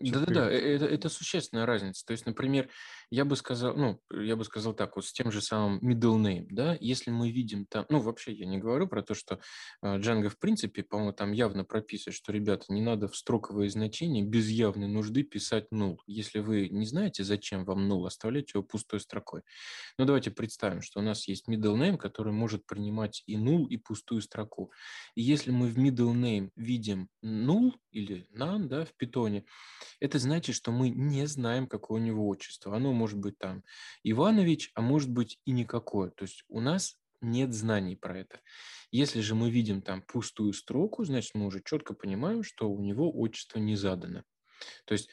Да-да-да, 0.00 0.50
э- 0.50 0.76
это, 0.76 0.86
это 0.86 1.08
существенная 1.08 1.66
разница. 1.66 2.04
То 2.06 2.12
есть, 2.12 2.24
например, 2.24 2.70
я 3.10 3.24
бы 3.24 3.36
сказал, 3.36 3.76
ну, 3.76 4.00
я 4.10 4.36
бы 4.36 4.44
сказал 4.44 4.72
так, 4.72 4.96
вот 4.96 5.04
с 5.04 5.12
тем 5.12 5.30
же 5.30 5.42
самым 5.42 5.78
middle 5.80 6.16
name, 6.16 6.46
да, 6.50 6.76
если 6.80 7.10
мы 7.10 7.30
видим 7.30 7.66
там, 7.66 7.84
ну, 7.90 8.00
вообще 8.00 8.32
я 8.32 8.46
не 8.46 8.58
говорю 8.58 8.88
про 8.88 9.02
то, 9.02 9.14
что 9.14 9.40
э, 9.82 9.98
Django 9.98 10.28
в 10.28 10.38
принципе, 10.38 10.82
по-моему, 10.82 11.12
там 11.12 11.32
явно 11.32 11.64
прописывает, 11.64 12.16
что, 12.16 12.32
ребята, 12.32 12.66
не 12.68 12.80
надо 12.80 13.08
в 13.08 13.16
строковые 13.16 13.68
значения 13.68 14.22
без 14.22 14.48
явной 14.48 14.88
нужды 14.88 15.22
писать 15.22 15.66
null. 15.72 15.98
Если 16.06 16.38
вы 16.38 16.68
не 16.70 16.86
знаете, 16.86 17.22
зачем 17.22 17.64
вам 17.64 17.90
null, 17.90 18.06
оставляйте 18.06 18.52
его 18.54 18.62
пустой 18.62 19.00
строкой. 19.00 19.42
Но 19.98 20.06
давайте 20.06 20.30
представим, 20.30 20.80
что 20.80 21.00
у 21.00 21.02
нас 21.02 21.28
есть 21.28 21.48
middle 21.48 21.76
name, 21.76 21.98
который 21.98 22.32
может 22.32 22.64
принимать 22.66 23.22
и 23.26 23.36
null, 23.36 23.66
и 23.68 23.76
пустую 23.76 24.22
строку. 24.22 24.72
И 25.14 25.22
если 25.22 25.50
мы 25.50 25.68
в 25.68 25.78
middle 25.78 26.14
name 26.14 26.50
видим 26.56 27.08
null 27.22 27.72
или 27.90 28.26
none, 28.34 28.64
да, 28.64 28.84
в 28.84 28.94
питоне, 28.94 29.44
это 29.98 30.18
значит, 30.18 30.54
что 30.54 30.70
мы 30.72 30.90
не 30.90 31.26
знаем, 31.26 31.66
какое 31.66 32.00
у 32.00 32.04
него 32.04 32.28
отчество. 32.28 32.76
Оно 32.76 32.92
может 32.92 33.18
быть 33.18 33.38
там 33.38 33.64
Иванович, 34.04 34.70
а 34.74 34.80
может 34.80 35.10
быть 35.10 35.38
и 35.44 35.52
никакое. 35.52 36.10
То 36.10 36.24
есть 36.24 36.44
у 36.48 36.60
нас 36.60 36.96
нет 37.20 37.52
знаний 37.52 37.96
про 37.96 38.18
это. 38.18 38.40
Если 38.90 39.20
же 39.20 39.34
мы 39.34 39.50
видим 39.50 39.82
там 39.82 40.02
пустую 40.02 40.52
строку, 40.52 41.04
значит, 41.04 41.34
мы 41.34 41.46
уже 41.46 41.62
четко 41.62 41.94
понимаем, 41.94 42.42
что 42.42 42.70
у 42.70 42.80
него 42.80 43.10
отчество 43.12 43.58
не 43.58 43.76
задано. 43.76 44.24
То 44.84 44.92
есть 44.92 45.10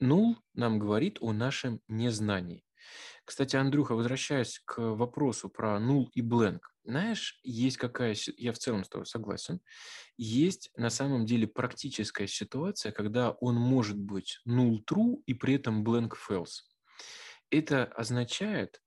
null 0.00 0.36
нам 0.54 0.78
говорит 0.78 1.18
о 1.20 1.32
нашем 1.32 1.80
незнании. 1.88 2.64
Кстати, 3.24 3.56
Андрюха, 3.56 3.94
возвращаясь 3.94 4.60
к 4.64 4.78
вопросу 4.78 5.48
про 5.48 5.78
null 5.78 6.08
и 6.12 6.20
blank, 6.20 6.60
знаешь, 6.84 7.40
есть 7.42 7.78
какая... 7.78 8.14
Я 8.36 8.52
в 8.52 8.58
целом 8.58 8.84
с 8.84 8.88
тобой 8.88 9.06
согласен. 9.06 9.60
Есть 10.18 10.70
на 10.76 10.90
самом 10.90 11.24
деле 11.24 11.46
практическая 11.46 12.26
ситуация, 12.26 12.92
когда 12.92 13.30
он 13.30 13.54
может 13.54 13.98
быть 13.98 14.40
null 14.46 14.80
true 14.88 15.22
и 15.24 15.32
при 15.32 15.54
этом 15.54 15.82
blank 15.82 16.12
false. 16.28 16.60
Это 17.50 17.84
означает, 17.84 18.82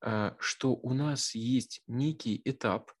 а, 0.00 0.36
что 0.40 0.72
у 0.74 0.92
нас 0.92 1.34
есть 1.34 1.82
некий 1.86 2.40
этап, 2.44 2.92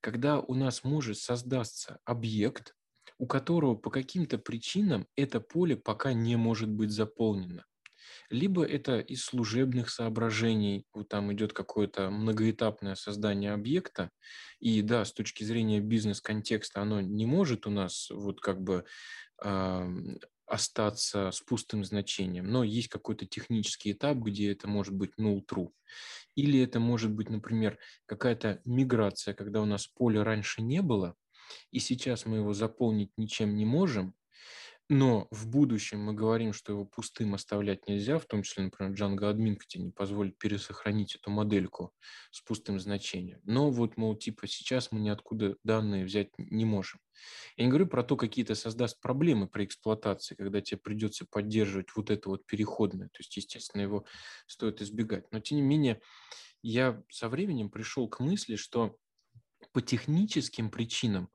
когда 0.00 0.40
у 0.40 0.54
нас 0.54 0.84
может 0.84 1.18
создаться 1.18 2.00
объект, 2.04 2.74
у 3.18 3.26
которого 3.26 3.74
по 3.74 3.90
каким-то 3.90 4.38
причинам 4.38 5.06
это 5.16 5.40
поле 5.40 5.76
пока 5.76 6.14
не 6.14 6.36
может 6.36 6.70
быть 6.70 6.90
заполнено. 6.90 7.66
Либо 8.30 8.64
это 8.64 9.00
из 9.00 9.24
служебных 9.24 9.90
соображений, 9.90 10.86
вот 10.94 11.08
там 11.08 11.32
идет 11.32 11.52
какое-то 11.52 12.10
многоэтапное 12.10 12.94
создание 12.94 13.52
объекта, 13.52 14.10
и 14.60 14.82
да, 14.82 15.04
с 15.04 15.12
точки 15.12 15.42
зрения 15.42 15.80
бизнес-контекста 15.80 16.80
оно 16.80 17.00
не 17.00 17.26
может 17.26 17.66
у 17.66 17.70
нас 17.70 18.08
вот 18.10 18.40
как 18.40 18.62
бы 18.62 18.84
ам, 19.42 20.18
остаться 20.46 21.30
с 21.30 21.40
пустым 21.40 21.84
значением, 21.84 22.46
но 22.46 22.64
есть 22.64 22.88
какой-то 22.88 23.26
технический 23.26 23.92
этап, 23.92 24.18
где 24.18 24.52
это 24.52 24.68
может 24.68 24.94
быть 24.94 25.12
null 25.18 25.42
true. 25.44 25.70
Или 26.34 26.60
это 26.60 26.80
может 26.80 27.12
быть, 27.12 27.30
например, 27.30 27.78
какая-то 28.06 28.60
миграция, 28.64 29.34
когда 29.34 29.60
у 29.62 29.64
нас 29.64 29.86
поля 29.86 30.24
раньше 30.24 30.62
не 30.62 30.82
было, 30.82 31.16
и 31.70 31.78
сейчас 31.78 32.26
мы 32.26 32.38
его 32.38 32.52
заполнить 32.52 33.10
ничем 33.16 33.56
не 33.56 33.64
можем, 33.64 34.14
но 34.90 35.28
в 35.30 35.46
будущем 35.46 36.02
мы 36.02 36.14
говорим, 36.14 36.52
что 36.52 36.72
его 36.72 36.84
пустым 36.84 37.34
оставлять 37.34 37.86
нельзя, 37.86 38.18
в 38.18 38.26
том 38.26 38.42
числе, 38.42 38.64
например, 38.64 38.92
Django 38.92 39.32
Admin 39.32 39.56
тебе 39.64 39.84
не 39.84 39.92
позволит 39.92 40.36
пересохранить 40.36 41.14
эту 41.14 41.30
модельку 41.30 41.94
с 42.32 42.40
пустым 42.40 42.80
значением. 42.80 43.40
Но 43.44 43.70
вот, 43.70 43.96
мол, 43.96 44.16
типа 44.16 44.48
сейчас 44.48 44.90
мы 44.90 44.98
ниоткуда 44.98 45.56
данные 45.62 46.04
взять 46.04 46.30
не 46.38 46.64
можем. 46.64 46.98
Я 47.56 47.66
не 47.66 47.70
говорю 47.70 47.86
про 47.86 48.02
то, 48.02 48.16
какие 48.16 48.44
это 48.44 48.56
создаст 48.56 49.00
проблемы 49.00 49.46
при 49.46 49.64
эксплуатации, 49.64 50.34
когда 50.34 50.60
тебе 50.60 50.78
придется 50.78 51.24
поддерживать 51.24 51.94
вот 51.94 52.10
это 52.10 52.28
вот 52.28 52.44
переходное. 52.44 53.06
То 53.10 53.20
есть, 53.20 53.36
естественно, 53.36 53.82
его 53.82 54.04
стоит 54.48 54.82
избегать. 54.82 55.30
Но, 55.30 55.38
тем 55.38 55.58
не 55.58 55.62
менее, 55.62 56.00
я 56.62 57.00
со 57.10 57.28
временем 57.28 57.70
пришел 57.70 58.08
к 58.08 58.18
мысли, 58.18 58.56
что 58.56 58.96
по 59.72 59.82
техническим 59.82 60.68
причинам 60.68 61.30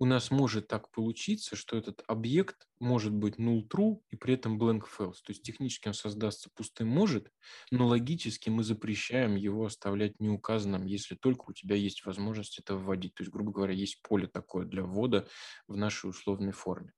у 0.00 0.06
нас 0.06 0.30
может 0.30 0.66
так 0.66 0.90
получиться, 0.90 1.54
что 1.56 1.76
этот 1.76 2.02
объект 2.08 2.66
может 2.80 3.12
быть 3.12 3.36
null 3.38 3.68
true 3.68 4.00
и 4.10 4.16
при 4.16 4.34
этом 4.34 4.58
blank 4.60 4.84
false. 4.98 5.18
То 5.22 5.28
есть 5.30 5.42
технически 5.42 5.88
он 5.88 5.94
создастся 5.94 6.48
пустым 6.54 6.88
может, 6.88 7.30
но 7.70 7.86
логически 7.86 8.48
мы 8.48 8.62
запрещаем 8.64 9.36
его 9.36 9.66
оставлять 9.66 10.18
неуказанным, 10.18 10.86
если 10.86 11.14
только 11.14 11.44
у 11.50 11.52
тебя 11.52 11.76
есть 11.76 12.04
возможность 12.06 12.58
это 12.58 12.74
вводить. 12.76 13.14
То 13.14 13.22
есть, 13.22 13.30
грубо 13.30 13.52
говоря, 13.52 13.74
есть 13.74 14.00
поле 14.02 14.26
такое 14.26 14.64
для 14.64 14.82
ввода 14.82 15.28
в 15.68 15.76
нашей 15.76 16.08
условной 16.10 16.52
форме. 16.52 16.92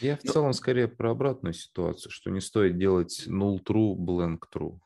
Я 0.00 0.16
в 0.18 0.24
Ну- 0.24 0.32
целом 0.32 0.52
скорее 0.52 0.88
про 0.88 1.10
обратную 1.10 1.54
ситуацию, 1.54 2.12
что 2.12 2.30
не 2.30 2.40
стоит 2.40 2.78
делать 2.78 3.24
null 3.26 3.60
true, 3.64 3.96
blank 3.96 4.40
true. 4.54 4.78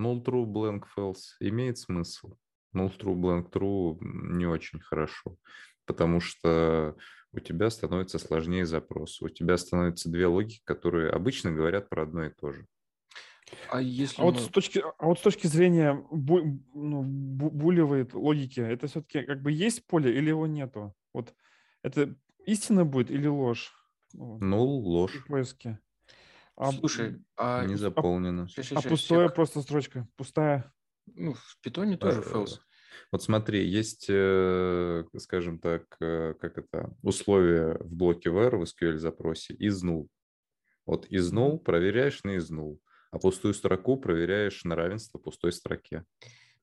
Null 0.00 0.22
true, 0.24 0.46
blank 0.46 0.84
false 0.96 1.18
имеет 1.40 1.78
смысл. 1.78 2.36
Null 2.74 2.96
true, 2.96 3.14
blank 3.14 3.50
true 3.50 3.98
не 4.00 4.46
очень 4.46 4.80
хорошо, 4.80 5.36
потому 5.86 6.20
что 6.20 6.96
у 7.32 7.40
тебя 7.40 7.70
становится 7.70 8.18
сложнее 8.18 8.66
запрос. 8.66 9.20
У 9.22 9.28
тебя 9.28 9.56
становятся 9.56 10.10
две 10.10 10.26
логики, 10.26 10.60
которые 10.64 11.10
обычно 11.10 11.50
говорят 11.50 11.88
про 11.88 12.02
одно 12.02 12.24
и 12.24 12.30
то 12.30 12.52
же. 12.52 12.66
А 13.70 13.80
если 13.80 14.20
а 14.20 14.24
мы... 14.24 14.32
вот 14.32 14.40
с 14.40 14.48
точки, 14.48 14.82
а 14.98 15.06
вот 15.06 15.18
с 15.18 15.22
точки 15.22 15.46
зрения 15.46 15.94
бу, 16.10 16.40
ну, 16.74 17.02
бу, 17.02 17.50
булевой 17.50 18.08
логики, 18.12 18.60
это 18.60 18.86
все-таки 18.86 19.22
как 19.22 19.42
бы 19.42 19.52
есть 19.52 19.86
поле 19.86 20.14
или 20.16 20.28
его 20.28 20.46
нету? 20.46 20.94
Вот 21.12 21.34
это 21.82 22.14
истина 22.46 22.84
будет 22.84 23.10
или 23.10 23.26
ложь? 23.26 23.72
Ну, 24.12 24.64
ложь. 24.64 25.24
Поиски. 25.26 25.78
А, 26.56 26.70
Слушай, 26.72 27.22
а... 27.36 27.64
Не 27.64 27.76
заполнено. 27.76 28.46
А, 28.56 28.78
а 28.78 28.82
пустая 28.82 29.28
просто 29.28 29.62
строчка? 29.62 30.06
Пустая? 30.16 30.72
Ну, 31.14 31.34
в 31.34 31.58
питоне 31.62 31.96
тоже 31.96 32.20
э, 32.20 32.30
false. 32.30 32.58
Вот 33.10 33.22
смотри, 33.22 33.66
есть, 33.66 34.06
э, 34.08 35.04
скажем 35.18 35.58
так, 35.58 35.84
э, 36.00 36.34
как 36.40 36.58
это, 36.58 36.94
условие 37.02 37.78
в 37.80 37.94
блоке 37.94 38.30
var 38.30 38.56
в 38.56 38.62
SQL 38.62 38.98
запросе 38.98 39.54
из 39.54 39.84
null. 39.84 40.08
Вот 40.86 41.06
из 41.06 41.32
null 41.32 41.58
проверяешь 41.58 42.22
на 42.24 42.36
из 42.36 42.50
null, 42.50 42.78
а 43.10 43.18
пустую 43.18 43.54
строку 43.54 43.96
проверяешь 43.96 44.64
на 44.64 44.74
равенство 44.74 45.18
пустой 45.18 45.52
строке. 45.52 46.04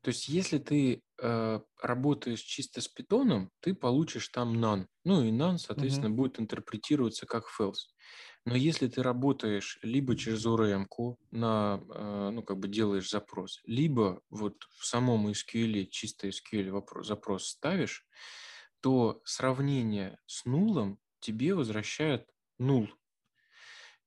То 0.02 0.10
есть, 0.10 0.30
если 0.30 0.60
ты 0.60 1.04
э, 1.22 1.60
работаешь 1.82 2.40
чисто 2.40 2.80
с 2.80 2.88
питоном, 2.88 3.52
ты 3.60 3.74
получишь 3.74 4.30
там 4.30 4.54
none. 4.64 4.86
Ну 5.04 5.24
и 5.24 5.32
none, 5.32 5.58
соответственно, 5.58 6.08
mm-hmm. 6.08 6.16
будет 6.16 6.40
интерпретироваться 6.40 7.26
как 7.26 7.46
false. 7.60 7.92
Но 8.46 8.56
если 8.56 8.88
ты 8.88 9.04
работаешь 9.04 9.78
либо 9.82 10.16
через 10.16 10.46
ORM 10.46 10.88
на, 11.32 11.82
э, 11.94 12.30
ну, 12.34 12.42
как 12.44 12.60
бы 12.60 12.70
делаешь 12.70 13.10
запрос, 13.10 13.60
либо 13.66 14.22
вот 14.30 14.64
в 14.78 14.86
самом 14.86 15.28
SQL, 15.28 15.86
чисто 15.88 16.30
SQL 16.30 16.72
вопрос, 16.72 17.08
запрос 17.08 17.48
ставишь, 17.48 18.08
то 18.80 19.22
сравнение 19.26 20.18
с 20.26 20.46
нулом 20.46 21.00
тебе 21.20 21.54
возвращает 21.54 22.26
нул. 22.58 22.90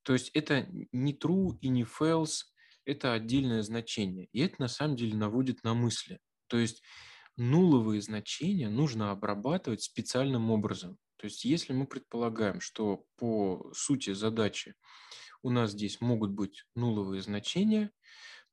То 0.02 0.14
есть 0.14 0.30
это 0.30 0.66
не 0.92 1.12
true 1.12 1.56
и 1.60 1.68
не 1.68 1.84
false, 1.84 2.44
это 2.84 3.12
отдельное 3.12 3.62
значение. 3.62 4.28
И 4.32 4.40
это 4.40 4.56
на 4.58 4.68
самом 4.68 4.96
деле 4.96 5.16
наводит 5.16 5.62
на 5.64 5.74
мысли. 5.74 6.18
То 6.48 6.58
есть 6.58 6.82
нуловые 7.36 8.00
значения 8.02 8.68
нужно 8.68 9.10
обрабатывать 9.10 9.82
специальным 9.82 10.50
образом. 10.50 10.98
То 11.16 11.26
есть 11.26 11.44
если 11.44 11.72
мы 11.72 11.86
предполагаем, 11.86 12.60
что 12.60 13.04
по 13.16 13.72
сути 13.74 14.12
задачи 14.12 14.74
у 15.42 15.50
нас 15.50 15.72
здесь 15.72 16.00
могут 16.00 16.32
быть 16.32 16.64
нуловые 16.74 17.22
значения, 17.22 17.90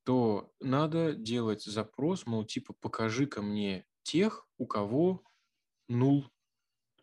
то 0.04 0.52
надо 0.60 1.14
делать 1.14 1.62
запрос, 1.62 2.26
мол, 2.26 2.44
типа 2.44 2.74
покажи-ка 2.80 3.42
мне 3.42 3.86
тех, 4.02 4.46
у 4.56 4.66
кого 4.66 5.22
нул 5.88 6.30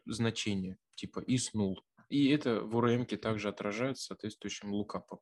значение, 0.05 0.78
типа 0.95 1.19
из 1.19 1.53
нул. 1.53 1.84
И 2.09 2.29
это 2.29 2.61
в 2.61 2.75
ORM 2.77 3.05
также 3.17 3.49
отражается 3.49 4.05
соответствующим 4.05 4.71
лукапом. 4.71 5.19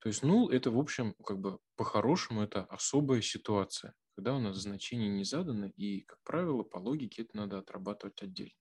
То 0.00 0.08
есть 0.08 0.22
null– 0.22 0.50
это, 0.52 0.70
в 0.70 0.78
общем, 0.78 1.14
как 1.24 1.38
бы 1.38 1.58
по-хорошему, 1.76 2.42
это 2.42 2.64
особая 2.64 3.20
ситуация, 3.20 3.94
когда 4.14 4.34
у 4.34 4.40
нас 4.40 4.56
значение 4.56 5.08
не 5.08 5.24
задано, 5.24 5.70
и, 5.76 6.02
как 6.02 6.18
правило, 6.22 6.62
по 6.62 6.78
логике 6.78 7.22
это 7.22 7.36
надо 7.36 7.58
отрабатывать 7.58 8.22
отдельно. 8.22 8.52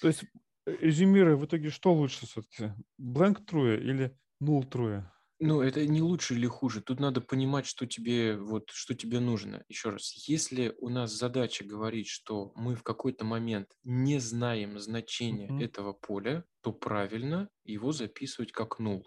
То 0.00 0.08
есть, 0.08 0.24
э, 0.66 0.76
резюмируя, 0.80 1.36
в 1.36 1.44
итоге 1.44 1.70
что 1.70 1.92
лучше 1.92 2.26
все-таки? 2.26 2.72
Blank 3.00 3.44
true 3.46 3.78
или 3.78 4.16
null 4.42 4.68
true? 4.68 5.04
Ну, 5.44 5.60
это 5.60 5.84
не 5.86 6.00
лучше 6.00 6.34
или 6.34 6.46
хуже. 6.46 6.82
Тут 6.82 7.00
надо 7.00 7.20
понимать, 7.20 7.66
что 7.66 7.84
тебе, 7.84 8.36
вот, 8.36 8.70
что 8.70 8.94
тебе 8.94 9.18
нужно. 9.18 9.64
Еще 9.68 9.90
раз, 9.90 10.12
если 10.28 10.72
у 10.78 10.88
нас 10.88 11.10
задача 11.10 11.64
говорить, 11.64 12.06
что 12.06 12.52
мы 12.54 12.76
в 12.76 12.84
какой-то 12.84 13.24
момент 13.24 13.68
не 13.82 14.20
знаем 14.20 14.78
значения 14.78 15.48
uh-huh. 15.48 15.64
этого 15.64 15.94
поля, 15.94 16.44
то 16.60 16.72
правильно 16.72 17.48
его 17.64 17.90
записывать 17.90 18.52
как 18.52 18.78
null. 18.78 19.02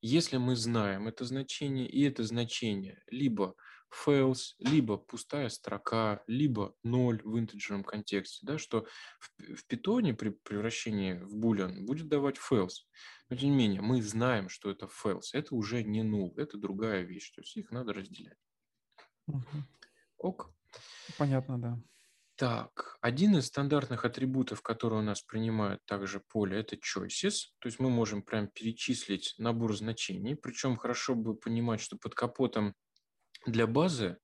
Если 0.00 0.38
мы 0.38 0.56
знаем 0.56 1.08
это 1.08 1.26
значение, 1.26 1.90
и 1.90 2.02
это 2.04 2.22
значение 2.24 3.02
либо 3.08 3.54
fails, 4.06 4.54
либо 4.58 4.96
пустая 4.96 5.48
строка, 5.48 6.22
либо 6.26 6.74
ноль 6.82 7.20
в 7.22 7.38
интеджерном 7.38 7.84
контексте, 7.84 8.46
да, 8.46 8.58
что 8.58 8.86
в, 9.20 9.56
в 9.56 9.66
питоне 9.66 10.14
при 10.14 10.30
превращении 10.30 11.14
в 11.22 11.36
boolean 11.36 11.82
будет 11.82 12.08
давать 12.08 12.36
fails. 12.38 12.86
Но 13.34 13.40
тем 13.40 13.50
не 13.50 13.56
менее, 13.56 13.80
мы 13.80 14.00
знаем, 14.00 14.48
что 14.48 14.70
это 14.70 14.86
fails. 14.86 15.30
Это 15.32 15.56
уже 15.56 15.82
не 15.82 16.04
null, 16.04 16.34
это 16.36 16.56
другая 16.56 17.02
вещь. 17.02 17.32
То 17.32 17.40
есть 17.40 17.56
их 17.56 17.72
надо 17.72 17.92
разделять. 17.92 18.38
Угу. 19.26 19.64
Ок. 20.18 20.54
Понятно, 21.18 21.60
да. 21.60 21.82
Так, 22.36 22.96
один 23.00 23.36
из 23.36 23.46
стандартных 23.46 24.04
атрибутов, 24.04 24.62
который 24.62 25.00
у 25.00 25.02
нас 25.02 25.20
принимает 25.20 25.84
также 25.84 26.20
поле, 26.20 26.60
это 26.60 26.76
choices. 26.76 27.50
То 27.58 27.66
есть 27.66 27.80
мы 27.80 27.90
можем 27.90 28.22
прям 28.22 28.46
перечислить 28.46 29.34
набор 29.38 29.76
значений. 29.76 30.36
Причем 30.36 30.76
хорошо 30.76 31.16
бы 31.16 31.34
понимать, 31.34 31.80
что 31.80 31.96
под 31.96 32.14
капотом 32.14 32.76
для 33.46 33.66
базы, 33.66 34.16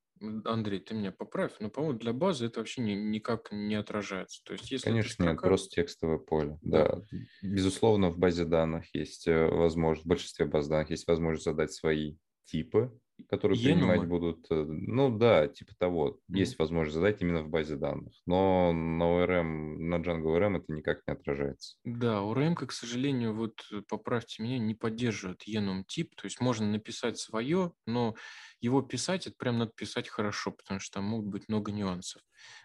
Андрей, 0.45 0.81
ты 0.81 0.95
меня 0.95 1.13
поправь, 1.13 1.53
но, 1.61 1.71
по-моему, 1.71 1.99
для 1.99 2.13
базы 2.13 2.47
это 2.47 2.61
вообще 2.61 2.83
ни, 2.83 2.93
никак 2.93 3.51
не 3.53 3.75
отражается. 3.75 4.43
То 4.45 4.53
есть, 4.53 4.71
если 4.71 4.91
Конечно, 4.91 5.13
строка... 5.13 5.31
нет, 5.33 5.41
просто 5.41 5.75
текстовое 5.77 6.19
поле. 6.19 6.59
Да. 6.63 6.89
да. 6.89 7.03
Безусловно, 7.43 8.11
в 8.11 8.19
базе 8.19 8.45
данных 8.45 8.95
есть 8.95 9.27
э, 9.27 9.47
возможность, 9.47 10.05
в 10.05 10.09
большинстве 10.09 10.47
баз 10.47 10.69
данных 10.69 10.91
есть 10.91 11.07
возможность 11.07 11.45
задать 11.45 11.73
свои 11.73 12.17
типы 12.45 12.93
которые 13.29 13.59
Енумы. 13.61 13.93
принимать 13.93 14.09
будут. 14.09 14.47
Э, 14.51 14.65
ну 14.65 15.17
да, 15.17 15.49
типа 15.49 15.75
того. 15.77 16.09
Mm-hmm. 16.11 16.39
Есть 16.39 16.59
возможность 16.59 16.95
задать 16.95 17.21
именно 17.21 17.43
в 17.43 17.49
базе 17.49 17.77
данных. 17.77 18.13
Но 18.27 18.73
на 18.73 19.05
ORM, 19.05 19.79
на 19.79 19.97
Django 19.97 20.37
ORM 20.37 20.59
это 20.59 20.73
никак 20.73 21.01
не 21.07 21.13
отражается. 21.13 21.77
Да, 21.85 22.21
ORM, 22.21 22.55
к 22.55 22.73
сожалению, 22.73 23.35
вот 23.35 23.61
э, 23.73 23.83
поправьте 23.89 24.43
меня, 24.43 24.59
не 24.59 24.75
поддерживает 24.75 25.47
enum 25.49 25.83
тип. 25.87 26.15
То 26.17 26.27
есть 26.27 26.41
можно 26.41 26.67
написать 26.67 27.19
свое, 27.19 27.73
но 27.87 28.15
его 28.61 28.83
писать, 28.83 29.27
это 29.27 29.37
прям 29.37 29.59
надо 29.59 29.73
писать 29.75 30.09
хорошо, 30.09 30.53
потому 30.53 30.81
что 30.81 30.95
там 30.95 31.05
могут 31.05 31.31
быть 31.31 31.49
много 31.49 31.73
нюансов. 31.73 32.23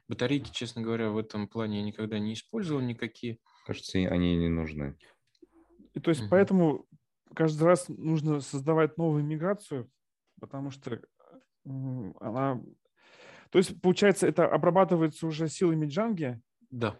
Батарейки, 0.07 0.51
честно 0.51 0.81
говоря, 0.81 1.09
в 1.09 1.17
этом 1.17 1.47
плане 1.47 1.79
я 1.79 1.83
никогда 1.83 2.19
не 2.19 2.33
использовал 2.33 2.81
никакие. 2.81 3.39
Кажется, 3.65 3.97
они 3.97 4.35
не 4.35 4.49
нужны. 4.49 4.97
И 5.93 5.99
то 5.99 6.09
есть 6.09 6.23
угу. 6.23 6.29
поэтому 6.29 6.85
каждый 7.33 7.63
раз 7.63 7.87
нужно 7.87 8.41
создавать 8.41 8.97
новую 8.97 9.23
миграцию, 9.23 9.89
потому 10.45 10.69
что 10.69 10.99
она... 11.65 12.61
То 13.49 13.57
есть, 13.57 13.81
получается, 13.81 14.27
это 14.27 14.45
обрабатывается 14.47 15.25
уже 15.25 15.47
силами 15.47 15.87
джанги? 15.87 16.39
Да. 16.69 16.99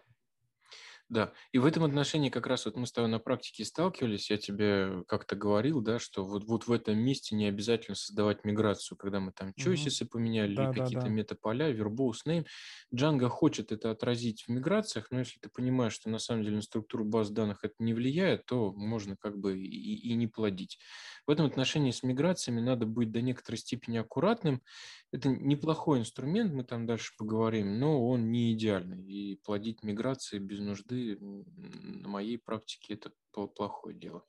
Да, 1.08 1.32
и 1.52 1.58
в 1.58 1.66
этом 1.66 1.84
отношении 1.84 2.30
как 2.30 2.48
раз 2.48 2.64
вот 2.64 2.76
мы 2.76 2.84
с 2.84 2.90
тобой 2.90 3.08
на 3.08 3.20
практике 3.20 3.64
сталкивались, 3.64 4.28
я 4.28 4.38
тебе 4.38 5.04
как-то 5.06 5.36
говорил, 5.36 5.80
да, 5.80 6.00
что 6.00 6.24
вот, 6.24 6.44
вот 6.46 6.66
в 6.66 6.72
этом 6.72 6.98
месте 6.98 7.36
не 7.36 7.46
обязательно 7.46 7.94
создавать 7.94 8.44
миграцию, 8.44 8.98
когда 8.98 9.20
мы 9.20 9.30
там 9.30 9.52
choices 9.56 10.02
угу. 10.02 10.10
поменяли, 10.10 10.56
да, 10.56 10.64
или 10.64 10.76
да, 10.76 10.82
какие-то 10.82 11.06
да. 11.06 11.12
метаполя, 11.12 11.72
verbose 11.72 12.26
name. 12.26 12.46
Django 12.92 13.28
хочет 13.28 13.70
это 13.70 13.92
отразить 13.92 14.42
в 14.42 14.48
миграциях, 14.48 15.12
но 15.12 15.20
если 15.20 15.38
ты 15.38 15.48
понимаешь, 15.48 15.92
что 15.92 16.10
на 16.10 16.18
самом 16.18 16.42
деле 16.42 16.56
на 16.56 16.62
структуру 16.62 17.04
баз 17.04 17.30
данных 17.30 17.62
это 17.62 17.76
не 17.78 17.94
влияет, 17.94 18.44
то 18.46 18.72
можно 18.72 19.16
как 19.16 19.38
бы 19.38 19.56
и, 19.60 20.10
и 20.10 20.14
не 20.14 20.26
плодить. 20.26 20.80
В 21.24 21.30
этом 21.30 21.46
отношении 21.46 21.92
с 21.92 22.02
миграциями 22.02 22.60
надо 22.60 22.84
быть 22.86 23.12
до 23.12 23.20
некоторой 23.20 23.58
степени 23.58 23.98
аккуратным. 23.98 24.60
Это 25.12 25.28
неплохой 25.28 26.00
инструмент, 26.00 26.52
мы 26.52 26.64
там 26.64 26.84
дальше 26.86 27.12
поговорим, 27.16 27.78
но 27.78 28.08
он 28.08 28.32
не 28.32 28.52
идеальный. 28.52 29.04
И 29.04 29.36
плодить 29.36 29.84
миграции 29.84 30.38
без 30.38 30.58
нужды 30.58 30.95
годы 30.96 31.18
на 31.20 32.08
моей 32.08 32.38
практике 32.38 32.94
это 32.94 33.12
плохое 33.30 33.96
дело. 33.96 34.24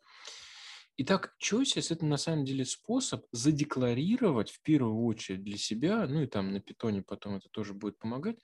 Итак, 0.99 1.35
choices– 1.39 1.87
это 1.91 2.05
на 2.05 2.17
самом 2.17 2.43
деле 2.43 2.65
способ 2.65 3.23
задекларировать 3.31 4.49
в 4.49 4.61
первую 4.63 5.05
очередь 5.05 5.43
для 5.43 5.57
себя, 5.57 6.07
ну 6.07 6.23
и 6.23 6.25
там 6.25 6.51
на 6.51 6.59
питоне 6.59 7.03
потом 7.03 7.35
это 7.35 7.49
тоже 7.49 7.75
будет 7.75 7.99
помогать, 7.99 8.39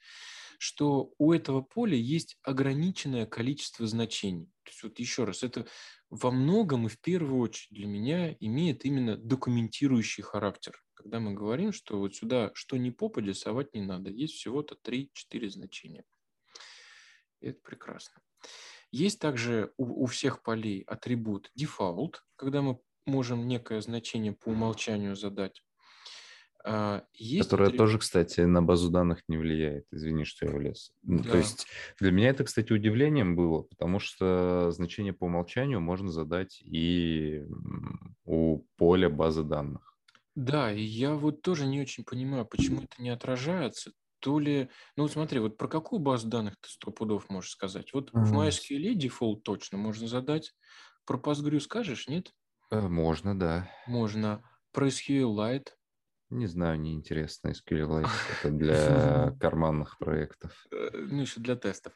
что 0.59 1.13
у 1.17 1.34
этого 1.34 1.61
поля 1.63 1.97
есть 1.97 2.38
ограниченное 2.43 3.26
количество 3.26 3.88
значений. 3.88 4.45
То 4.65 4.69
есть 4.69 4.84
вот 4.84 4.99
еще 4.99 5.24
раз, 5.24 5.41
это 5.41 5.65
во 6.11 6.30
многом 6.30 6.86
и 6.86 6.89
в 6.89 7.01
первую 7.01 7.41
очередь 7.41 7.74
для 7.74 7.88
меня 7.88 8.38
имеет 8.39 8.86
именно 8.86 9.17
документирующий 9.17 10.21
характер. 10.21 10.80
Когда 10.93 11.19
мы 11.19 11.34
говорим, 11.34 11.74
что 11.74 11.97
вот 11.97 12.13
сюда 12.13 12.51
что 12.53 12.78
ни 12.78 12.91
попадя 12.91 13.34
совать 13.34 13.74
не 13.74 13.82
надо, 13.82 14.11
есть 14.11 14.36
всего-то 14.36 14.78
3-4 14.86 15.49
значения. 15.49 16.05
Это 17.43 17.59
прекрасно. 17.61 18.21
Есть 18.91 19.19
также 19.19 19.71
у, 19.77 20.03
у 20.03 20.05
всех 20.05 20.41
полей 20.41 20.81
атрибут 20.81 21.51
default, 21.59 22.15
когда 22.35 22.61
мы 22.61 22.79
можем 23.05 23.47
некое 23.47 23.81
значение 23.81 24.33
по 24.33 24.49
умолчанию 24.49 25.15
задать. 25.15 25.61
А, 26.65 27.03
есть 27.13 27.49
Которая 27.49 27.67
атрибут... 27.67 27.85
тоже, 27.85 27.99
кстати, 27.99 28.41
на 28.41 28.61
базу 28.61 28.89
данных 28.89 29.23
не 29.27 29.37
влияет. 29.37 29.85
Извини, 29.91 30.23
что 30.23 30.45
я 30.45 30.51
влез. 30.53 30.93
Ну, 31.01 31.21
да. 31.21 31.31
То 31.31 31.37
есть 31.37 31.67
для 31.99 32.11
меня 32.11 32.29
это, 32.29 32.45
кстати, 32.45 32.71
удивлением 32.71 33.35
было, 33.35 33.63
потому 33.63 33.99
что 33.99 34.71
значение 34.71 35.11
по 35.11 35.25
умолчанию 35.25 35.81
можно 35.81 36.11
задать 36.11 36.61
и 36.61 37.45
у 38.23 38.59
поля 38.77 39.09
базы 39.09 39.43
данных. 39.43 39.97
Да, 40.35 40.71
и 40.71 40.81
я 40.81 41.15
вот 41.15 41.41
тоже 41.41 41.67
не 41.67 41.81
очень 41.81 42.05
понимаю, 42.05 42.45
почему 42.45 42.81
это 42.83 43.01
не 43.01 43.09
отражается 43.09 43.91
то 44.24 44.39
ли... 44.39 44.69
Ну, 44.95 45.03
вот 45.03 45.11
смотри, 45.11 45.39
вот 45.39 45.57
про 45.57 45.67
какую 45.67 45.99
базу 45.99 46.30
данных 46.30 46.55
ты 46.61 46.69
сто 46.69 46.91
пудов 46.91 47.30
можешь 47.30 47.51
сказать? 47.51 47.93
Вот 47.93 48.11
mm. 48.11 48.24
в 48.24 48.34
MySQL 48.34 48.93
дефолт 48.93 49.43
точно 49.43 49.78
можно 49.78 50.07
задать. 50.07 50.53
Про 51.05 51.17
Postgre 51.17 51.59
скажешь, 51.59 52.07
нет? 52.07 52.32
Э, 52.71 52.88
можно, 52.88 53.38
да. 53.38 53.69
Можно. 53.86 54.41
Про 54.71 54.88
SQLite. 54.88 55.67
Не 56.30 56.47
знаю, 56.47 56.80
неинтересно. 56.80 57.49
SQLite 57.49 58.07
это 58.39 58.51
для 58.57 59.36
карманных 59.41 59.97
проектов. 59.97 60.67
Э, 60.71 60.89
ну, 60.93 61.21
еще 61.21 61.41
для 61.41 61.57
тестов. 61.57 61.91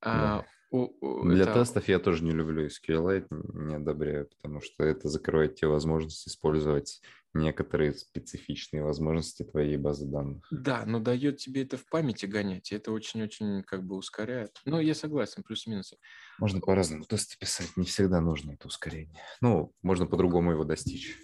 Да. 0.00 0.44
А, 0.70 0.86
Для 1.24 1.42
это- 1.42 1.54
тестов 1.54 1.88
я 1.88 1.98
тоже 1.98 2.22
не 2.22 2.30
люблю 2.30 2.68
SQLite, 2.68 3.26
не 3.30 3.74
одобряю, 3.74 4.28
потому 4.28 4.60
что 4.60 4.84
это 4.84 5.08
закрывает 5.08 5.56
тебе 5.56 5.68
возможность 5.68 6.28
использовать 6.28 7.02
некоторые 7.34 7.92
специфичные 7.92 8.82
возможности 8.82 9.42
твоей 9.42 9.76
базы 9.76 10.06
данных. 10.06 10.46
Да, 10.50 10.84
но 10.86 11.00
дает 11.00 11.38
тебе 11.38 11.62
это 11.62 11.76
в 11.76 11.86
памяти 11.86 12.26
гонять, 12.26 12.72
и 12.72 12.76
это 12.76 12.92
очень-очень 12.92 13.62
как 13.64 13.84
бы 13.84 13.96
ускоряет. 13.96 14.60
Но 14.64 14.80
я 14.80 14.94
согласен, 14.94 15.42
плюс-минус. 15.42 15.94
Можно 16.38 16.60
по-разному 16.60 17.04
тесты 17.04 17.36
писать, 17.38 17.76
не 17.76 17.84
всегда 17.84 18.20
нужно 18.20 18.52
это 18.52 18.68
ускорение. 18.68 19.22
Ну, 19.40 19.74
можно 19.82 20.06
по-другому 20.06 20.52
его 20.52 20.64
достичь. 20.64 21.16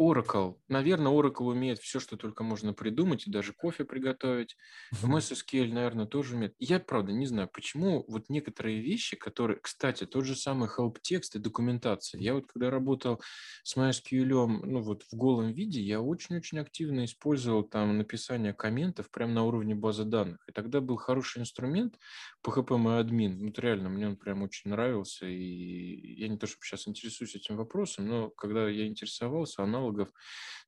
Oracle. 0.00 0.56
Наверное, 0.68 1.12
Oracle 1.12 1.46
умеет 1.46 1.78
все, 1.78 2.00
что 2.00 2.16
только 2.16 2.42
можно 2.42 2.72
придумать, 2.72 3.26
и 3.26 3.30
даже 3.30 3.52
кофе 3.52 3.84
приготовить. 3.84 4.56
MS 5.02 5.34
SQL, 5.34 5.72
наверное, 5.72 6.06
тоже 6.06 6.34
умеет. 6.34 6.54
Я, 6.58 6.80
правда, 6.80 7.12
не 7.12 7.26
знаю, 7.26 7.48
почему 7.52 8.04
вот 8.08 8.28
некоторые 8.28 8.80
вещи, 8.80 9.16
которые... 9.16 9.58
Кстати, 9.60 10.04
тот 10.04 10.24
же 10.24 10.34
самый 10.34 10.68
help 10.68 10.96
текст 11.00 11.36
и 11.36 11.38
документация. 11.38 12.20
Я 12.20 12.34
вот 12.34 12.46
когда 12.46 12.70
работал 12.70 13.20
с 13.62 13.76
MySQL, 13.76 14.46
ну 14.64 14.80
вот 14.80 15.04
в 15.04 15.16
голом 15.16 15.52
виде, 15.52 15.80
я 15.80 16.00
очень-очень 16.00 16.58
активно 16.58 17.04
использовал 17.04 17.62
там 17.62 17.96
написание 17.96 18.52
комментов 18.52 19.10
прямо 19.10 19.32
на 19.32 19.44
уровне 19.44 19.74
базы 19.74 20.04
данных. 20.04 20.42
И 20.48 20.52
тогда 20.52 20.80
был 20.80 20.96
хороший 20.96 21.42
инструмент 21.42 21.98
PHP 22.44 22.66
MyAdmin. 22.66 23.46
Вот 23.46 23.58
реально, 23.58 23.88
мне 23.88 24.08
он 24.08 24.16
прям 24.16 24.42
очень 24.42 24.70
нравился. 24.70 25.26
И 25.26 26.14
я 26.20 26.28
не 26.28 26.36
то, 26.36 26.46
чтобы 26.46 26.64
сейчас 26.64 26.88
интересуюсь 26.88 27.36
этим 27.36 27.56
вопросом, 27.56 28.08
но 28.08 28.30
когда 28.30 28.68
я 28.68 28.86
интересовался, 28.86 29.62
аналогов 29.84 30.12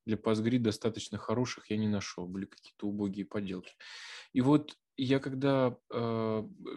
для 0.04 0.16
Postgre 0.16 0.58
достаточно 0.58 1.18
хороших 1.18 1.70
я 1.70 1.76
не 1.76 1.88
нашел. 1.88 2.26
Были 2.26 2.46
какие-то 2.46 2.86
убогие 2.86 3.26
поделки. 3.26 3.74
И 4.32 4.40
вот 4.40 4.76
я 4.98 5.18
когда 5.18 5.76
э, 5.92 5.98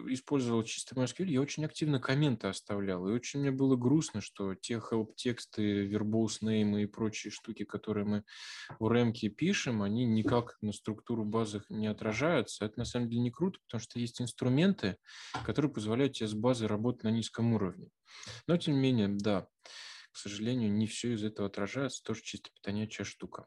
использовал 0.08 0.62
чисто 0.62 0.94
MySQL, 0.94 1.26
я 1.26 1.40
очень 1.40 1.64
активно 1.64 2.00
комменты 2.00 2.48
оставлял. 2.48 3.08
И 3.08 3.12
очень 3.12 3.40
мне 3.40 3.50
было 3.50 3.76
грустно, 3.76 4.20
что 4.20 4.54
те 4.54 4.74
help-тексты, 4.74 5.88
verbose 5.88 6.42
name 6.42 6.82
и 6.82 6.86
прочие 6.86 7.30
штуки, 7.30 7.64
которые 7.64 8.04
мы 8.04 8.24
в 8.78 8.92
ремке 8.92 9.28
пишем, 9.28 9.82
они 9.82 10.04
никак 10.04 10.58
на 10.60 10.72
структуру 10.72 11.24
базы 11.24 11.62
не 11.70 11.86
отражаются. 11.86 12.66
Это 12.66 12.80
на 12.80 12.84
самом 12.84 13.08
деле 13.08 13.22
не 13.22 13.30
круто, 13.30 13.58
потому 13.66 13.80
что 13.80 13.98
есть 13.98 14.20
инструменты, 14.20 14.96
которые 15.46 15.72
позволяют 15.72 16.14
тебе 16.14 16.28
с 16.28 16.34
базой 16.34 16.68
работать 16.68 17.04
на 17.04 17.10
низком 17.10 17.54
уровне. 17.54 17.88
Но, 18.46 18.56
тем 18.58 18.74
не 18.74 18.80
менее, 18.80 19.08
да, 19.08 19.46
к 20.12 20.16
сожалению, 20.16 20.70
не 20.70 20.86
все 20.86 21.14
из 21.14 21.24
этого 21.24 21.48
отражается, 21.48 22.02
тоже 22.02 22.22
чисто 22.22 22.50
питонячая 22.54 23.04
штука. 23.04 23.46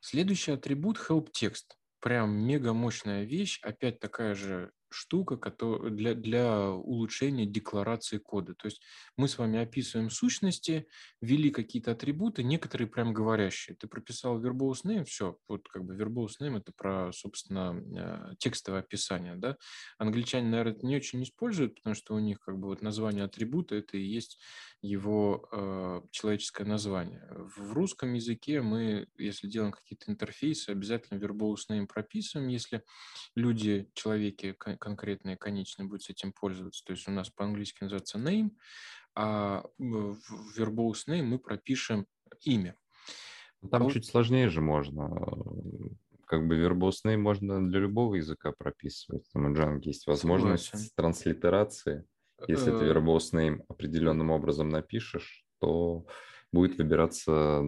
Следующий 0.00 0.52
атрибут 0.52 0.98
help 0.98 1.30
текст. 1.32 1.76
Прям 2.00 2.30
мега 2.30 2.72
мощная 2.72 3.24
вещь, 3.24 3.58
опять 3.62 3.98
такая 3.98 4.34
же 4.34 4.72
штука 4.88 5.36
которая 5.36 5.90
для, 5.90 6.14
для 6.14 6.70
улучшения 6.70 7.46
декларации 7.46 8.18
кода. 8.18 8.54
То 8.54 8.66
есть 8.66 8.82
мы 9.16 9.28
с 9.28 9.38
вами 9.38 9.58
описываем 9.58 10.10
сущности, 10.10 10.86
ввели 11.20 11.50
какие-то 11.50 11.92
атрибуты, 11.92 12.42
некоторые 12.42 12.88
прям 12.88 13.12
говорящие. 13.12 13.76
Ты 13.76 13.88
прописал 13.88 14.40
verbose 14.40 14.84
name, 14.84 15.04
все, 15.04 15.38
вот 15.48 15.68
как 15.68 15.84
бы 15.84 15.94
verbose 15.94 16.40
name 16.40 16.58
это 16.58 16.72
про, 16.76 17.12
собственно, 17.12 17.82
э, 17.96 18.34
текстовое 18.38 18.80
описание, 18.80 19.36
да. 19.36 19.56
Англичане, 19.98 20.48
наверное, 20.48 20.74
это 20.74 20.86
не 20.86 20.96
очень 20.96 21.22
используют, 21.22 21.76
потому 21.76 21.94
что 21.94 22.14
у 22.14 22.18
них 22.18 22.40
как 22.40 22.58
бы 22.58 22.68
вот 22.68 22.82
название 22.82 23.24
атрибута 23.24 23.74
это 23.74 23.96
и 23.96 24.02
есть 24.02 24.38
его 24.82 25.48
э, 25.50 26.00
человеческое 26.10 26.64
название. 26.64 27.26
В 27.30 27.72
русском 27.72 28.12
языке 28.12 28.60
мы, 28.62 29.08
если 29.16 29.48
делаем 29.48 29.72
какие-то 29.72 30.10
интерфейсы, 30.10 30.70
обязательно 30.70 31.18
verbose 31.18 31.68
name 31.70 31.86
прописываем, 31.86 32.48
если 32.48 32.82
люди, 33.34 33.90
человеки 33.94 34.52
конкретные, 34.52 35.36
конечные 35.36 35.86
будут 35.86 36.04
с 36.04 36.10
этим 36.10 36.32
пользоваться. 36.32 36.84
То 36.84 36.92
есть 36.92 37.08
у 37.08 37.10
нас 37.10 37.30
по-английски 37.30 37.82
называется 37.82 38.18
name, 38.18 38.50
а 39.14 39.64
в 39.78 40.18
verbose 40.58 41.08
name 41.08 41.22
мы 41.22 41.38
пропишем 41.38 42.06
имя. 42.44 42.76
Там 43.70 43.84
вот. 43.84 43.92
чуть 43.92 44.06
сложнее 44.06 44.48
же 44.48 44.60
можно. 44.60 45.08
Как 46.26 46.46
бы 46.46 46.56
name 46.56 47.16
можно 47.16 47.66
для 47.66 47.80
любого 47.80 48.16
языка 48.16 48.52
прописывать. 48.56 49.24
Там 49.32 49.46
у 49.46 49.54
Django 49.54 49.80
есть 49.82 50.06
возможность 50.06 50.66
Согласен. 50.66 50.90
транслитерации. 50.96 52.04
Если 52.46 52.70
ты 52.70 52.84
verbose 52.84 53.32
name 53.32 53.64
определенным 53.68 54.30
образом 54.30 54.68
напишешь, 54.68 55.44
то 55.58 56.06
будет 56.52 56.78
выбираться 56.78 57.62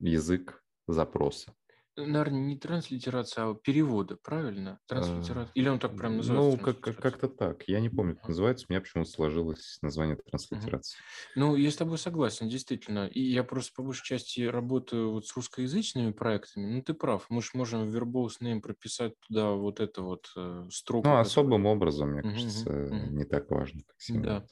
язык 0.00 0.62
запроса. 0.86 1.54
Наверное, 1.96 2.40
не 2.40 2.58
транслитерация, 2.58 3.50
а 3.50 3.54
перевода, 3.54 4.16
правильно? 4.16 4.80
Транслитерация. 4.88 5.52
Или 5.54 5.68
он 5.68 5.78
так 5.78 5.96
прям 5.96 6.16
называется? 6.16 6.50
Ну, 6.58 6.64
как- 6.64 6.80
как- 6.80 6.98
как-то 7.00 7.28
так. 7.28 7.68
Я 7.68 7.78
не 7.80 7.88
помню, 7.88 8.16
как 8.16 8.28
называется. 8.28 8.66
У 8.68 8.72
меня 8.72 8.80
почему-то 8.80 9.08
сложилось 9.10 9.78
название 9.80 10.16
транслитерации. 10.16 10.98
Ну, 11.36 11.54
я 11.54 11.70
с 11.70 11.76
тобой 11.76 11.98
согласен, 11.98 12.48
действительно. 12.48 13.06
И 13.06 13.20
я 13.20 13.44
просто 13.44 13.72
по 13.76 13.84
большей 13.84 14.04
части 14.04 14.40
работаю 14.40 15.12
вот 15.12 15.26
с 15.28 15.36
русскоязычными 15.36 16.10
проектами. 16.10 16.66
Ну, 16.66 16.82
ты 16.82 16.94
прав. 16.94 17.26
Мы 17.28 17.42
же 17.42 17.50
можем 17.54 17.88
в 17.88 17.96
verbose 17.96 18.40
name 18.42 18.60
прописать 18.60 19.12
туда 19.20 19.52
вот 19.52 19.78
это 19.78 20.02
вот 20.02 20.32
э, 20.36 20.66
строку. 20.72 21.08
Ну, 21.08 21.18
особым 21.18 21.66
образом, 21.66 22.10
мне 22.10 22.22
кажется, 22.22 22.70
не 22.90 23.24
так 23.24 23.50
важно, 23.50 23.82
как 23.86 24.00
символ. 24.00 24.24
Да. 24.24 24.46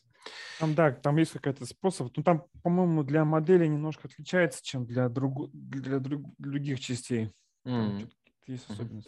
Там, 0.58 0.74
да, 0.74 0.92
там 0.92 1.16
есть 1.16 1.32
какой-то 1.32 1.66
способ. 1.66 2.12
Ну, 2.16 2.22
там, 2.22 2.44
по-моему, 2.62 3.02
для 3.02 3.24
модели 3.24 3.66
немножко 3.66 4.08
отличается, 4.08 4.62
чем 4.62 4.86
для, 4.86 5.08
другу- 5.08 5.50
для 5.52 5.98
друг- 5.98 6.34
других 6.38 6.78
частей. 6.80 7.32
Какие-то 7.64 8.52
есть 8.52 8.68
Мгм. 8.70 9.02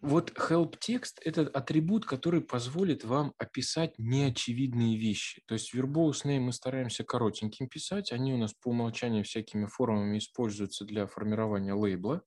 Вот 0.00 0.32
help 0.36 0.76
текст– 0.78 1.18
это 1.24 1.42
атрибут, 1.42 2.04
который 2.04 2.42
позволит 2.42 3.04
вам 3.04 3.32
описать 3.38 3.94
неочевидные 3.98 4.98
вещи. 4.98 5.42
То 5.46 5.54
есть 5.54 5.74
verbose 5.74 6.26
name 6.26 6.40
мы 6.40 6.52
стараемся 6.52 7.04
коротеньким 7.04 7.68
писать, 7.68 8.12
они 8.12 8.34
у 8.34 8.36
нас 8.36 8.52
по 8.52 8.68
умолчанию 8.68 9.24
всякими 9.24 9.64
формами 9.64 10.18
используются 10.18 10.84
для 10.84 11.06
формирования 11.06 11.72
лейбла, 11.72 12.22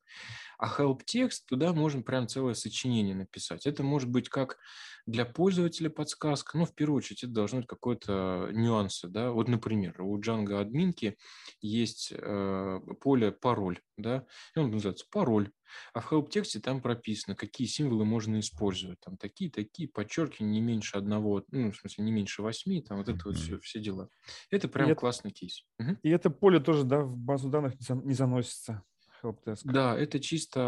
а 0.57 0.67
help 0.69 1.01
текст 1.05 1.45
туда 1.45 1.71
можно 1.71 2.01
прям 2.01 2.27
целое 2.27 2.55
сочинение 2.55 3.15
написать. 3.15 3.67
Это 3.67 3.83
может 3.83 4.09
быть 4.09 4.27
как 4.27 4.57
для 5.05 5.25
пользователя 5.25 5.89
подсказка, 5.89 6.57
ну, 6.57 6.65
в 6.65 6.73
первую 6.73 6.97
очередь, 6.97 7.23
это 7.23 7.31
должно 7.31 7.59
быть 7.59 7.67
какое-то 7.67 8.49
нюансы, 8.51 9.07
да, 9.07 9.31
вот, 9.31 9.47
например, 9.47 10.01
у 10.01 10.19
Django 10.19 10.59
админки 10.59 11.15
есть 11.61 12.11
э, 12.11 12.79
поле 13.01 13.31
пароль, 13.31 13.79
да, 13.97 14.25
и 14.55 14.59
он 14.59 14.71
называется 14.71 15.05
пароль, 15.11 15.51
а 15.93 16.01
в 16.01 16.11
help 16.11 16.29
тексте 16.29 16.59
там 16.59 16.81
прописано, 16.81 17.35
какие 17.35 17.67
символы 17.67 18.05
можно 18.05 18.39
использовать. 18.39 18.99
Там 18.99 19.17
такие, 19.17 19.49
такие, 19.51 19.89
подчеркивания 19.89 20.53
не 20.53 20.61
меньше 20.61 20.97
одного, 20.97 21.43
ну, 21.51 21.71
в 21.71 21.75
смысле, 21.77 22.03
не 22.05 22.11
меньше 22.11 22.41
восьми, 22.41 22.81
там 22.81 22.97
вот 22.97 23.09
это 23.09 23.19
вот 23.25 23.37
все, 23.37 23.59
все 23.59 23.79
дела. 23.79 24.09
Это 24.51 24.67
прям 24.67 24.89
это- 24.91 24.99
классный 24.99 25.31
кейс. 25.31 25.63
Мгм. 25.79 25.99
И 26.03 26.09
это 26.09 26.29
поле 26.29 26.59
тоже, 26.59 26.83
да, 26.83 27.01
в 27.03 27.17
базу 27.17 27.49
данных 27.49 27.73
не 27.79 27.85
за- 27.85 27.95
не 27.95 28.13
заносится. 28.13 28.83
Helpdesk. 29.23 29.61
Да, 29.63 29.97
это 29.97 30.19
чисто 30.19 30.59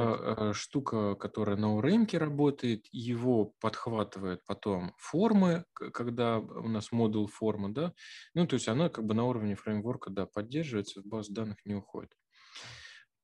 э, 0.49 0.53
штука, 0.53 1.13
которая 1.15 1.55
на 1.55 1.67
ORM 1.77 2.17
работает, 2.17 2.87
его 2.91 3.53
подхватывает 3.59 4.43
потом 4.45 4.93
формы, 4.97 5.65
когда 5.73 6.39
у 6.39 6.67
нас 6.67 6.91
модуль 6.91 7.27
формы, 7.27 7.69
да, 7.69 7.93
ну, 8.33 8.47
то 8.47 8.55
есть 8.55 8.67
она 8.67 8.89
как 8.89 9.05
бы 9.05 9.13
на 9.13 9.25
уровне 9.25 9.53
фреймворка, 9.55 10.09
да, 10.09 10.25
поддерживается, 10.25 11.01
в 11.01 11.05
базу 11.05 11.31
данных 11.31 11.57
не 11.63 11.75
уходит. 11.75 12.15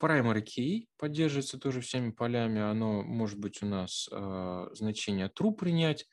Primary 0.01 0.43
key 0.43 0.87
поддерживается 0.97 1.57
тоже 1.57 1.81
всеми 1.81 2.11
полями, 2.11 2.61
оно 2.61 3.01
может 3.01 3.39
быть 3.39 3.63
у 3.63 3.65
нас 3.65 4.09
э, 4.11 4.67
значение 4.73 5.29
true 5.29 5.53
принять, 5.53 6.05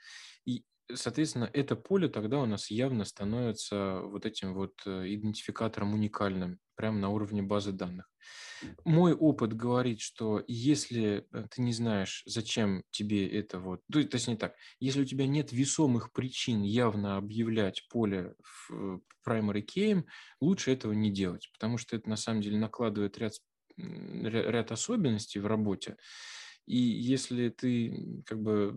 и, 0.44 0.64
соответственно, 0.92 1.50
это 1.52 1.74
поле 1.74 2.08
тогда 2.08 2.38
у 2.38 2.46
нас 2.46 2.70
явно 2.70 3.04
становится 3.04 4.00
вот 4.02 4.24
этим 4.24 4.54
вот 4.54 4.74
э, 4.86 5.14
идентификатором 5.14 5.94
уникальным, 5.94 6.60
прямо 6.76 6.98
на 6.98 7.08
уровне 7.10 7.42
базы 7.42 7.72
данных. 7.72 8.08
Мой 8.84 9.12
опыт 9.12 9.54
говорит, 9.54 10.00
что 10.00 10.42
если 10.46 11.26
э, 11.32 11.46
ты 11.50 11.62
не 11.62 11.72
знаешь, 11.72 12.22
зачем 12.26 12.84
тебе 12.90 13.28
это 13.28 13.58
вот, 13.58 13.80
то, 13.90 13.98
есть 13.98 14.28
не 14.28 14.36
так, 14.36 14.54
если 14.80 15.02
у 15.02 15.04
тебя 15.04 15.26
нет 15.26 15.52
весомых 15.52 16.12
причин 16.12 16.62
явно 16.62 17.16
объявлять 17.16 17.86
поле 17.88 18.34
в 18.42 18.72
э, 18.72 19.00
primary 19.26 19.64
key, 19.64 20.04
лучше 20.40 20.72
этого 20.72 20.92
не 20.92 21.10
делать, 21.10 21.50
потому 21.52 21.78
что 21.78 21.96
это 21.96 22.08
на 22.08 22.16
самом 22.16 22.40
деле 22.40 22.58
накладывает 22.58 23.18
ряд, 23.18 23.34
ряд 23.76 24.72
особенностей 24.72 25.40
в 25.40 25.46
работе. 25.46 25.96
И 26.66 26.76
если 26.76 27.48
ты 27.48 28.22
как 28.24 28.40
бы 28.40 28.76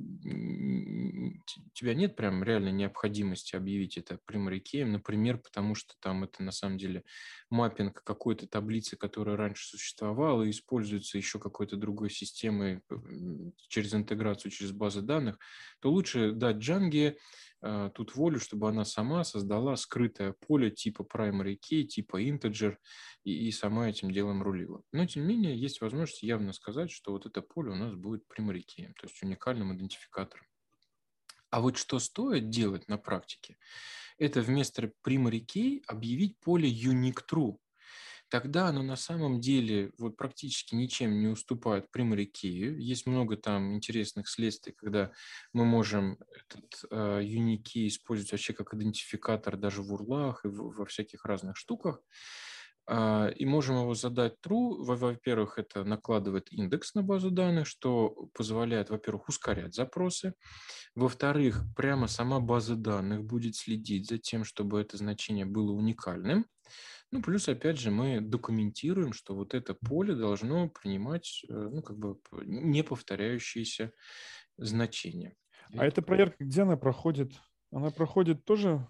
тебя 1.74 1.94
нет 1.94 2.16
прям 2.16 2.44
реальной 2.44 2.72
необходимости 2.72 3.56
объявить 3.56 3.98
это 3.98 4.20
primary 4.28 4.60
key, 4.60 4.84
например, 4.86 5.38
потому 5.38 5.76
что 5.76 5.94
там 6.00 6.24
это 6.24 6.42
на 6.42 6.52
самом 6.52 6.80
деле 6.80 7.04
маппинг 7.52 8.02
какой-то 8.04 8.48
таблицы, 8.48 8.98
которая 8.98 9.38
раньше 9.38 9.68
существовала, 9.68 10.42
и 10.44 10.50
используется 10.50 11.20
еще 11.20 11.40
какой-то 11.40 11.78
другой 11.78 12.10
системой 12.10 12.82
через 13.68 13.94
интеграцию, 13.94 14.52
через 14.52 14.72
базы 14.72 15.02
данных, 15.02 15.38
то 15.80 15.92
лучше 15.92 16.32
дать 16.32 16.58
э, 16.68 17.16
тут 17.96 18.16
волю, 18.16 18.40
чтобы 18.40 18.70
она 18.70 18.86
сама 18.86 19.24
создала 19.24 19.76
скрытое 19.76 20.34
поле 20.34 20.72
типа 20.72 21.04
primary 21.04 21.58
key, 21.58 21.84
типа 21.84 22.22
integer, 22.22 22.78
и, 23.24 23.48
и 23.48 23.52
сама 23.52 23.90
этим 23.90 24.12
делом 24.12 24.44
рулила. 24.44 24.82
Но, 24.92 25.06
тем 25.06 25.24
не 25.24 25.36
менее, 25.36 25.58
есть 25.60 25.82
возможность 25.82 26.24
явно 26.24 26.54
сказать, 26.54 26.92
что 26.92 27.12
вот 27.12 27.26
это 27.26 27.42
поле 27.42 27.72
у 27.72 27.76
нас 27.76 27.96
будет 27.96 28.24
primary 28.28 28.64
key, 28.64 28.94
то 29.00 29.08
есть 29.08 29.22
уникальным 29.24 29.76
идентификатором. 29.76 30.46
А 31.50 31.62
вот 31.62 31.78
что 31.78 32.00
стоит 32.00 32.50
делать 32.50 32.88
на 32.88 32.98
практике, 32.98 33.58
это 34.18 34.42
вместо 34.42 34.92
primary 35.06 35.46
key 35.46 35.82
объявить 35.88 36.40
поле 36.40 36.70
unique 36.70 37.22
true, 37.32 37.58
тогда 38.36 38.68
оно 38.68 38.84
на 38.84 38.98
самом 38.98 39.40
деле 39.40 39.94
вот 39.98 40.18
практически 40.18 40.76
ничем 40.76 41.22
не 41.22 41.28
уступает 41.28 41.86
key. 41.96 42.76
Есть 42.76 43.08
много 43.08 43.38
там 43.38 43.74
интересных 43.74 44.28
следствий, 44.28 44.74
когда 44.74 45.14
мы 45.54 45.64
можем 45.64 46.18
этот 46.32 46.92
unique 46.92 47.64
key 47.64 47.88
использовать 47.88 48.34
вообще 48.34 48.52
как 48.52 48.74
идентификатор 48.74 49.56
даже 49.56 49.82
в 49.82 49.94
урлах 49.94 50.44
и 50.44 50.50
в, 50.50 50.76
во 50.76 50.86
всяких 50.86 51.24
разных 51.24 51.56
штуках. 51.56 52.02
Uh, 52.88 53.34
и 53.34 53.46
можем 53.46 53.78
его 53.78 53.96
задать 53.96 54.36
true. 54.46 54.84
Во-первых, 54.84 55.58
это 55.58 55.84
накладывает 55.84 56.52
индекс 56.52 56.94
на 56.94 57.02
базу 57.02 57.32
данных, 57.32 57.66
что 57.66 58.10
позволяет, 58.36 58.92
во-первых, 58.92 59.28
ускорять 59.30 59.74
запросы. 59.74 60.36
Во-вторых, 60.94 61.64
прямо 61.76 62.08
сама 62.08 62.40
база 62.40 62.76
данных 62.76 63.24
будет 63.24 63.56
следить 63.56 64.08
за 64.08 64.20
тем, 64.20 64.44
чтобы 64.44 64.82
это 64.82 64.98
значение 64.98 65.46
было 65.46 65.72
уникальным. 65.72 66.46
Ну, 67.16 67.22
плюс, 67.22 67.48
опять 67.48 67.80
же, 67.80 67.92
мы 67.92 68.20
документируем, 68.20 69.14
что 69.14 69.36
вот 69.36 69.54
это 69.54 69.74
поле 69.74 70.14
должно 70.16 70.68
принимать, 70.68 71.46
э, 71.48 71.54
ну, 71.54 71.82
как 71.82 71.98
бы 71.98 72.20
неповторяющиеся 72.44 73.94
значения. 74.58 75.34
А 75.78 75.86
эта 75.86 76.02
проверка, 76.02 76.36
где 76.44 76.64
она 76.64 76.76
проходит? 76.76 77.32
Она 77.72 77.90
проходит 77.90 78.44
тоже 78.44 78.86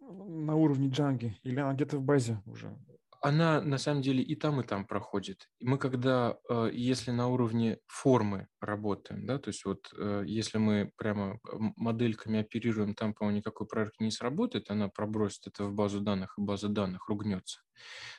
на 0.00 0.56
уровне 0.56 0.88
Django 0.88 1.32
или 1.42 1.60
она 1.60 1.74
где-то 1.74 1.98
в 1.98 2.02
базе 2.02 2.40
уже? 2.46 2.74
Она 3.22 3.60
на 3.60 3.78
самом 3.78 4.02
деле 4.02 4.22
и 4.22 4.34
там, 4.34 4.60
и 4.60 4.64
там 4.64 4.84
проходит. 4.84 5.48
Мы 5.60 5.78
когда, 5.78 6.38
э, 6.48 6.70
если 6.72 7.12
на 7.12 7.28
уровне 7.28 7.78
формы 7.86 8.48
работаем, 8.60 9.26
да, 9.26 9.38
то 9.38 9.48
есть 9.48 9.64
вот 9.64 9.92
э, 9.96 10.24
если 10.26 10.58
мы 10.58 10.92
прямо 10.96 11.38
модельками 11.76 12.40
оперируем, 12.40 12.94
там, 12.94 13.14
по-моему, 13.14 13.38
никакой 13.38 13.68
проверки 13.68 14.02
не 14.02 14.10
сработает, 14.10 14.70
она 14.70 14.88
пробросит 14.88 15.46
это 15.46 15.64
в 15.64 15.72
базу 15.72 16.00
данных, 16.00 16.34
и 16.36 16.42
база 16.42 16.68
данных 16.68 17.08
ругнется. 17.08 17.60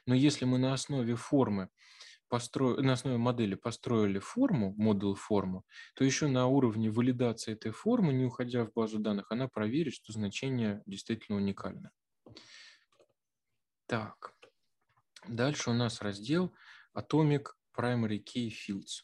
Но 0.06 0.16
если 0.16 0.45
мы 0.45 0.58
на 0.58 0.74
основе 0.74 1.16
формы 1.16 1.68
постро... 2.30 2.78
на 2.82 2.93
основе 2.93 3.18
модели 3.18 3.56
построили 3.56 4.20
форму, 4.20 4.74
модуль 4.78 5.16
форму, 5.16 5.66
то 5.95 6.06
еще 6.06 6.28
на 6.28 6.47
уровне 6.47 6.89
валидации 6.89 7.51
этой 7.51 7.72
формы, 7.72 8.14
не 8.14 8.24
уходя 8.24 8.64
в 8.64 8.72
базу 8.72 8.99
данных, 8.99 9.32
она 9.32 9.49
проверит, 9.49 9.93
что 9.95 10.14
значение 10.14 10.82
действительно 10.86 11.38
уникально. 11.38 11.91
Так. 13.86 14.32
Дальше 15.28 15.69
у 15.69 15.74
нас 15.74 16.01
раздел 16.01 16.53
Atomic 16.95 17.47
Primary 17.78 18.24
Key 18.24 18.49
Fields. 18.49 19.03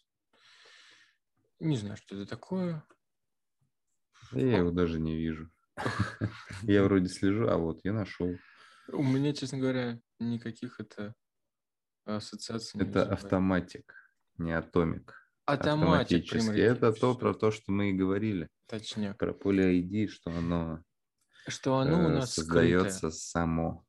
Не 1.59 1.77
знаю, 1.77 1.97
что 1.97 2.15
это 2.15 2.25
такое. 2.25 2.83
Я 4.31 4.57
его 4.57 4.71
даже 4.71 4.99
не 4.99 5.15
вижу. 5.15 5.49
Я 6.63 6.83
вроде 6.83 7.07
слежу, 7.07 7.47
а 7.47 7.57
вот 7.57 7.79
я 7.83 7.93
нашел. 7.93 8.29
У 8.91 9.03
меня, 9.03 9.33
честно 9.33 9.59
говоря, 9.59 9.99
никаких 10.19 10.79
это 10.79 11.15
ассоциаций 12.05 12.81
Это 12.81 13.03
автоматик, 13.03 13.93
не 14.37 14.51
атомик. 14.51 15.15
Автоматик. 15.45 16.33
Это 16.33 16.91
то, 16.91 17.15
про 17.15 17.33
то, 17.33 17.51
что 17.51 17.71
мы 17.71 17.91
и 17.91 17.93
говорили. 17.93 18.49
Точнее. 18.67 19.13
Про 19.15 19.33
поле 19.33 19.81
ID, 19.81 20.07
что 20.07 20.31
оно, 20.31 20.83
что 21.47 21.77
оно 21.77 22.05
у 22.05 22.09
э, 22.09 22.13
нас 22.15 22.33
создается 22.33 23.09
скрытое. 23.09 23.11
само. 23.11 23.85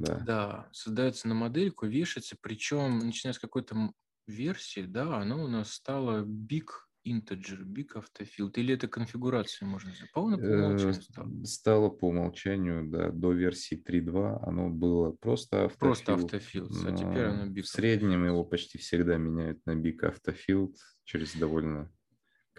Да. 0.00 0.18
да, 0.18 0.68
создается 0.72 1.28
на 1.28 1.34
модельку, 1.34 1.86
вешается, 1.86 2.36
причем 2.40 2.98
начиная 3.00 3.34
с 3.34 3.38
какой-то 3.38 3.92
версии, 4.26 4.82
да, 4.82 5.18
оно 5.18 5.44
у 5.44 5.48
нас 5.48 5.72
стало 5.72 6.24
big 6.24 6.66
integer, 7.06 7.62
big 7.64 7.88
autofield, 7.94 8.52
или 8.56 8.74
это 8.74 8.88
конфигурация, 8.88 9.66
можно 9.66 9.92
сказать? 9.92 10.12
По, 10.12 10.22
по 10.22 10.26
умолчанию 10.26 10.90
э, 10.90 11.02
стало? 11.02 11.44
Стало 11.44 11.88
по 11.90 12.08
умолчанию, 12.08 12.88
да, 12.88 13.10
до 13.10 13.32
версии 13.32 13.82
3.2 13.82 14.40
оно 14.42 14.70
было 14.70 15.12
просто 15.12 15.64
autofield. 15.64 15.78
Просто 15.78 16.12
autofield, 16.12 16.70
а 16.86 16.96
теперь 16.96 17.24
оно 17.24 17.44
big 17.46 17.62
В 17.62 17.68
среднем 17.68 18.24
его 18.24 18.44
почти 18.44 18.78
всегда 18.78 19.16
меняют 19.16 19.60
на 19.66 19.72
big 19.72 19.98
autofield 20.02 20.74
через 21.04 21.34
довольно 21.34 21.90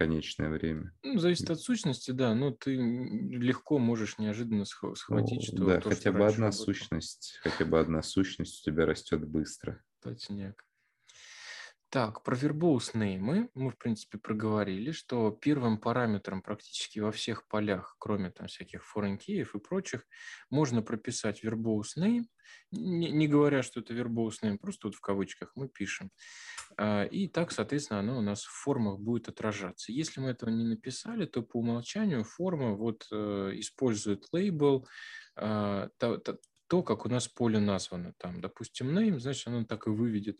конечное 0.01 0.49
время. 0.49 0.93
Ну, 1.03 1.19
зависит 1.19 1.51
от 1.51 1.59
сущности, 1.59 2.09
да, 2.09 2.33
но 2.33 2.49
ты 2.49 2.75
легко 2.75 3.77
можешь 3.77 4.17
неожиданно 4.17 4.65
схватить, 4.65 5.43
что... 5.43 5.63
Да, 5.65 5.79
то, 5.79 5.89
хотя 5.89 6.09
что 6.09 6.13
бы 6.13 6.25
одна 6.25 6.51
сущность, 6.51 7.39
хотя 7.43 7.65
бы 7.65 7.79
одна 7.79 8.01
сущность 8.01 8.61
у 8.61 8.71
тебя 8.71 8.87
растет 8.87 9.27
быстро. 9.27 9.83
Точняк. 10.01 10.65
Так, 11.91 12.23
про 12.23 12.37
verbose 12.37 12.93
name 12.93 13.49
мы, 13.53 13.69
в 13.69 13.77
принципе, 13.77 14.17
проговорили, 14.17 14.91
что 14.91 15.29
первым 15.29 15.77
параметром 15.77 16.41
практически 16.41 16.99
во 16.99 17.11
всех 17.11 17.45
полях, 17.49 17.97
кроме 17.99 18.31
там 18.31 18.47
всяких 18.47 18.81
foreign 18.81 19.17
key 19.17 19.41
и 19.41 19.59
прочих, 19.59 20.07
можно 20.49 20.81
прописать 20.81 21.43
verbose 21.43 21.97
name, 21.97 22.23
не, 22.71 23.27
говоря, 23.27 23.61
что 23.61 23.81
это 23.81 23.93
verbose 23.93 24.41
name, 24.41 24.57
просто 24.57 24.87
вот 24.87 24.95
в 24.95 25.01
кавычках 25.01 25.51
мы 25.55 25.67
пишем. 25.67 26.11
А, 26.77 27.03
и 27.03 27.27
так, 27.27 27.51
соответственно, 27.51 27.99
оно 27.99 28.19
у 28.19 28.21
нас 28.21 28.43
в 28.43 28.63
формах 28.63 28.97
будет 28.97 29.27
отражаться. 29.27 29.91
Если 29.91 30.21
мы 30.21 30.29
этого 30.29 30.49
не 30.49 30.63
написали, 30.63 31.25
то 31.25 31.41
по 31.41 31.57
умолчанию 31.57 32.23
форма 32.23 32.73
вот 32.73 33.05
э, 33.11 33.51
использует 33.55 34.27
лейбл, 34.31 34.87
то, 35.35 35.89
то, 36.67 36.83
как 36.83 37.05
у 37.05 37.09
нас 37.09 37.27
поле 37.27 37.59
названо. 37.59 38.13
Там, 38.17 38.39
допустим, 38.39 38.97
name, 38.97 39.19
значит, 39.19 39.47
оно 39.47 39.65
так 39.65 39.87
и 39.87 39.89
выведет 39.89 40.37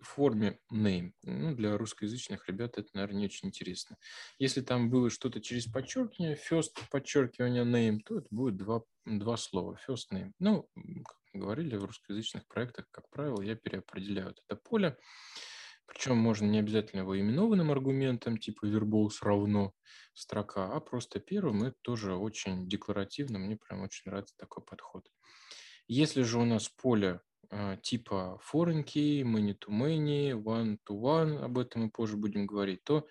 форме 0.00 0.58
name. 0.72 1.12
Ну, 1.22 1.54
для 1.54 1.76
русскоязычных 1.76 2.48
ребят 2.48 2.78
это, 2.78 2.88
наверное, 2.94 3.20
не 3.20 3.24
очень 3.26 3.48
интересно. 3.48 3.96
Если 4.38 4.60
там 4.60 4.90
было 4.90 5.10
что-то 5.10 5.40
через 5.40 5.66
подчеркивание, 5.66 6.38
first 6.50 6.72
подчеркивание 6.90 7.64
name, 7.64 8.00
то 8.04 8.18
это 8.18 8.28
будет 8.30 8.56
два, 8.56 8.82
два 9.04 9.36
слова, 9.36 9.78
first 9.88 10.12
name. 10.12 10.32
Ну, 10.38 10.68
как 10.74 11.18
мы 11.32 11.40
говорили, 11.40 11.76
в 11.76 11.84
русскоязычных 11.84 12.46
проектах, 12.46 12.86
как 12.90 13.08
правило, 13.10 13.40
я 13.42 13.54
переопределяю 13.54 14.34
это 14.48 14.56
поле. 14.56 14.96
Причем 15.86 16.16
можно 16.16 16.46
не 16.46 16.60
обязательно 16.60 17.00
его 17.00 17.18
именованным 17.18 17.70
аргументом, 17.70 18.38
типа 18.38 18.66
verbose 18.66 19.18
равно 19.20 19.74
строка, 20.14 20.72
а 20.72 20.80
просто 20.80 21.20
первым. 21.20 21.64
Это 21.64 21.76
тоже 21.82 22.14
очень 22.14 22.68
декларативно. 22.68 23.38
Мне 23.38 23.56
прям 23.56 23.82
очень 23.82 24.02
нравится 24.06 24.34
такой 24.38 24.64
подход. 24.64 25.06
Если 25.86 26.22
же 26.22 26.38
у 26.38 26.44
нас 26.44 26.68
поле 26.70 27.20
типа 27.82 28.40
foreign 28.52 28.84
key, 28.84 29.22
many 29.22 29.56
to 29.58 29.70
many, 29.70 30.32
one 30.32 30.78
to 30.88 31.00
one, 31.00 31.44
об 31.44 31.58
этом 31.58 31.82
мы 31.82 31.90
позже 31.90 32.16
будем 32.16 32.46
говорить, 32.46 32.84
то 32.84 33.06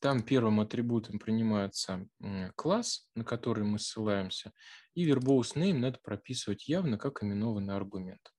там 0.00 0.22
первым 0.22 0.60
атрибутом 0.60 1.18
принимается 1.18 2.06
класс, 2.54 3.08
на 3.14 3.24
который 3.24 3.64
мы 3.64 3.78
ссылаемся, 3.78 4.52
и 4.94 5.10
verbose 5.10 5.54
name 5.56 5.78
надо 5.78 5.98
прописывать 6.02 6.68
явно 6.68 6.98
как 6.98 7.22
именованный 7.22 7.74
аргумент. 7.74 8.32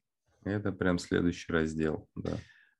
Это 0.43 0.71
прям 0.71 0.99
следующий 0.99 1.51
раздел, 1.51 2.07
да. 2.15 2.37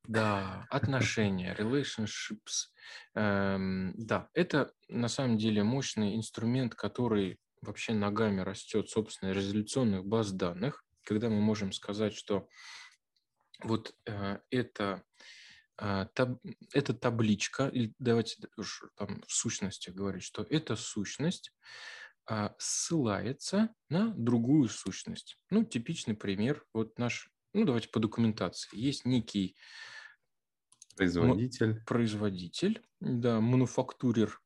Да, 0.08 0.66
отношения, 0.70 1.54
relationships. 1.60 2.70
Эм, 3.14 3.94
да, 3.98 4.30
это 4.34 4.72
на 4.88 5.10
самом 5.10 5.38
деле 5.38 5.64
мощный 5.64 6.16
инструмент, 6.16 6.76
который 6.76 7.40
вообще 7.62 7.94
ногами 7.94 8.40
растет, 8.40 8.90
собственно, 8.90 9.32
резолюционных 9.32 10.06
баз 10.06 10.32
данных 10.32 10.86
когда 11.08 11.30
мы 11.30 11.40
можем 11.40 11.72
сказать, 11.72 12.14
что 12.14 12.50
вот 13.64 13.96
э, 14.06 14.40
это, 14.52 15.04
э, 15.78 16.06
таб, 16.14 16.40
табличка, 17.00 17.70
или 17.70 17.94
давайте 17.98 18.36
уж 18.58 18.84
там 18.98 19.24
в 19.26 19.32
сущности 19.32 19.90
говорить, 19.90 20.24
что 20.24 20.46
эта 20.50 20.76
сущность 20.76 21.54
э, 22.30 22.50
ссылается 22.58 23.74
на 23.90 24.14
другую 24.16 24.68
сущность. 24.68 25.40
Ну, 25.50 25.64
типичный 25.64 26.14
пример, 26.14 26.66
вот 26.74 27.00
наш, 27.00 27.32
ну, 27.54 27.64
давайте 27.64 27.88
по 27.88 28.02
документации. 28.02 28.78
Есть 28.78 29.06
некий 29.06 29.56
производитель, 30.98 31.82
производитель, 31.86 32.86
да, 33.00 33.40
мануфактурер, 33.40 34.42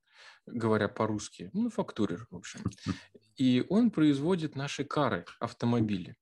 говоря 0.46 0.90
по-русски, 0.90 1.50
мануфактурер, 1.54 2.28
в 2.30 2.36
общем. 2.36 2.62
И 3.36 3.66
он 3.68 3.90
производит 3.90 4.56
наши 4.56 4.84
кары, 4.84 5.26
автомобили. 5.40 6.16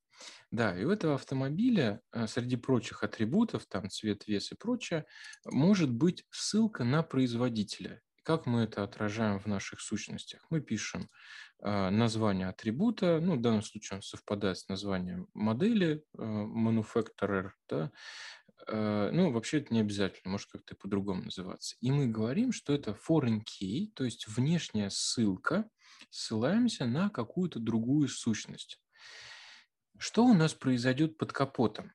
Да, 0.51 0.78
и 0.78 0.84
у 0.84 0.89
этого 0.89 1.15
автомобиля 1.15 2.01
э, 2.11 2.28
среди 2.28 2.55
прочих 2.55 3.03
атрибутов, 3.03 3.65
там 3.67 3.89
цвет, 3.89 4.28
вес 4.28 4.51
и 4.51 4.55
прочее, 4.55 5.05
может 5.45 5.91
быть 5.91 6.26
ссылка 6.32 6.84
на 6.84 7.03
производителя. 7.03 8.01
Как 8.24 8.45
мы 8.45 8.61
это 8.61 8.84
отражаем 8.84 9.39
в 9.39 9.45
наших 9.45 9.80
сущностях? 9.80 10.45
Мы 10.49 10.61
пишем 10.61 11.09
э, 11.61 11.89
название 11.89 12.47
атрибута, 12.47 13.20
ну, 13.22 13.36
в 13.36 13.41
данном 13.41 13.61
случае 13.61 13.97
он 13.97 14.01
совпадает 14.01 14.57
с 14.57 14.67
названием 14.67 15.28
модели, 15.34 16.03
э, 16.17 16.22
manufacturer, 16.22 17.51
да, 17.67 17.91
ну, 18.67 19.32
вообще 19.32 19.59
это 19.59 19.74
не 19.74 19.80
обязательно, 19.80 20.32
может 20.32 20.51
как-то 20.51 20.76
по-другому 20.76 21.24
называться. 21.24 21.76
И 21.80 21.91
мы 21.91 22.07
говорим, 22.07 22.51
что 22.51 22.74
это 22.74 22.91
foreign 22.91 23.41
key, 23.41 23.88
то 23.95 24.03
есть 24.03 24.28
внешняя 24.28 24.89
ссылка, 24.91 25.67
ссылаемся 26.09 26.86
на 26.86 27.09
какую-то 27.09 27.59
другую 27.59 28.09
сущность. 28.09 28.80
Что 29.99 30.23
у 30.25 30.33
нас 30.33 30.53
произойдет 30.53 31.17
под 31.17 31.33
капотом? 31.33 31.91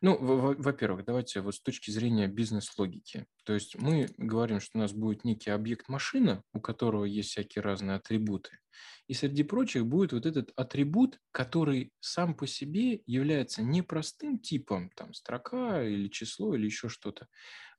Ну, 0.00 0.16
во-первых, 0.16 1.04
давайте 1.04 1.40
вот 1.40 1.56
с 1.56 1.60
точки 1.60 1.90
зрения 1.90 2.28
бизнес-логики. 2.28 3.26
То 3.44 3.52
есть 3.52 3.76
мы 3.76 4.08
говорим, 4.16 4.60
что 4.60 4.78
у 4.78 4.80
нас 4.80 4.92
будет 4.92 5.24
некий 5.24 5.50
объект 5.50 5.88
машина, 5.88 6.44
у 6.52 6.60
которого 6.60 7.04
есть 7.04 7.30
всякие 7.30 7.62
разные 7.62 7.96
атрибуты. 7.96 8.60
И 9.08 9.14
среди 9.14 9.42
прочих 9.42 9.86
будет 9.86 10.12
вот 10.12 10.24
этот 10.24 10.52
атрибут, 10.54 11.18
который 11.32 11.90
сам 11.98 12.36
по 12.36 12.46
себе 12.46 13.02
является 13.06 13.60
не 13.60 13.82
простым 13.82 14.38
типом, 14.38 14.90
там, 14.94 15.12
строка 15.12 15.82
или 15.82 16.06
число 16.06 16.54
или 16.54 16.66
еще 16.66 16.88
что-то, 16.88 17.26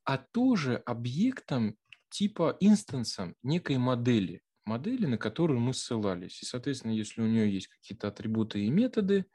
а 0.04 0.18
тоже 0.18 0.76
объектом 0.76 1.76
типа 2.10 2.54
инстансом 2.60 3.34
некой 3.42 3.78
модели 3.78 4.42
модели, 4.64 5.06
на 5.06 5.18
которую 5.18 5.60
мы 5.60 5.74
ссылались. 5.74 6.42
И, 6.42 6.46
соответственно, 6.46 6.92
если 6.92 7.22
у 7.22 7.26
нее 7.26 7.52
есть 7.52 7.68
какие-то 7.68 8.08
атрибуты 8.08 8.60
и 8.64 8.70
методы 8.70 9.26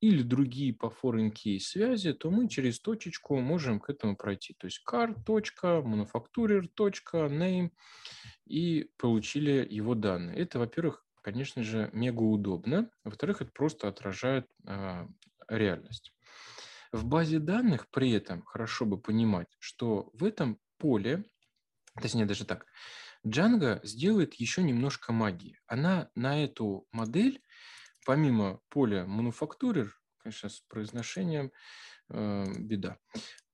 или 0.00 0.22
другие 0.22 0.72
по 0.72 0.86
foreign 0.86 1.32
key 1.32 1.58
связи, 1.58 2.12
то 2.12 2.30
мы 2.30 2.48
через 2.48 2.80
точечку 2.80 3.38
можем 3.40 3.80
к 3.80 3.90
этому 3.90 4.16
пройти. 4.16 4.54
То 4.58 4.66
есть 4.66 4.82
car, 4.88 5.14
точка, 5.24 5.82
manufacturer, 5.84 6.68
точка, 6.74 7.26
name, 7.26 7.70
и 8.46 8.90
получили 8.96 9.66
его 9.68 9.94
данные. 9.94 10.38
Это, 10.38 10.58
во-первых, 10.58 11.04
конечно 11.22 11.62
же, 11.62 11.90
мега 11.92 12.22
удобно. 12.22 12.90
Во-вторых, 13.04 13.42
это 13.42 13.50
просто 13.52 13.88
отражает 13.88 14.46
э, 14.66 15.06
реальность. 15.48 16.12
В 16.92 17.04
базе 17.04 17.38
данных 17.38 17.90
при 17.90 18.12
этом 18.12 18.42
хорошо 18.42 18.86
бы 18.86 18.98
понимать, 18.98 19.48
что 19.58 20.10
в 20.14 20.24
этом 20.24 20.58
поле, 20.78 21.24
точнее 22.00 22.24
даже 22.24 22.46
так, 22.46 22.64
Django 23.28 23.80
сделает 23.84 24.34
еще 24.34 24.62
немножко 24.62 25.12
магии. 25.12 25.58
Она 25.66 26.10
на 26.14 26.42
эту 26.42 26.86
модель, 26.92 27.42
помимо 28.04 28.60
поля 28.68 29.04
мануфактурер, 29.06 29.94
конечно, 30.18 30.48
с 30.48 30.60
произношением 30.60 31.52
э, 32.08 32.44
беда, 32.58 32.98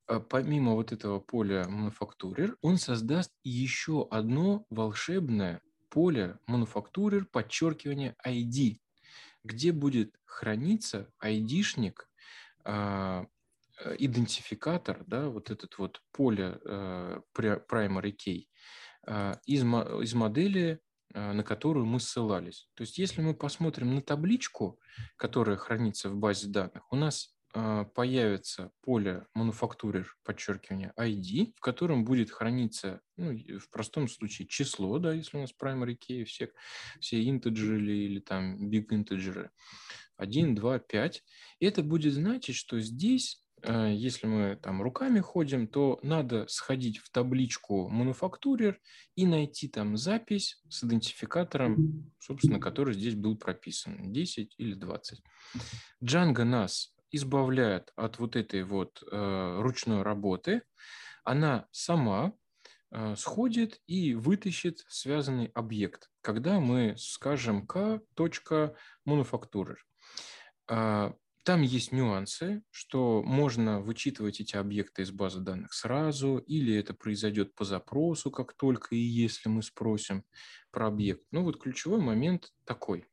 а 0.06 0.20
помимо 0.20 0.74
вот 0.74 0.92
этого 0.92 1.18
поля 1.18 1.66
мануфактурер, 1.68 2.56
он 2.60 2.78
создаст 2.78 3.32
еще 3.42 4.06
одно 4.10 4.66
волшебное 4.70 5.60
поле 5.88 6.38
мануфактурер 6.46 7.26
подчеркивание 7.26 8.14
ID, 8.26 8.78
где 9.44 9.72
будет 9.72 10.14
храниться 10.24 11.10
ID-шник, 11.22 12.08
э, 12.64 13.24
идентификатор, 13.98 15.04
да, 15.06 15.28
вот 15.28 15.50
этот 15.50 15.78
вот 15.78 16.02
поле 16.12 16.58
э, 16.64 17.20
primary 17.36 18.14
key, 18.14 18.42
а, 18.42 18.54
из, 19.46 19.62
из 19.62 20.14
модели, 20.14 20.80
а, 21.14 21.32
на 21.32 21.44
которую 21.44 21.86
мы 21.86 22.00
ссылались. 22.00 22.68
То 22.74 22.82
есть 22.82 22.98
если 22.98 23.20
мы 23.20 23.34
посмотрим 23.34 23.94
на 23.94 24.00
табличку, 24.00 24.80
которая 25.16 25.56
хранится 25.56 26.10
в 26.10 26.16
базе 26.16 26.48
данных, 26.48 26.90
у 26.90 26.96
нас 26.96 27.36
а, 27.52 27.84
появится 27.84 28.72
поле 28.82 29.24
мануфактурер, 29.32 30.12
подчеркивание, 30.24 30.92
ID, 30.98 31.52
в 31.56 31.60
котором 31.60 32.04
будет 32.04 32.32
храниться, 32.32 33.00
ну, 33.16 33.32
в 33.32 33.70
простом 33.70 34.08
случае, 34.08 34.48
число, 34.48 34.98
да, 34.98 35.12
если 35.12 35.36
у 35.36 35.40
нас 35.42 35.54
primary 35.56 35.96
key, 35.96 36.24
все, 36.24 36.50
все 36.98 37.22
интеджеры 37.22 37.78
или, 37.78 37.92
или 37.92 38.18
там 38.18 38.68
big 38.68 38.86
интеджеры, 38.90 39.52
1, 40.16 40.56
2, 40.56 40.78
5. 40.80 41.24
И 41.60 41.66
это 41.66 41.84
будет 41.84 42.12
значить, 42.12 42.56
что 42.56 42.80
здесь 42.80 43.43
если 43.66 44.26
мы 44.26 44.56
там 44.56 44.82
руками 44.82 45.20
ходим, 45.20 45.66
то 45.66 45.98
надо 46.02 46.46
сходить 46.48 46.98
в 46.98 47.10
табличку 47.10 47.88
мануфактурер 47.88 48.78
и 49.16 49.26
найти 49.26 49.68
там 49.68 49.96
запись 49.96 50.62
с 50.68 50.84
идентификатором, 50.84 52.12
собственно, 52.18 52.60
который 52.60 52.94
здесь 52.94 53.14
был 53.14 53.36
прописан, 53.36 54.12
10 54.12 54.54
или 54.58 54.74
20. 54.74 55.22
Django 56.02 56.44
нас 56.44 56.94
избавляет 57.10 57.92
от 57.96 58.18
вот 58.18 58.36
этой 58.36 58.64
вот 58.64 59.02
э, 59.10 59.58
ручной 59.60 60.02
работы. 60.02 60.62
Она 61.22 61.66
сама 61.70 62.32
э, 62.90 63.14
сходит 63.16 63.80
и 63.86 64.14
вытащит 64.14 64.84
связанный 64.88 65.46
объект, 65.54 66.10
когда 66.20 66.60
мы 66.60 66.96
скажем 66.98 67.66
k.manufacturer. 67.66 69.76
Там 71.44 71.60
есть 71.60 71.92
нюансы, 71.92 72.62
что 72.70 73.22
можно 73.22 73.80
вычитывать 73.80 74.40
эти 74.40 74.56
объекты 74.56 75.02
из 75.02 75.10
базы 75.10 75.40
данных 75.40 75.74
сразу, 75.74 76.38
или 76.38 76.74
это 76.74 76.94
произойдет 76.94 77.54
по 77.54 77.64
запросу, 77.64 78.30
как 78.30 78.54
только 78.56 78.94
и 78.94 78.98
если 78.98 79.50
мы 79.50 79.62
спросим 79.62 80.24
про 80.70 80.86
объект. 80.88 81.22
Ну 81.32 81.44
вот 81.44 81.60
ключевой 81.60 82.00
момент 82.00 82.52
такой, 82.64 83.04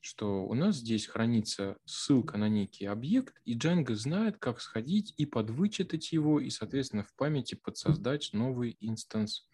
что 0.00 0.44
у 0.46 0.52
нас 0.52 0.76
здесь 0.76 1.06
хранится 1.06 1.78
ссылка 1.86 2.36
на 2.36 2.48
некий 2.50 2.84
объект, 2.84 3.40
и 3.46 3.56
Django 3.58 3.94
знает, 3.94 4.36
как 4.38 4.60
сходить 4.60 5.14
и 5.16 5.24
подвычитать 5.24 6.12
его, 6.12 6.40
и, 6.40 6.50
соответственно, 6.50 7.04
в 7.04 7.14
памяти 7.16 7.54
подсоздать 7.54 8.30
новый 8.34 8.76
инстанс 8.80 9.48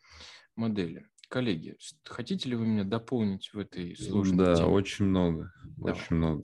модели. 0.56 1.06
Коллеги, 1.28 1.76
хотите 2.04 2.48
ли 2.50 2.56
вы 2.56 2.66
меня 2.66 2.84
дополнить 2.84 3.50
в 3.52 3.58
этой 3.58 3.96
сложной 3.96 4.46
Да, 4.46 4.52
теме? 4.52 4.68
очень 4.68 5.06
много, 5.06 5.52
Давай. 5.84 6.06
очень 6.06 6.16
много. 6.16 6.42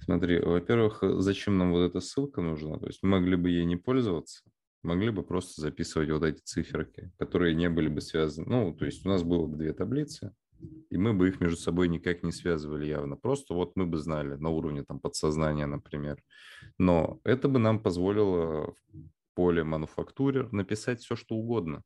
Смотри, 0.00 0.40
во-первых, 0.40 1.02
зачем 1.20 1.58
нам 1.58 1.72
вот 1.72 1.80
эта 1.80 2.00
ссылка 2.00 2.40
нужна? 2.40 2.78
То 2.78 2.86
есть 2.86 3.00
мы 3.02 3.10
могли 3.10 3.36
бы 3.36 3.50
ей 3.50 3.64
не 3.64 3.76
пользоваться, 3.76 4.42
могли 4.82 5.10
бы 5.10 5.22
просто 5.22 5.60
записывать 5.60 6.10
вот 6.10 6.22
эти 6.22 6.40
циферки, 6.40 7.12
которые 7.18 7.54
не 7.54 7.68
были 7.68 7.88
бы 7.88 8.00
связаны. 8.00 8.46
Ну, 8.48 8.74
то 8.74 8.84
есть 8.84 9.04
у 9.04 9.08
нас 9.08 9.22
было 9.22 9.46
бы 9.46 9.56
две 9.56 9.72
таблицы, 9.72 10.32
и 10.90 10.96
мы 10.96 11.14
бы 11.14 11.28
их 11.28 11.40
между 11.40 11.56
собой 11.56 11.88
никак 11.88 12.22
не 12.22 12.32
связывали 12.32 12.86
явно. 12.86 13.16
Просто 13.16 13.54
вот 13.54 13.76
мы 13.76 13.86
бы 13.86 13.98
знали 13.98 14.34
на 14.34 14.48
уровне 14.50 14.84
там 14.84 15.00
подсознания, 15.00 15.66
например. 15.66 16.22
Но 16.78 17.20
это 17.24 17.48
бы 17.48 17.58
нам 17.58 17.80
позволило 17.82 18.72
в 18.72 19.04
поле 19.34 19.62
мануфактурер 19.62 20.52
написать 20.52 21.00
все, 21.00 21.16
что 21.16 21.36
угодно. 21.36 21.82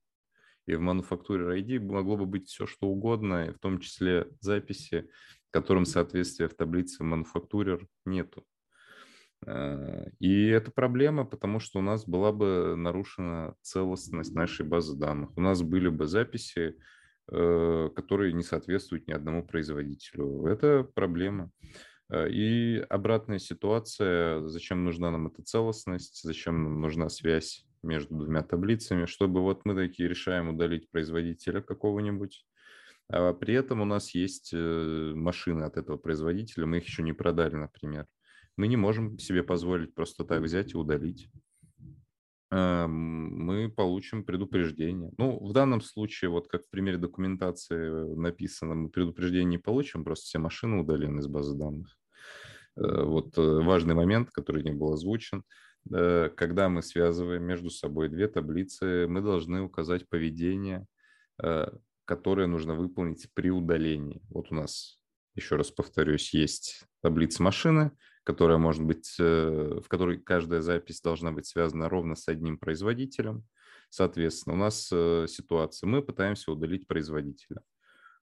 И 0.66 0.74
в 0.74 0.80
мануфактуре 0.80 1.60
ID 1.60 1.80
могло 1.80 2.16
бы 2.16 2.24
быть 2.24 2.48
все, 2.48 2.66
что 2.66 2.86
угодно, 2.86 3.52
в 3.52 3.58
том 3.58 3.80
числе 3.80 4.28
записи 4.40 5.08
которым 5.52 5.84
соответствия 5.84 6.48
в 6.48 6.54
таблице 6.54 7.04
мануфактурер 7.04 7.86
нету. 8.04 8.44
Э, 9.46 10.06
и 10.18 10.46
это 10.46 10.70
проблема, 10.70 11.24
потому 11.24 11.60
что 11.60 11.78
у 11.78 11.82
нас 11.82 12.06
была 12.06 12.32
бы 12.32 12.74
нарушена 12.76 13.54
целостность 13.62 14.34
нашей 14.34 14.66
базы 14.66 14.96
данных. 14.96 15.30
У 15.36 15.40
нас 15.40 15.62
были 15.62 15.88
бы 15.88 16.06
записи, 16.06 16.76
э, 17.30 17.90
которые 17.94 18.32
не 18.32 18.42
соответствуют 18.42 19.06
ни 19.06 19.12
одному 19.12 19.46
производителю. 19.46 20.46
Это 20.46 20.84
проблема. 20.94 21.50
Э, 22.08 22.28
и 22.30 22.78
обратная 22.88 23.38
ситуация, 23.38 24.46
зачем 24.46 24.84
нужна 24.84 25.10
нам 25.10 25.26
эта 25.28 25.42
целостность, 25.42 26.22
зачем 26.22 26.62
нам 26.64 26.80
нужна 26.80 27.08
связь 27.08 27.66
между 27.82 28.14
двумя 28.14 28.42
таблицами, 28.42 29.06
чтобы 29.06 29.42
вот 29.42 29.64
мы 29.64 29.74
такие 29.74 30.08
решаем 30.08 30.48
удалить 30.48 30.90
производителя 30.90 31.60
какого-нибудь, 31.60 32.46
а 33.12 33.34
при 33.34 33.54
этом 33.54 33.82
у 33.82 33.84
нас 33.84 34.14
есть 34.14 34.52
э, 34.54 35.12
машины 35.14 35.64
от 35.64 35.76
этого 35.76 35.98
производителя, 35.98 36.66
мы 36.66 36.78
их 36.78 36.86
еще 36.86 37.02
не 37.02 37.12
продали, 37.12 37.56
например. 37.56 38.06
Мы 38.56 38.68
не 38.68 38.76
можем 38.76 39.18
себе 39.18 39.42
позволить 39.42 39.94
просто 39.94 40.24
так 40.24 40.42
взять 40.42 40.72
и 40.72 40.76
удалить. 40.76 41.28
Мы 42.50 43.72
получим 43.74 44.24
предупреждение. 44.24 45.10
Ну, 45.16 45.42
в 45.42 45.54
данном 45.54 45.80
случае, 45.80 46.28
вот 46.30 46.48
как 46.48 46.66
в 46.66 46.68
примере 46.68 46.98
документации 46.98 48.14
написано, 48.14 48.74
мы 48.74 48.88
предупреждение 48.90 49.46
не 49.46 49.56
получим, 49.56 50.04
просто 50.04 50.26
все 50.26 50.38
машины 50.38 50.80
удалены 50.80 51.20
из 51.20 51.28
базы 51.28 51.56
данных. 51.56 51.96
Э, 52.76 53.04
вот 53.04 53.38
э, 53.38 53.40
важный 53.40 53.94
момент, 53.94 54.30
который 54.30 54.62
не 54.62 54.72
был 54.72 54.92
озвучен. 54.92 55.44
Когда 55.84 56.68
мы 56.68 56.80
связываем 56.80 57.42
между 57.42 57.68
собой 57.68 58.08
две 58.08 58.28
таблицы, 58.28 59.08
мы 59.08 59.20
должны 59.20 59.62
указать 59.62 60.08
поведение 60.08 60.86
которые 62.12 62.46
нужно 62.46 62.74
выполнить 62.74 63.26
при 63.32 63.50
удалении. 63.50 64.20
Вот 64.28 64.52
у 64.52 64.54
нас, 64.54 65.00
еще 65.34 65.56
раз 65.56 65.70
повторюсь, 65.70 66.34
есть 66.34 66.84
таблица 67.00 67.42
машины, 67.42 67.90
которая 68.22 68.58
может 68.58 68.84
быть, 68.84 69.16
э, 69.18 69.80
в 69.82 69.88
которой 69.88 70.18
каждая 70.18 70.60
запись 70.60 71.00
должна 71.00 71.32
быть 71.32 71.46
связана 71.46 71.88
ровно 71.88 72.14
с 72.14 72.28
одним 72.28 72.58
производителем. 72.58 73.46
Соответственно, 73.88 74.56
у 74.56 74.58
нас 74.58 74.90
э, 74.92 75.24
ситуация, 75.26 75.88
мы 75.88 76.02
пытаемся 76.02 76.52
удалить 76.52 76.86
производителя. 76.86 77.62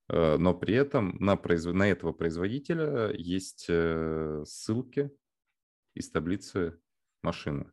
Э, 0.07 0.37
но 0.37 0.53
при 0.53 0.73
этом 0.73 1.17
на, 1.19 1.35
произв... 1.35 1.73
на 1.73 1.89
этого 1.89 2.13
производителя 2.13 3.11
есть 3.11 3.65
ссылки 4.45 5.11
из 5.95 6.09
таблицы 6.11 6.79
машины. 7.23 7.69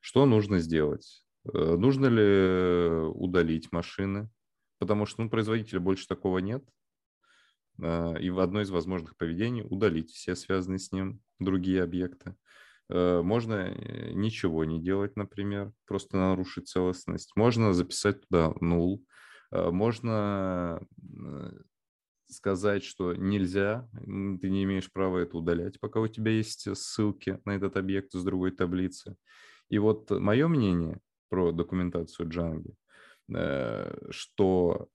Что 0.00 0.26
нужно 0.26 0.58
сделать? 0.58 1.24
Нужно 1.44 2.06
ли 2.06 3.06
удалить 3.14 3.70
машины? 3.70 4.28
Потому 4.84 5.06
что 5.06 5.22
ну, 5.22 5.30
производителя 5.30 5.80
больше 5.80 6.06
такого 6.06 6.40
нет. 6.40 6.62
А, 7.82 8.16
и 8.16 8.28
в 8.28 8.38
одно 8.38 8.60
из 8.60 8.68
возможных 8.68 9.16
поведений 9.16 9.62
удалить 9.62 10.10
все 10.10 10.36
связанные 10.36 10.78
с 10.78 10.92
ним 10.92 11.22
другие 11.38 11.82
объекты. 11.82 12.36
Э, 12.90 13.22
можно 13.22 13.54
э, 13.54 14.12
ничего 14.12 14.66
не 14.66 14.78
делать, 14.78 15.16
например, 15.16 15.72
просто 15.86 16.18
нарушить 16.18 16.68
целостность. 16.68 17.32
Можно 17.34 17.72
записать 17.72 18.20
туда. 18.28 18.52
Э, 19.50 19.70
можно 19.70 20.86
сказать, 22.26 22.84
что 22.84 23.14
нельзя, 23.14 23.88
ты 23.94 24.50
не 24.50 24.64
имеешь 24.64 24.92
права 24.92 25.16
это 25.18 25.38
удалять, 25.38 25.80
пока 25.80 26.00
у 26.00 26.08
тебя 26.08 26.32
есть 26.32 26.68
ссылки 26.76 27.40
на 27.46 27.56
этот 27.56 27.78
объект 27.78 28.14
из 28.14 28.22
другой 28.22 28.50
таблицы. 28.50 29.16
И 29.70 29.78
вот 29.78 30.10
мое 30.10 30.46
мнение 30.46 31.00
про 31.30 31.52
документацию 31.52 32.28
Django, 32.28 32.74
что 33.28 34.88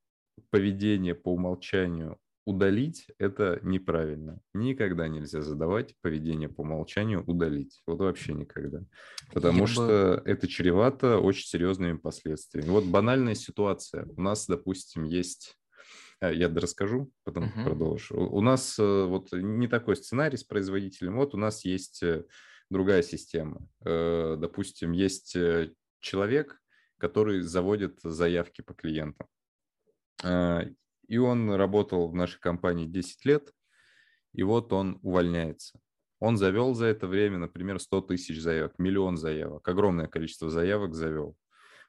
поведение 0.52 1.16
по 1.16 1.34
умолчанию 1.34 2.18
удалить– 2.46 3.08
это 3.20 3.60
неправильно. 3.62 4.42
Никогда 4.54 5.08
нельзя 5.08 5.42
задавать 5.42 5.94
поведение 6.02 6.50
по 6.50 6.62
умолчанию 6.62 7.24
удалить. 7.28 7.82
Вот 7.86 8.00
вообще 8.00 8.34
никогда. 8.34 8.82
Потому 9.34 9.62
Я 9.62 9.68
что 9.68 9.86
бы... 9.86 10.22
это 10.26 10.48
чревато 10.48 11.20
очень 11.20 11.46
серьезными 11.46 11.98
последствиями. 11.98 12.70
Вот 12.70 12.86
банальная 12.86 13.36
ситуация. 13.36 14.08
У 14.18 14.22
нас, 14.22 14.48
допустим, 14.48 15.04
есть 15.04 15.58
э, 16.22 16.34
я 16.34 16.50
расскажу, 16.50 17.12
потом 17.24 17.46
uh-huh. 17.46 17.64
продолжу. 17.66 18.16
У 18.18 18.42
нас 18.42 18.80
э, 18.80 19.06
вот 19.06 19.32
не 19.32 19.68
такой 19.68 19.96
сценарий 19.96 20.38
с 20.38 20.44
производителем. 20.44 21.18
Вот 21.18 21.36
у 21.36 21.38
нас 21.38 21.64
есть 21.66 22.02
э, 22.02 22.24
другая 22.72 23.04
система. 23.04 23.62
Допустим, 23.84 24.92
есть 24.92 25.36
человек, 26.00 26.60
который 27.00 27.42
заводит 27.42 28.00
заявки 28.04 28.62
по 28.62 28.74
клиентам. 28.74 29.28
И 31.08 31.18
он 31.18 31.52
работал 31.52 32.08
в 32.08 32.16
нашей 32.16 32.40
компании 32.40 32.86
10 32.86 33.26
лет, 33.26 33.52
и 34.34 34.44
вот 34.44 34.72
он 34.74 35.00
увольняется. 35.02 35.80
Он 36.20 36.38
завел 36.38 36.74
за 36.74 36.86
это 36.86 37.08
время, 37.08 37.38
например, 37.38 37.80
100 37.80 38.02
тысяч 38.02 38.40
заявок, 38.40 38.78
миллион 38.78 39.18
заявок, 39.18 39.68
огромное 39.68 40.08
количество 40.08 40.50
заявок 40.50 40.94
завел. 40.94 41.36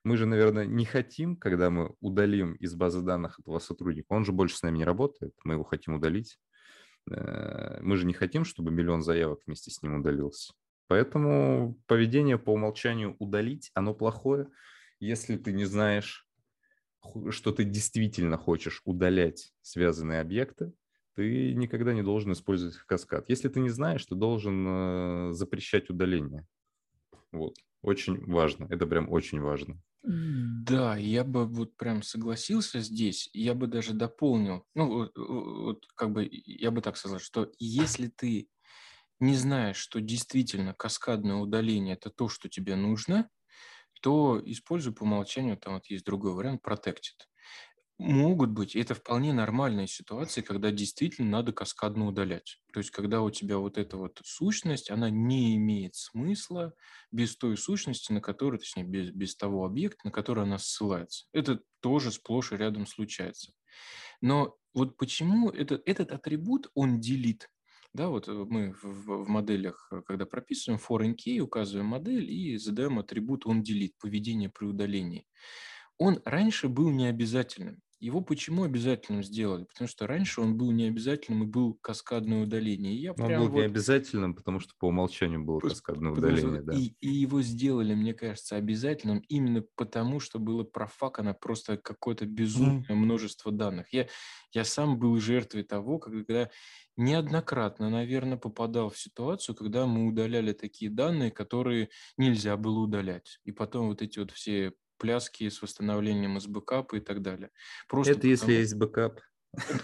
Мы 0.04 0.16
же, 0.16 0.24
наверное, 0.24 0.64
не 0.64 0.86
хотим, 0.86 1.36
когда 1.36 1.68
мы 1.68 1.94
удалим 2.00 2.54
из 2.54 2.74
базы 2.74 3.02
данных 3.02 3.38
этого 3.40 3.58
сотрудника, 3.58 4.06
он 4.10 4.24
же 4.24 4.32
больше 4.32 4.56
с 4.56 4.62
нами 4.62 4.78
не 4.78 4.84
работает, 4.84 5.34
мы 5.44 5.54
его 5.54 5.64
хотим 5.64 5.94
удалить. 5.94 6.38
Э, 7.10 7.80
мы 7.82 7.96
же 7.96 8.06
не 8.06 8.14
хотим, 8.14 8.44
чтобы 8.44 8.70
миллион 8.70 9.02
заявок 9.02 9.40
вместе 9.46 9.70
с 9.70 9.82
ним 9.82 9.96
удалился. 9.96 10.54
Поэтому 10.86 11.78
поведение 11.86 12.38
по 12.38 12.50
умолчанию 12.50 13.16
удалить, 13.18 13.70
оно 13.74 13.94
плохое, 13.94 14.48
если 15.00 15.36
ты 15.36 15.52
не 15.52 15.64
знаешь, 15.64 16.28
что 17.30 17.52
ты 17.52 17.64
действительно 17.64 18.36
хочешь 18.36 18.82
удалять 18.84 19.52
связанные 19.62 20.20
объекты, 20.20 20.72
ты 21.14 21.54
никогда 21.54 21.92
не 21.92 22.02
должен 22.02 22.32
использовать 22.32 22.76
каскад. 22.76 23.28
Если 23.28 23.48
ты 23.48 23.60
не 23.60 23.70
знаешь, 23.70 24.04
ты 24.06 24.14
должен 24.14 24.66
э, 24.68 25.32
запрещать 25.32 25.90
удаление. 25.90 26.46
Вот. 27.32 27.56
Очень 27.82 28.24
важно. 28.26 28.66
Это 28.70 28.86
прям 28.86 29.10
очень 29.10 29.40
важно. 29.40 29.80
Да, 30.02 30.96
я 30.96 31.24
бы 31.24 31.46
вот 31.46 31.76
прям 31.76 32.02
согласился 32.02 32.80
здесь. 32.80 33.28
Я 33.32 33.54
бы 33.54 33.66
даже 33.66 33.92
дополнил. 33.92 34.64
Ну, 34.74 35.10
вот 35.14 35.86
как 35.94 36.12
бы 36.12 36.28
я 36.30 36.70
бы 36.70 36.80
так 36.80 36.96
сказал, 36.96 37.18
что 37.18 37.50
если 37.58 38.08
ты 38.08 38.48
не 39.18 39.36
знаешь, 39.36 39.76
что 39.76 40.00
действительно 40.00 40.72
каскадное 40.74 41.36
удаление– 41.36 41.94
это 41.96 42.10
то, 42.10 42.28
что 42.28 42.48
тебе 42.48 42.76
нужно, 42.76 43.28
то 44.00 44.40
используй 44.44 44.92
по 44.94 45.04
умолчанию, 45.04 45.56
там 45.56 45.74
вот 45.74 45.86
есть 45.86 46.04
другой 46.04 46.32
вариант, 46.34 46.62
protected. 46.64 47.26
Могут 47.98 48.48
быть, 48.48 48.74
это 48.76 48.94
вполне 48.94 49.34
нормальные 49.34 49.86
ситуации, 49.86 50.40
когда 50.40 50.70
действительно 50.70 51.28
надо 51.28 51.52
каскадно 51.52 52.06
удалять. 52.06 52.56
То 52.72 52.80
есть, 52.80 52.90
когда 52.90 53.20
у 53.20 53.30
тебя 53.30 53.58
вот 53.58 53.76
эта 53.76 53.98
вот 53.98 54.22
сущность, 54.24 54.90
она 54.90 55.10
не 55.10 55.54
имеет 55.56 55.96
смысла 55.96 56.72
без 57.12 57.36
той 57.36 57.58
сущности, 57.58 58.10
на 58.10 58.22
которую, 58.22 58.58
точнее, 58.58 58.84
без, 58.84 59.10
без 59.10 59.36
того 59.36 59.66
объекта, 59.66 60.00
на 60.04 60.12
который 60.12 60.44
она 60.44 60.56
ссылается. 60.56 61.26
Это 61.34 61.60
тоже 61.80 62.10
сплошь 62.10 62.52
и 62.52 62.56
рядом 62.56 62.86
случается. 62.86 63.52
Но 64.22 64.56
вот 64.72 64.96
почему 64.96 65.50
это, 65.50 65.80
этот 65.84 66.12
атрибут, 66.12 66.70
он 66.74 67.00
делит 67.00 67.50
да, 67.92 68.08
вот 68.08 68.28
э, 68.28 68.32
мы 68.32 68.72
в, 68.82 69.24
в 69.24 69.28
моделях, 69.28 69.88
э, 69.90 70.02
когда 70.06 70.26
прописываем 70.26 70.80
foreign 70.80 71.16
key, 71.16 71.40
указываем 71.40 71.86
модель 71.86 72.30
и 72.30 72.56
задаем 72.56 72.98
атрибут 72.98 73.46
onDelete, 73.46 73.94
поведение 74.00 74.48
при 74.48 74.66
удалении. 74.66 75.26
Он 75.98 76.20
раньше 76.24 76.68
был 76.68 76.90
необязательным. 76.90 77.82
Его 78.00 78.22
почему 78.22 78.64
обязательным 78.64 79.22
сделали? 79.22 79.64
Потому 79.64 79.86
что 79.86 80.06
раньше 80.06 80.40
он 80.40 80.56
был 80.56 80.70
необязательным 80.70 81.44
и 81.44 81.46
был 81.46 81.74
каскадное 81.74 82.42
удаление. 82.42 82.94
И 82.94 83.00
я 83.02 83.12
он 83.12 83.28
был 83.28 83.48
вот... 83.48 83.58
необязательным, 83.58 84.34
потому 84.34 84.58
что 84.58 84.72
по 84.78 84.86
умолчанию 84.86 85.44
было 85.44 85.60
каскадное 85.60 86.12
удаление. 86.12 86.62
Да. 86.62 86.72
И, 86.74 86.94
и 87.00 87.08
его 87.08 87.42
сделали, 87.42 87.94
мне 87.94 88.14
кажется, 88.14 88.56
обязательным 88.56 89.18
именно 89.28 89.62
потому, 89.76 90.18
что 90.18 90.38
было 90.38 90.64
профакано 90.64 91.34
просто 91.34 91.76
какое-то 91.76 92.24
безумное 92.24 92.88
mm. 92.88 92.94
множество 92.94 93.52
данных. 93.52 93.92
Я, 93.92 94.08
я 94.52 94.64
сам 94.64 94.98
был 94.98 95.20
жертвой 95.20 95.62
того, 95.64 95.98
когда 95.98 96.50
неоднократно, 96.96 97.90
наверное, 97.90 98.38
попадал 98.38 98.88
в 98.88 98.98
ситуацию, 98.98 99.54
когда 99.54 99.86
мы 99.86 100.06
удаляли 100.06 100.52
такие 100.52 100.90
данные, 100.90 101.30
которые 101.30 101.90
нельзя 102.16 102.56
было 102.56 102.80
удалять. 102.80 103.40
И 103.44 103.52
потом 103.52 103.88
вот 103.88 104.00
эти 104.02 104.18
вот 104.18 104.30
все 104.30 104.72
пляски 105.00 105.48
с 105.48 105.62
восстановлением 105.62 106.36
из 106.36 106.46
бэкапа 106.46 106.96
и 106.96 107.00
так 107.00 107.22
далее. 107.22 107.50
Просто 107.88 108.12
Это 108.12 108.20
потому... 108.20 108.30
если 108.30 108.52
есть 108.52 108.74
бэкап. 108.76 109.20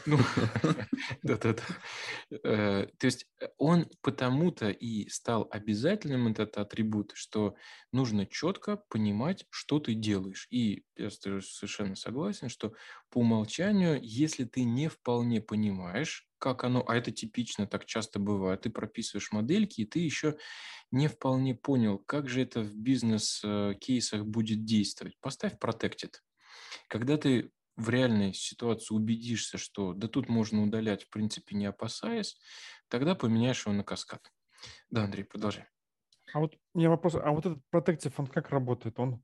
Ну, 0.06 0.18
да-да-да. 1.22 1.62
Э, 2.44 2.86
то 2.98 3.04
есть 3.04 3.26
э, 3.40 3.48
он 3.58 3.90
потому-то 4.00 4.70
и 4.70 5.08
стал 5.08 5.48
обязательным, 5.50 6.28
этот 6.28 6.56
атрибут, 6.56 7.12
что 7.14 7.56
нужно 7.92 8.26
четко 8.26 8.76
понимать, 8.88 9.44
что 9.50 9.80
ты 9.80 9.94
делаешь. 9.94 10.46
И 10.50 10.84
я 10.96 11.10
совершенно 11.10 11.96
согласен, 11.96 12.48
что 12.48 12.74
по 13.10 13.18
умолчанию, 13.18 13.98
если 14.00 14.44
ты 14.44 14.62
не 14.62 14.88
вполне 14.88 15.40
понимаешь, 15.40 16.25
как 16.38 16.64
оно, 16.64 16.84
а 16.86 16.96
это 16.96 17.10
типично, 17.10 17.66
так 17.66 17.86
часто 17.86 18.18
бывает, 18.18 18.62
ты 18.62 18.70
прописываешь 18.70 19.32
модельки, 19.32 19.80
и 19.80 19.86
ты 19.86 20.00
еще 20.00 20.36
не 20.90 21.08
вполне 21.08 21.54
понял, 21.54 21.98
как 21.98 22.28
же 22.28 22.42
это 22.42 22.60
в 22.60 22.76
бизнес-кейсах 22.76 24.24
будет 24.24 24.64
действовать. 24.64 25.18
Поставь 25.20 25.54
Protected. 25.60 26.14
Когда 26.88 27.16
ты 27.16 27.50
в 27.76 27.90
реальной 27.90 28.32
ситуации 28.32 28.94
убедишься, 28.94 29.58
что 29.58 29.92
да 29.92 30.08
тут 30.08 30.28
можно 30.28 30.62
удалять, 30.62 31.04
в 31.04 31.10
принципе, 31.10 31.56
не 31.56 31.66
опасаясь, 31.66 32.38
тогда 32.88 33.14
поменяешь 33.14 33.66
его 33.66 33.74
на 33.74 33.84
каскад. 33.84 34.32
Да, 34.90 35.04
Андрей, 35.04 35.24
продолжай. 35.24 35.66
А 36.32 36.40
вот 36.40 36.56
у 36.74 36.78
меня 36.78 36.90
вопрос, 36.90 37.14
а 37.14 37.30
вот 37.30 37.46
этот 37.46 37.58
Protective, 37.72 38.14
он 38.16 38.26
как 38.26 38.50
работает? 38.50 38.98
Он, 38.98 39.22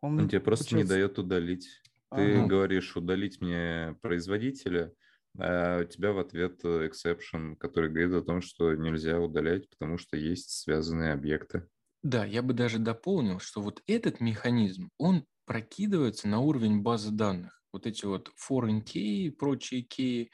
он, 0.00 0.20
он 0.20 0.28
тебе 0.28 0.40
просто 0.40 0.64
получается... 0.64 0.94
не 0.94 0.98
дает 0.98 1.18
удалить. 1.18 1.68
Ты 2.14 2.38
ага. 2.38 2.46
говоришь, 2.46 2.96
удалить 2.96 3.40
мне 3.40 3.96
производителя, 4.02 4.92
а 5.38 5.80
у 5.80 5.84
тебя 5.84 6.12
в 6.12 6.18
ответ 6.18 6.64
exception, 6.64 7.56
который 7.56 7.90
говорит 7.90 8.14
о 8.14 8.22
том, 8.22 8.40
что 8.40 8.74
нельзя 8.74 9.20
удалять, 9.20 9.68
потому 9.70 9.98
что 9.98 10.16
есть 10.16 10.50
связанные 10.50 11.12
объекты. 11.12 11.68
Да, 12.02 12.24
я 12.24 12.42
бы 12.42 12.52
даже 12.52 12.78
дополнил, 12.78 13.40
что 13.40 13.62
вот 13.62 13.82
этот 13.86 14.20
механизм, 14.20 14.90
он 14.98 15.24
прокидывается 15.46 16.28
на 16.28 16.40
уровень 16.40 16.82
базы 16.82 17.10
данных. 17.10 17.62
Вот 17.72 17.86
эти 17.86 18.04
вот 18.04 18.30
foreign 18.38 18.84
key 18.84 19.26
и 19.26 19.30
прочие 19.30 19.84
key, 19.84 20.28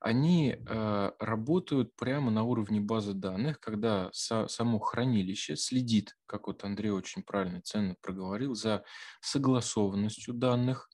они 0.00 0.56
э, 0.56 1.10
работают 1.18 1.94
прямо 1.96 2.30
на 2.30 2.42
уровне 2.44 2.80
базы 2.80 3.12
данных, 3.12 3.60
когда 3.60 4.08
со, 4.12 4.48
само 4.48 4.78
хранилище 4.78 5.56
следит, 5.56 6.16
как 6.26 6.46
вот 6.46 6.64
Андрей 6.64 6.90
очень 6.90 7.22
правильно, 7.22 7.60
ценно 7.60 7.96
проговорил, 8.00 8.54
за 8.54 8.84
согласованностью 9.20 10.32
данных, 10.32 10.88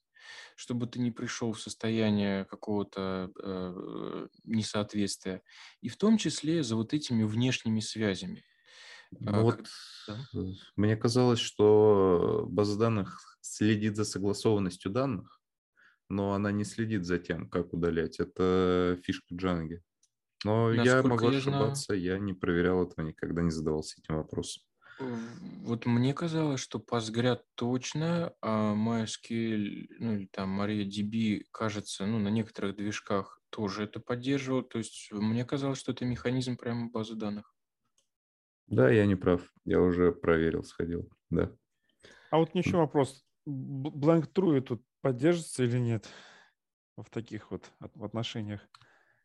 чтобы 0.62 0.86
ты 0.86 1.00
не 1.00 1.10
пришел 1.10 1.52
в 1.52 1.60
состояние 1.60 2.44
какого-то 2.44 3.32
э, 3.42 4.26
несоответствия, 4.44 5.42
и 5.80 5.88
в 5.88 5.96
том 5.96 6.18
числе 6.18 6.62
за 6.62 6.76
вот 6.76 6.94
этими 6.94 7.24
внешними 7.24 7.80
связями. 7.80 8.44
Ну, 9.10 9.32
а, 9.34 9.40
вот 9.40 9.66
да? 10.06 10.18
Мне 10.76 10.96
казалось, 10.96 11.40
что 11.40 12.46
база 12.48 12.78
данных 12.78 13.18
следит 13.40 13.96
за 13.96 14.04
согласованностью 14.04 14.92
данных, 14.92 15.40
но 16.08 16.32
она 16.32 16.52
не 16.52 16.64
следит 16.64 17.06
за 17.06 17.18
тем, 17.18 17.50
как 17.50 17.72
удалять. 17.72 18.20
Это 18.20 18.96
фишка 19.02 19.34
Джанги. 19.34 19.82
Но 20.44 20.68
Насколько 20.68 20.96
я 20.96 21.02
могу 21.02 21.30
я 21.30 21.38
ошибаться, 21.38 21.86
знаю... 21.86 22.02
я 22.02 22.18
не 22.20 22.34
проверял 22.34 22.86
этого, 22.86 23.04
никогда 23.04 23.42
не 23.42 23.50
задавался 23.50 24.00
этим 24.00 24.14
вопросом. 24.14 24.62
Вот 24.98 25.86
мне 25.86 26.14
казалось, 26.14 26.60
что 26.60 26.78
Postgre 26.78 27.40
точно, 27.54 28.34
а 28.40 28.74
MySQL, 28.74 29.86
ну 29.98 30.14
или 30.14 30.26
там 30.26 30.60
MariaDB, 30.60 31.46
кажется, 31.50 32.06
ну 32.06 32.18
на 32.18 32.28
некоторых 32.28 32.76
движках 32.76 33.40
тоже 33.50 33.84
это 33.84 34.00
поддерживал. 34.00 34.62
То 34.62 34.78
есть 34.78 35.10
мне 35.10 35.44
казалось, 35.44 35.78
что 35.78 35.92
это 35.92 36.04
механизм 36.04 36.56
прямо 36.56 36.90
базы 36.90 37.14
данных. 37.14 37.54
Да, 38.66 38.90
я 38.90 39.06
не 39.06 39.16
прав. 39.16 39.52
Я 39.64 39.80
уже 39.80 40.12
проверил, 40.12 40.62
сходил. 40.62 41.10
Да. 41.30 41.54
А 42.30 42.38
вот 42.38 42.54
еще 42.54 42.76
вопрос. 42.76 43.24
Blank 43.46 44.32
True 44.32 44.60
тут 44.60 44.84
поддержится 45.00 45.64
или 45.64 45.78
нет 45.78 46.08
в 46.96 47.10
таких 47.10 47.50
вот 47.50 47.70
отношениях? 47.80 48.60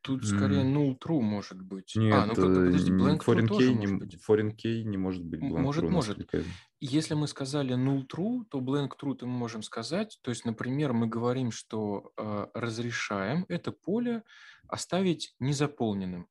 Тут 0.08 0.26
скорее 0.26 0.64
null 0.64 0.98
true 0.98 1.20
может 1.20 1.62
быть. 1.62 1.94
Нет, 1.98 2.14
а, 2.16 2.26
ну 2.26 2.34
подожди, 2.34 2.92
blank 2.94 3.20
true 3.20 3.46
тоже 3.46 3.74
не, 3.74 3.88
может 3.88 4.00
быть. 4.00 4.18
Foreign 4.26 4.56
key 4.56 4.84
не 4.84 4.96
может 4.96 5.26
быть 5.26 5.42
blank 5.42 5.60
может, 5.60 5.84
true. 5.84 5.90
Может, 5.90 6.18
может. 6.18 6.46
Если 6.80 7.14
мы 7.14 7.28
сказали 7.28 7.76
null 7.76 8.08
true, 8.08 8.46
то 8.50 8.60
blank 8.60 8.92
true 8.98 9.18
мы 9.24 9.28
можем 9.28 9.64
сказать. 9.64 10.18
То 10.22 10.32
есть, 10.32 10.46
например, 10.46 10.94
мы 10.94 11.08
говорим, 11.08 11.52
что 11.52 12.14
э, 12.16 12.48
разрешаем 12.54 13.46
это 13.50 13.74
поле 13.74 14.24
оставить 14.70 15.36
незаполненным. 15.40 16.30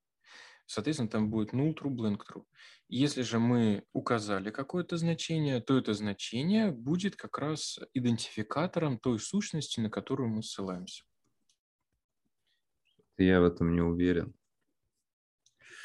Соответственно, 0.64 1.10
там 1.10 1.28
будет 1.28 1.52
null 1.52 1.74
true, 1.74 1.94
blank 1.94 2.20
true. 2.32 2.44
Если 2.88 3.20
же 3.20 3.38
мы 3.38 3.84
указали 3.92 4.50
какое-то 4.50 4.96
значение, 4.96 5.60
то 5.60 5.76
это 5.76 5.92
значение 5.92 6.70
будет 6.70 7.14
как 7.14 7.36
раз 7.38 7.78
идентификатором 7.92 8.98
той 8.98 9.18
сущности, 9.18 9.80
на 9.80 9.90
которую 9.90 10.30
мы 10.30 10.42
ссылаемся. 10.42 11.04
Я 13.18 13.40
в 13.40 13.44
этом 13.44 13.74
не 13.74 13.80
уверен. 13.80 14.34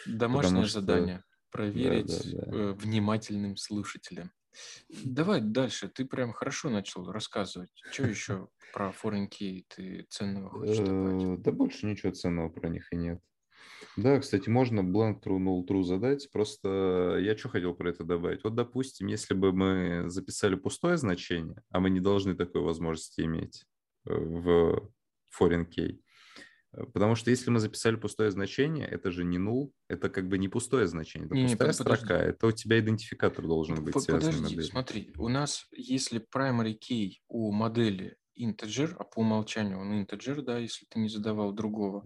Домашнее 0.06 0.66
что... 0.66 0.82
задание. 0.82 1.24
Проверить 1.52 2.32
да, 2.32 2.46
да, 2.46 2.52
да. 2.52 2.74
Внимательным 2.74 3.58
слушателям. 3.58 4.32
Давай 5.04 5.42
дальше. 5.42 5.90
Ты 5.90 6.06
прям 6.06 6.34
хорошо 6.34 6.70
начал 6.70 7.10
рассказывать. 7.12 7.72
Что 7.92 8.08
еще 8.08 8.50
про 8.74 8.90
foreign 8.92 9.30
key 9.30 9.64
ты 9.68 10.06
ценного 10.10 10.50
хочешь 10.50 10.78
добавить? 10.78 11.40
Э, 11.40 11.42
да 11.42 11.52
больше 11.52 11.86
ничего 11.86 12.12
ценного 12.12 12.50
про 12.50 12.70
них 12.70 12.92
и 12.92 12.96
нет. 12.96 13.20
Да, 13.98 14.20
кстати, 14.20 14.50
можно 14.50 14.82
blank 14.82 15.22
true, 15.24 15.40
null 15.40 15.66
true 15.68 15.84
задать. 15.84 16.30
Просто 16.32 17.18
я 17.20 17.38
что 17.38 17.50
хотел 17.50 17.74
про 17.74 17.90
это 17.90 18.04
добавить? 18.04 18.44
Вот, 18.44 18.56
допустим, 18.56 19.08
если 19.08 19.34
бы 19.34 19.52
мы 19.52 20.10
записали 20.10 20.56
пустое 20.56 20.98
значение, 20.98 21.62
а 21.70 21.80
мы 21.80 21.90
не 21.90 22.00
должны 22.00 22.36
такой 22.36 22.62
возможности 22.62 23.22
иметь 23.22 23.66
э, 24.06 24.14
в 24.14 24.90
foreign 25.38 25.68
key, 25.68 26.00
потому 26.94 27.16
что 27.16 27.30
если 27.30 27.50
мы 27.50 27.60
записали 27.60 27.96
пустое 27.96 28.32
значение, 28.32 28.88
это 28.88 29.12
же 29.12 29.24
не 29.24 29.38
null, 29.38 29.72
это 29.88 30.10
как 30.10 30.28
бы 30.28 30.38
не 30.38 30.48
пустое 30.48 30.88
значение, 30.88 31.28
это 31.28 31.36
не, 31.36 31.44
пустая 31.44 31.70
не, 31.70 31.74
строка, 31.74 32.02
подожди. 32.02 32.30
это 32.30 32.48
у 32.48 32.52
тебя 32.52 32.80
идентификатор 32.80 33.46
должен 33.46 33.84
быть 33.84 34.00
связан 34.00 34.34
Подожди, 34.34 34.62
смотри, 34.62 35.14
у 35.18 35.28
нас 35.28 35.68
если 35.72 36.26
primary 36.34 36.78
key 36.78 37.14
у 37.28 37.52
модели 37.52 38.18
integer, 38.40 38.96
а 38.98 39.04
по 39.04 39.20
умолчанию 39.20 39.80
он 39.80 39.92
integer, 39.94 40.42
да, 40.42 40.58
если 40.58 40.86
ты 40.86 41.00
не 41.00 41.10
задавал 41.10 41.54
другого, 41.54 42.02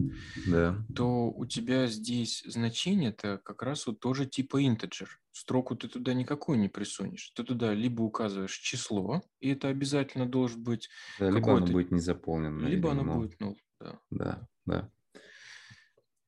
да. 0.46 0.84
то 0.94 1.30
у 1.30 1.46
тебя 1.46 1.86
здесь 1.86 2.42
значение-то 2.46 3.40
как 3.44 3.62
раз 3.62 3.86
вот 3.86 4.00
тоже 4.00 4.26
типа 4.26 4.62
integer. 4.62 5.08
Строку 5.32 5.76
ты 5.76 5.88
туда 5.88 6.14
никакой 6.14 6.56
не 6.56 6.68
присунешь. 6.68 7.30
Ты 7.34 7.44
туда 7.44 7.74
либо 7.74 8.02
указываешь 8.02 8.56
число, 8.56 9.22
и 9.40 9.50
это 9.50 9.68
обязательно 9.68 10.26
должен 10.26 10.62
быть 10.62 10.88
да, 11.18 11.30
либо 11.30 11.56
оно 11.56 11.66
будет 11.66 11.90
не 11.90 12.00
заполнено. 12.00 12.66
Либо 12.66 12.90
оно 12.90 13.04
будет 13.16 13.40
null, 13.40 13.56
да. 13.80 13.98
Да, 14.10 14.48
да. 14.66 14.90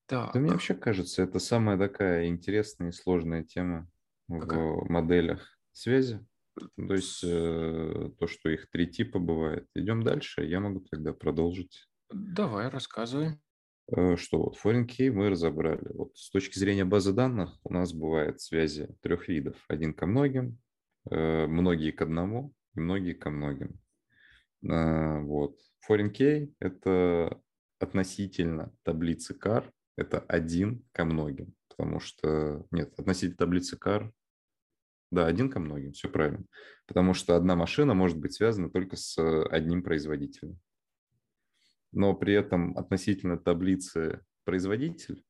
Так. 0.07 0.33
Да 0.33 0.41
мне 0.41 0.53
вообще 0.53 0.75
кажется, 0.75 1.23
это 1.23 1.39
самая 1.39 1.77
такая 1.77 2.29
интересная 2.29 2.89
и 2.89 2.93
сложная 2.93 3.45
тема 3.45 3.91
Какая? 4.27 4.59
в 4.59 4.89
моделях 4.89 5.59
связи. 5.73 6.27
То 6.77 6.95
есть 6.95 7.23
э, 7.23 8.11
то, 8.19 8.27
что 8.27 8.49
их 8.49 8.71
три 8.71 8.87
типа 8.87 9.19
бывает. 9.19 9.69
Идем 9.75 10.03
дальше, 10.03 10.45
я 10.45 10.61
могу 10.61 10.81
тогда 10.81 11.13
продолжить. 11.13 11.89
Давай, 12.11 12.69
рассказывай. 12.69 13.39
Э, 13.95 14.17
что 14.17 14.43
вот 14.43 14.57
foreign 14.63 14.87
key 14.87 15.11
мы 15.11 15.31
разобрали. 15.31 15.87
Вот 15.93 16.17
с 16.17 16.31
точки 16.31 16.59
зрения 16.59 16.85
базы 16.85 17.13
данных 17.13 17.59
у 17.65 17.73
нас 17.73 17.93
бывают 17.93 18.41
связи 18.41 18.95
трех 19.01 19.29
видов. 19.29 19.57
Один 19.69 19.95
ко 19.95 20.07
многим, 20.07 20.59
э, 21.11 21.47
многие 21.47 21.91
к 21.91 22.03
одному 22.03 22.53
и 22.75 22.81
многие 22.81 23.13
ко 23.13 23.31
многим. 23.31 23.81
Э, 24.63 25.21
вот. 25.21 25.59
Foreign 25.89 26.13
key– 26.13 26.53
это 26.61 27.41
относительно 27.79 28.73
таблицы 28.83 29.35
CAR, 29.35 29.71
это 29.97 30.21
один 30.21 30.85
ко 30.93 31.05
многим, 31.05 31.55
потому 31.69 32.01
что, 32.01 32.67
нет, 32.71 32.93
относительно 32.99 33.37
таблицы 33.37 33.77
CAR, 33.77 34.13
да, 35.11 35.27
один 35.27 35.51
ко 35.51 35.59
многим, 35.59 35.93
все 35.93 36.09
правильно, 36.09 36.45
потому 36.87 37.15
что 37.15 37.37
одна 37.37 37.57
машина 37.57 37.95
может 37.95 38.19
быть 38.19 38.35
связана 38.35 38.71
только 38.71 38.97
с 38.97 39.19
одним 39.49 39.83
производителем. 39.83 40.61
Но 41.93 42.15
при 42.15 42.35
этом 42.35 42.77
относительно 42.77 43.39
таблицы 43.39 44.23
производитель, 44.45 45.25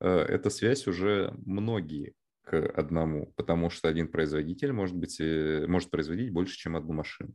э, 0.00 0.08
эта 0.08 0.50
связь 0.50 0.88
уже 0.88 1.32
многие 1.44 2.14
к 2.42 2.54
одному, 2.54 3.32
потому 3.36 3.70
что 3.70 3.88
один 3.88 4.08
производитель 4.08 4.72
может, 4.72 4.96
быть, 4.96 5.20
э, 5.20 5.66
может 5.68 5.90
производить 5.90 6.32
больше, 6.32 6.56
чем 6.56 6.76
одну 6.76 6.92
машину. 6.92 7.34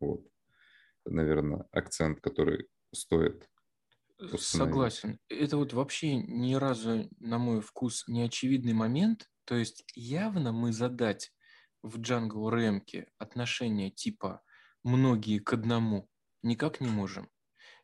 Вот, 0.00 0.26
наверное, 1.04 1.66
акцент, 1.72 2.20
который 2.20 2.68
стоит 2.92 3.48
Согласен. 4.36 5.18
Это 5.28 5.56
вот 5.56 5.72
вообще 5.72 6.16
ни 6.16 6.54
разу, 6.54 7.08
на 7.20 7.38
мой 7.38 7.60
вкус, 7.60 8.04
не 8.08 8.22
очевидный 8.22 8.72
момент. 8.72 9.28
То 9.44 9.54
есть 9.54 9.84
явно 9.94 10.52
мы 10.52 10.72
задать 10.72 11.32
в 11.82 12.00
Django 12.00 12.50
ремке 12.50 13.08
отношение 13.18 13.90
типа 13.90 14.42
«многие 14.82 15.38
к 15.38 15.52
одному» 15.52 16.08
никак 16.42 16.80
не 16.80 16.88
можем. 16.88 17.28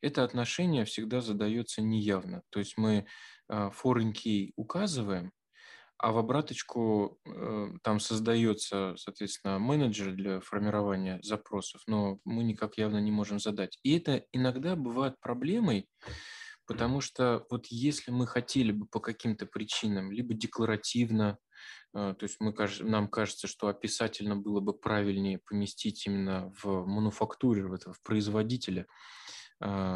Это 0.00 0.24
отношение 0.24 0.84
всегда 0.84 1.20
задается 1.20 1.80
неявно. 1.80 2.42
То 2.50 2.58
есть 2.58 2.76
мы 2.76 3.06
а, 3.48 3.70
foreign 3.70 4.12
key 4.12 4.52
указываем, 4.56 5.32
а 5.98 6.12
в 6.12 6.18
обраточку 6.18 7.18
э, 7.24 7.68
там 7.82 8.00
создается, 8.00 8.94
соответственно, 8.96 9.58
менеджер 9.58 10.12
для 10.12 10.40
формирования 10.40 11.20
запросов, 11.22 11.82
но 11.86 12.18
мы 12.24 12.42
никак 12.44 12.78
явно 12.78 12.98
не 12.98 13.10
можем 13.10 13.38
задать. 13.38 13.78
И 13.82 13.96
это 13.96 14.24
иногда 14.32 14.76
бывает 14.76 15.18
проблемой, 15.20 15.88
потому 16.66 17.00
что 17.00 17.46
вот 17.50 17.66
если 17.68 18.10
мы 18.10 18.26
хотели 18.26 18.72
бы 18.72 18.86
по 18.86 19.00
каким-то 19.00 19.46
причинам, 19.46 20.10
либо 20.10 20.34
декларативно, 20.34 21.38
э, 21.94 22.14
то 22.18 22.22
есть 22.22 22.36
мы, 22.40 22.54
нам 22.80 23.08
кажется, 23.08 23.46
что 23.46 23.68
описательно 23.68 24.36
было 24.36 24.60
бы 24.60 24.72
правильнее 24.72 25.38
поместить 25.38 26.06
именно 26.06 26.52
в 26.62 26.86
мануфактуре, 26.86 27.62
в 27.64 28.02
производителя, 28.02 28.82
а, 28.82 29.23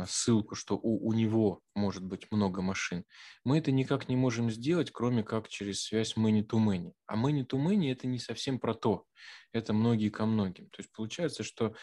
ссылку, 0.06 0.54
что 0.54 0.76
у, 0.76 1.08
у 1.08 1.12
него 1.12 1.60
может 1.74 2.02
быть 2.04 2.30
много 2.30 2.62
машин, 2.62 3.04
мы 3.44 3.58
это 3.58 3.72
никак 3.72 4.08
не 4.08 4.16
можем 4.16 4.50
сделать, 4.50 4.90
кроме 4.90 5.22
как 5.22 5.48
через 5.48 5.82
связь 5.82 6.16
many-to-many. 6.16 6.92
А 7.06 7.16
many-to-many 7.16 7.90
это 7.90 8.06
не 8.06 8.18
совсем 8.18 8.58
про 8.60 8.74
то. 8.74 9.04
Это 9.52 9.72
многие 9.72 10.10
ко 10.10 10.26
многим. 10.26 10.70
То 10.70 10.80
есть 10.80 10.92
получается, 10.92 11.42
что 11.42 11.74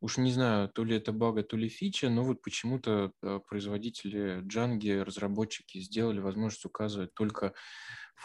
уж 0.00 0.18
не 0.18 0.32
знаю, 0.32 0.68
то 0.68 0.84
ли 0.84 0.96
это 0.96 1.12
бага, 1.12 1.42
то 1.42 1.56
ли 1.56 1.68
фича, 1.68 2.10
но 2.10 2.24
вот 2.24 2.42
почему-то 2.42 3.12
а, 3.22 3.38
производители 3.40 4.42
Django, 4.42 5.02
разработчики 5.02 5.78
сделали 5.78 6.20
возможность 6.20 6.64
указывать 6.64 7.14
только 7.14 7.54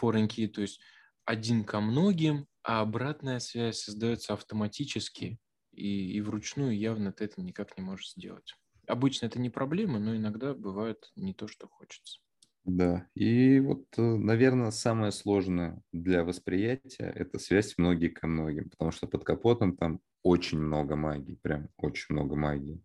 foreign 0.00 0.28
key, 0.28 0.48
то 0.48 0.60
есть 0.60 0.80
один 1.24 1.64
ко 1.64 1.80
многим, 1.80 2.46
а 2.62 2.80
обратная 2.80 3.38
связь 3.38 3.80
создается 3.80 4.32
автоматически, 4.32 5.38
и, 5.72 6.12
и 6.12 6.20
вручную 6.20 6.76
явно 6.76 7.12
ты 7.12 7.24
это 7.24 7.40
никак 7.40 7.76
не 7.78 7.84
можешь 7.84 8.12
сделать. 8.12 8.54
Обычно 8.88 9.26
это 9.26 9.38
не 9.38 9.50
проблема, 9.50 9.98
но 9.98 10.16
иногда 10.16 10.54
бывает 10.54 11.12
не 11.14 11.34
то, 11.34 11.46
что 11.46 11.68
хочется. 11.68 12.20
Да, 12.64 13.06
и 13.14 13.60
вот, 13.60 13.86
э, 13.96 14.02
наверное, 14.02 14.70
самое 14.70 15.12
сложное 15.12 15.80
для 15.92 16.24
восприятия– 16.24 17.12
это 17.14 17.38
связь 17.38 17.74
многие 17.78 18.08
ко 18.08 18.26
многим, 18.26 18.68
потому 18.70 18.90
что 18.90 19.06
под 19.06 19.24
капотом 19.24 19.76
там 19.76 20.00
очень 20.22 20.58
много 20.58 20.96
магии, 20.96 21.38
прям 21.40 21.68
очень 21.76 22.14
много 22.14 22.36
магии. 22.36 22.82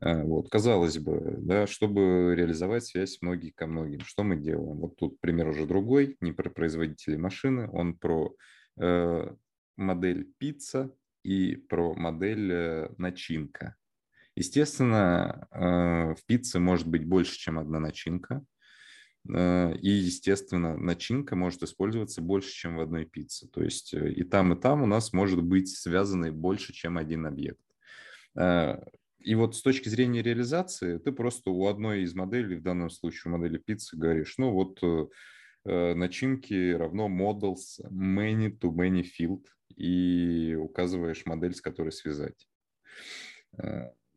Э, 0.00 0.22
вот, 0.22 0.48
казалось 0.48 0.98
бы, 0.98 1.36
да, 1.38 1.66
чтобы 1.66 2.34
реализовать 2.36 2.84
связь 2.84 3.18
многие 3.20 3.50
ко 3.50 3.66
многим, 3.66 4.00
что 4.00 4.22
мы 4.22 4.36
делаем? 4.36 4.76
Вот 4.78 4.96
тут 4.96 5.20
пример 5.20 5.48
уже 5.48 5.66
другой, 5.66 6.16
не 6.20 6.32
про 6.32 6.50
производителей 6.50 7.16
машины, 7.16 7.68
он 7.70 7.96
про 7.96 8.34
э, 8.80 9.34
модель 9.76 10.32
пицца 10.38 10.94
и 11.22 11.56
про 11.56 11.94
модель 11.94 12.52
э, 12.52 12.88
начинка. 12.98 13.76
Естественно, 14.36 15.46
э, 15.52 16.14
в 16.14 16.26
пицце 16.26 16.58
может 16.58 16.88
быть 16.88 17.06
больше, 17.06 17.38
чем 17.38 17.58
одна 17.58 17.78
начинка. 17.78 18.44
Э, 19.32 19.74
и, 19.76 19.88
естественно, 19.88 20.76
начинка 20.76 21.36
может 21.36 21.62
использоваться 21.62 22.20
больше, 22.20 22.50
чем 22.50 22.76
в 22.76 22.80
одной 22.80 23.04
пицце. 23.04 23.48
То 23.48 23.62
есть 23.62 23.94
э, 23.94 24.12
и 24.12 24.24
там, 24.24 24.52
и 24.52 24.60
там 24.60 24.82
у 24.82 24.86
нас 24.86 25.12
может 25.12 25.40
быть 25.40 25.68
связаны 25.68 26.32
больше, 26.32 26.72
чем 26.72 26.98
один 26.98 27.26
объект. 27.26 27.60
И 29.20 29.34
вот 29.36 29.54
с 29.54 29.62
точки 29.62 29.88
зрения 29.88 30.20
реализации, 30.22 30.98
ты 30.98 31.12
просто 31.12 31.50
у 31.50 31.68
одной 31.68 32.02
из 32.02 32.14
моделей, 32.14 32.56
в 32.56 32.62
данном 32.62 32.90
случае 32.90 33.32
у 33.32 33.38
модели 33.38 33.58
пиццы, 33.58 33.96
говоришь, 33.96 34.34
ну 34.38 34.50
вот 34.50 34.80
начинки 35.64 36.72
равно 36.72 37.08
models 37.08 37.80
many 37.88 38.50
to 38.50 38.70
many 38.74 39.02
field 39.02 39.44
и 39.76 40.56
указываешь 40.56 41.24
модель, 41.26 41.54
с 41.54 41.60
которой 41.60 41.92
связать. 41.92 42.48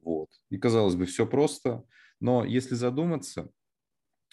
Вот. 0.07 0.29
И 0.49 0.57
казалось 0.57 0.95
бы, 0.95 1.05
все 1.05 1.27
просто, 1.27 1.83
но 2.21 2.45
если 2.45 2.75
задуматься, 2.75 3.49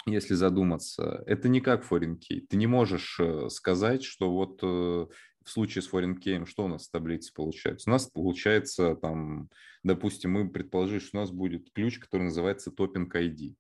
если 0.07 0.35
задуматься, 0.35 1.25
это 1.27 1.49
не 1.49 1.61
как 1.61 1.83
key. 1.91 2.47
Ты 2.49 2.57
не 2.57 2.69
можешь 2.69 3.19
э, 3.19 3.49
сказать, 3.49 4.05
что 4.05 4.33
вот 4.33 4.61
э, 4.63 4.67
в 4.67 5.11
случае 5.51 5.83
с 5.83 5.93
key, 5.93 6.47
что 6.47 6.67
у 6.67 6.69
нас 6.69 6.87
в 6.87 6.93
таблице 6.93 7.33
получается? 7.35 7.91
У 7.91 7.93
нас 7.93 8.07
получается 8.07 8.95
там, 8.95 9.49
допустим, 9.83 10.31
мы 10.31 10.49
предположили, 10.49 11.01
что 11.01 11.19
у 11.19 11.21
нас 11.23 11.33
будет 11.33 11.73
ключ, 11.73 11.99
который 11.99 12.23
называется 12.23 12.71
topping 12.71 13.11
ID. 13.11 13.57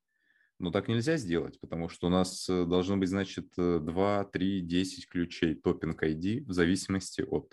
Но 0.60 0.70
так 0.70 0.86
нельзя 0.86 1.16
сделать, 1.16 1.58
потому 1.58 1.88
что 1.88 2.06
у 2.06 2.10
нас 2.10 2.48
э, 2.48 2.64
должно 2.64 2.96
быть, 2.96 3.08
значит, 3.08 3.48
2, 3.56 4.24
3, 4.24 4.60
10 4.60 5.08
ключей 5.08 5.56
топинг 5.56 6.00
ID 6.00 6.44
в 6.44 6.52
зависимости 6.52 7.22
от 7.22 7.52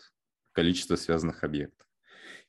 количества 0.52 0.98
связанных 0.98 1.44
объектов. 1.44 1.88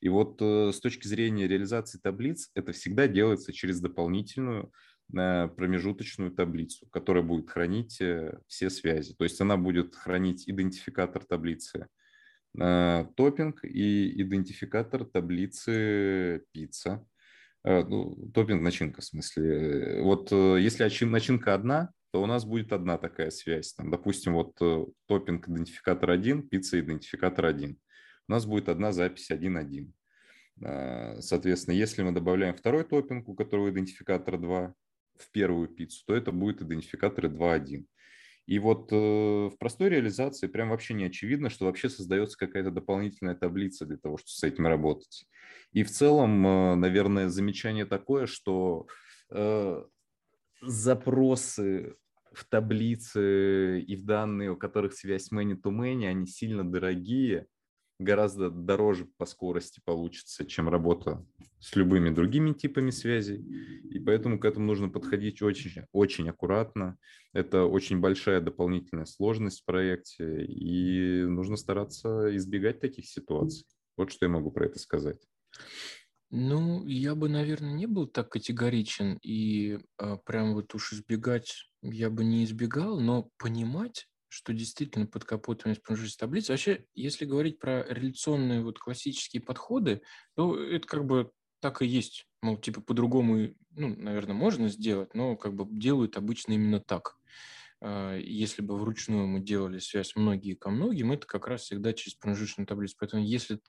И 0.03 0.09
вот 0.09 0.41
э, 0.41 0.71
с 0.73 0.79
точки 0.79 1.07
зрения 1.07 1.47
реализации 1.47 1.97
таблиц, 1.97 2.49
это 2.55 2.71
всегда 2.73 3.07
делается 3.07 3.53
через 3.53 3.79
дополнительную 3.79 4.71
э, 5.15 5.47
промежуточную 5.47 6.31
таблицу, 6.31 6.87
которая 6.91 7.23
будет 7.23 7.49
хранить 7.49 8.01
все 8.47 8.69
связи. 8.69 9.13
То 9.15 9.23
есть 9.23 9.39
она 9.41 9.57
будет 9.57 9.95
хранить 9.95 10.49
идентификатор 10.49 11.23
таблицы 11.23 11.87
топинг 12.55 13.65
и 13.65 14.21
идентификатор 14.21 15.05
таблицы 15.05 16.43
пицца 16.51 17.03
Э, 17.63 17.83
ну, 17.83 18.15
топинг 18.33 18.61
начинка, 18.61 19.01
в 19.01 19.05
смысле. 19.05 20.01
Вот 20.01 20.31
э, 20.31 20.57
если 20.59 21.05
начинка 21.05 21.53
одна, 21.53 21.91
то 22.11 22.21
у 22.21 22.25
нас 22.25 22.45
будет 22.45 22.73
одна 22.73 22.97
такая 22.97 23.31
связь. 23.31 23.73
Там, 23.73 23.89
допустим, 23.89 24.33
вот 24.33 24.55
э, 24.61 24.85
топинг 25.07 25.47
идентификатор 25.47 26.11
1, 26.11 26.49
пицца 26.49 26.79
идентификатор 26.79 27.45
1. 27.45 27.77
У 28.27 28.31
нас 28.31 28.45
будет 28.45 28.69
одна 28.69 28.91
запись 28.91 29.31
1.1. 29.31 29.91
Соответственно, 31.21 31.75
если 31.75 32.03
мы 32.03 32.11
добавляем 32.11 32.55
второй 32.55 32.83
топинг, 32.83 33.27
у 33.27 33.35
которого 33.35 33.69
идентификатор 33.69 34.37
2, 34.37 34.73
в 35.17 35.31
первую 35.31 35.67
пиццу, 35.67 36.03
то 36.05 36.15
это 36.15 36.31
будет 36.31 36.61
идентификаторы 36.61 37.29
2.1. 37.29 37.85
И 38.45 38.59
вот 38.59 38.91
э, 38.91 38.95
в 38.95 39.55
простой 39.57 39.89
реализации 39.89 40.47
прям 40.47 40.69
вообще 40.69 40.93
не 40.93 41.05
очевидно, 41.05 41.49
что 41.49 41.65
вообще 41.65 41.89
создается 41.89 42.37
какая-то 42.37 42.71
дополнительная 42.71 43.35
таблица 43.35 43.85
для 43.85 43.97
того, 43.97 44.17
чтобы 44.17 44.31
с 44.31 44.43
этим 44.43 44.67
работать. 44.67 45.25
И 45.71 45.83
в 45.83 45.89
целом, 45.89 46.45
э, 46.45 46.75
наверное, 46.75 47.29
замечание 47.29 47.85
такое, 47.85 48.25
что 48.25 48.87
э, 49.29 49.83
запросы 50.61 51.95
в 52.33 52.45
таблице 52.45 53.79
и 53.79 53.95
в 53.95 54.03
данные, 54.03 54.51
у 54.51 54.57
которых 54.57 54.93
связь 54.93 55.31
many-to-many, 55.31 56.05
они 56.05 56.27
сильно 56.27 56.69
дорогие, 56.69 57.47
гораздо 58.03 58.49
дороже 58.49 59.05
по 59.17 59.25
скорости 59.25 59.81
получится, 59.83 60.45
чем 60.45 60.69
работа 60.69 61.25
с 61.59 61.75
любыми 61.75 62.09
другими 62.09 62.53
типами 62.53 62.91
связей. 62.91 63.37
И 63.89 63.99
поэтому 63.99 64.39
к 64.39 64.45
этому 64.45 64.65
нужно 64.65 64.89
подходить 64.89 65.41
очень, 65.41 65.83
очень 65.91 66.29
аккуратно. 66.29 66.97
Это 67.31 67.63
очень 67.65 67.99
большая 67.99 68.41
дополнительная 68.41 69.05
сложность 69.05 69.61
в 69.61 69.65
проекте, 69.65 70.45
и 70.45 71.23
нужно 71.23 71.55
стараться 71.55 72.35
избегать 72.35 72.79
таких 72.79 73.07
ситуаций. 73.07 73.65
Вот 73.97 74.11
что 74.11 74.25
я 74.25 74.29
могу 74.29 74.51
про 74.51 74.65
это 74.65 74.79
сказать. 74.79 75.21
Ну, 76.35 76.85
я 76.87 77.13
бы, 77.13 77.29
наверное, 77.29 77.73
не 77.73 77.85
был 77.85 78.07
так 78.07 78.29
категоричен 78.29 79.19
и 79.21 79.77
а, 79.97 80.17
прям 80.17 80.55
вот 80.55 80.73
уж 80.73 80.93
избегать 80.93 81.69
я 81.83 82.09
бы 82.09 82.23
не 82.23 82.43
избегал, 82.43 82.99
но 82.99 83.29
понимать, 83.37 84.07
что 84.33 84.53
действительно 84.53 85.05
под 85.07 85.25
капотом 85.25 85.75
промежуточная 85.83 86.19
таблица. 86.27 86.53
Вообще, 86.53 86.85
если 86.93 87.25
говорить 87.25 87.59
про 87.59 87.83
реляционные 87.87 88.61
вот 88.61 88.79
классические 88.79 89.41
подходы, 89.41 90.01
то 90.35 90.57
это 90.59 90.87
как 90.87 91.05
бы 91.05 91.31
так 91.59 91.81
и 91.81 91.85
есть. 91.85 92.25
Мол, 92.41 92.57
типа 92.57 92.81
по-другому, 92.81 93.53
ну, 93.71 93.95
наверное, 93.95 94.35
можно 94.35 94.67
сделать, 94.69 95.13
но 95.13 95.37
как 95.37 95.53
бы 95.55 95.65
делают 95.69 96.17
обычно 96.17 96.53
именно 96.53 96.79
так. 96.79 97.17
А, 97.85 98.15
если 98.17 98.61
бы 98.61 98.77
вручную 98.77 99.27
мы 99.27 99.41
делали 99.41 99.77
связь 99.79 100.15
многие 100.15 100.53
ко 100.53 100.69
многим, 100.69 101.11
это 101.11 101.27
как 101.27 101.47
раз 101.47 101.63
всегда 101.63 101.91
через 101.91 102.15
промежуточную 102.15 102.65
таблицу. 102.65 102.95
Поэтому 102.97 103.21
если 103.21 103.59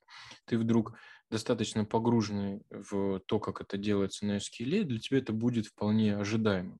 ты 0.44 0.56
вдруг 0.56 0.96
достаточно 1.30 1.84
погруженный 1.84 2.62
в 2.70 3.18
то, 3.26 3.40
как 3.40 3.60
это 3.60 3.76
делается 3.76 4.24
на 4.24 4.36
SQL, 4.36 4.84
для 4.84 5.00
тебя 5.00 5.18
это 5.18 5.32
будет 5.32 5.66
вполне 5.66 6.16
ожидаемым. 6.16 6.78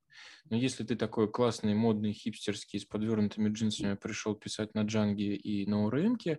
Но 0.49 0.57
если 0.57 0.85
ты 0.85 0.95
такой 0.95 1.29
классный, 1.29 1.75
модный, 1.75 2.13
хипстерский, 2.13 2.79
с 2.79 2.85
подвернутыми 2.85 3.49
джинсами 3.49 3.95
пришел 3.95 4.37
писать 4.37 4.73
на 4.75 4.83
Джанге 4.83 5.35
и 5.35 5.67
на 5.67 5.87
ORM, 5.89 6.39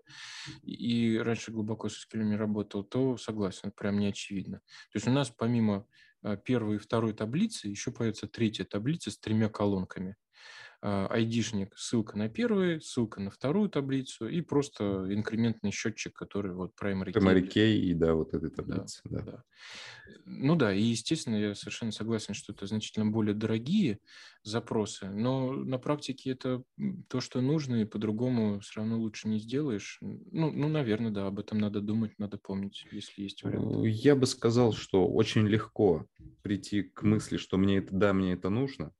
и 0.64 1.18
раньше 1.18 1.52
глубоко 1.52 1.90
с 1.90 2.08
SQL 2.08 2.38
работал, 2.38 2.86
то 2.86 3.18
согласен, 3.18 3.74
прям 3.76 4.00
не 4.00 4.08
очевидно. 4.08 4.60
То 4.94 4.98
есть 4.98 5.08
у 5.10 5.12
нас 5.12 5.30
помимо 5.30 5.86
а, 6.22 6.38
первой 6.38 6.78
и 6.78 6.80
второй 6.80 7.12
таблицы 7.12 7.68
еще 7.68 7.92
появится 7.92 8.28
третья 8.28 8.64
таблица 8.64 9.12
с 9.12 9.18
тремя 9.18 9.50
колонками 9.50 10.16
айдишник, 10.82 11.78
ссылка 11.78 12.18
на 12.18 12.30
первую, 12.30 12.82
ссылка 12.82 13.22
на 13.22 13.30
вторую 13.30 13.70
таблицу 13.70 14.28
и 14.28 14.42
просто 14.42 15.08
инкрементный 15.10 15.72
счетчик, 15.72 16.14
который 16.14 16.54
вот 16.54 16.74
primary 16.80 17.12
key. 17.12 17.14
Primary 17.14 17.48
key 17.48 17.76
и 17.78 17.94
да, 17.94 18.14
вот 18.14 18.34
этой 18.34 18.50
таблицы. 18.50 19.02
Да, 19.06 19.22
да. 19.22 19.32
Да. 19.32 19.44
Ну 20.26 20.56
да, 20.56 20.74
и 20.74 20.82
естественно, 20.82 21.36
я 21.36 21.56
совершенно 21.56 21.92
согласен, 21.92 22.34
что 22.34 22.54
это 22.54 22.66
значительно 22.66 23.06
более 23.06 23.36
дорогие 23.36 24.00
запросы, 24.44 25.10
но 25.10 25.52
на 25.52 25.78
практике 25.78 26.32
это 26.32 26.64
то, 27.08 27.20
что 27.20 27.42
нужно, 27.42 27.82
и 27.82 27.86
по-другому 27.86 28.60
все 28.60 28.82
равно 28.82 29.00
лучше 29.00 29.28
не 29.28 29.40
сделаешь. 29.40 30.00
Ну, 30.02 30.52
ну, 30.52 30.68
наверное, 30.68 31.12
да, 31.12 31.28
об 31.28 31.40
этом 31.40 31.60
надо 31.60 31.82
думать, 31.82 32.18
надо 32.18 32.38
помнить, 32.38 32.86
если 32.92 33.24
есть 33.24 33.44
вариант. 33.44 33.86
Я 33.86 34.16
бы 34.16 34.26
сказал, 34.26 34.74
что 34.74 35.08
очень 35.08 35.48
легко 35.48 36.06
прийти 36.42 36.84
к 36.84 37.04
мысли, 37.04 37.38
что 37.38 37.58
мне 37.58 37.78
это, 37.78 37.96
да, 37.96 38.14
мне 38.14 38.34
это 38.34 38.50
нужно, 38.50 38.92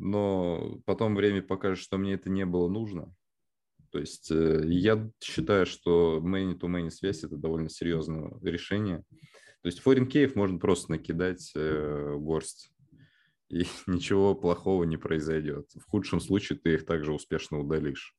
но 0.00 0.80
потом 0.86 1.14
время 1.14 1.42
покажет, 1.42 1.84
что 1.84 1.98
мне 1.98 2.14
это 2.14 2.30
не 2.30 2.46
было 2.46 2.68
нужно. 2.68 3.14
То 3.90 3.98
есть 3.98 4.30
э, 4.30 4.62
я 4.66 5.10
считаю, 5.22 5.66
что 5.66 6.20
many-to-many 6.24 6.90
связь– 6.90 7.22
это 7.24 7.36
довольно 7.36 7.68
серьезное 7.68 8.32
решение. 8.42 9.04
То 9.62 9.66
есть 9.66 9.82
foreign 9.84 10.08
key 10.08 10.30
можно 10.34 10.58
просто 10.58 10.92
накидать 10.92 11.52
э, 11.54 12.16
горсть, 12.18 12.72
и 13.50 13.66
ничего 13.86 14.34
плохого 14.34 14.84
не 14.84 14.96
произойдет. 14.96 15.68
В 15.74 15.84
худшем 15.90 16.20
случае 16.20 16.58
ты 16.58 16.74
их 16.74 16.86
также 16.86 17.12
успешно 17.12 17.58
удалишь. 17.58 18.16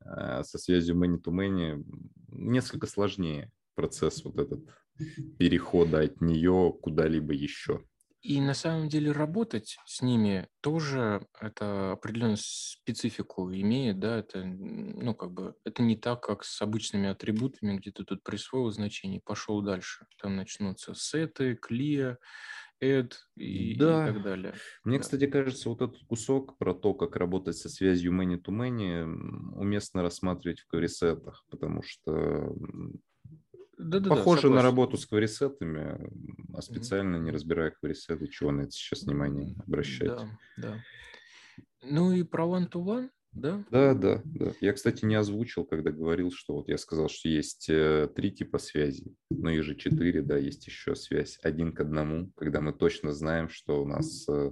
А 0.00 0.42
со 0.42 0.58
связью 0.58 0.96
many-to-many 0.96 1.84
несколько 2.28 2.86
сложнее 2.86 3.50
процесс 3.74 4.24
вот 4.24 4.38
этот 4.38 4.60
перехода 5.38 6.00
от 6.00 6.20
нее 6.22 6.74
куда-либо 6.80 7.34
еще. 7.34 7.84
И 8.22 8.38
на 8.40 8.52
самом 8.52 8.88
деле 8.90 9.12
работать 9.12 9.78
с 9.86 10.02
ними 10.02 10.46
тоже 10.60 11.26
это 11.40 11.92
определенную 11.92 12.36
специфику 12.38 13.50
имеет, 13.50 13.98
да, 13.98 14.18
это, 14.18 14.44
ну, 14.44 15.14
как 15.14 15.32
бы, 15.32 15.54
это 15.64 15.82
не 15.82 15.96
так, 15.96 16.22
как 16.22 16.44
с 16.44 16.60
обычными 16.60 17.08
атрибутами, 17.08 17.76
где 17.76 17.90
ты 17.92 18.04
тут 18.04 18.22
присвоил 18.22 18.70
значение, 18.70 19.22
пошел 19.24 19.62
дальше. 19.62 20.04
Там 20.20 20.36
начнутся 20.36 20.92
сеты, 20.94 21.54
клия, 21.54 22.18
add 22.82 23.12
и, 23.36 23.74
да. 23.76 24.08
и 24.08 24.12
так 24.12 24.22
далее. 24.22 24.54
Мне, 24.84 24.98
да. 24.98 25.02
кстати, 25.02 25.26
кажется, 25.26 25.70
вот 25.70 25.80
этот 25.80 26.02
кусок 26.06 26.58
про 26.58 26.74
то, 26.74 26.92
как 26.92 27.16
работать 27.16 27.56
со 27.56 27.70
связью 27.70 28.12
many-to-many, 28.12 29.04
уместно 29.54 30.02
рассматривать 30.02 30.60
в 30.60 30.66
кварисетах, 30.66 31.44
потому 31.48 31.82
что 31.82 32.54
да, 33.80 34.00
да, 34.00 34.10
Похоже 34.10 34.48
да, 34.48 34.56
на 34.56 34.62
работу 34.62 34.96
с 34.96 35.06
кварисетами, 35.06 35.98
а 36.54 36.62
специально 36.62 37.16
mm-hmm. 37.16 37.20
не 37.20 37.30
разбирая 37.30 37.70
кварисеты, 37.70 38.28
чего 38.28 38.52
на 38.52 38.62
это 38.62 38.72
сейчас 38.72 39.02
внимание 39.02 39.54
обращать. 39.66 40.08
Да, 40.08 40.28
да. 40.56 40.84
Ну 41.82 42.12
и 42.12 42.22
про 42.22 42.44
one-to-one, 42.44 43.10
да? 43.32 43.64
Да, 43.70 43.94
да, 43.94 44.20
да. 44.24 44.52
Я, 44.60 44.72
кстати, 44.72 45.04
не 45.04 45.14
озвучил, 45.14 45.64
когда 45.64 45.90
говорил, 45.90 46.30
что 46.32 46.54
вот 46.54 46.68
я 46.68 46.78
сказал, 46.78 47.08
что 47.08 47.28
есть 47.28 47.68
э, 47.68 48.08
три 48.14 48.32
типа 48.32 48.58
связей, 48.58 49.14
но 49.30 49.50
и 49.50 49.60
же 49.60 49.76
четыре, 49.76 50.20
да, 50.22 50.36
есть 50.36 50.66
еще 50.66 50.94
связь 50.94 51.38
один 51.42 51.72
к 51.72 51.80
одному, 51.80 52.30
когда 52.36 52.60
мы 52.60 52.72
точно 52.72 53.12
знаем, 53.12 53.48
что 53.48 53.82
у 53.82 53.86
нас 53.86 54.28
э, 54.28 54.50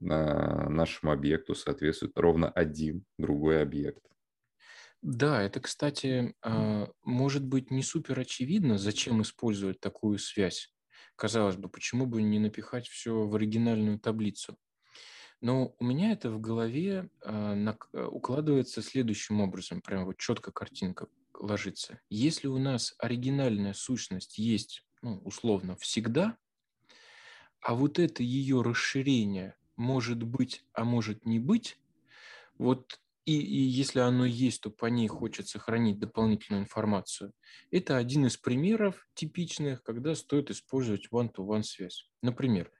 нашему 0.00 1.12
объекту 1.12 1.54
соответствует 1.54 2.16
ровно 2.16 2.50
один 2.50 3.04
другой 3.18 3.62
объект. 3.62 4.02
Да, 5.06 5.40
это, 5.40 5.60
кстати, 5.60 6.34
а, 6.42 6.88
может 7.04 7.44
быть 7.44 7.70
не 7.70 7.84
супер 7.84 8.18
очевидно, 8.18 8.76
зачем 8.76 9.22
использовать 9.22 9.78
такую 9.78 10.18
связь. 10.18 10.74
Казалось 11.14 11.54
бы, 11.54 11.68
почему 11.68 12.06
бы 12.06 12.22
не 12.22 12.40
напихать 12.40 12.88
все 12.88 13.24
в 13.24 13.32
оригинальную 13.36 14.00
таблицу? 14.00 14.58
Но 15.40 15.76
у 15.78 15.84
меня 15.84 16.10
это 16.10 16.28
в 16.28 16.40
голове 16.40 17.08
а, 17.24 17.54
э, 17.54 18.04
укладывается 18.04 18.82
следующим 18.82 19.40
образом, 19.40 19.80
прям 19.80 20.06
вот 20.06 20.18
четко 20.18 20.50
картинка 20.50 21.06
ложится. 21.38 22.00
Если 22.10 22.48
у 22.48 22.58
нас 22.58 22.96
оригинальная 22.98 23.74
сущность 23.74 24.38
есть, 24.38 24.84
ну, 25.02 25.18
условно, 25.18 25.76
всегда, 25.76 26.36
а 27.60 27.76
вот 27.76 28.00
это 28.00 28.24
ее 28.24 28.60
расширение 28.60 29.54
может 29.76 30.24
быть, 30.24 30.64
а 30.72 30.84
может 30.84 31.24
не 31.26 31.38
быть, 31.38 31.78
вот 32.58 32.98
и, 33.26 33.40
и 33.40 33.60
если 33.60 33.98
оно 33.98 34.24
есть, 34.24 34.62
то 34.62 34.70
по 34.70 34.86
ней 34.86 35.08
хочет 35.08 35.48
сохранить 35.48 35.98
дополнительную 35.98 36.62
информацию. 36.62 37.32
Это 37.72 37.96
один 37.96 38.24
из 38.26 38.36
примеров 38.36 39.04
типичных, 39.14 39.82
когда 39.82 40.14
стоит 40.14 40.50
использовать 40.50 41.08
one-to-one 41.12 41.64
связь. 41.64 42.08
Например, 42.22 42.70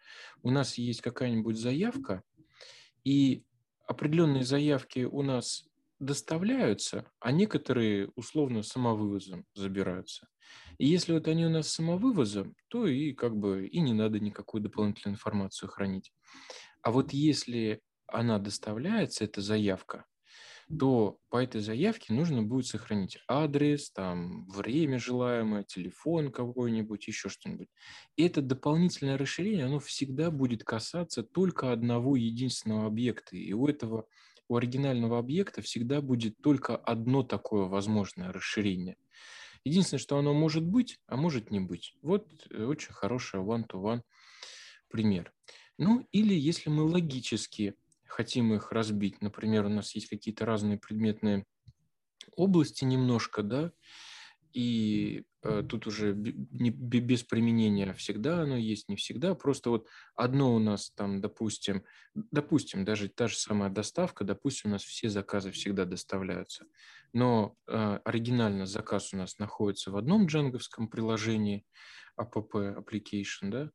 у 0.42 0.50
нас 0.50 0.78
есть 0.78 1.00
какая-нибудь 1.00 1.58
заявка, 1.58 2.22
и 3.02 3.44
определенные 3.88 4.44
заявки 4.44 5.00
у 5.00 5.22
нас 5.22 5.68
доставляются, 5.98 7.10
а 7.18 7.32
некоторые 7.32 8.10
условно 8.14 8.62
самовывозом 8.62 9.46
забираются. 9.54 10.28
И 10.78 10.86
если 10.86 11.12
вот 11.12 11.26
они 11.26 11.46
у 11.46 11.50
нас 11.50 11.68
самовывозом, 11.72 12.54
то 12.68 12.86
и 12.86 13.12
как 13.12 13.36
бы 13.36 13.66
и 13.66 13.80
не 13.80 13.94
надо 13.94 14.20
никакую 14.20 14.62
дополнительную 14.62 15.14
информацию 15.14 15.68
хранить. 15.68 16.12
А 16.82 16.92
вот 16.92 17.12
если 17.12 17.80
она 18.06 18.38
доставляется, 18.38 19.24
эта 19.24 19.40
заявка, 19.40 20.04
то 20.68 21.18
по 21.30 21.42
этой 21.42 21.60
заявке 21.60 22.12
нужно 22.12 22.42
будет 22.42 22.66
сохранить 22.66 23.18
адрес, 23.28 23.90
там, 23.90 24.48
время 24.48 24.98
желаемое, 24.98 25.62
телефон 25.62 26.32
какой-нибудь, 26.32 27.06
еще 27.06 27.28
что-нибудь. 27.28 27.68
И 28.16 28.24
это 28.26 28.42
дополнительное 28.42 29.16
расширение, 29.16 29.66
оно 29.66 29.78
всегда 29.78 30.30
будет 30.30 30.64
касаться 30.64 31.22
только 31.22 31.72
одного 31.72 32.16
единственного 32.16 32.86
объекта. 32.86 33.36
И 33.36 33.52
у 33.52 33.68
этого, 33.68 34.06
у 34.48 34.56
оригинального 34.56 35.18
объекта 35.18 35.62
всегда 35.62 36.00
будет 36.00 36.36
только 36.42 36.76
одно 36.76 37.22
такое 37.22 37.66
возможное 37.66 38.32
расширение. 38.32 38.96
Единственное, 39.64 40.00
что 40.00 40.18
оно 40.18 40.32
может 40.32 40.64
быть, 40.64 40.98
а 41.06 41.16
может 41.16 41.50
не 41.50 41.60
быть. 41.60 41.94
Вот 42.02 42.28
э, 42.50 42.64
очень 42.64 42.92
хороший 42.92 43.40
one-to-one 43.40 44.02
пример. 44.88 45.32
Ну, 45.78 46.06
или 46.12 46.34
если 46.34 46.70
мы 46.70 46.84
логически 46.84 47.74
хотим 48.16 48.54
их 48.54 48.72
разбить, 48.72 49.20
например, 49.20 49.66
у 49.66 49.68
нас 49.68 49.94
есть 49.94 50.08
какие-то 50.08 50.46
разные 50.46 50.78
предметные 50.78 51.44
области 52.34 52.82
немножко, 52.82 53.42
да, 53.42 53.72
и 54.54 55.26
э, 55.42 55.62
тут 55.68 55.86
уже 55.86 56.14
не, 56.14 56.70
без 56.70 57.22
применения 57.24 57.92
всегда 57.92 58.40
оно 58.40 58.56
есть, 58.56 58.88
не 58.88 58.96
всегда. 58.96 59.34
Просто 59.34 59.68
вот 59.68 59.86
одно 60.14 60.54
у 60.54 60.58
нас 60.58 60.92
там, 60.92 61.20
допустим, 61.20 61.84
допустим, 62.14 62.86
даже 62.86 63.10
та 63.10 63.28
же 63.28 63.36
самая 63.36 63.68
доставка, 63.68 64.24
допустим, 64.24 64.70
у 64.70 64.72
нас 64.72 64.82
все 64.82 65.10
заказы 65.10 65.50
всегда 65.50 65.84
доставляются. 65.84 66.64
Но 67.12 67.54
э, 67.66 68.00
оригинально 68.02 68.64
заказ 68.64 69.12
у 69.12 69.18
нас 69.18 69.38
находится 69.38 69.90
в 69.90 69.96
одном 69.98 70.24
джанговском 70.24 70.88
приложении, 70.88 71.66
app, 72.18 72.32
application, 72.50 73.50
да, 73.50 73.70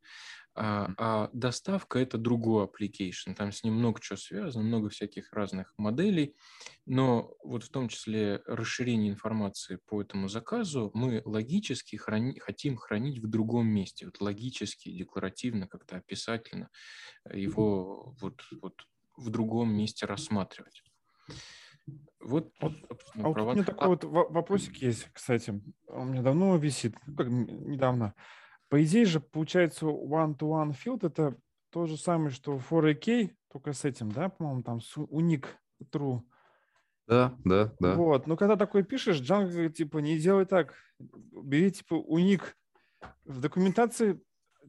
а, 0.53 0.89
а 0.97 1.29
доставка– 1.33 1.99
это 1.99 2.17
другой 2.17 2.65
application. 2.65 3.33
Там 3.35 3.51
с 3.51 3.63
ним 3.63 3.75
много 3.75 4.01
чего 4.01 4.17
связано, 4.17 4.63
много 4.63 4.89
всяких 4.89 5.31
разных 5.31 5.73
моделей. 5.77 6.35
Но 6.85 7.33
вот 7.43 7.63
в 7.63 7.69
том 7.69 7.87
числе 7.87 8.41
расширение 8.45 9.11
информации 9.11 9.79
по 9.87 10.01
этому 10.01 10.27
заказу 10.27 10.91
мы 10.93 11.21
логически 11.25 11.95
храни, 11.95 12.37
хотим 12.39 12.75
хранить 12.75 13.19
в 13.19 13.29
другом 13.29 13.67
месте. 13.67 14.05
Вот 14.05 14.19
логически, 14.19 14.91
декларативно, 14.91 15.67
как-то 15.67 15.97
описательно 15.97 16.69
его 17.31 18.15
вот, 18.19 18.41
вот 18.61 18.75
в 19.15 19.29
другом 19.29 19.73
месте 19.73 20.05
рассматривать. 20.05 20.83
Вот, 22.19 22.53
вот 22.61 22.73
а 23.15 23.29
вот 23.29 23.37
у 23.37 23.53
меня 23.53 23.63
такой 23.63 23.87
а... 23.87 23.89
вот 23.89 24.03
вопросик 24.03 24.77
есть, 24.77 25.07
кстати. 25.13 25.61
Он 25.87 26.09
у 26.09 26.11
меня 26.11 26.21
давно 26.21 26.55
висит, 26.57 26.95
ну, 27.07 27.15
как 27.15 27.27
недавно. 27.27 28.13
По 28.71 28.81
идее 28.81 29.03
же, 29.03 29.19
получается, 29.19 29.85
one-to-one 29.85 30.71
field 30.71 31.05
это 31.05 31.35
то 31.71 31.87
же 31.87 31.97
самое, 31.97 32.29
что 32.29 32.55
for 32.55 32.89
AK, 32.89 33.35
только 33.51 33.73
с 33.73 33.83
этим, 33.83 34.09
да, 34.13 34.29
по-моему, 34.29 34.63
там 34.63 34.79
с 34.79 34.95
unique 34.95 35.47
true. 35.91 36.21
Да, 37.05 37.35
да, 37.43 37.73
да. 37.81 37.95
Вот, 37.95 38.27
но 38.27 38.37
когда 38.37 38.55
такой 38.55 38.85
пишешь, 38.85 39.19
Django 39.19 39.69
типа, 39.69 39.97
не 39.97 40.17
делай 40.17 40.45
так, 40.45 40.73
бери, 40.99 41.69
типа, 41.69 41.95
уник. 41.95 42.55
В 43.25 43.41
документации, 43.41 44.23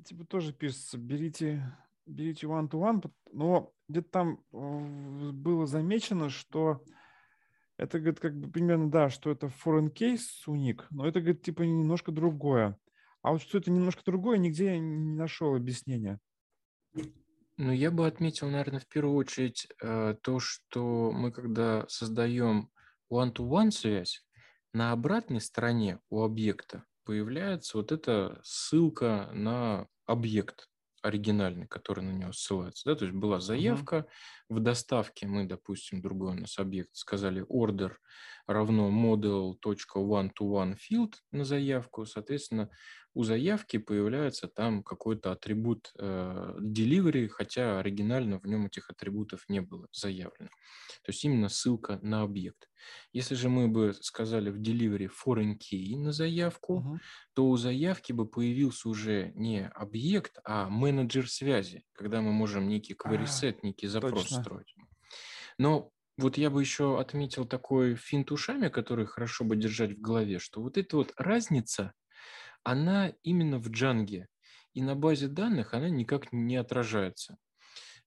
типа, 0.05 0.25
тоже 0.25 0.53
пишется, 0.53 0.99
берите, 0.99 1.63
берите 2.05 2.49
one-to-one, 2.49 3.09
но 3.31 3.73
где-то 3.89 4.09
там 4.11 4.45
было 4.51 5.65
замечено, 5.67 6.29
что 6.29 6.83
это, 7.77 8.01
говорит, 8.01 8.19
как 8.19 8.37
бы 8.37 8.51
примерно, 8.51 8.91
да, 8.91 9.11
что 9.11 9.31
это 9.31 9.47
foreign 9.47 9.93
case 9.93 10.19
уник, 10.49 10.89
но 10.91 11.07
это, 11.07 11.21
говорит, 11.21 11.43
типа, 11.43 11.63
немножко 11.63 12.11
другое. 12.11 12.77
А 13.23 13.33
вот 13.33 13.43
что 13.43 13.59
это 13.59 13.71
немножко 13.71 14.03
другое, 14.05 14.39
нигде 14.39 14.67
я 14.67 14.79
не 14.79 15.15
нашел 15.15 15.55
объяснения. 15.55 16.19
Ну, 17.57 17.71
я 17.71 17.91
бы 17.91 18.07
отметил, 18.07 18.49
наверное, 18.49 18.81
в 18.81 18.89
первую 18.89 19.17
очередь 19.17 19.69
э, 19.81 20.17
то, 20.21 20.41
что 20.41 21.13
мы, 21.13 21.31
когда 21.31 21.87
создаем 21.89 22.71
one-to-one 23.13 23.71
связь, 23.71 24.25
на 24.73 24.93
обратной 24.93 25.41
стороне 25.41 26.01
у 26.09 26.23
объекта 26.23 26.85
появляется 27.05 27.77
вот 27.77 27.93
эта 27.93 28.41
ссылка 28.43 29.31
на 29.33 29.87
объект 30.07 30.69
оригинальный, 31.03 31.67
который 31.67 32.05
на 32.05 32.13
него 32.13 32.33
ссылается. 32.33 32.89
Да? 32.89 32.97
То 32.97 33.05
есть 33.05 33.17
была 33.17 33.41
заявка, 33.41 33.97
uh-huh. 33.97 34.57
в 34.57 34.61
доставке 34.61 35.27
мы, 35.27 35.45
допустим, 35.47 36.01
другой 36.01 36.37
у 36.37 36.41
нас 36.41 36.59
объект 36.59 36.95
сказали 36.95 37.45
order 37.49 37.93
равно 38.47 38.89
model.one-to-one 38.89 40.77
field 40.77 41.15
на 41.33 41.45
заявку. 41.45 42.07
Соответственно, 42.07 42.71
у 43.15 43.25
заявки 43.25 43.77
появляется 43.77 44.49
там 44.49 44.83
какой-то 44.83 45.33
атрибут 45.33 45.93
э, 45.99 46.55
delivery, 46.61 47.29
хотя 47.29 47.79
оригинально 47.79 48.39
в 48.39 48.47
нем 48.47 48.67
этих 48.67 48.91
атрибутов 48.91 49.45
не 49.49 49.61
было 49.61 49.89
заявлено. 49.93 50.51
То 51.03 51.11
есть 51.11 51.25
именно 51.25 51.49
ссылка 51.49 51.99
на 52.03 52.23
объект. 52.23 52.69
Если 53.13 53.35
же 53.35 53.49
мы 53.49 53.69
бы 53.69 53.95
сказали 54.01 54.51
в 54.51 54.61
delivery 54.61 55.09
foreign 55.09 55.57
key 55.59 55.97
на 55.97 56.13
заявку, 56.13 56.81
uh-huh. 56.81 56.99
то 57.35 57.49
у 57.49 57.57
заявки 57.57 58.13
бы 58.13 58.27
появился 58.27 58.89
уже 58.89 59.33
не 59.35 59.69
объект, 59.69 60.39
а 60.45 60.69
менеджер 60.69 61.29
связи, 61.29 61.85
когда 61.93 62.23
мы 62.23 62.33
можем 62.33 62.69
некий 62.69 62.95
query 62.95 63.25
set, 63.25 63.59
некий 63.63 63.89
запрос 63.89 64.25
точно. 64.25 64.43
строить. 64.43 64.75
Но 65.59 65.93
вот 66.19 66.39
я 66.39 66.51
бы 66.51 66.61
еще 66.61 67.01
отметил 67.01 67.45
такой 67.47 67.95
финт 67.95 68.33
ушами, 68.33 68.69
который 68.69 69.07
хорошо 69.07 69.45
бы 69.45 69.57
держать 69.57 69.93
в 69.93 70.01
голове, 70.01 70.39
что 70.39 70.63
вот 70.63 70.79
эта 70.79 70.97
вот 70.97 71.13
разница 71.17 71.93
она 72.65 73.13
именно 73.23 73.59
в 73.59 73.71
джанге. 73.71 74.29
И 74.75 74.83
на 74.83 74.95
базе 74.95 75.29
данных 75.29 75.75
она 75.75 75.91
никак 75.91 76.33
не 76.33 76.57
отражается. 76.57 77.37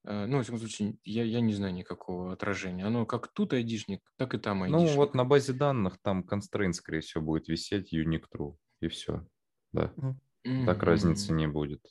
Э, 0.03 0.25
ну, 0.25 0.39
в 0.39 0.43
всяком 0.43 0.59
случае, 0.59 0.97
я, 1.03 1.23
я 1.23 1.41
не 1.41 1.53
знаю 1.53 1.73
никакого 1.73 2.33
отражения. 2.33 2.85
Оно 2.85 3.05
как 3.05 3.27
тут 3.27 3.53
айдишник, 3.53 4.01
так 4.17 4.33
и 4.33 4.37
там 4.37 4.63
айдишник. 4.63 4.89
Ну, 4.89 4.95
вот 4.95 5.15
на 5.15 5.25
базе 5.25 5.53
данных 5.53 5.97
там 6.01 6.25
constraint, 6.27 6.73
скорее 6.73 7.01
всего, 7.01 7.23
будет 7.23 7.47
висеть 7.47 7.93
unique 7.93 8.25
true, 8.33 8.55
и 8.81 8.87
все. 8.87 9.27
Да. 9.71 9.91
Mm-hmm. 9.97 10.65
Так 10.65 10.83
разницы 10.83 11.33
не 11.33 11.47
будет. 11.47 11.81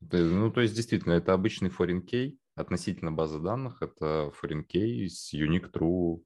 Ну, 0.00 0.50
то 0.50 0.60
есть, 0.60 0.74
действительно, 0.74 1.12
это 1.12 1.32
обычный 1.32 1.70
foreign 1.70 2.02
key 2.04 2.36
относительно 2.54 3.12
базы 3.12 3.40
данных. 3.40 3.80
Это 3.80 4.32
foreign 4.40 4.64
key 4.66 5.06
с 5.06 5.32
unique 5.32 5.70
true. 5.72 6.22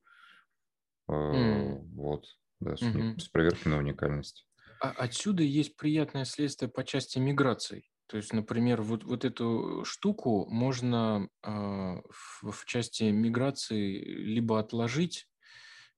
Э, 1.08 1.12
mm. 1.12 1.78
Вот. 1.94 2.26
Да, 2.58 2.76
с, 2.76 2.82
mm-hmm. 2.82 3.18
с 3.20 3.28
проверкой 3.28 3.72
на 3.72 3.78
уникальность. 3.78 4.45
А 4.80 4.90
отсюда 4.90 5.42
есть 5.42 5.76
приятное 5.76 6.24
следствие 6.24 6.70
по 6.70 6.84
части 6.84 7.18
миграций. 7.18 7.90
То 8.08 8.16
есть, 8.16 8.32
например, 8.32 8.82
вот, 8.82 9.04
вот 9.04 9.24
эту 9.24 9.84
штуку 9.84 10.46
можно 10.48 11.28
э, 11.42 11.50
в, 11.50 12.50
в 12.50 12.64
части 12.66 13.04
миграции 13.04 13.98
либо 13.98 14.60
отложить, 14.60 15.26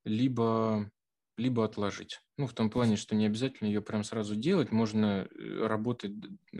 либо, 0.04 0.90
либо 1.36 1.64
отложить. 1.64 2.20
Ну, 2.38 2.46
в 2.46 2.54
том 2.54 2.70
плане, 2.70 2.96
что 2.96 3.14
не 3.14 3.26
обязательно 3.26 3.68
ее 3.68 3.82
прям 3.82 4.04
сразу 4.04 4.36
делать. 4.36 4.72
Можно 4.72 5.28
э, 5.28 5.66
работать 5.66 6.12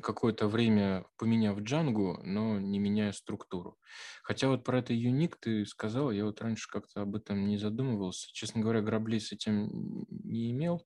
какое-то 0.03 0.49
время, 0.49 1.07
поменяв 1.16 1.59
Django, 1.61 2.20
но 2.24 2.61
не 2.61 2.78
меняя 2.78 3.12
структуру. 3.12 3.78
Хотя 4.23 4.49
вот 4.49 4.65
про 4.65 4.81
это 4.81 4.93
Unique 4.93 5.36
ты 5.40 5.65
сказал, 5.65 6.11
я 6.11 6.27
вот 6.27 6.43
раньше 6.43 6.69
как-то 6.69 7.01
об 7.01 7.16
этом 7.16 7.47
не 7.47 7.57
задумывался. 7.57 8.28
Честно 8.32 8.61
говоря, 8.61 8.82
граблей 8.82 9.20
с 9.20 9.32
этим 9.32 10.05
не 10.11 10.51
имел. 10.51 10.85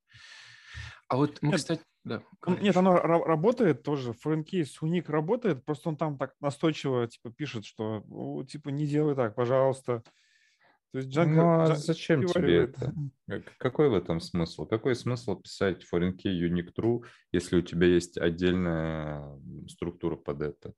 А 1.13 1.17
вот 1.17 1.43
мы, 1.43 1.51
нет, 1.51 1.59
кстати, 1.59 1.83
да. 2.05 2.23
Нет, 2.47 2.75
оно 2.75 2.97
работает 2.97 3.83
тоже. 3.83 4.15
Фрэнкейс 4.15 4.81
уник 4.81 5.11
работает, 5.11 5.63
просто 5.63 5.91
он 5.91 5.99
там 5.99 6.17
так 6.17 6.33
настойчиво 6.41 7.07
типа 7.07 7.31
пишет, 7.31 7.67
что 7.67 8.03
ну, 8.09 8.43
типа 8.45 8.71
не 8.71 8.87
делай 8.87 9.15
так, 9.15 9.35
пожалуйста. 9.35 10.03
То 10.93 10.99
есть 10.99 11.15
Django, 11.15 11.35
ну, 11.35 11.61
а 11.61 11.77
зачем 11.77 12.25
тебе 12.25 12.63
это? 12.63 12.95
Какой 13.59 13.91
в 13.91 13.95
этом 13.95 14.21
смысл? 14.21 14.65
Какой 14.65 14.97
смысл 14.97 15.37
писать 15.37 15.85
foreign 15.93 16.17
key 16.17 16.33
unique 16.33 16.73
true, 16.75 17.03
если 17.31 17.57
у 17.57 17.63
тебя 17.63 17.89
есть 17.89 18.17
отдельная 18.17 19.39
структура 19.69 20.17
под 20.17 20.41
это? 20.41 20.73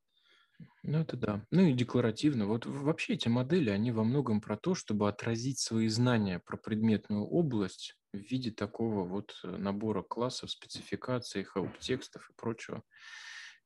Ну, 0.83 0.99
это 1.01 1.17
да. 1.17 1.47
Ну 1.51 1.63
и 1.63 1.73
декларативно. 1.73 2.47
Вот 2.47 2.67
вообще 2.67 3.15
эти 3.15 3.29
модели, 3.29 3.71
они 3.71 3.91
во 3.91 4.05
многом 4.05 4.41
про 4.41 4.57
то, 4.57 4.75
чтобы 4.75 5.09
отразить 5.09 5.59
свои 5.59 5.89
знания 5.89 6.41
про 6.41 6.57
предметную 6.57 7.25
область 7.25 7.97
в 8.13 8.19
виде 8.19 8.51
такого 8.51 9.05
вот 9.05 9.35
э, 9.43 9.57
набора 9.57 10.03
классов, 10.03 10.51
спецификаций, 10.51 11.47
help-текстов 11.55 12.29
и 12.31 12.35
прочего. 12.35 12.83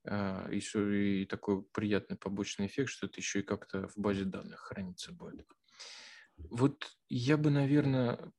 А, 0.06 0.48
еще 0.50 1.22
и 1.22 1.26
такой 1.26 1.62
приятный 1.72 2.16
побочный 2.16 2.66
эффект, 2.66 2.90
что 2.90 3.06
это 3.06 3.18
еще 3.18 3.40
и 3.40 3.44
как-то 3.44 3.88
в 3.88 3.96
базе 3.96 4.24
данных 4.24 4.60
храниться 4.60 5.12
будет. 5.12 5.46
Вот 6.36 6.86
я 7.08 7.36
бы, 7.36 7.50
наверное, 7.50 8.32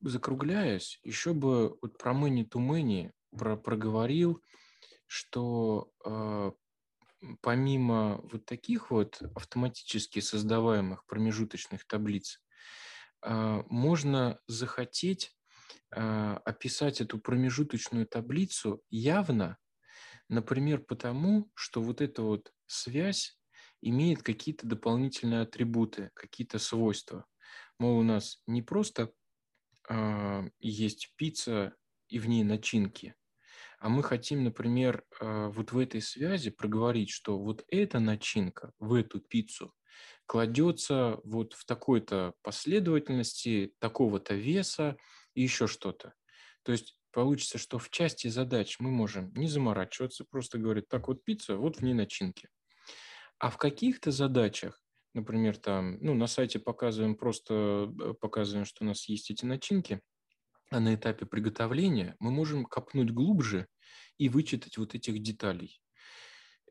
закругляясь, 0.00 1.00
еще 1.02 1.34
бы 1.34 1.76
вот 1.82 1.98
про 1.98 2.12
to 2.12 2.46
many 2.54 3.10
про, 3.36 3.56
проговорил, 3.56 4.42
что 5.06 5.90
э, 6.04 6.52
помимо 7.40 8.20
вот 8.24 8.44
таких 8.46 8.90
вот 8.90 9.22
автоматически 9.34 10.20
создаваемых 10.20 11.04
промежуточных 11.06 11.86
таблиц, 11.86 12.40
а, 13.22 13.62
можно 13.68 14.38
захотеть 14.46 15.36
а, 15.90 16.36
описать 16.44 17.00
эту 17.00 17.18
промежуточную 17.18 18.06
таблицу 18.06 18.82
явно, 18.90 19.58
например, 20.28 20.80
потому, 20.80 21.50
что 21.54 21.82
вот 21.82 22.00
эта 22.00 22.22
вот 22.22 22.52
связь 22.66 23.38
имеет 23.82 24.22
какие-то 24.22 24.66
дополнительные 24.66 25.42
атрибуты, 25.42 26.10
какие-то 26.14 26.58
свойства. 26.58 27.26
Мол, 27.78 27.98
у 27.98 28.02
нас 28.02 28.42
не 28.46 28.62
просто 28.62 29.12
э, 29.88 30.50
есть 30.58 31.14
пицца 31.16 31.74
и 32.08 32.18
в 32.18 32.28
ней 32.28 32.44
начинки, 32.44 33.14
а 33.80 33.88
мы 33.88 34.02
хотим, 34.02 34.44
например, 34.44 35.04
э, 35.20 35.48
вот 35.48 35.72
в 35.72 35.78
этой 35.78 36.02
связи 36.02 36.50
проговорить, 36.50 37.08
что 37.08 37.38
вот 37.38 37.64
эта 37.68 37.98
начинка 37.98 38.72
в 38.78 38.92
эту 38.92 39.20
пиццу 39.20 39.74
кладется 40.26 41.18
вот 41.24 41.54
в 41.54 41.64
такой-то 41.64 42.34
последовательности, 42.42 43.74
такого-то 43.78 44.34
веса 44.34 44.98
и 45.34 45.42
еще 45.42 45.66
что-то. 45.66 46.12
То 46.62 46.72
есть 46.72 46.98
получится, 47.10 47.56
что 47.56 47.78
в 47.78 47.88
части 47.88 48.28
задач 48.28 48.78
мы 48.80 48.90
можем 48.90 49.32
не 49.34 49.48
заморачиваться, 49.48 50.26
просто 50.26 50.58
говорить, 50.58 50.88
так 50.88 51.08
вот 51.08 51.24
пицца, 51.24 51.56
вот 51.56 51.78
в 51.78 51.82
ней 51.82 51.94
начинки. 51.94 52.50
А 53.38 53.48
в 53.48 53.56
каких-то 53.56 54.10
задачах, 54.10 54.78
например, 55.14 55.56
там, 55.56 55.96
ну, 56.02 56.12
на 56.12 56.26
сайте 56.26 56.58
показываем 56.58 57.16
просто, 57.16 57.90
э, 57.98 58.14
показываем, 58.20 58.66
что 58.66 58.84
у 58.84 58.86
нас 58.86 59.08
есть 59.08 59.30
эти 59.30 59.46
начинки, 59.46 60.02
а 60.70 60.80
на 60.80 60.94
этапе 60.94 61.26
приготовления 61.26 62.16
мы 62.20 62.30
можем 62.30 62.64
копнуть 62.64 63.10
глубже 63.10 63.66
и 64.18 64.28
вычитать 64.28 64.78
вот 64.78 64.94
этих 64.94 65.22
деталей. 65.22 65.80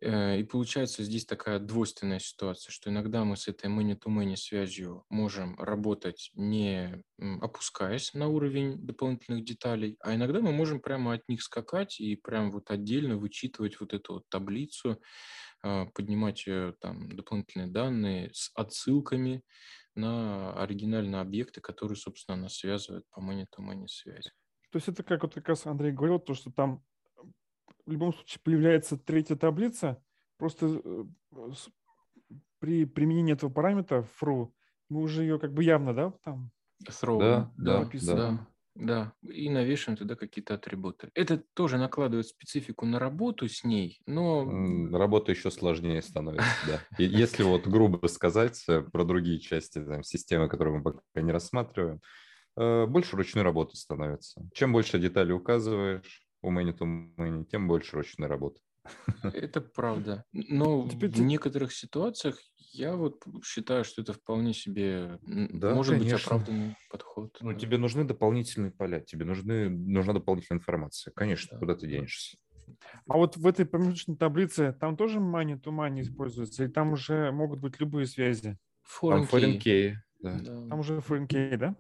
Э, 0.02 0.40
и 0.40 0.44
получается 0.44 1.04
здесь 1.04 1.26
такая 1.26 1.60
двойственная 1.60 2.20
ситуация, 2.20 2.72
что 2.72 2.90
иногда 2.90 3.26
мы 3.26 3.36
с 3.36 3.48
этой 3.48 3.70
many-to-many 3.70 4.36
связью 4.38 5.06
можем 5.10 5.60
работать 5.60 6.32
не 6.36 7.04
опускаясь 7.18 8.14
на 8.14 8.28
уровень 8.28 8.78
дополнительных 8.86 9.44
деталей, 9.44 9.98
а 10.00 10.16
иногда 10.16 10.40
мы 10.40 10.52
можем 10.54 10.80
прямо 10.80 11.14
от 11.14 11.28
них 11.28 11.42
скакать 11.44 12.00
и 12.00 12.16
прям 12.16 12.52
вот 12.52 12.72
отдельно 12.72 13.18
вычитывать 13.18 13.80
вот 13.80 13.94
эту 13.94 14.14
вот 14.14 14.30
таблицу, 14.30 15.02
а, 15.62 15.88
поднимать 15.88 16.48
э, 16.48 16.74
там 16.80 17.14
дополнительные 17.14 17.68
данные 17.68 18.30
с 18.34 18.52
отсылками 18.56 19.44
на 20.00 20.54
оригинальные 20.54 21.22
объекты, 21.22 21.62
которые, 21.62 21.96
собственно, 21.96 22.38
нас 22.38 22.56
связывают 22.56 23.06
по 23.10 23.20
many-to-many 23.20 23.88
связи. 23.88 24.32
То 24.72 24.78
есть 24.78 24.88
это 24.88 25.04
как 25.04 25.24
вот 25.24 25.34
как 25.34 25.48
раз 25.50 25.66
Андрей 25.66 25.92
говорил, 25.92 26.20
то, 26.20 26.34
что 26.34 26.52
там 26.52 26.84
в 27.86 27.92
любом 27.92 28.14
случае 28.14 28.40
появляется 28.44 28.98
третья 28.98 29.36
таблица, 29.36 30.02
просто 30.38 30.82
э, 30.84 31.06
при 32.60 32.86
применении 32.86 33.34
этого 33.34 33.52
параметра 33.52 34.08
fru 34.22 34.52
мы 34.90 35.02
уже 35.02 35.24
ее 35.24 35.40
как 35.40 35.54
бы 35.54 35.64
явно, 35.64 35.94
да, 35.94 36.12
там 36.24 36.52
Throw, 36.88 37.20
да, 37.20 37.52
да, 37.58 37.90
да, 37.92 38.16
да. 38.16 38.48
Да, 38.80 39.14
и 39.22 39.50
навешиваем 39.50 39.98
туда 39.98 40.16
какие-то 40.16 40.54
атрибуты. 40.54 41.12
Это 41.14 41.44
тоже 41.54 41.78
накладывает 41.78 42.28
специфику 42.28 42.86
на 42.86 42.98
работу 42.98 43.50
с 43.50 43.66
ней, 43.66 44.00
но... 44.06 44.46
Работа 44.98 45.32
еще 45.32 45.52
сложнее 45.52 46.02
становится, 46.02 46.48
да. 46.68 46.80
Если 46.98 47.44
вот 47.44 47.68
грубо 47.68 48.08
сказать 48.08 48.64
э, 48.70 48.82
про 48.82 49.04
другие 49.04 49.40
части 49.40 49.84
там, 49.84 50.04
системы, 50.04 50.48
которые 50.48 50.78
мы 50.78 50.84
пока 50.84 51.02
не 51.16 51.34
рассматриваем, 51.34 52.00
э, 52.56 52.86
больше 52.86 53.18
ручной 53.18 53.44
работы 53.44 53.76
становится. 53.76 54.42
Чем 54.54 54.72
больше 54.72 54.98
деталей 54.98 55.34
указываешь 55.34 56.26
у 56.42 56.52
many 56.52 56.74
to 56.74 56.88
many, 57.18 57.44
тем 57.46 57.68
больше 57.68 57.98
ручной 57.98 58.30
работы. 58.30 58.62
Это 59.24 59.60
правда. 59.76 60.24
Но 60.32 60.88
Теперь 60.90 61.10
в 61.10 61.20
некоторых 61.20 61.74
ситуациях 61.74 62.40
я 62.72 62.96
вот 62.96 63.24
считаю, 63.44 63.84
что 63.84 64.02
это 64.02 64.14
вполне 64.14 64.54
себе 64.54 65.20
да, 65.22 65.74
может 65.74 65.94
конечно. 65.94 66.16
быть 66.16 66.26
оправданный 66.26 66.76
подход. 66.90 67.38
Ну, 67.42 67.54
да. 67.54 67.60
тебе 67.60 67.78
нужны 67.78 68.04
дополнительные 68.04 68.72
поля, 68.72 69.00
тебе 69.00 69.26
нужны, 69.26 69.70
нужна 69.70 70.14
дополнительная 70.14 70.60
информация. 70.60 71.12
Конечно, 71.16 71.50
да. 71.54 71.60
куда 71.60 71.76
ты 71.76 71.88
денешься. 71.88 72.38
А 73.08 73.18
вот 73.18 73.38
в 73.38 73.48
этой 73.48 73.66
промежуточной 73.66 74.16
таблице 74.16 74.76
там 74.80 74.96
тоже 74.96 75.20
money 75.20 75.60
to 75.60 75.72
money 75.72 76.02
используется? 76.02 76.64
Или 76.64 76.72
там 76.72 76.94
уже 76.94 77.32
могут 77.32 77.60
быть 77.60 77.80
любые 77.80 78.06
связи? 78.06 78.58
Foreign 78.86 79.26
там 79.28 79.40
foreign 79.40 79.60
key. 79.60 79.94
Да. 80.22 80.40
Да. 80.40 80.68
Там 80.68 80.80
уже 80.80 80.98
foreign 80.98 81.28
key, 81.28 81.58
да? 81.58 81.76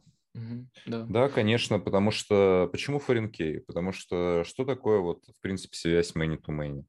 да. 0.85 1.05
да, 1.05 1.29
конечно, 1.29 1.79
потому 1.79 2.11
что... 2.11 2.69
Почему 2.71 2.99
foreign 2.99 3.31
key? 3.31 3.59
Потому 3.67 3.91
что 3.91 4.43
что 4.45 4.65
такое 4.65 4.99
вот, 4.99 5.23
в 5.25 5.41
принципе, 5.41 5.75
связь 5.75 6.15
money 6.15 6.39
to 6.41 6.47
money? 6.47 6.83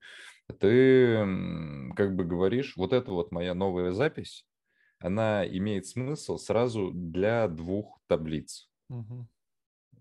Ты 0.53 1.17
как 1.97 2.15
бы 2.17 2.25
говоришь, 2.25 2.77
вот 2.77 2.93
это 2.93 3.13
вот 3.13 3.33
моя 3.33 3.55
новая 3.55 3.93
запись, 3.93 4.47
она 4.99 5.47
имеет 5.47 5.87
смысл 5.87 6.37
сразу 6.37 6.91
для 6.93 7.49
двух 7.49 8.01
таблиц. 8.07 8.71
Угу. 8.89 9.29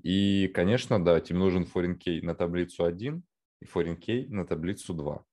И, 0.03 0.47
конечно, 0.53 1.03
да, 1.03 1.19
тебе 1.19 1.39
нужен 1.39 1.63
foreign 1.63 1.97
key 1.97 2.21
на 2.21 2.35
таблицу 2.35 2.85
1 2.85 3.23
и 3.61 3.65
foreign 3.65 3.99
key 3.99 4.27
на 4.29 4.45
таблицу 4.45 4.93
2. 4.93 5.25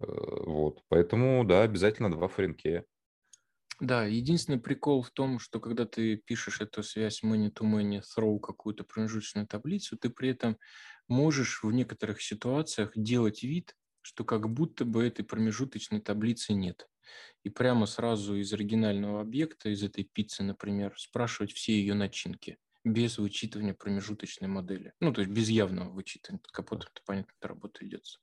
Э, 0.00 0.06
вот, 0.46 0.82
поэтому, 0.88 1.44
да, 1.44 1.62
обязательно 1.62 2.10
два 2.10 2.28
foreign 2.28 2.56
key. 2.56 2.84
Да, 3.80 4.04
единственный 4.04 4.60
прикол 4.60 5.02
в 5.02 5.10
том, 5.10 5.38
что 5.38 5.58
когда 5.58 5.86
ты 5.86 6.16
пишешь 6.16 6.60
эту 6.60 6.82
связь 6.82 7.22
many-to-many 7.24 8.02
throw 8.02 8.38
какую-то 8.38 8.84
промежуточную 8.84 9.46
таблицу, 9.46 9.96
ты 9.96 10.10
при 10.10 10.30
этом 10.30 10.58
можешь 11.10 11.62
в 11.62 11.70
некоторых 11.70 12.22
ситуациях 12.22 12.92
делать 12.94 13.42
вид, 13.42 13.76
что 14.00 14.24
как 14.24 14.48
будто 14.48 14.84
бы 14.84 15.04
этой 15.04 15.24
промежуточной 15.24 16.00
таблицы 16.00 16.54
нет. 16.54 16.88
И 17.42 17.50
прямо 17.50 17.86
сразу 17.86 18.36
из 18.36 18.52
оригинального 18.52 19.20
объекта, 19.20 19.70
из 19.70 19.82
этой 19.82 20.04
пиццы, 20.04 20.42
например, 20.42 20.94
спрашивать 20.96 21.52
все 21.52 21.72
ее 21.74 21.94
начинки 21.94 22.58
без 22.84 23.18
вычитывания 23.18 23.74
промежуточной 23.74 24.48
модели. 24.48 24.94
Ну, 25.00 25.12
то 25.12 25.20
есть 25.20 25.32
без 25.32 25.48
явного 25.48 25.90
вычитывания. 25.90 26.40
Капот, 26.52 26.84
это 26.84 27.02
понятно, 27.04 27.32
эта 27.38 27.48
работа 27.48 27.86
идется. 27.86 28.20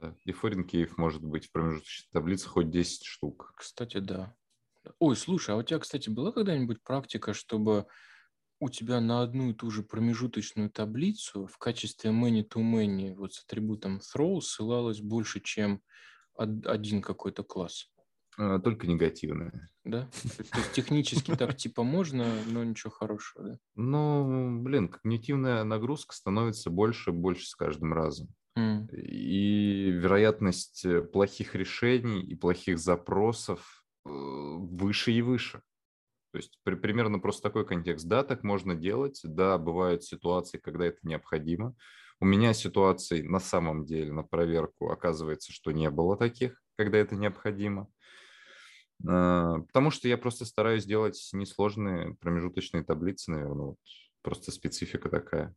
Да. 0.00 0.16
Кейв 0.24 0.96
может 0.96 1.22
быть 1.22 1.46
в 1.46 1.52
промежуточной 1.52 2.08
таблице 2.12 2.48
хоть 2.48 2.70
10 2.70 3.04
штук. 3.04 3.52
Кстати, 3.56 3.98
да. 3.98 4.34
Ой, 4.98 5.14
слушай, 5.14 5.54
а 5.54 5.58
у 5.58 5.62
тебя, 5.62 5.78
кстати, 5.78 6.08
была 6.08 6.32
когда-нибудь 6.32 6.82
практика, 6.82 7.34
чтобы 7.34 7.86
у 8.60 8.68
тебя 8.68 9.00
на 9.00 9.22
одну 9.22 9.50
и 9.50 9.54
ту 9.54 9.70
же 9.70 9.82
промежуточную 9.82 10.70
таблицу 10.70 11.46
в 11.46 11.58
качестве 11.58 12.10
many-to-many 12.10 13.14
вот 13.14 13.34
с 13.34 13.44
атрибутом 13.44 13.98
throw 13.98 14.40
ссылалось 14.40 15.00
больше, 15.00 15.40
чем 15.40 15.82
один 16.36 17.02
какой-то 17.02 17.42
класс? 17.42 17.90
А, 18.38 18.58
только 18.60 18.86
негативные. 18.86 19.68
Да? 19.84 20.08
То 20.52 20.58
есть 20.58 20.72
технически 20.72 21.34
так 21.34 21.56
типа 21.56 21.82
можно, 21.82 22.26
но 22.46 22.62
ничего 22.62 22.90
хорошего, 22.90 23.44
да? 23.44 23.58
Ну, 23.74 24.62
блин, 24.62 24.88
когнитивная 24.88 25.64
нагрузка 25.64 26.14
становится 26.14 26.70
больше 26.70 27.10
и 27.10 27.14
больше 27.14 27.46
с 27.46 27.54
каждым 27.54 27.92
разом. 27.92 28.28
Mm. 28.58 28.94
И 28.94 29.90
вероятность 29.90 30.84
э, 30.84 31.02
плохих 31.02 31.54
решений 31.54 32.20
и 32.22 32.34
плохих 32.34 32.78
запросов 32.78 33.80
Э, 34.04 34.10
выше 34.10 35.12
и 35.12 35.22
выше. 35.22 35.62
То 36.32 36.38
есть 36.38 36.58
при, 36.62 36.74
примерно 36.74 37.18
просто 37.18 37.42
такой 37.42 37.66
контекст. 37.66 38.06
Да, 38.06 38.22
так 38.22 38.42
можно 38.42 38.74
делать. 38.74 39.20
Да, 39.24 39.58
бывают 39.58 40.04
ситуации, 40.04 40.58
когда 40.58 40.86
это 40.86 40.98
необходимо. 41.02 41.74
У 42.20 42.26
меня 42.26 42.52
ситуаций 42.52 43.22
на 43.22 43.40
самом 43.40 43.84
деле 43.84 44.12
на 44.12 44.22
проверку 44.22 44.90
оказывается, 44.90 45.52
что 45.52 45.72
не 45.72 45.90
было 45.90 46.16
таких, 46.16 46.60
когда 46.76 46.98
это 46.98 47.16
необходимо. 47.16 47.88
А, 49.08 49.60
потому 49.60 49.90
что 49.90 50.08
я 50.08 50.18
просто 50.18 50.44
стараюсь 50.44 50.84
делать 50.84 51.30
несложные 51.32 52.14
промежуточные 52.20 52.84
таблицы, 52.84 53.30
наверное. 53.30 53.66
Вот 53.66 53.78
просто 54.22 54.52
специфика 54.52 55.08
такая 55.08 55.54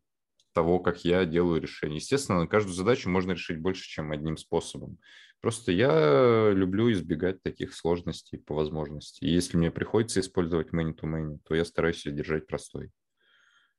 того, 0.54 0.80
как 0.80 1.04
я 1.04 1.26
делаю 1.26 1.62
решение. 1.62 1.98
Естественно, 1.98 2.48
каждую 2.48 2.76
задачу 2.76 3.10
можно 3.10 3.32
решить 3.32 3.60
больше, 3.60 3.84
чем 3.88 4.12
одним 4.12 4.38
способом. 4.38 5.00
Просто 5.42 5.74
я 5.74 6.52
люблю 6.52 6.92
избегать 6.92 7.44
таких 7.44 7.76
сложностей 7.76 8.40
по 8.40 8.56
возможности. 8.56 9.26
И 9.26 9.30
если 9.30 9.58
мне 9.58 9.72
приходится 9.72 10.22
использовать 10.22 10.74
many-to-many, 10.74 11.40
то 11.44 11.54
я 11.54 11.66
стараюсь 11.66 12.06
ее 12.06 12.14
держать 12.14 12.48
простой. 12.48 12.92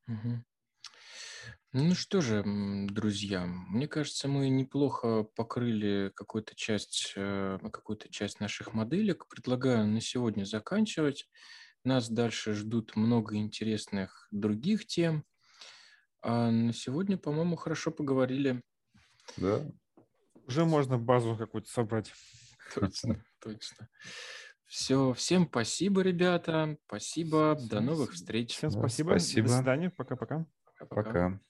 Угу. 0.07 0.45
Ну 1.77 1.95
что 1.95 2.21
же, 2.21 2.45
друзья, 2.45 3.47
мне 3.47 3.89
кажется, 3.89 4.29
мы 4.29 4.49
неплохо 4.49 5.25
покрыли 5.35 6.13
какую-то 6.15 6.55
часть, 6.55 7.15
э, 7.17 7.59
какую-то 7.73 8.09
часть 8.11 8.39
наших 8.39 8.75
моделек. 8.75 9.27
Предлагаю 9.29 9.87
на 9.87 10.01
сегодня 10.01 10.45
заканчивать. 10.45 11.29
Нас 11.83 12.09
дальше 12.09 12.53
ждут 12.53 12.95
много 12.95 13.37
интересных 13.37 14.29
других 14.31 14.87
тем. 14.87 15.25
А 16.25 16.51
на 16.51 16.73
сегодня, 16.73 17.19
по-моему, 17.19 17.55
хорошо 17.57 17.91
поговорили. 17.91 18.63
Да. 19.37 19.61
Уже 20.47 20.65
можно 20.65 20.97
базу 20.99 21.37
какую-то 21.37 21.69
собрать. 21.71 22.13
Точно, 22.75 23.23
точно. 23.41 23.89
Все, 24.65 25.13
всем 25.13 25.47
спасибо, 25.47 26.01
ребята. 26.01 26.79
Спасибо. 26.87 27.59
До 27.69 27.83
новых 27.83 28.13
встреч. 28.13 28.57
Всем 28.57 28.71
спасибо. 28.71 29.11
Спасибо. 29.11 29.49
До 29.49 29.57
свидания. 29.59 29.91
Пока-пока. 29.91 30.47
Пока. 30.89 31.41